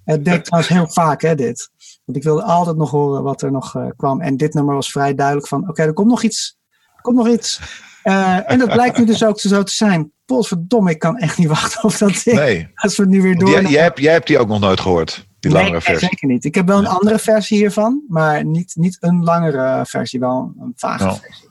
Het 0.05 0.25
deed 0.25 0.45
trouwens 0.45 0.73
heel 0.73 0.89
vaak, 0.89 1.23
hè, 1.23 1.35
dit. 1.35 1.71
Want 2.05 2.19
ik 2.19 2.25
wilde 2.25 2.43
altijd 2.43 2.77
nog 2.77 2.91
horen 2.91 3.23
wat 3.23 3.43
er 3.43 3.53
nog 3.53 3.75
eh, 3.75 3.87
kwam. 3.97 4.21
En 4.21 4.37
dit 4.37 4.55
nummer 4.55 4.75
was 4.75 4.91
vrij 4.91 5.15
duidelijk 5.15 5.47
van, 5.47 5.69
oké, 5.69 5.83
er 5.83 5.93
komt 5.93 6.09
nog 6.09 6.23
iets. 6.23 6.59
Er 6.97 7.03
komt 7.03 7.17
nog 7.17 7.29
iets. 7.29 7.61
Eh, 8.03 8.51
en 8.51 8.59
dat 8.59 8.71
blijkt 8.73 8.99
nu 8.99 9.05
dus 9.05 9.25
ook 9.25 9.41
zo 9.41 9.63
te 9.63 9.73
zijn. 9.73 10.13
Potverdomme, 10.25 10.91
ik 10.91 10.99
kan 10.99 11.17
echt 11.17 11.39
niet 11.39 11.49
wachten 11.49 11.85
op 11.85 11.99
dat 11.99 12.23
ding. 12.25 12.37
Nee, 12.37 12.71
Als 12.75 12.97
we 12.97 13.03
het 13.03 13.13
nu 13.13 13.23
weer 13.23 13.39
door... 13.39 13.51
jij, 13.51 13.63
jij, 13.63 13.83
hebt, 13.83 13.99
jij 13.99 14.13
hebt 14.13 14.27
die 14.27 14.39
ook 14.39 14.49
nog 14.49 14.61
nooit 14.61 14.81
gehoord. 14.81 15.28
Die 15.41 15.51
langere 15.53 15.71
nee, 15.73 15.81
versie. 15.81 16.09
zeker 16.09 16.29
niet. 16.29 16.45
Ik 16.45 16.55
heb 16.55 16.67
wel 16.67 16.79
een 16.79 16.87
andere 16.87 17.19
versie 17.19 17.59
hiervan, 17.59 18.03
maar 18.09 18.45
niet, 18.45 18.73
niet 18.77 18.97
een 19.01 19.25
langere 19.25 19.87
versie, 19.87 20.21
wel 20.21 20.53
een 20.61 20.73
vage 20.77 21.05
versie. 21.21 21.49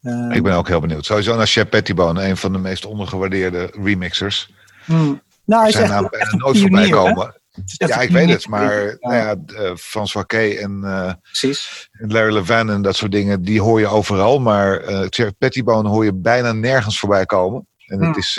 Eh, 0.00 0.30
Ik 0.36 0.42
ben 0.42 0.54
ook 0.54 0.68
heel 0.68 0.80
benieuwd. 0.80 1.04
Sowieso 1.04 1.36
naar 1.36 1.46
Shep 1.46 1.70
Pettibone, 1.70 2.24
een 2.28 2.36
van 2.36 2.52
de 2.52 2.58
meest 2.58 2.84
ondergewaardeerde 2.84 3.70
remixers. 3.82 4.52
hmm. 4.84 5.22
Nou, 5.44 5.60
hij 5.60 5.70
is 5.70 5.76
Zijn 5.76 5.90
echt, 5.90 5.94
naam 5.94 6.04
echt 6.04 6.12
bijna 6.12 6.32
een 6.32 6.38
nooit 6.38 6.58
voorbij 6.60 6.88
komen. 6.88 7.40
Ja, 7.76 8.00
ik 8.00 8.10
weet 8.10 8.28
het. 8.28 8.48
Maar 8.48 8.84
Ja, 8.84 8.96
nou 9.00 9.14
ja, 9.14 9.76
François 9.76 10.26
Kay 10.26 10.56
en 10.56 10.80
precies. 11.22 11.88
Larry 11.92 12.32
Levan 12.32 12.70
en 12.70 12.82
dat 12.82 12.96
soort 12.96 13.12
dingen, 13.12 13.42
die 13.42 13.60
hoor 13.60 13.80
je 13.80 13.86
overal. 13.86 14.40
Maar 14.40 14.82
Shep 15.14 15.34
Pettibone 15.38 15.88
hoor 15.88 16.04
je 16.04 16.14
bijna 16.14 16.52
nergens 16.52 16.98
voorbij 16.98 17.26
komen. 17.26 17.66
En 17.86 17.96
het 18.02 18.04
Hmm. 18.08 18.16
is, 18.18 18.34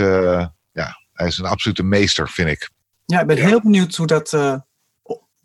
ja, 0.71 0.97
hij 1.13 1.27
is 1.27 1.37
een 1.37 1.45
absolute 1.45 1.83
meester, 1.83 2.29
vind 2.29 2.49
ik. 2.49 2.69
Ja, 3.05 3.21
ik 3.21 3.27
ben 3.27 3.37
heel 3.37 3.61
benieuwd 3.61 3.95
hoe 3.95 4.07
dat, 4.07 4.37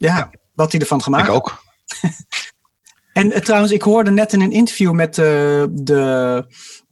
ja, 0.03 0.31
wat 0.55 0.73
hij 0.73 0.81
ervan 0.81 1.03
gemaakt 1.03 1.29
Ik 1.29 1.35
ook. 1.35 1.59
En 3.13 3.33
eh, 3.33 3.41
trouwens, 3.41 3.73
ik 3.73 3.83
hoorde 3.83 4.11
net 4.11 4.33
in 4.33 4.41
een 4.41 4.53
interview 4.53 4.93
met 4.93 5.19
eh, 5.19 5.25
de 5.71 6.45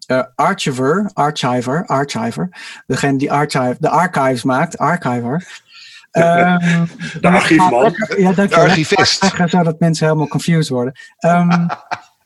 eh, 0.07 0.23
archiver, 0.35 1.11
archiver, 1.13 1.87
archiver, 1.87 2.49
degene 2.87 3.19
die 3.19 3.33
archive, 3.33 3.77
de 3.79 3.89
archives 3.89 4.43
maakt, 4.43 4.79
archiver. 4.79 5.63
Ehm, 6.11 6.85
De 7.21 7.29
archiefman. 7.29 7.95
Ja, 8.17 8.33
dank 8.33 8.49
je. 8.49 8.55
De 8.55 8.61
archivist. 8.61 9.21
Zeggen, 9.21 9.49
Zodat 9.49 9.81
mensen 9.81 10.07
helemaal 10.07 10.29
confused 10.29 10.69
worden. 10.69 10.93
Ehm, 11.19 11.51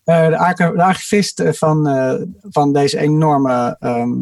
eh, 0.05 0.27
de, 0.27 0.39
archi- 0.39 0.73
de 0.77 0.83
archivist 0.83 1.43
van, 1.45 1.89
van 2.51 2.73
deze 2.73 2.99
enorme 2.99 3.77
ehm, 3.79 4.13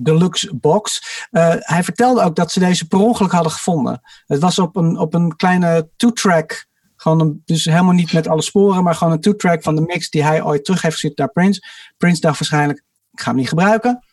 deluxe 0.00 0.54
box. 0.54 1.02
eh, 1.30 1.54
hij 1.58 1.84
vertelde 1.84 2.22
ook 2.22 2.36
dat 2.36 2.52
ze 2.52 2.58
deze 2.58 2.86
per 2.86 2.98
ongeluk 2.98 3.32
hadden 3.32 3.52
gevonden. 3.52 4.00
Het 4.26 4.40
was 4.40 4.58
op 4.58 4.76
een, 4.76 4.98
op 4.98 5.14
een 5.14 5.36
kleine 5.36 5.88
two-track. 5.96 6.66
Gewoon 6.96 7.42
dus 7.44 7.64
helemaal 7.64 7.92
niet 7.92 8.12
met 8.12 8.28
alle 8.28 8.42
sporen, 8.42 8.82
maar 8.82 8.94
gewoon 8.94 9.12
een 9.12 9.20
two-track 9.20 9.62
van 9.62 9.74
de 9.74 9.80
mix 9.80 10.10
die 10.10 10.24
hij 10.24 10.42
ooit 10.42 10.64
terug 10.64 10.82
heeft 10.82 10.94
gestuurd 10.94 11.18
naar 11.18 11.32
Prince. 11.32 11.62
Prince 11.96 12.20
dacht 12.20 12.38
waarschijnlijk, 12.38 12.82
ik 13.12 13.20
ga 13.20 13.28
hem 13.30 13.36
niet 13.38 13.48
gebruiken. 13.48 14.04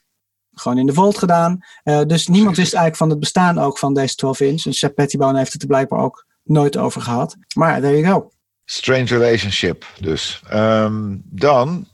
Gewoon 0.54 0.78
in 0.78 0.86
de 0.86 0.94
Vault 0.94 1.18
gedaan. 1.18 1.60
Eh, 1.84 2.02
dus 2.02 2.28
niemand 2.28 2.56
wist 2.56 2.74
eigenlijk 2.74 2.96
van 2.96 3.10
het 3.10 3.20
bestaan 3.20 3.60
ook 3.60 3.78
van 3.78 3.94
deze 3.94 4.16
12 4.16 4.40
inch. 4.40 4.66
En 4.66 4.74
Sepp 4.74 4.96
Pettibone 4.96 5.38
heeft 5.38 5.54
het 5.54 5.62
er 5.62 5.68
blijkbaar 5.68 6.00
ook 6.00 6.26
nooit 6.44 6.78
over 6.78 7.02
gehad. 7.02 7.36
Maar 7.56 7.82
there 7.82 8.00
you 8.00 8.14
go. 8.14 8.30
Strange 8.66 9.06
Relationship 9.06 9.86
dus. 10.00 10.42
Ehm, 10.50 11.18
dan 11.24 11.88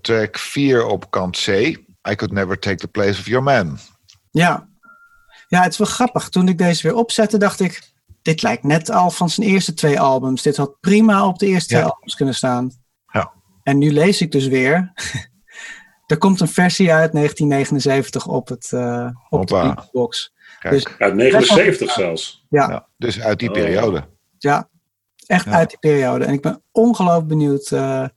track 0.00 0.38
4 0.38 0.86
op 0.86 1.10
kant 1.10 1.36
C. 1.44 1.78
I 2.10 2.14
could 2.14 2.32
never 2.32 2.58
take 2.58 2.76
the 2.76 2.88
place 2.88 3.20
of 3.20 3.26
your 3.26 3.42
man. 3.42 3.78
Ja. 4.30 4.68
ja, 5.48 5.62
het 5.62 5.72
is 5.72 5.78
wel 5.78 5.86
grappig. 5.86 6.28
Toen 6.28 6.48
ik 6.48 6.58
deze 6.58 6.82
weer 6.88 6.96
opzette, 6.96 7.38
dacht 7.38 7.60
ik... 7.60 7.94
Dit 8.22 8.42
lijkt 8.42 8.62
net 8.62 8.90
al 8.90 9.10
van 9.10 9.30
zijn 9.30 9.46
eerste 9.46 9.74
twee 9.74 10.00
albums. 10.00 10.42
Dit 10.42 10.56
had 10.56 10.80
prima 10.80 11.26
op 11.26 11.38
de 11.38 11.46
eerste 11.46 11.74
Ja. 11.74 11.80
twee 11.80 11.92
albums 11.92 12.14
kunnen 12.14 12.34
staan. 12.34 12.70
Ja. 13.12 13.32
En 13.62 13.78
nu 13.78 13.92
lees 13.92 14.20
ik 14.20 14.32
dus 14.32 14.46
weer... 14.46 14.92
er 16.06 16.18
komt 16.18 16.40
een 16.40 16.48
versie 16.48 16.92
uit 16.92 17.12
1979 17.12 18.26
op, 18.26 18.48
het, 18.48 18.72
eh 18.72 19.08
op 19.28 19.46
de 19.46 19.54
Hoppa. 19.56 19.88
Kijk, 20.58 20.74
Dus- 20.74 20.86
Uit 20.98 21.14
79 21.14 21.90
zelfs. 21.92 22.46
Ja, 22.48 22.70
ja, 22.70 22.86
dus 22.96 23.20
uit 23.20 23.38
die 23.38 23.48
Oh. 23.48 23.54
periode. 23.54 24.08
ja, 24.38 24.68
echt 25.26 25.44
Ja. 25.44 25.50
uit 25.50 25.68
die 25.68 25.78
periode. 25.78 26.24
En 26.24 26.32
ik 26.32 26.42
ben 26.42 26.62
ongelooflijk 26.72 27.26
benieuwd 27.26 27.70
eh, 27.70 28.08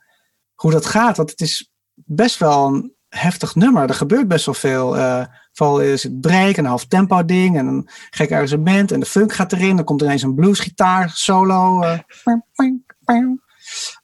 hoe 0.56 0.72
dat 0.72 0.86
gaat. 0.86 1.18
Want 1.18 1.30
het 1.30 1.41
is 1.41 1.72
best 1.95 2.38
wel 2.38 2.68
een 2.68 2.94
heftig 3.10 3.56
nummer. 3.56 3.88
Er 3.90 3.94
gebeurt 3.94 4.27
best 4.27 4.45
wel 4.45 4.56
veel. 4.56 4.98
eh 4.98 5.23
vooral 5.53 5.81
is 5.81 6.03
het 6.03 6.22
break, 6.22 6.57
een 6.57 6.65
half 6.65 6.86
tempo 6.86 7.26
ding 7.26 7.57
en 7.57 7.68
een 7.68 7.90
gek 8.10 8.31
arrangement. 8.31 8.91
En 8.91 8.99
de 8.99 9.06
funk 9.06 9.34
gaat 9.34 9.53
erin. 9.53 9.76
Dan 9.76 9.86
komt 9.86 10.02
ineens 10.02 10.22
een 10.22 10.36
bluesgitaar 10.36 11.10
solo. 11.14 11.81
eh. 11.81 11.99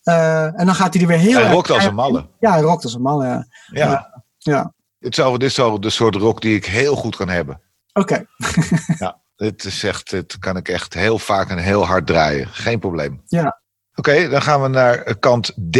Eh, 0.03 0.59
en 0.59 0.65
dan 0.65 0.75
gaat 0.75 0.93
hij 0.93 1.01
er 1.01 1.07
weer 1.07 1.17
heel 1.17 1.39
Hij 1.39 1.51
rokt 1.51 1.69
als 1.71 1.85
een 1.85 1.95
malle. 1.95 2.29
Ja, 2.39 2.51
hij 2.51 2.61
rokt 2.61 2.83
als 2.83 2.93
een 2.93 3.01
man. 3.01 3.25
Ja. 3.25 3.45
Ja. 3.65 4.23
Ja. 4.37 4.73
Dit, 4.99 5.17
is 5.17 5.23
al, 5.23 5.37
dit 5.37 5.59
al 5.59 5.79
de 5.79 5.89
soort 5.89 6.15
rock 6.15 6.41
die 6.41 6.55
ik 6.55 6.65
heel 6.65 6.95
goed 6.95 7.15
kan 7.15 7.29
hebben. 7.29 7.61
Oké, 7.93 8.25
Ja, 8.97 9.21
dit 9.35 9.63
is 9.63 9.83
echt, 9.83 10.09
dit 10.09 10.37
kan 10.39 10.57
ik 10.57 10.69
echt 10.69 10.93
heel 10.93 11.19
vaak 11.19 11.49
en 11.49 11.57
heel 11.57 11.85
hard 11.85 12.07
draaien. 12.07 12.47
Geen 12.47 12.79
probleem. 12.79 13.21
Ja. 13.25 13.61
Oké, 13.95 14.29
dan 14.29 14.41
gaan 14.41 14.61
we 14.61 14.67
naar 14.67 15.17
kant 15.19 15.53
D. 15.71 15.77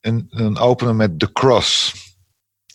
En 0.00 0.26
dan 0.28 0.58
openen 0.58 0.96
met 0.96 1.18
The 1.18 1.32
Cross. 1.32 1.94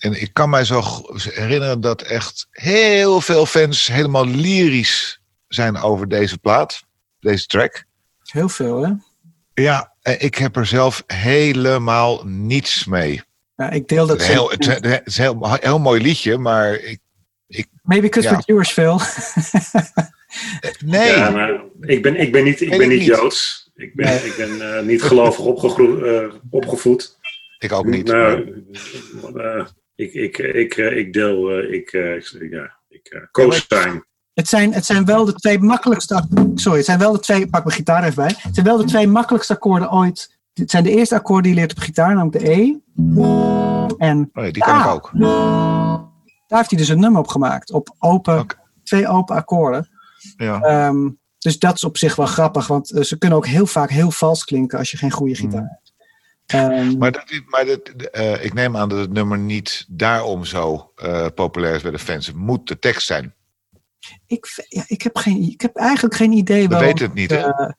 En 0.02 0.22
ik 0.22 0.30
kan 0.34 0.50
mij 0.50 0.64
zo 0.64 0.84
herinneren 1.16 1.82
dat 1.82 2.02
echt 2.02 2.48
heel 2.52 3.22
veel 3.22 3.46
fans 3.46 3.88
helemaal 3.88 4.28
lyrisch 4.28 5.22
zijn 5.48 5.78
over 5.78 6.08
deze 6.08 6.38
plaat. 6.38 6.84
Deze 7.20 7.46
track. 7.46 7.86
heel 8.24 8.50
veel 8.50 8.86
hè. 8.86 8.92
Ja, 9.54 9.94
eh, 10.02 10.22
ik 10.22 10.36
heb 10.36 10.56
er 10.56 10.66
zelf 10.66 11.04
helemaal 11.08 12.26
niets 12.26 12.86
mee. 12.86 13.22
Ja, 13.56 13.70
ik 13.70 13.88
deel 13.88 14.08
dat 14.08 14.18
Het 14.18 14.28
is, 14.28 14.34
heel, 14.34 14.50
het, 14.50 15.02
is 15.06 15.18
een 15.18 15.24
heel, 15.24 15.58
heel 15.60 15.80
mooi 15.80 16.02
liedje, 16.02 16.38
maar 16.38 16.74
ik, 16.74 17.00
Maybe 17.82 18.10
because 18.10 18.28
ja. 18.28 18.36
we're 18.36 18.44
Jewish, 18.46 18.72
Phil. 18.72 19.00
nee. 20.86 21.12
Ja, 21.16 21.30
maar 21.30 21.64
ik 21.82 22.02
ben, 22.02 22.16
ik 22.16 22.32
ben 22.32 22.44
niet, 22.44 22.62
ik 22.62 22.70
ben 22.70 22.82
ik 22.82 22.88
niet 22.88 23.00
niet. 23.00 23.08
Joods. 23.08 23.72
Ik 23.76 23.96
ben, 23.96 24.26
ik 24.26 24.34
ben 24.38 24.78
eh, 24.78 24.84
niet 24.84 25.02
gelovig 25.02 25.46
eh, 25.46 26.34
opgevoed. 26.50 27.18
ik 27.60 27.72
ook 27.72 27.86
niet. 27.86 28.10
Eh, 28.10 28.40
ik, 29.96 30.14
ik, 30.14 30.38
ik, 30.38 30.74
eh, 30.78 30.98
ik 30.98 31.14
deel, 31.14 31.50
eh, 31.50 31.74
ik, 31.74 31.90
eh, 31.92 32.52
ja, 32.52 32.72
ik 32.90 33.08
eh, 33.08 33.22
co-sign. 33.32 34.04
Het 34.34 34.48
zijn, 34.48 34.74
het 34.74 34.86
zijn 34.86 35.06
wel 35.06 35.26
de 35.26 35.34
twee 35.34 35.60
makkelijkste. 35.60 36.16
ak- 36.16 36.28
Sorry, 36.56 36.78
het 36.78 36.86
zijn 36.86 37.00
wel 37.00 37.12
de 37.12 37.20
twee. 37.20 37.48
Pak 37.50 37.64
mijn 37.64 37.76
gitaar 37.76 38.04
even 38.04 38.16
bij. 38.16 38.36
Het 38.38 38.54
zijn 38.54 38.66
wel 38.66 38.78
de 38.78 38.84
twee 38.84 39.08
makkelijkste 39.08 39.54
akkoorden 39.54 39.92
ooit. 39.92 40.40
Het 40.54 40.72
zijn 40.72 40.84
de 40.84 40.90
eerste 40.96 41.16
akkoorden 41.16 41.44
die 41.44 41.54
je 41.54 41.60
leert 41.60 41.72
op 41.72 41.84
gitaar, 41.84 42.16
namelijk 42.16 42.40
de 42.40 42.52
E. 42.52 42.76
En 43.98 44.30
Oh, 44.34 44.44
ja, 44.46 44.52
die 44.52 44.64
kan 44.64 44.80
ik 44.80 44.86
ook. 44.86 45.10
daar 46.48 46.58
heeft 46.60 46.70
hij 46.70 46.80
dus 46.80 46.90
een 46.90 47.00
nummer 47.00 47.20
op 47.22 47.28
gemaakt. 47.28 47.72
Op 47.72 47.96
open, 48.00 48.46
twee 48.84 49.08
open 49.08 49.36
akkoorden. 49.36 49.90
Ja. 50.38 50.62
Ehm, 50.62 51.10
dus 51.38 51.60
dat 51.60 51.76
is 51.76 51.84
op 51.84 51.98
zich 51.98 52.16
wel 52.16 52.26
grappig, 52.26 52.68
want 52.68 52.88
ze 52.88 53.18
kunnen 53.18 53.38
ook 53.38 53.46
heel 53.48 53.66
vaak 53.66 53.90
heel 53.90 54.12
vals 54.12 54.44
klinken 54.44 54.78
als 54.78 54.92
je 54.92 54.98
geen 54.98 55.12
goede 55.12 55.36
gitaar 55.36 55.62
hebt. 55.62 55.81
Ehm, 56.52 56.98
Maar, 56.98 57.12
dat, 57.12 57.42
maar 57.46 57.66
dat, 57.66 57.90
eh, 57.90 58.44
ik 58.44 58.54
neem 58.54 58.78
aan 58.78 58.90
dat 58.90 59.00
het 59.00 59.14
nummer 59.14 59.38
niet 59.38 59.86
daarom 59.90 60.46
zo 60.46 60.92
eh, 60.96 61.26
populair 61.36 61.76
is 61.76 61.82
bij 61.82 61.92
de 61.92 62.00
fans. 62.00 62.28
Het 62.28 62.36
moet 62.36 62.68
de 62.68 62.80
tekst 62.80 63.08
zijn. 63.08 63.34
ik, 64.28 64.66
ja, 64.68 64.84
ik, 64.88 65.02
heb 65.02 65.18
geen, 65.18 65.42
ik 65.42 65.62
heb 65.62 65.76
eigenlijk 65.76 66.16
geen 66.16 66.32
idee 66.32 66.68
We 66.68 66.78
weten 66.78 67.06
het 67.06 67.14
niet, 67.14 67.30
hè? 67.30 67.38
eh, 67.38 67.70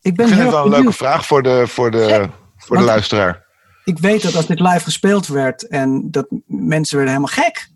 ik 0.00 0.10
Ik 0.10 0.16
ben 0.16 0.26
vind 0.26 0.40
heel 0.40 0.46
het 0.46 0.56
wel 0.56 0.64
een 0.64 0.70
leuke 0.70 0.92
vraag 0.92 1.26
voor 1.26 1.42
de, 1.42 1.64
voor 1.66 1.90
de, 1.90 2.28
voor 2.56 2.76
de 2.76 2.82
luisteraar. 2.82 3.44
Ik 3.84 3.98
weet 3.98 4.22
dat 4.22 4.34
als 4.34 4.46
dit 4.46 4.60
live 4.60 4.80
gespeeld 4.80 5.26
werd 5.26 5.66
en 5.66 6.10
dat 6.10 6.26
mensen 6.46 6.96
werden 6.96 7.14
helemaal 7.14 7.44
gek. 7.44 7.68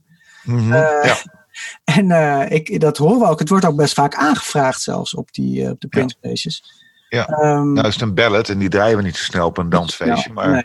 Mhm. 0.43 0.73
Eh, 0.73 1.05
ja. 1.05 1.17
En 1.85 2.11
ik, 2.51 2.81
dat 2.81 2.97
horen 2.97 3.19
we 3.19 3.27
ook. 3.27 3.39
Het 3.39 3.49
wordt 3.49 3.65
ook 3.65 3.77
best 3.77 3.95
vaak 3.95 4.15
aangevraagd 4.15 4.83
zelfs 4.83 5.15
op, 5.15 5.33
die, 5.33 5.71
op 5.71 5.81
de 5.81 6.15
feestjes. 6.21 6.63
Ja. 7.11 7.27
Nou 7.63 7.87
is 7.87 7.93
het 7.95 8.03
een 8.03 8.15
ballad 8.15 8.49
en 8.49 8.59
die 8.59 8.69
draaien 8.69 8.97
we 8.97 9.03
niet 9.03 9.17
zo 9.17 9.25
snel 9.25 9.47
op 9.47 9.59
een 9.59 9.69
dansfeestje. 9.69 10.33
nou, 10.33 10.35
maar 10.35 10.51
nee. 10.51 10.65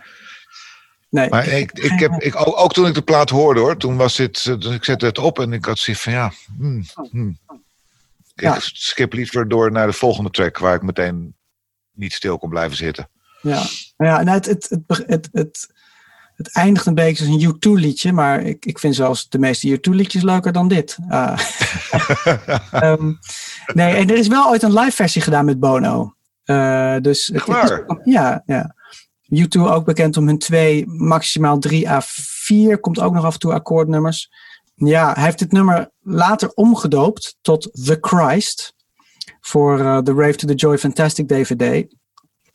Nee, 1.09 1.30
maar 1.30 1.47
ik, 1.47 1.72
ik 1.72 1.99
heb, 1.99 2.11
ik, 2.11 2.35
ook, 2.35 2.59
ook 2.59 2.73
toen 2.73 2.88
ik 2.88 2.93
de 2.93 3.01
plaat 3.01 3.30
hoorde 3.30 3.59
hoor, 3.59 3.77
toen 3.77 3.97
was 3.97 4.15
dit, 4.15 4.45
eh, 4.45 4.59
dus 4.59 4.73
ik 4.73 4.84
zette 4.84 5.05
het 5.05 5.17
op 5.17 5.39
en 5.39 5.53
ik 5.53 5.65
had 5.65 5.80
zoiets 5.80 6.03
van 6.03 6.13
ja, 6.13 6.31
hmm, 6.57 6.84
hmm. 7.11 7.39
Ik 8.35 8.43
Ja. 8.43 8.57
skip 8.59 9.13
liever 9.13 9.47
door 9.47 9.72
naar 9.72 9.88
de 9.88 9.93
volgende 9.93 10.30
track 10.30 10.57
waar 10.57 10.76
ik 10.76 10.81
meteen 10.81 11.35
niet 11.93 12.13
stil 12.13 12.38
kon 12.38 12.49
blijven 12.49 12.77
zitten. 12.77 13.09
Ja, 13.41 13.63
ja 13.97 14.23
nou, 14.23 14.30
het, 14.30 14.45
het, 14.45 14.69
het, 14.88 15.30
het, 15.31 15.69
het, 16.35 16.49
eindigt 16.51 16.85
een 16.85 16.95
beetje 16.95 17.26
als 17.26 17.43
een 17.43 17.55
U2-liedje, 17.55 18.11
maar 18.11 18.41
ik, 18.41 18.65
ik 18.65 18.80
vind 18.80 18.95
zelfs 18.95 19.30
de 19.30 19.39
meeste 19.39 19.80
U2-liedjes 19.80 20.22
leuker 20.22 20.51
dan 20.51 20.67
dit. 20.67 20.97
Ah. 21.09 21.39
Ehm, 22.72 23.13
nee, 23.73 23.95
en 23.95 24.09
er 24.09 24.17
is 24.17 24.27
wel 24.27 24.49
ooit 24.49 24.63
een 24.63 24.80
live 24.80 24.95
versie 24.95 25.22
gedaan 25.22 25.45
met 25.45 25.59
Bono. 25.59 26.15
Eh, 26.45 26.95
dus 27.01 27.27
het, 27.27 27.41
is- 27.63 27.69
ja, 28.03 28.43
ja. 28.45 28.76
U2 29.35 29.59
ook 29.61 29.85
bekend 29.85 30.17
om 30.17 30.27
hun 30.27 30.38
twee, 30.39 30.88
maximaal 30.88 31.59
drie 31.59 31.89
à 31.89 32.01
vier, 32.05 32.80
komt 32.80 32.99
ook 32.99 33.13
nog 33.13 33.26
af 33.26 33.34
en 33.34 33.39
toe 33.39 33.53
akkoordnummers. 33.53 34.30
Ja, 34.76 35.13
hij 35.13 35.23
heeft 35.23 35.39
dit 35.39 35.51
nummer 35.51 35.91
later 36.01 36.51
omgedoopt 36.53 37.38
tot 37.41 37.61
The 37.85 37.97
Christ 38.01 38.73
voor 39.41 39.80
eh, 39.80 39.97
The 39.97 40.13
Rave 40.13 40.35
to 40.35 40.47
the 40.47 40.53
Joy 40.53 40.77
Fantastic 40.77 41.27
DVD. 41.27 41.93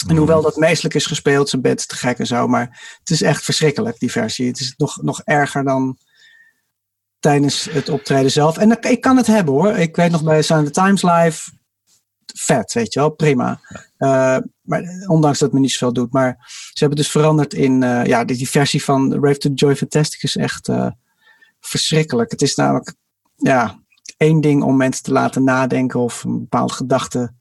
En 0.09 0.17
hoewel 0.17 0.43
dat 0.43 0.57
meestelijk 0.57 0.95
is 0.95 1.07
gespeeld, 1.07 1.49
zijn 1.49 1.63
bed 1.63 1.89
te 1.89 1.97
gek 1.97 2.19
en 2.19 2.27
zo, 2.27 2.49
maar 2.49 2.97
het 2.99 3.11
is 3.11 3.23
echt 3.23 3.45
verschrikkelijk, 3.45 3.99
die 3.99 4.11
versie. 4.11 4.47
Het 4.47 4.61
is 4.61 4.75
nog, 4.77 5.03
nog 5.03 5.21
erger 5.25 5.65
dan 5.65 5.99
tijdens 7.19 7.65
het 7.71 7.89
optreden 7.89 8.31
zelf. 8.31 8.59
En 8.59 8.71
ik- 8.81 9.01
kan 9.01 9.17
het 9.17 9.27
hebben 9.27 9.55
hoor. 9.55 9.73
Ik 9.77 9.97
weet 9.97 10.11
nog 10.11 10.23
bij 10.25 10.43
the 10.43 10.71
Times 10.71 11.03
Live, 11.03 11.51
vet, 12.35 12.73
weet 12.73 12.93
je 12.93 13.01
wel, 13.01 13.11
prima. 13.11 13.61
Eh, 13.97 14.37
maar 14.61 14.83
ondanks 15.07 15.39
dat 15.39 15.49
het 15.49 15.53
me 15.53 15.61
niet 15.61 15.71
zoveel 15.71 15.93
doet. 15.93 16.13
Maar 16.13 16.37
ze 16.47 16.79
hebben 16.79 16.99
dus 16.99 17.11
veranderd 17.11 17.55
in, 17.55 17.83
eh, 17.83 18.05
ja, 18.05 18.25
die, 18.25 18.37
die 18.37 18.51
versie 18.51 18.85
van 18.85 19.25
Rave 19.25 19.39
to 19.39 19.51
Joy 19.55 19.77
Fantastic 19.77 20.23
is 20.23 20.37
echt 20.37 20.69
eh, 20.69 20.91
verschrikkelijk. 21.61 22.31
Het 22.31 22.43
is 22.43 22.55
namelijk, 22.55 22.95
ja, 23.37 23.79
één 24.17 24.41
ding 24.41 24.63
om 24.63 24.77
mensen 24.77 25.03
te 25.03 25.13
laten 25.13 25.45
nadenken 25.45 26.01
of 26.01 26.25
een 26.25 26.39
bepaalde 26.39 26.73
gedachte 26.73 27.39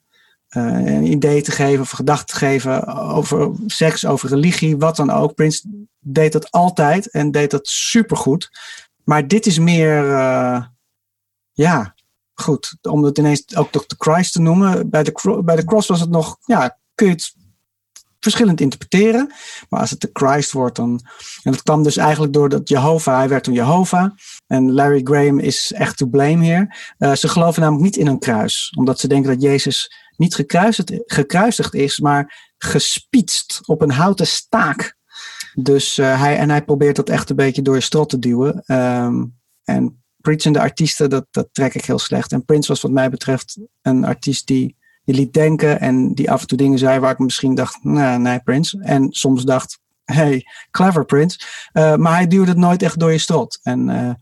een 0.50 1.06
idee 1.06 1.42
te 1.42 1.52
geven 1.52 1.82
of 1.82 1.90
gedachten 1.90 2.26
te 2.26 2.36
geven 2.36 2.88
over 2.96 3.52
seks, 3.66 4.06
over 4.06 4.30
religie, 4.30 4.78
wat 4.78 4.96
dan 4.96 5.10
ook. 5.10 5.34
Prince 5.36 5.88
deed 6.00 6.32
dat 6.32 6.52
altijd 6.52 7.10
en 7.12 7.32
deed 7.32 7.52
dat 7.52 7.68
supergoed. 7.68 8.50
Maar 9.04 9.28
dit 9.28 9.46
is 9.46 9.60
meer, 9.60 10.04
ja, 11.52 11.96
goed. 12.42 12.78
Om 12.82 13.04
het 13.04 13.18
ineens 13.18 13.56
ook 13.56 13.72
toch 13.72 13.86
de 13.86 13.96
Christ 13.98 14.34
te 14.34 14.42
noemen. 14.42 14.90
Bij 14.90 15.04
de, 15.04 15.42
bij 15.44 15.56
de 15.56 15.66
cross 15.66 15.88
was 15.88 16.00
het 16.00 16.10
nog, 16.10 16.38
ja, 16.46 16.78
kun 16.96 17.08
je 17.08 17.14
het 17.14 17.34
verschillend 18.20 18.62
interpreteren. 18.62 19.34
Maar 19.70 19.80
als 19.80 19.90
het 19.90 20.02
de 20.02 20.10
Christ 20.14 20.52
wordt, 20.52 20.76
dan. 20.76 21.02
En 21.44 21.52
dat 21.52 21.64
kwam 21.64 21.84
dus 21.84 21.98
eigenlijk 21.98 22.34
door 22.34 22.50
dat 22.50 22.70
Jehovah, 22.70 23.18
hij 23.18 23.30
werd 23.30 23.44
toen 23.44 23.54
Jehovah. 23.54 24.12
En 24.48 24.72
Larry 24.72 25.02
Graham 25.04 25.40
is 25.40 25.72
echt 25.72 25.98
to 25.98 26.06
blame 26.06 26.44
hier. 26.44 26.94
Eh, 26.98 27.14
ze 27.14 27.28
geloven 27.28 27.62
namelijk 27.62 27.86
niet 27.86 27.98
in 27.98 28.08
een 28.08 28.20
kruis, 28.20 28.74
omdat 28.78 29.00
ze 29.00 29.08
denken 29.08 29.32
dat 29.32 29.42
Jezus 29.42 29.94
niet 30.18 30.36
gekruisigd, 30.36 30.92
gekruisigd 31.06 31.74
is, 31.74 32.00
maar 32.00 32.52
gespietst 32.58 33.60
op 33.66 33.82
een 33.82 33.92
houten 33.92 34.28
staak. 34.28 34.98
Dus 35.54 35.98
eh, 35.98 36.22
hij, 36.22 36.38
en 36.38 36.50
hij 36.50 36.64
probeert 36.64 36.96
dat 36.96 37.10
echt 37.10 37.30
een 37.30 37.36
beetje 37.36 37.62
door 37.62 37.76
je 37.76 37.82
strot 37.82 38.10
te 38.10 38.20
duwen. 38.20 38.64
Ehm, 38.66 39.26
en 39.64 40.04
preachende 40.22 40.60
artiesten, 40.60 41.10
dat, 41.10 41.26
dat 41.32 41.50
trek 41.52 41.76
ik 41.76 41.86
heel 41.86 42.00
slecht. 42.00 42.32
En 42.32 42.46
Prince 42.46 42.68
was 42.68 42.82
wat 42.82 42.92
mij 42.92 43.10
betreft 43.10 43.60
een 43.82 44.06
artiest 44.06 44.48
die 44.48 44.78
je 45.04 45.14
liet 45.14 45.34
denken 45.34 45.80
en 45.80 46.14
die 46.14 46.32
af 46.32 46.42
en 46.42 46.48
toe 46.48 46.58
dingen 46.58 46.80
zei 46.80 47.00
waar 47.00 47.12
ik 47.12 47.20
misschien 47.20 47.56
dacht, 47.56 47.84
nee, 47.84 48.18
nee 48.18 48.40
Prince. 48.40 48.80
En 48.82 49.12
soms 49.12 49.44
dacht, 49.44 49.80
hey, 50.04 50.46
clever 50.72 51.06
Prince. 51.06 51.40
Eh, 51.72 51.96
maar 51.96 52.14
hij 52.14 52.28
duwde 52.28 52.50
het 52.50 52.58
nooit 52.58 52.84
echt 52.84 53.00
door 53.00 53.12
je 53.12 53.18
strot. 53.18 53.60
En 53.64 53.90
eh, 53.90 54.14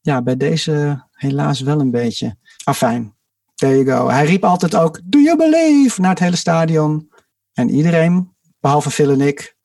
ja, 0.00 0.22
bij 0.22 0.36
deze 0.36 1.04
helaas 1.12 1.60
wel 1.60 1.80
een 1.80 1.90
beetje. 1.90 2.36
Afijn, 2.64 3.14
there 3.54 3.84
you 3.84 3.98
go. 3.98 4.08
Hij 4.08 4.24
riep 4.24 4.44
altijd 4.44 4.74
ook, 4.74 5.00
do 5.04 5.18
you 5.18 5.36
believe, 5.36 6.00
naar 6.00 6.10
het 6.10 6.18
hele 6.18 6.36
stadion. 6.36 7.10
En 7.52 7.70
iedereen, 7.70 8.32
behalve 8.60 8.90
Phil 8.90 9.10
en 9.10 9.20
ik, 9.20 9.56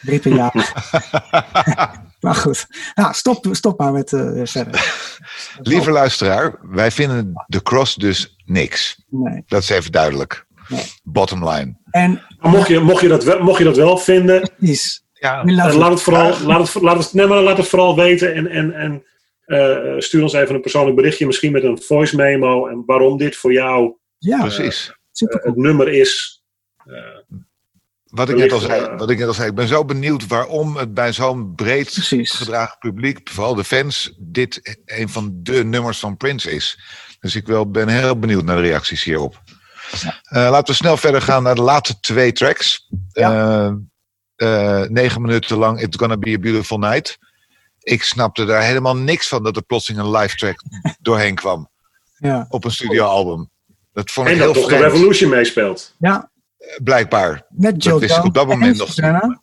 riepen 0.00 0.34
ja. 0.34 0.52
maar 2.22 2.34
goed, 2.34 2.66
nou, 2.94 3.14
stop, 3.14 3.46
stop 3.50 3.78
maar 3.78 3.92
met 3.92 4.12
eh, 4.12 4.40
verder. 4.44 4.94
Lieve 5.62 5.90
luisteraar, 5.90 6.58
wij 6.62 6.90
vinden 6.90 7.44
de 7.46 7.62
cross 7.62 7.94
dus 7.94 8.36
niks. 8.44 9.04
Nee. 9.08 9.42
Dat 9.46 9.62
is 9.62 9.68
even 9.68 9.92
duidelijk. 9.92 10.46
Nee. 10.68 10.84
Bottom 11.02 11.48
line. 11.48 11.76
En 11.90 12.22
mocht 12.40 12.68
je, 12.68 12.78
mocht, 12.78 13.00
je 13.00 13.08
dat 13.08 13.24
wel, 13.24 13.42
mocht 13.42 13.58
je 13.58 13.64
dat 13.64 13.76
wel 13.76 13.98
vinden, 13.98 14.50
is, 14.58 15.04
Ja, 15.12 15.44
laat, 15.44 15.90
het 15.90 16.02
vooral, 16.02 16.40
laat, 16.46 16.72
het, 16.72 16.82
laat, 16.82 16.98
het, 16.98 17.12
nee, 17.12 17.26
maar 17.26 17.42
laat 17.42 17.56
het 17.56 17.68
vooral 17.68 17.96
weten. 17.96 18.34
En, 18.34 18.46
en, 18.46 18.74
en 18.74 19.04
eh, 19.44 19.98
stuur 19.98 20.22
ons 20.22 20.32
even 20.32 20.54
een 20.54 20.60
persoonlijk 20.60 20.96
berichtje, 20.96 21.26
misschien 21.26 21.52
met 21.52 21.62
een 21.62 21.82
voice 21.82 22.16
memo. 22.16 22.66
En 22.66 22.82
waarom 22.86 23.18
dit 23.18 23.36
voor 23.36 23.52
jou 23.52 23.96
ja, 24.18 24.40
precies. 24.40 24.92
super 25.12 25.40
eh, 25.40 25.44
het 25.44 25.56
nummer 25.56 25.88
is. 25.88 26.42
Wat 28.12 28.28
ik, 28.28 28.36
net 28.36 28.52
al 28.52 28.58
zei, 28.58 28.96
wat 28.96 29.10
ik 29.10 29.18
net 29.18 29.26
al 29.26 29.34
zei, 29.34 29.48
ik 29.48 29.54
ben 29.54 29.68
zo 29.68 29.84
benieuwd 29.84 30.26
waarom 30.26 30.76
het 30.76 30.94
bij 30.94 31.12
zo'n 31.12 31.54
breed 31.54 31.90
Precies. 31.92 32.30
gedragen 32.30 32.78
publiek, 32.78 33.30
vooral 33.30 33.54
de 33.54 33.64
fans, 33.64 34.14
dit 34.18 34.78
een 34.84 35.08
van 35.08 35.30
de 35.42 35.64
nummers 35.64 35.98
van 35.98 36.16
Prince 36.16 36.50
is. 36.50 36.78
Dus 37.20 37.34
ik 37.34 37.46
wel, 37.46 37.70
ben 37.70 37.88
heel 37.88 38.18
benieuwd 38.18 38.44
naar 38.44 38.56
de 38.56 38.62
reacties 38.62 39.04
hierop. 39.04 39.42
Eh, 40.22 40.50
laten 40.50 40.66
we 40.66 40.72
snel 40.72 40.96
verder 40.96 41.22
gaan 41.22 41.42
naar 41.42 41.54
de 41.54 41.62
laatste 41.62 42.00
twee 42.00 42.32
tracks. 42.32 42.88
Eh, 43.12 43.70
eh, 44.36 44.82
negen 44.88 45.22
minuten 45.22 45.56
lang 45.56 45.80
It's 45.80 45.96
Gonna 45.96 46.16
Be 46.16 46.32
a 46.32 46.38
Beautiful 46.38 46.78
Night. 46.78 47.18
Ik 47.78 48.02
snapte 48.02 48.44
daar 48.44 48.62
helemaal 48.62 48.96
niks 48.96 49.28
van 49.28 49.42
dat 49.42 49.56
er 49.56 49.62
plotseling 49.62 50.04
een 50.04 50.10
live 50.10 50.36
track 50.36 50.62
doorheen 51.00 51.34
kwam 51.34 51.70
Ja, 52.18 52.46
op 52.48 52.64
een 52.64 52.70
studioalbum. 52.70 53.50
Dat 53.92 54.10
vond 54.10 54.26
ik 54.26 54.32
en 54.32 54.38
heel 54.38 54.52
dat 54.52 54.62
toch 54.62 54.70
de 54.70 54.76
Revolution 54.76 55.30
meespeelt. 55.30 55.94
ja 55.98 56.30
blijkbaar. 56.82 57.46
met 57.48 57.82
Joe 57.84 58.00
wist 58.00 58.16
ik 58.16 58.24
op 58.24 58.34
dat 58.34 58.46
moment 58.46 58.72
en 58.72 58.78
nog 58.78 58.88
Susanna. 58.92 59.40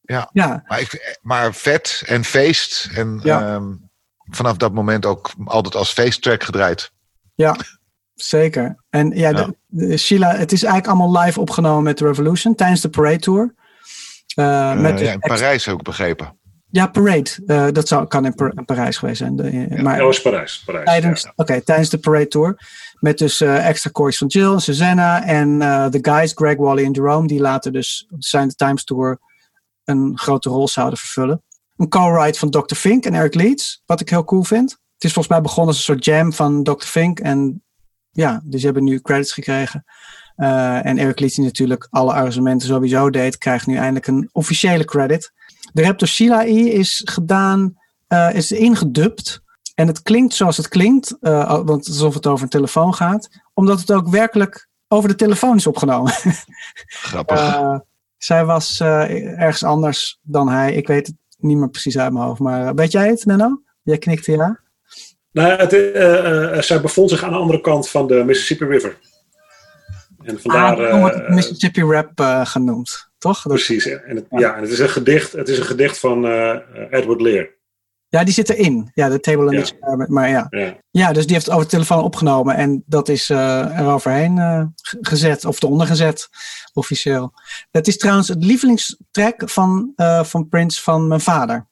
Ja. 0.00 0.28
ja, 0.32 0.62
Maar, 0.66 0.80
ik, 0.80 1.18
maar 1.22 1.54
vet 1.54 2.02
en 2.06 2.24
feest. 2.24 2.88
En 2.94 3.20
Ja. 3.22 3.40
ehm, 3.54 3.72
vanaf 4.24 4.56
dat 4.56 4.72
moment 4.72 5.06
ook 5.06 5.30
altijd 5.44 5.74
als 5.74 5.92
feesttrack 5.92 6.42
gedraaid. 6.42 6.92
zeker. 8.14 8.84
En 8.90 9.10
ja, 9.10 9.28
Ja. 9.28 9.32
De, 9.44 9.56
de- 9.66 9.96
Sheila, 9.96 10.36
het 10.36 10.52
is 10.52 10.62
eigenlijk 10.62 10.94
allemaal 10.98 11.22
live 11.24 11.40
opgenomen 11.40 11.82
met 11.82 11.96
The 11.96 12.06
Revolution 12.06 12.54
tijdens 12.54 12.80
de 12.80 12.88
Parade 12.88 13.18
Tour. 13.18 13.54
Eh, 14.34 14.70
Eh, 14.70 14.78
met 14.80 14.98
dus 14.98 15.06
ja, 15.06 15.12
in 15.12 15.18
Parijs 15.18 15.64
heb 15.64 15.74
ik 15.74 15.82
begrepen. 15.82 16.38
Ja, 16.72 16.86
Parade. 16.86 17.30
Eh, 17.46 17.66
dat 17.72 17.88
zou, 17.88 18.06
kan 18.06 18.24
in, 18.24 18.34
Par- 18.34 18.52
in 18.56 18.64
Parijs 18.64 18.96
geweest 18.96 19.18
zijn. 19.18 19.36
De, 19.36 19.42
eh, 19.42 19.70
Ja, 19.70 19.82
maar 19.82 19.96
dat 19.96 20.06
was 20.06 20.22
Parijs. 20.22 20.62
Parijs 20.66 20.84
tijdens, 20.84 21.22
ja. 21.22 21.32
oké, 21.36 21.60
tijdens 21.60 21.90
de 21.90 21.98
Parade 21.98 22.28
Tour. 22.28 22.56
Met 23.00 23.18
dus 23.18 23.40
eh, 23.40 23.68
extra 23.68 23.90
chorus 23.92 24.18
van 24.18 24.26
Jill, 24.26 24.58
Susanna 24.58 25.24
en 25.24 25.62
eh, 25.62 25.90
de 25.90 25.98
guys, 26.02 26.32
Greg, 26.34 26.56
Wally 26.56 26.84
en 26.84 26.90
Jerome. 26.90 27.26
Die 27.26 27.40
later 27.40 27.72
dus 27.72 28.06
op 28.10 28.20
de 28.20 28.54
Times 28.54 28.84
Tour 28.84 29.18
een 29.84 30.18
grote 30.18 30.48
rol 30.48 30.68
zouden 30.68 30.98
vervullen. 30.98 31.42
Een 31.76 31.88
co-write 31.88 32.38
van 32.38 32.50
Dr. 32.50 32.74
Fink 32.74 33.04
en 33.04 33.14
Eric 33.14 33.34
Leeds. 33.34 33.82
Wat 33.86 34.00
ik 34.00 34.08
heel 34.08 34.24
cool 34.24 34.42
vind. 34.42 34.70
Het 34.70 35.04
is 35.04 35.12
volgens 35.12 35.34
mij 35.34 35.40
begonnen 35.42 35.66
als 35.66 35.76
een 35.76 35.94
soort 35.94 36.04
jam 36.04 36.32
van 36.32 36.62
Dr. 36.62 36.86
Fink. 36.86 37.20
En 37.20 37.62
ja, 38.10 38.40
dus 38.44 38.60
ze 38.60 38.66
hebben 38.66 38.84
nu 38.84 39.00
credits 39.00 39.32
gekregen. 39.32 39.84
Eh, 40.36 40.86
en 40.86 40.98
Eric 40.98 41.20
Leeds, 41.20 41.34
die 41.34 41.44
natuurlijk 41.44 41.86
alle 41.90 42.12
arrangementen 42.12 42.68
sowieso 42.68 43.10
deed, 43.10 43.38
krijgt 43.38 43.66
nu 43.66 43.76
eindelijk 43.76 44.06
een 44.06 44.28
officiële 44.32 44.84
credit. 44.84 45.32
De 45.72 45.82
Raptor 45.82 46.08
Sheila 46.08 46.44
E 46.44 46.68
is 46.68 47.02
gedaan, 47.04 47.78
eh, 48.06 48.34
is 48.34 48.52
ingedubt. 48.52 49.42
En 49.74 49.86
het 49.86 50.02
klinkt 50.02 50.34
zoals 50.34 50.56
het 50.56 50.68
klinkt, 50.68 51.16
eh, 51.20 51.60
want 51.64 51.86
alsof 51.86 52.14
het 52.14 52.26
over 52.26 52.42
een 52.42 52.50
telefoon 52.50 52.94
gaat, 52.94 53.28
omdat 53.54 53.80
het 53.80 53.92
ook 53.92 54.08
werkelijk 54.08 54.68
over 54.88 55.08
de 55.08 55.14
telefoon 55.14 55.56
is 55.56 55.66
opgenomen. 55.66 56.12
Grappig. 57.10 57.38
Eh, 57.38 57.78
zij 58.16 58.44
was 58.44 58.80
eh, 58.80 59.40
ergens 59.40 59.64
anders 59.64 60.18
dan 60.22 60.48
hij. 60.48 60.72
Ik 60.72 60.86
weet 60.86 61.06
het 61.06 61.16
niet 61.38 61.56
meer 61.56 61.70
precies 61.70 61.98
uit 61.98 62.12
mijn 62.12 62.24
hoofd, 62.24 62.40
maar 62.40 62.74
weet 62.74 62.92
jij 62.92 63.08
het, 63.08 63.26
Menno? 63.26 63.62
Jij 63.82 63.98
knikte 63.98 64.32
ja. 64.32 64.60
Nou, 65.32 65.50
het, 65.52 66.64
zij 66.64 66.80
bevond 66.80 67.10
zich 67.10 67.22
aan 67.22 67.30
de 67.30 67.36
andere 67.38 67.60
kant 67.60 67.88
van 67.88 68.06
de 68.06 68.24
Mississippi 68.24 68.64
River. 68.64 68.98
En 70.22 70.40
vandaar... 70.40 70.90
ah, 70.90 71.00
wordt 71.00 71.14
het 71.14 71.28
Mississippi 71.28 71.82
Rap 71.82 72.20
eh, 72.20 72.46
genoemd, 72.46 73.10
toch? 73.22 73.42
Dat- 73.42 73.52
Precies, 73.52 73.84
ja. 73.84 73.96
En 73.98 74.16
het, 74.16 74.26
Ja. 74.30 74.38
ja. 74.38 74.54
en 74.56 74.62
het 74.62 74.70
is 74.70 74.78
een 74.78 74.88
gedicht, 74.88 75.32
het 75.32 75.48
is 75.48 75.58
een 75.58 75.64
gedicht 75.64 75.98
van 75.98 76.26
eh, 76.26 76.56
Edward 76.90 77.20
Lear. 77.20 77.48
Ja, 78.08 78.24
die 78.24 78.34
zit 78.34 78.48
erin. 78.50 78.90
Ja, 78.94 79.08
de 79.08 79.20
table 79.20 79.42
and 79.44 79.52
Ja. 79.52 79.58
experiment. 79.58 80.08
Maar 80.08 80.28
ja. 80.28 80.46
Ja. 80.50 80.76
ja, 80.90 81.12
dus 81.12 81.24
die 81.24 81.32
heeft 81.34 81.44
het 81.46 81.54
over 81.54 81.66
de 81.68 81.72
telefoon 81.76 82.02
opgenomen 82.02 82.54
en 82.56 82.82
dat 82.86 83.08
is 83.08 83.30
eh 83.30 83.78
er 83.78 83.86
overheen 83.92 84.38
eh, 84.38 84.62
g- 84.82 84.94
gezet, 85.00 85.44
of 85.44 85.62
eronder 85.62 85.86
gezet, 85.86 86.28
officieel. 86.72 87.32
Het 87.70 87.88
is 87.88 87.96
trouwens 87.98 88.28
het 88.28 88.44
lievelingstrack 88.44 89.42
van, 89.50 89.92
eh, 89.96 90.24
van 90.24 90.48
Prince 90.48 90.82
van 90.82 91.08
mijn 91.08 91.20
vader. 91.20 91.68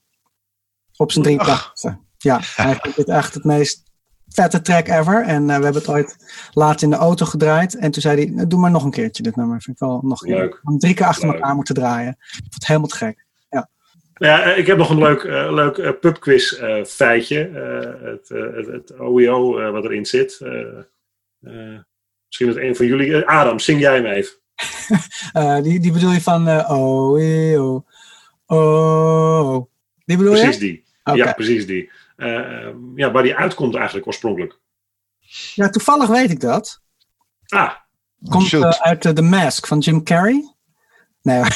Op 0.97 1.12
zijn 1.12 1.24
83 1.24 1.97
Ja, 2.18 2.40
hij 2.56 2.74
vindt 2.82 2.97
dit 2.97 3.09
echt 3.09 3.35
het 3.35 3.44
meest 3.44 3.90
vette 4.35 4.61
track 4.61 4.89
ever. 4.89 5.24
En 5.24 5.51
eh, 5.51 5.57
we 5.57 5.62
hebben 5.62 5.82
het 5.82 5.89
ooit 5.89 6.16
laat 6.52 6.82
in 6.82 6.90
de 6.90 6.97
auto 6.97 7.27
gedraaid. 7.27 7.77
En 7.77 7.90
toen 7.90 8.02
zei 8.02 8.16
hij, 8.16 8.31
"Nou, 8.35 8.47
doe 8.47 8.61
maar 8.61 8.70
nog 8.70 8.85
een 8.85 8.90
keertje 8.90 9.23
dit 9.23 9.36
nummer. 9.36 9.62
Vind 9.62 9.77
ik 9.77 9.82
wel 9.82 10.01
nog 10.02 10.23
Leuk. 10.23 10.61
Drie 10.78 10.94
keer 10.94 11.07
achter 11.07 11.27
Leuk. 11.27 11.36
elkaar 11.36 11.55
moeten 11.55 11.74
draaien. 11.74 12.16
Ik 12.20 12.36
vond 12.40 12.55
het 12.55 12.66
helemaal 12.66 12.89
te 12.89 12.97
gek. 12.97 13.28
Ja, 14.15 14.43
eh, 14.43 14.59
ik 14.59 14.66
heb 14.66 14.77
nog 14.77 14.90
een 14.90 14.98
leuk, 14.98 15.23
eh, 15.23 15.52
leuk 15.52 16.01
pubquiz 16.01 16.61
feitje. 16.86 17.39
Het, 18.02 18.28
het, 18.28 18.66
het 18.66 19.01
OEO 19.01 19.70
wat 19.73 19.85
erin 19.85 20.07
zit. 20.07 20.40
Misschien 22.27 22.47
dat 22.47 22.57
een 22.57 22.77
van 22.77 22.86
jullie... 22.86 23.27
Adam, 23.27 23.59
zing 23.59 23.81
jij 23.81 23.94
hem 23.94 24.07
even. 24.07 24.32
Die, 25.62 25.81
die 25.81 25.93
bedoel 25.93 26.12
je 26.12 26.20
van, 26.20 26.48
eh, 26.48 26.70
oh. 28.47 29.66
Die 30.05 30.16
bedoel 30.16 30.35
je? 30.35 30.40
Precies 30.40 30.59
die. 30.59 30.85
Ja, 31.15 31.32
precies 31.32 31.66
die. 31.66 31.90
Eh, 32.21 32.67
eh, 32.67 32.75
ja, 32.95 33.11
waar 33.11 33.23
die 33.23 33.37
uitkomt 33.37 33.75
eigenlijk 33.75 34.07
oorspronkelijk. 34.07 34.59
Ja, 35.55 35.69
toevallig 35.69 36.09
weet 36.09 36.31
ik 36.31 36.41
dat. 36.41 36.81
Ah, 37.49 37.71
Komt 38.29 38.53
eh, 38.53 38.61
uit 38.71 39.05
eh, 39.05 39.13
The 39.13 39.23
Mask 39.23 39.67
van 39.67 39.79
Jim 39.79 40.03
Carrey. 40.05 40.55
Nee. 41.23 41.43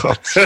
God. 0.00 0.32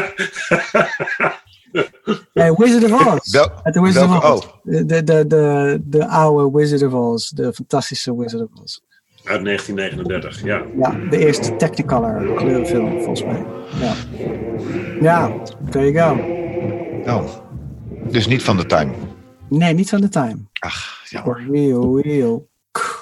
nee 2.35 2.53
Wizard 2.57 2.93
of 2.93 3.07
Oz. 3.07 3.33
Wel- 3.33 3.51
de 3.63 3.81
Wizard 3.81 4.09
welke- 4.11 4.27
of 4.27 4.33
Oz. 4.35 4.47
De, 4.63 4.85
de, 4.87 5.05
de, 5.05 5.27
de, 5.27 5.81
de 5.85 6.07
oude 6.09 6.59
Wizard 6.59 6.83
of 6.83 6.93
Oz. 6.93 7.29
De 7.29 7.53
fantastische 7.53 8.17
Wizard 8.17 8.43
of 8.43 8.61
Oz. 8.63 8.79
uit 9.25 9.45
1939, 9.45 10.43
ja. 10.43 10.63
Ja, 10.79 11.09
de 11.11 11.19
eerste 11.19 11.57
Technicolor 11.57 12.35
kleurenfilm, 12.35 12.91
volgens 12.91 13.25
mij. 13.25 13.45
Ja. 13.81 13.95
Ja, 15.01 15.43
there 15.71 15.93
you 15.93 15.99
go. 17.05 17.13
Oh. 17.13 17.43
Dus 18.11 18.27
niet 18.27 18.43
van 18.43 18.57
de 18.57 18.67
time. 18.67 18.93
Nee, 19.49 19.75
niet 19.75 19.89
van 19.89 20.01
de 20.01 20.09
time. 20.09 20.37
Ach, 20.59 21.03
jammer. 21.09 21.45
Wheel, 21.51 21.95
wheel. 21.95 22.49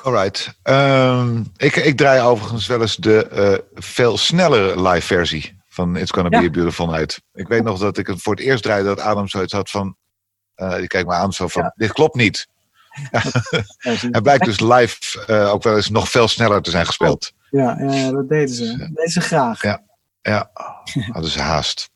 Alright. 0.03 0.55
Ehm, 0.63 1.43
ik, 1.57 1.77
ik 1.77 1.97
draai 1.97 2.21
overigens 2.21 2.67
wel 2.67 2.81
eens 2.81 2.97
de 2.97 3.27
eh, 3.27 3.59
veel 3.75 4.19
snellere 4.19 4.89
live 4.89 5.07
versie 5.07 5.61
van 5.69 5.97
It's 5.97 6.11
Gonna 6.11 6.29
Be 6.29 6.37
Ja. 6.37 6.43
a 6.43 6.51
Beautiful 6.51 6.87
Night. 6.87 7.23
Ik 7.33 7.49
weet 7.49 7.63
nog 7.65 7.79
dat 7.79 7.99
ik 7.99 8.07
het 8.07 8.23
voor 8.23 8.35
het 8.35 8.45
eerst 8.45 8.63
draaide 8.63 8.89
dat 8.89 9.01
Adam 9.01 9.29
zoiets 9.29 9.53
had 9.53 9.71
van... 9.71 9.97
eh 10.55 10.77
die 10.77 10.87
kijkt 10.87 11.09
me 11.09 11.15
aan 11.15 11.33
zo 11.33 11.49
van, 11.49 11.63
Ja. 11.63 11.73
dit 11.77 11.93
klopt 11.93 12.15
niet. 12.15 12.47
Hij 14.11 14.21
blijkt 14.23 14.45
dus 14.45 14.61
live 14.61 15.25
eh, 15.27 15.53
ook 15.53 15.63
wel 15.63 15.77
eens 15.77 15.89
nog 15.91 16.09
veel 16.09 16.29
sneller 16.29 16.63
te 16.63 16.71
zijn 16.71 16.87
gespeeld. 16.87 17.33
Ja, 17.51 17.77
ja, 17.79 17.93
ja, 17.93 18.11
dat 18.11 18.29
deden 18.29 18.55
ze. 18.55 18.77
Dat 18.79 18.89
deden 18.89 19.11
ze 19.13 19.21
graag. 19.21 19.63
Ja. 19.63 19.83
Ja, 20.23 20.51
hadden 21.13 21.31
ze 21.31 21.41
haast. 21.41 21.91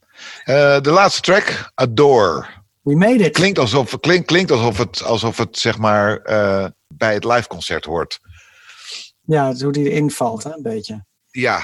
De 0.44 0.80
laatste 0.90 1.20
track, 1.20 1.70
Adore. 1.74 2.46
We 2.86 2.94
made 2.96 3.24
it. 3.24 3.32
Klinkt 3.32 3.58
alsof, 3.58 4.00
klink, 4.00 4.26
klinkt 4.26 4.50
alsof 4.50 4.78
het, 4.78 5.02
alsof 5.02 5.36
het 5.36 5.58
zeg 5.58 5.78
maar 5.78 6.16
eh, 6.16 6.66
bij 6.88 7.14
het 7.14 7.24
live 7.24 7.48
concert 7.48 7.84
hoort. 7.84 8.20
Ja, 9.22 9.54
hoe 9.54 9.72
die 9.72 9.90
erin 9.90 10.10
valt, 10.10 10.42
hè, 10.44 10.50
een 10.54 10.62
beetje. 10.62 11.04
Ja, 11.30 11.60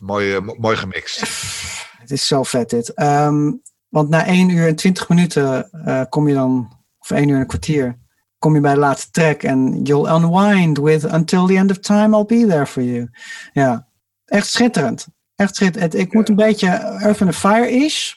mooi, 0.00 0.34
eh, 0.34 0.40
mo- 0.40 0.54
mooi 0.58 0.76
gemixt. 0.76 1.20
Het 2.00 2.10
is 2.10 2.26
zo 2.26 2.42
vet 2.42 2.70
dit. 2.70 2.94
Ehm, 2.94 3.52
want 3.88 4.08
na 4.08 4.26
1 4.26 4.48
uur 4.48 4.66
en 4.66 4.76
20 4.76 5.08
minuten 5.08 5.70
eh, 5.70 6.02
kom 6.08 6.28
je 6.28 6.34
dan, 6.34 6.78
of 6.98 7.10
1 7.10 7.28
uur 7.28 7.34
en 7.34 7.40
een 7.40 7.46
kwartier, 7.46 7.98
kom 8.38 8.54
je 8.54 8.60
bij 8.60 8.74
de 8.74 8.80
laatste 8.80 9.10
track 9.10 9.42
en 9.42 9.82
you'll 9.82 10.08
unwind 10.14 10.78
with 10.78 11.04
Until 11.04 11.46
the 11.46 11.56
End 11.56 11.70
of 11.70 11.78
Time, 11.78 12.16
I'll 12.16 12.24
be 12.40 12.46
there 12.46 12.66
for 12.66 12.82
you. 12.82 13.08
Ja, 13.52 13.88
echt 14.24 14.46
schitterend. 14.48 15.06
Echt 15.36 15.56
schitterend. 15.56 15.94
Ik 15.94 16.12
moet 16.12 16.28
een 16.28 16.34
beetje 16.36 16.68
Earth 17.02 17.22
and 17.22 17.34
Fire-ish, 17.36 18.12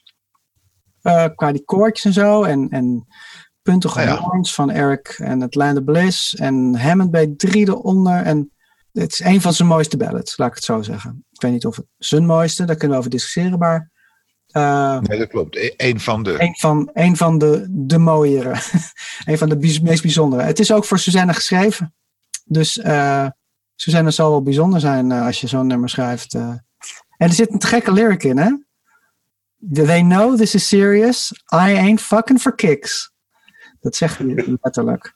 eh, 1.10 1.36
qua 1.36 1.52
die 1.52 1.64
koortjes 1.66 2.06
en 2.06 2.14
zo, 2.14 2.44
en, 2.44 2.70
en 2.70 3.08
puntige 3.62 4.02
ja. 4.02 4.18
horns 4.18 4.54
van 4.54 4.70
Eric 4.70 5.08
en 5.08 5.42
Atlanta 5.42 5.82
Bliss, 5.82 6.36
en 6.36 6.76
Hammond 6.76 7.12
bij 7.12 7.34
drie 7.38 7.68
eronder, 7.68 8.22
en 8.22 8.52
het 8.92 9.12
is 9.12 9.20
een 9.20 9.42
van 9.42 9.54
zijn 9.54 9.68
mooiste 9.68 9.98
ballads, 9.98 10.38
laat 10.38 10.50
ik 10.50 10.56
het 10.56 10.64
zo 10.64 10.82
zeggen. 10.82 11.26
Ik 11.32 11.42
weet 11.42 11.52
niet 11.52 11.66
of 11.66 11.76
het 11.76 11.86
zijn 11.98 12.26
mooiste, 12.26 12.66
daar 12.66 12.76
kunnen 12.76 12.92
we 12.92 13.04
over 13.04 13.10
discussiëren, 13.18 13.60
maar 13.60 13.92
eh, 14.50 15.00
Nee, 15.00 15.20
dat 15.20 15.28
klopt. 15.28 15.56
E- 15.56 15.74
Eén 15.78 16.00
van 16.00 16.24
de. 16.24 16.42
een 16.42 16.56
van, 16.56 16.90
een 16.94 17.18
van 17.18 17.38
de, 17.38 17.68
de 17.70 17.98
mooiere. 17.98 18.50
een 19.26 19.38
van 19.38 19.50
de 19.50 19.80
meest 19.82 20.02
bijzondere. 20.02 20.44
Het 20.44 20.60
is 20.60 20.72
ook 20.72 20.86
voor 20.86 21.00
Suzanne 21.00 21.34
geschreven. 21.34 21.94
Dus 22.46 22.78
eh 22.78 23.28
Suzanne 23.76 24.12
zal 24.12 24.30
wel 24.30 24.42
bijzonder 24.42 24.80
zijn 24.80 25.12
als 25.12 25.42
je 25.42 25.48
zo'n 25.48 25.68
nummer 25.68 25.90
schrijft. 25.90 26.34
En 26.34 26.66
er 27.18 27.34
zit 27.34 27.54
een 27.54 27.64
gekke 27.64 27.92
lyric 27.92 28.24
in, 28.24 28.38
hè? 28.38 28.50
They 29.74 30.02
know 30.02 30.38
this 30.38 30.56
is 30.56 30.68
serious. 30.68 31.32
I 31.54 31.76
ain't 31.78 32.02
fucking 32.02 32.40
for 32.42 32.56
kicks. 32.56 33.12
Dat 33.82 33.96
zegt 33.96 34.18
hij 34.18 34.28
letterlijk. 34.62 35.14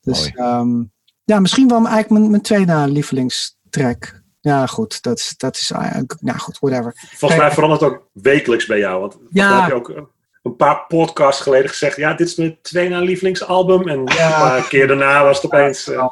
Dus 0.00 0.30
ehm, 0.34 0.82
ja, 1.24 1.40
misschien 1.40 1.68
wel 1.68 1.78
eigenlijk 1.78 2.10
mijn, 2.10 2.30
mijn 2.30 2.42
tweede 2.42 2.86
lievelingstrack. 2.88 4.20
Ja, 4.40 4.66
goed. 4.66 5.02
Dat 5.02 5.18
is, 5.18 5.34
dat 5.36 5.56
is 5.56 5.70
eigenlijk, 5.70 6.14
nou 6.20 6.38
goed, 6.38 6.58
whatever. 6.58 6.94
Volgens 7.16 7.40
mij 7.40 7.50
verandert 7.50 7.80
het 7.80 7.90
ook 7.90 8.08
wekelijks 8.12 8.66
bij 8.66 8.78
jou. 8.78 9.00
Want 9.00 9.16
Ja. 9.30 9.60
heb 9.60 9.68
je 9.68 9.74
ook 9.74 10.10
een 10.42 10.56
paar 10.56 10.86
podcasts 10.86 11.42
geleden 11.42 11.70
gezegd... 11.70 11.96
ja, 11.96 12.14
dit 12.14 12.26
is 12.26 12.34
mijn 12.36 12.58
tweede 12.62 12.96
lievelingsalbum. 13.00 13.88
En 13.88 13.98
Ja. 14.04 14.26
een 14.26 14.48
paar 14.48 14.68
keer 14.68 14.86
daarna 14.86 15.24
was 15.24 15.36
het 15.42 15.44
opeens... 15.52 15.88
eh, 15.88 16.06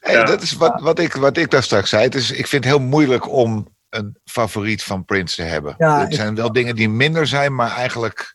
Hey, 0.00 0.14
Ja. 0.14 0.24
Dat 0.24 0.42
is 0.42 0.52
wat, 0.52 0.80
wat, 0.80 0.98
ik, 0.98 1.12
wat 1.14 1.36
ik 1.36 1.50
daar 1.50 1.62
straks 1.62 1.90
zei. 1.90 2.02
Het 2.02 2.14
is, 2.14 2.30
ik 2.30 2.46
vind 2.46 2.64
het 2.64 2.72
heel 2.72 2.82
moeilijk 2.82 3.28
om 3.32 3.75
een 3.96 4.18
favoriet 4.24 4.82
van 4.82 5.04
Prince 5.04 5.34
te 5.34 5.42
hebben. 5.42 5.74
Ja, 5.78 6.06
er 6.06 6.14
zijn 6.14 6.34
wel 6.34 6.52
dingen 6.52 6.76
die 6.76 6.88
minder 6.88 7.26
zijn, 7.26 7.54
maar 7.54 7.70
eigenlijk 7.70 8.34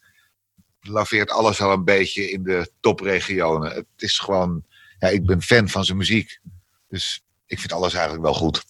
laveert 0.81 1.31
alles 1.31 1.61
al 1.61 1.71
een 1.71 1.83
beetje 1.83 2.31
in 2.31 2.43
de 2.43 2.71
topregionen. 2.79 3.71
Het 3.71 3.85
is 3.97 4.19
gewoon, 4.19 4.63
ja, 4.99 5.07
ik 5.07 5.25
ben 5.25 5.41
fan 5.41 5.69
van 5.69 5.85
zijn 5.85 5.97
muziek. 5.97 6.39
Dus 6.87 7.23
ik 7.45 7.59
vind 7.59 7.71
alles 7.71 7.93
eigenlijk 7.93 8.23
wel 8.23 8.33
goed. 8.33 8.63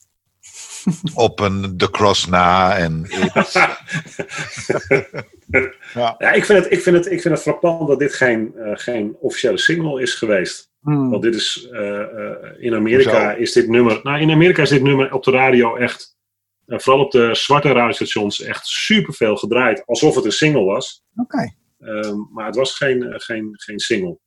Op 1.13 1.39
een 1.39 1.77
The 1.77 1.89
Cross 1.89 2.27
na 2.27 2.77
en 2.77 3.07
ja. 5.93 6.15
ja, 6.17 6.31
ik 6.31 6.45
vind, 6.45 6.63
het, 6.63 6.71
ik, 6.71 6.81
vind 6.81 6.95
het, 6.95 7.05
ik 7.05 7.21
vind 7.21 7.33
het 7.33 7.43
frappant 7.43 7.87
dat 7.87 7.99
dit 7.99 8.13
geen, 8.13 8.55
eh, 8.55 8.71
geen 8.73 9.15
officiële 9.19 9.57
single 9.57 10.01
is 10.01 10.13
geweest. 10.13 10.69
Hmm. 10.81 11.09
Want 11.09 11.23
dit 11.23 11.35
is... 11.35 11.67
eh, 11.71 12.01
eh, 12.01 12.35
in 12.57 12.73
Amerika 12.73 13.25
Hoezo? 13.25 13.41
is 13.41 13.51
dit 13.51 13.67
nummer... 13.67 13.99
Nou, 14.03 14.21
in 14.21 14.31
Amerika 14.31 14.61
is 14.61 14.69
dit 14.69 14.83
nummer 14.83 15.13
op 15.13 15.23
de 15.23 15.31
radio 15.31 15.75
echt... 15.75 16.15
vooral 16.79 17.03
op 17.05 17.11
de 17.11 17.35
zwarte 17.35 17.71
radiostations 17.71 18.41
echt 18.41 18.67
superveel 18.67 19.35
gedraaid. 19.37 19.85
Alsof 19.85 20.15
het 20.15 20.25
een 20.25 20.31
single 20.31 20.63
was. 20.63 21.03
Oké. 21.15 21.53
Ehm, 21.79 22.15
maar 22.33 22.45
het 22.45 22.55
was 22.55 22.75
geen, 22.75 23.03
eh, 23.03 23.19
geen, 23.19 23.49
geen 23.53 23.79
single. 23.79 24.17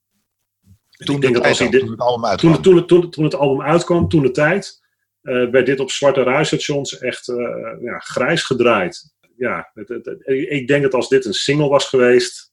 En 0.91 1.07
toen, 1.07 1.15
ik 1.15 1.21
denk 1.21 1.35
de 1.35 1.41
dat 1.41 1.49
als 1.49 1.59
hij 1.59 1.69
dit, 1.71 1.81
toen 1.81 1.91
het 1.91 1.99
toen, 1.99 2.25
uitkwam. 2.25 2.62
toen, 2.62 2.77
het- 2.77 2.89
toen, 2.89 3.01
het- 3.01 3.12
toen 3.12 3.25
het 3.25 3.35
album 3.35 3.62
uitkwam, 3.62 4.09
toen 4.09 4.23
de 4.23 4.31
tijd, 4.31 4.83
eh, 5.23 5.51
werd 5.51 5.66
dit 5.66 5.81
op 5.81 5.91
zwarte 5.91 6.23
radiostations 6.23 6.99
echt 6.99 7.29
eh, 7.29 7.37
ja, 7.81 7.99
grijs 7.99 8.43
gedraaid. 8.43 9.12
ja, 9.37 9.71
het, 9.75 9.89
het- 9.89 10.05
het- 10.07 10.23
ik 10.27 10.69
denk 10.69 10.83
dat 10.83 10.95
als 10.95 11.09
dit 11.09 11.25
een 11.25 11.33
single 11.33 11.69
was 11.69 11.89
geweest, 11.89 12.53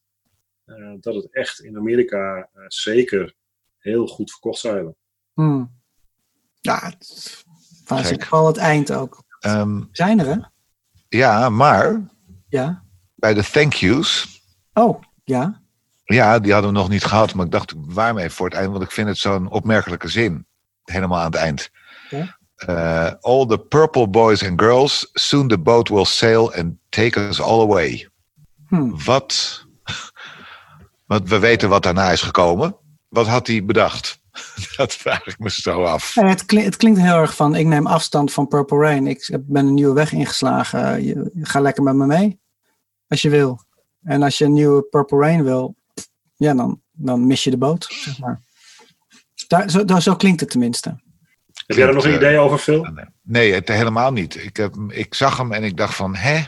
eh, 0.65 0.75
dat 0.99 1.15
het 1.15 1.27
echt 1.33 1.59
in 1.63 1.77
Amerika 1.77 2.49
eh, 2.53 2.63
zeker 2.67 3.33
heel 3.77 4.07
goed 4.07 4.31
verkocht 4.31 4.59
zou 4.59 4.75
hebben. 4.75 4.95
Hmm. 5.33 5.79
Ja, 6.61 6.79
het 6.83 7.43
was 7.87 8.07
Gek. 8.07 8.25
vooral 8.25 8.47
het 8.47 8.57
eind 8.57 8.93
ook. 8.93 9.23
Ehm, 9.41 9.81
Zijn 9.91 10.19
er, 10.19 10.25
hè? 10.25 10.35
ja, 11.09 11.49
maar 11.49 12.01
Ja. 12.49 12.83
bij 13.15 13.33
de 13.33 13.43
thank 13.43 13.73
yous. 13.73 14.27
Oh, 14.73 15.01
ja. 15.23 15.61
Ja, 16.03 16.39
die 16.39 16.53
hadden 16.53 16.71
we 16.71 16.77
nog 16.77 16.89
niet 16.89 17.03
gehad. 17.03 17.33
Maar 17.33 17.45
ik 17.45 17.51
dacht, 17.51 17.73
waarmee 17.77 18.29
voor 18.29 18.45
het 18.45 18.55
eind? 18.55 18.71
Want 18.71 18.83
ik 18.83 18.91
vind 18.91 19.07
het 19.07 19.17
zo'n 19.17 19.49
opmerkelijke 19.49 20.07
zin. 20.07 20.45
Helemaal 20.83 21.19
aan 21.19 21.25
het 21.25 21.35
eind. 21.35 21.69
Ja. 22.09 22.37
Eh, 22.55 23.11
all 23.21 23.45
the 23.45 23.59
purple 23.59 24.07
boys 24.07 24.43
and 24.47 24.61
girls, 24.61 25.09
soon 25.13 25.47
the 25.47 25.57
boat 25.59 25.89
will 25.89 26.05
sail 26.05 26.53
and 26.53 26.73
take 26.89 27.19
us 27.27 27.41
all 27.41 27.61
away. 27.61 28.09
Hmm. 28.67 29.03
Wat, 29.03 29.63
want 31.05 31.29
we 31.29 31.39
weten 31.39 31.69
wat 31.69 31.83
daarna 31.83 32.09
is 32.11 32.21
gekomen. 32.21 32.75
Wat 33.09 33.27
had 33.27 33.47
hij 33.47 33.65
bedacht? 33.65 34.20
Dat 34.77 34.93
vraag 34.93 35.25
ik 35.25 35.39
me 35.39 35.49
zo 35.49 35.83
af. 35.83 36.15
Eh, 36.17 36.27
Het, 36.29 36.45
klinkt, 36.45 36.65
het 36.65 36.75
klinkt 36.77 36.99
heel 36.99 37.15
erg 37.15 37.35
van, 37.35 37.55
ik 37.55 37.65
neem 37.65 37.87
afstand 37.87 38.33
van 38.33 38.47
Purple 38.47 38.77
Rain. 38.79 39.07
Ik 39.07 39.25
heb- 39.25 39.43
ben 39.45 39.65
een 39.65 39.73
nieuwe 39.73 39.93
weg 39.93 40.11
ingeslagen. 40.11 41.03
Je, 41.03 41.31
ga 41.41 41.59
lekker 41.59 41.83
met 41.83 41.95
me 41.95 42.05
mee, 42.05 42.39
als 43.07 43.21
je 43.21 43.29
wil. 43.29 43.59
En 44.03 44.23
als 44.23 44.37
je 44.37 44.45
een 44.45 44.53
nieuwe 44.53 44.81
Purple 44.81 45.19
Rain 45.19 45.43
wil, 45.43 45.75
ja, 46.35 46.53
dan, 46.53 46.81
dan 46.91 47.27
mis 47.27 47.43
je 47.43 47.49
de 47.49 47.57
boot, 47.57 47.87
zeg 47.89 48.19
maar. 48.19 48.41
Daar, 49.47 49.69
zo, 49.69 49.85
daar, 49.85 50.01
zo 50.01 50.15
klinkt 50.15 50.39
het 50.39 50.49
tenminste. 50.49 50.89
Heb 51.65 51.77
jij 51.77 51.87
er 51.87 51.93
nog 51.93 52.05
een 52.05 52.13
idee 52.15 52.37
over, 52.37 52.57
Phil? 52.57 52.87
Nee, 53.21 53.53
het 53.53 53.67
helemaal 53.67 54.11
niet. 54.11 54.43
Ik, 54.43 54.57
heb, 54.57 54.75
ik 54.87 55.13
zag 55.13 55.37
hem 55.37 55.51
en 55.51 55.63
ik 55.63 55.77
dacht 55.77 55.95
van, 55.95 56.15
hè? 56.15 56.41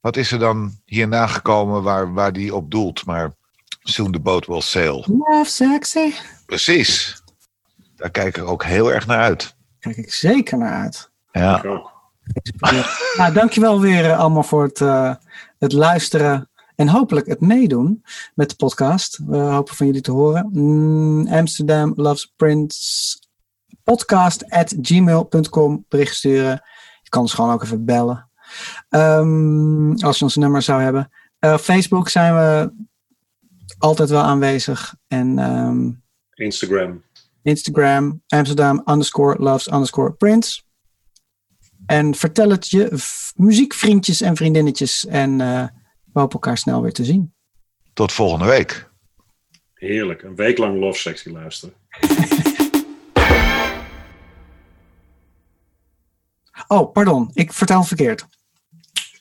Wat 0.00 0.16
is 0.16 0.32
er 0.32 0.38
dan 0.38 0.80
hierna 0.84 1.26
gekomen 1.26 1.82
waar, 1.82 2.12
waar 2.12 2.32
die 2.32 2.54
op 2.54 2.70
doelt? 2.70 3.06
Maar 3.06 3.34
soon 3.82 4.12
the 4.12 4.20
boat 4.20 4.46
will 4.46 4.60
sail. 4.60 5.04
Love 5.08 5.50
sexy. 5.50 6.12
Precies. 6.46 7.22
Daar 7.96 8.10
kijk 8.10 8.36
ik 8.36 8.44
ook 8.44 8.64
heel 8.64 8.92
erg 8.92 9.06
naar 9.06 9.20
uit. 9.20 9.56
Kijk 9.78 9.96
ik 9.96 10.12
zeker 10.12 10.58
naar 10.58 10.82
uit. 10.82 11.10
Ja. 11.32 11.62
Nou, 13.16 13.32
dankjewel 13.32 13.80
weer 13.80 14.04
eh, 14.04 14.18
allemaal 14.18 14.42
voor 14.42 14.62
het, 14.62 14.80
eh, 14.80 15.14
het 15.58 15.72
luisteren 15.72 16.50
en 16.76 16.88
hopelijk 16.88 17.26
het 17.26 17.40
meedoen 17.40 18.04
met 18.34 18.50
de 18.50 18.56
podcast. 18.56 19.18
We 19.26 19.36
hopen 19.36 19.74
van 19.74 19.86
jullie 19.86 20.00
te 20.00 20.10
horen. 20.10 20.48
Mm, 20.52 21.28
Amsterdam 21.28 21.92
Loves 21.96 22.32
Prince 22.36 23.18
podcast 23.84 24.50
at 24.50 24.74
gmail.com 24.82 25.84
bericht 25.88 26.14
sturen. 26.14 26.62
Je 27.02 27.08
kan 27.08 27.20
ons 27.20 27.34
gewoon 27.34 27.52
ook 27.52 27.62
even 27.62 27.84
bellen. 27.84 28.30
Ehm, 28.88 29.92
als 29.92 30.18
je 30.18 30.24
ons 30.24 30.36
nummer 30.36 30.62
zou 30.62 30.82
hebben. 30.82 31.10
Eh, 31.38 31.56
Facebook 31.56 32.08
zijn 32.08 32.34
we 32.34 32.72
altijd 33.80 34.10
wel 34.10 34.22
aanwezig. 34.22 34.94
En 35.08 35.38
ehm, 35.38 35.90
Instagram. 36.34 37.02
Instagram, 37.42 38.22
Amsterdam 38.26 38.82
underscore 38.84 39.42
loves 39.42 39.66
underscore 39.66 40.12
Prince. 40.12 40.62
En 41.86 42.14
vertel 42.14 42.50
het 42.50 42.68
je 42.68 42.98
muziekvriendjes 43.36 44.20
en 44.20 44.36
vriendinnetjes. 44.36 45.06
En 45.06 45.40
eh, 45.40 45.66
we 46.12 46.20
hopen 46.20 46.34
elkaar 46.34 46.58
snel 46.58 46.82
weer 46.82 46.92
te 46.92 47.04
zien. 47.04 47.34
Tot 47.92 48.12
volgende 48.12 48.44
week. 48.44 48.90
Heerlijk. 49.74 50.22
Een 50.22 50.36
week 50.36 50.58
lang 50.58 50.78
Love 50.78 50.98
Sexy 50.98 51.30
luisteren. 51.30 51.74
Oh, 56.66 56.92
pardon. 56.92 57.30
Ik 57.32 57.52
vertel 57.52 57.78
het 57.78 57.88
verkeerd. 57.88 58.26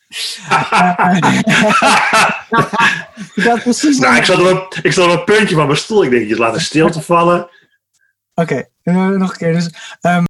dat 3.36 3.64
precies. 3.64 4.00
Nou, 4.00 4.16
ik 4.16 4.26
zat, 4.26 4.40
op, 4.40 4.46
een- 4.46 4.84
ik 4.84 4.92
zat 4.92 5.12
op 5.12 5.20
een 5.20 5.24
puntje 5.36 5.56
van 5.56 5.66
mijn 5.66 5.78
stoel. 5.78 6.04
Ik 6.04 6.10
denk, 6.10 6.28
je 6.28 6.38
laat 6.38 6.54
een 6.54 6.62
stilte 6.62 7.02
vallen. 7.02 7.50
Oké, 8.34 8.64
eh, 8.84 9.08
nog 9.08 9.32
een 9.32 9.38
keer. 9.38 9.54
Dus, 9.54 9.70
ehm, 10.02 10.26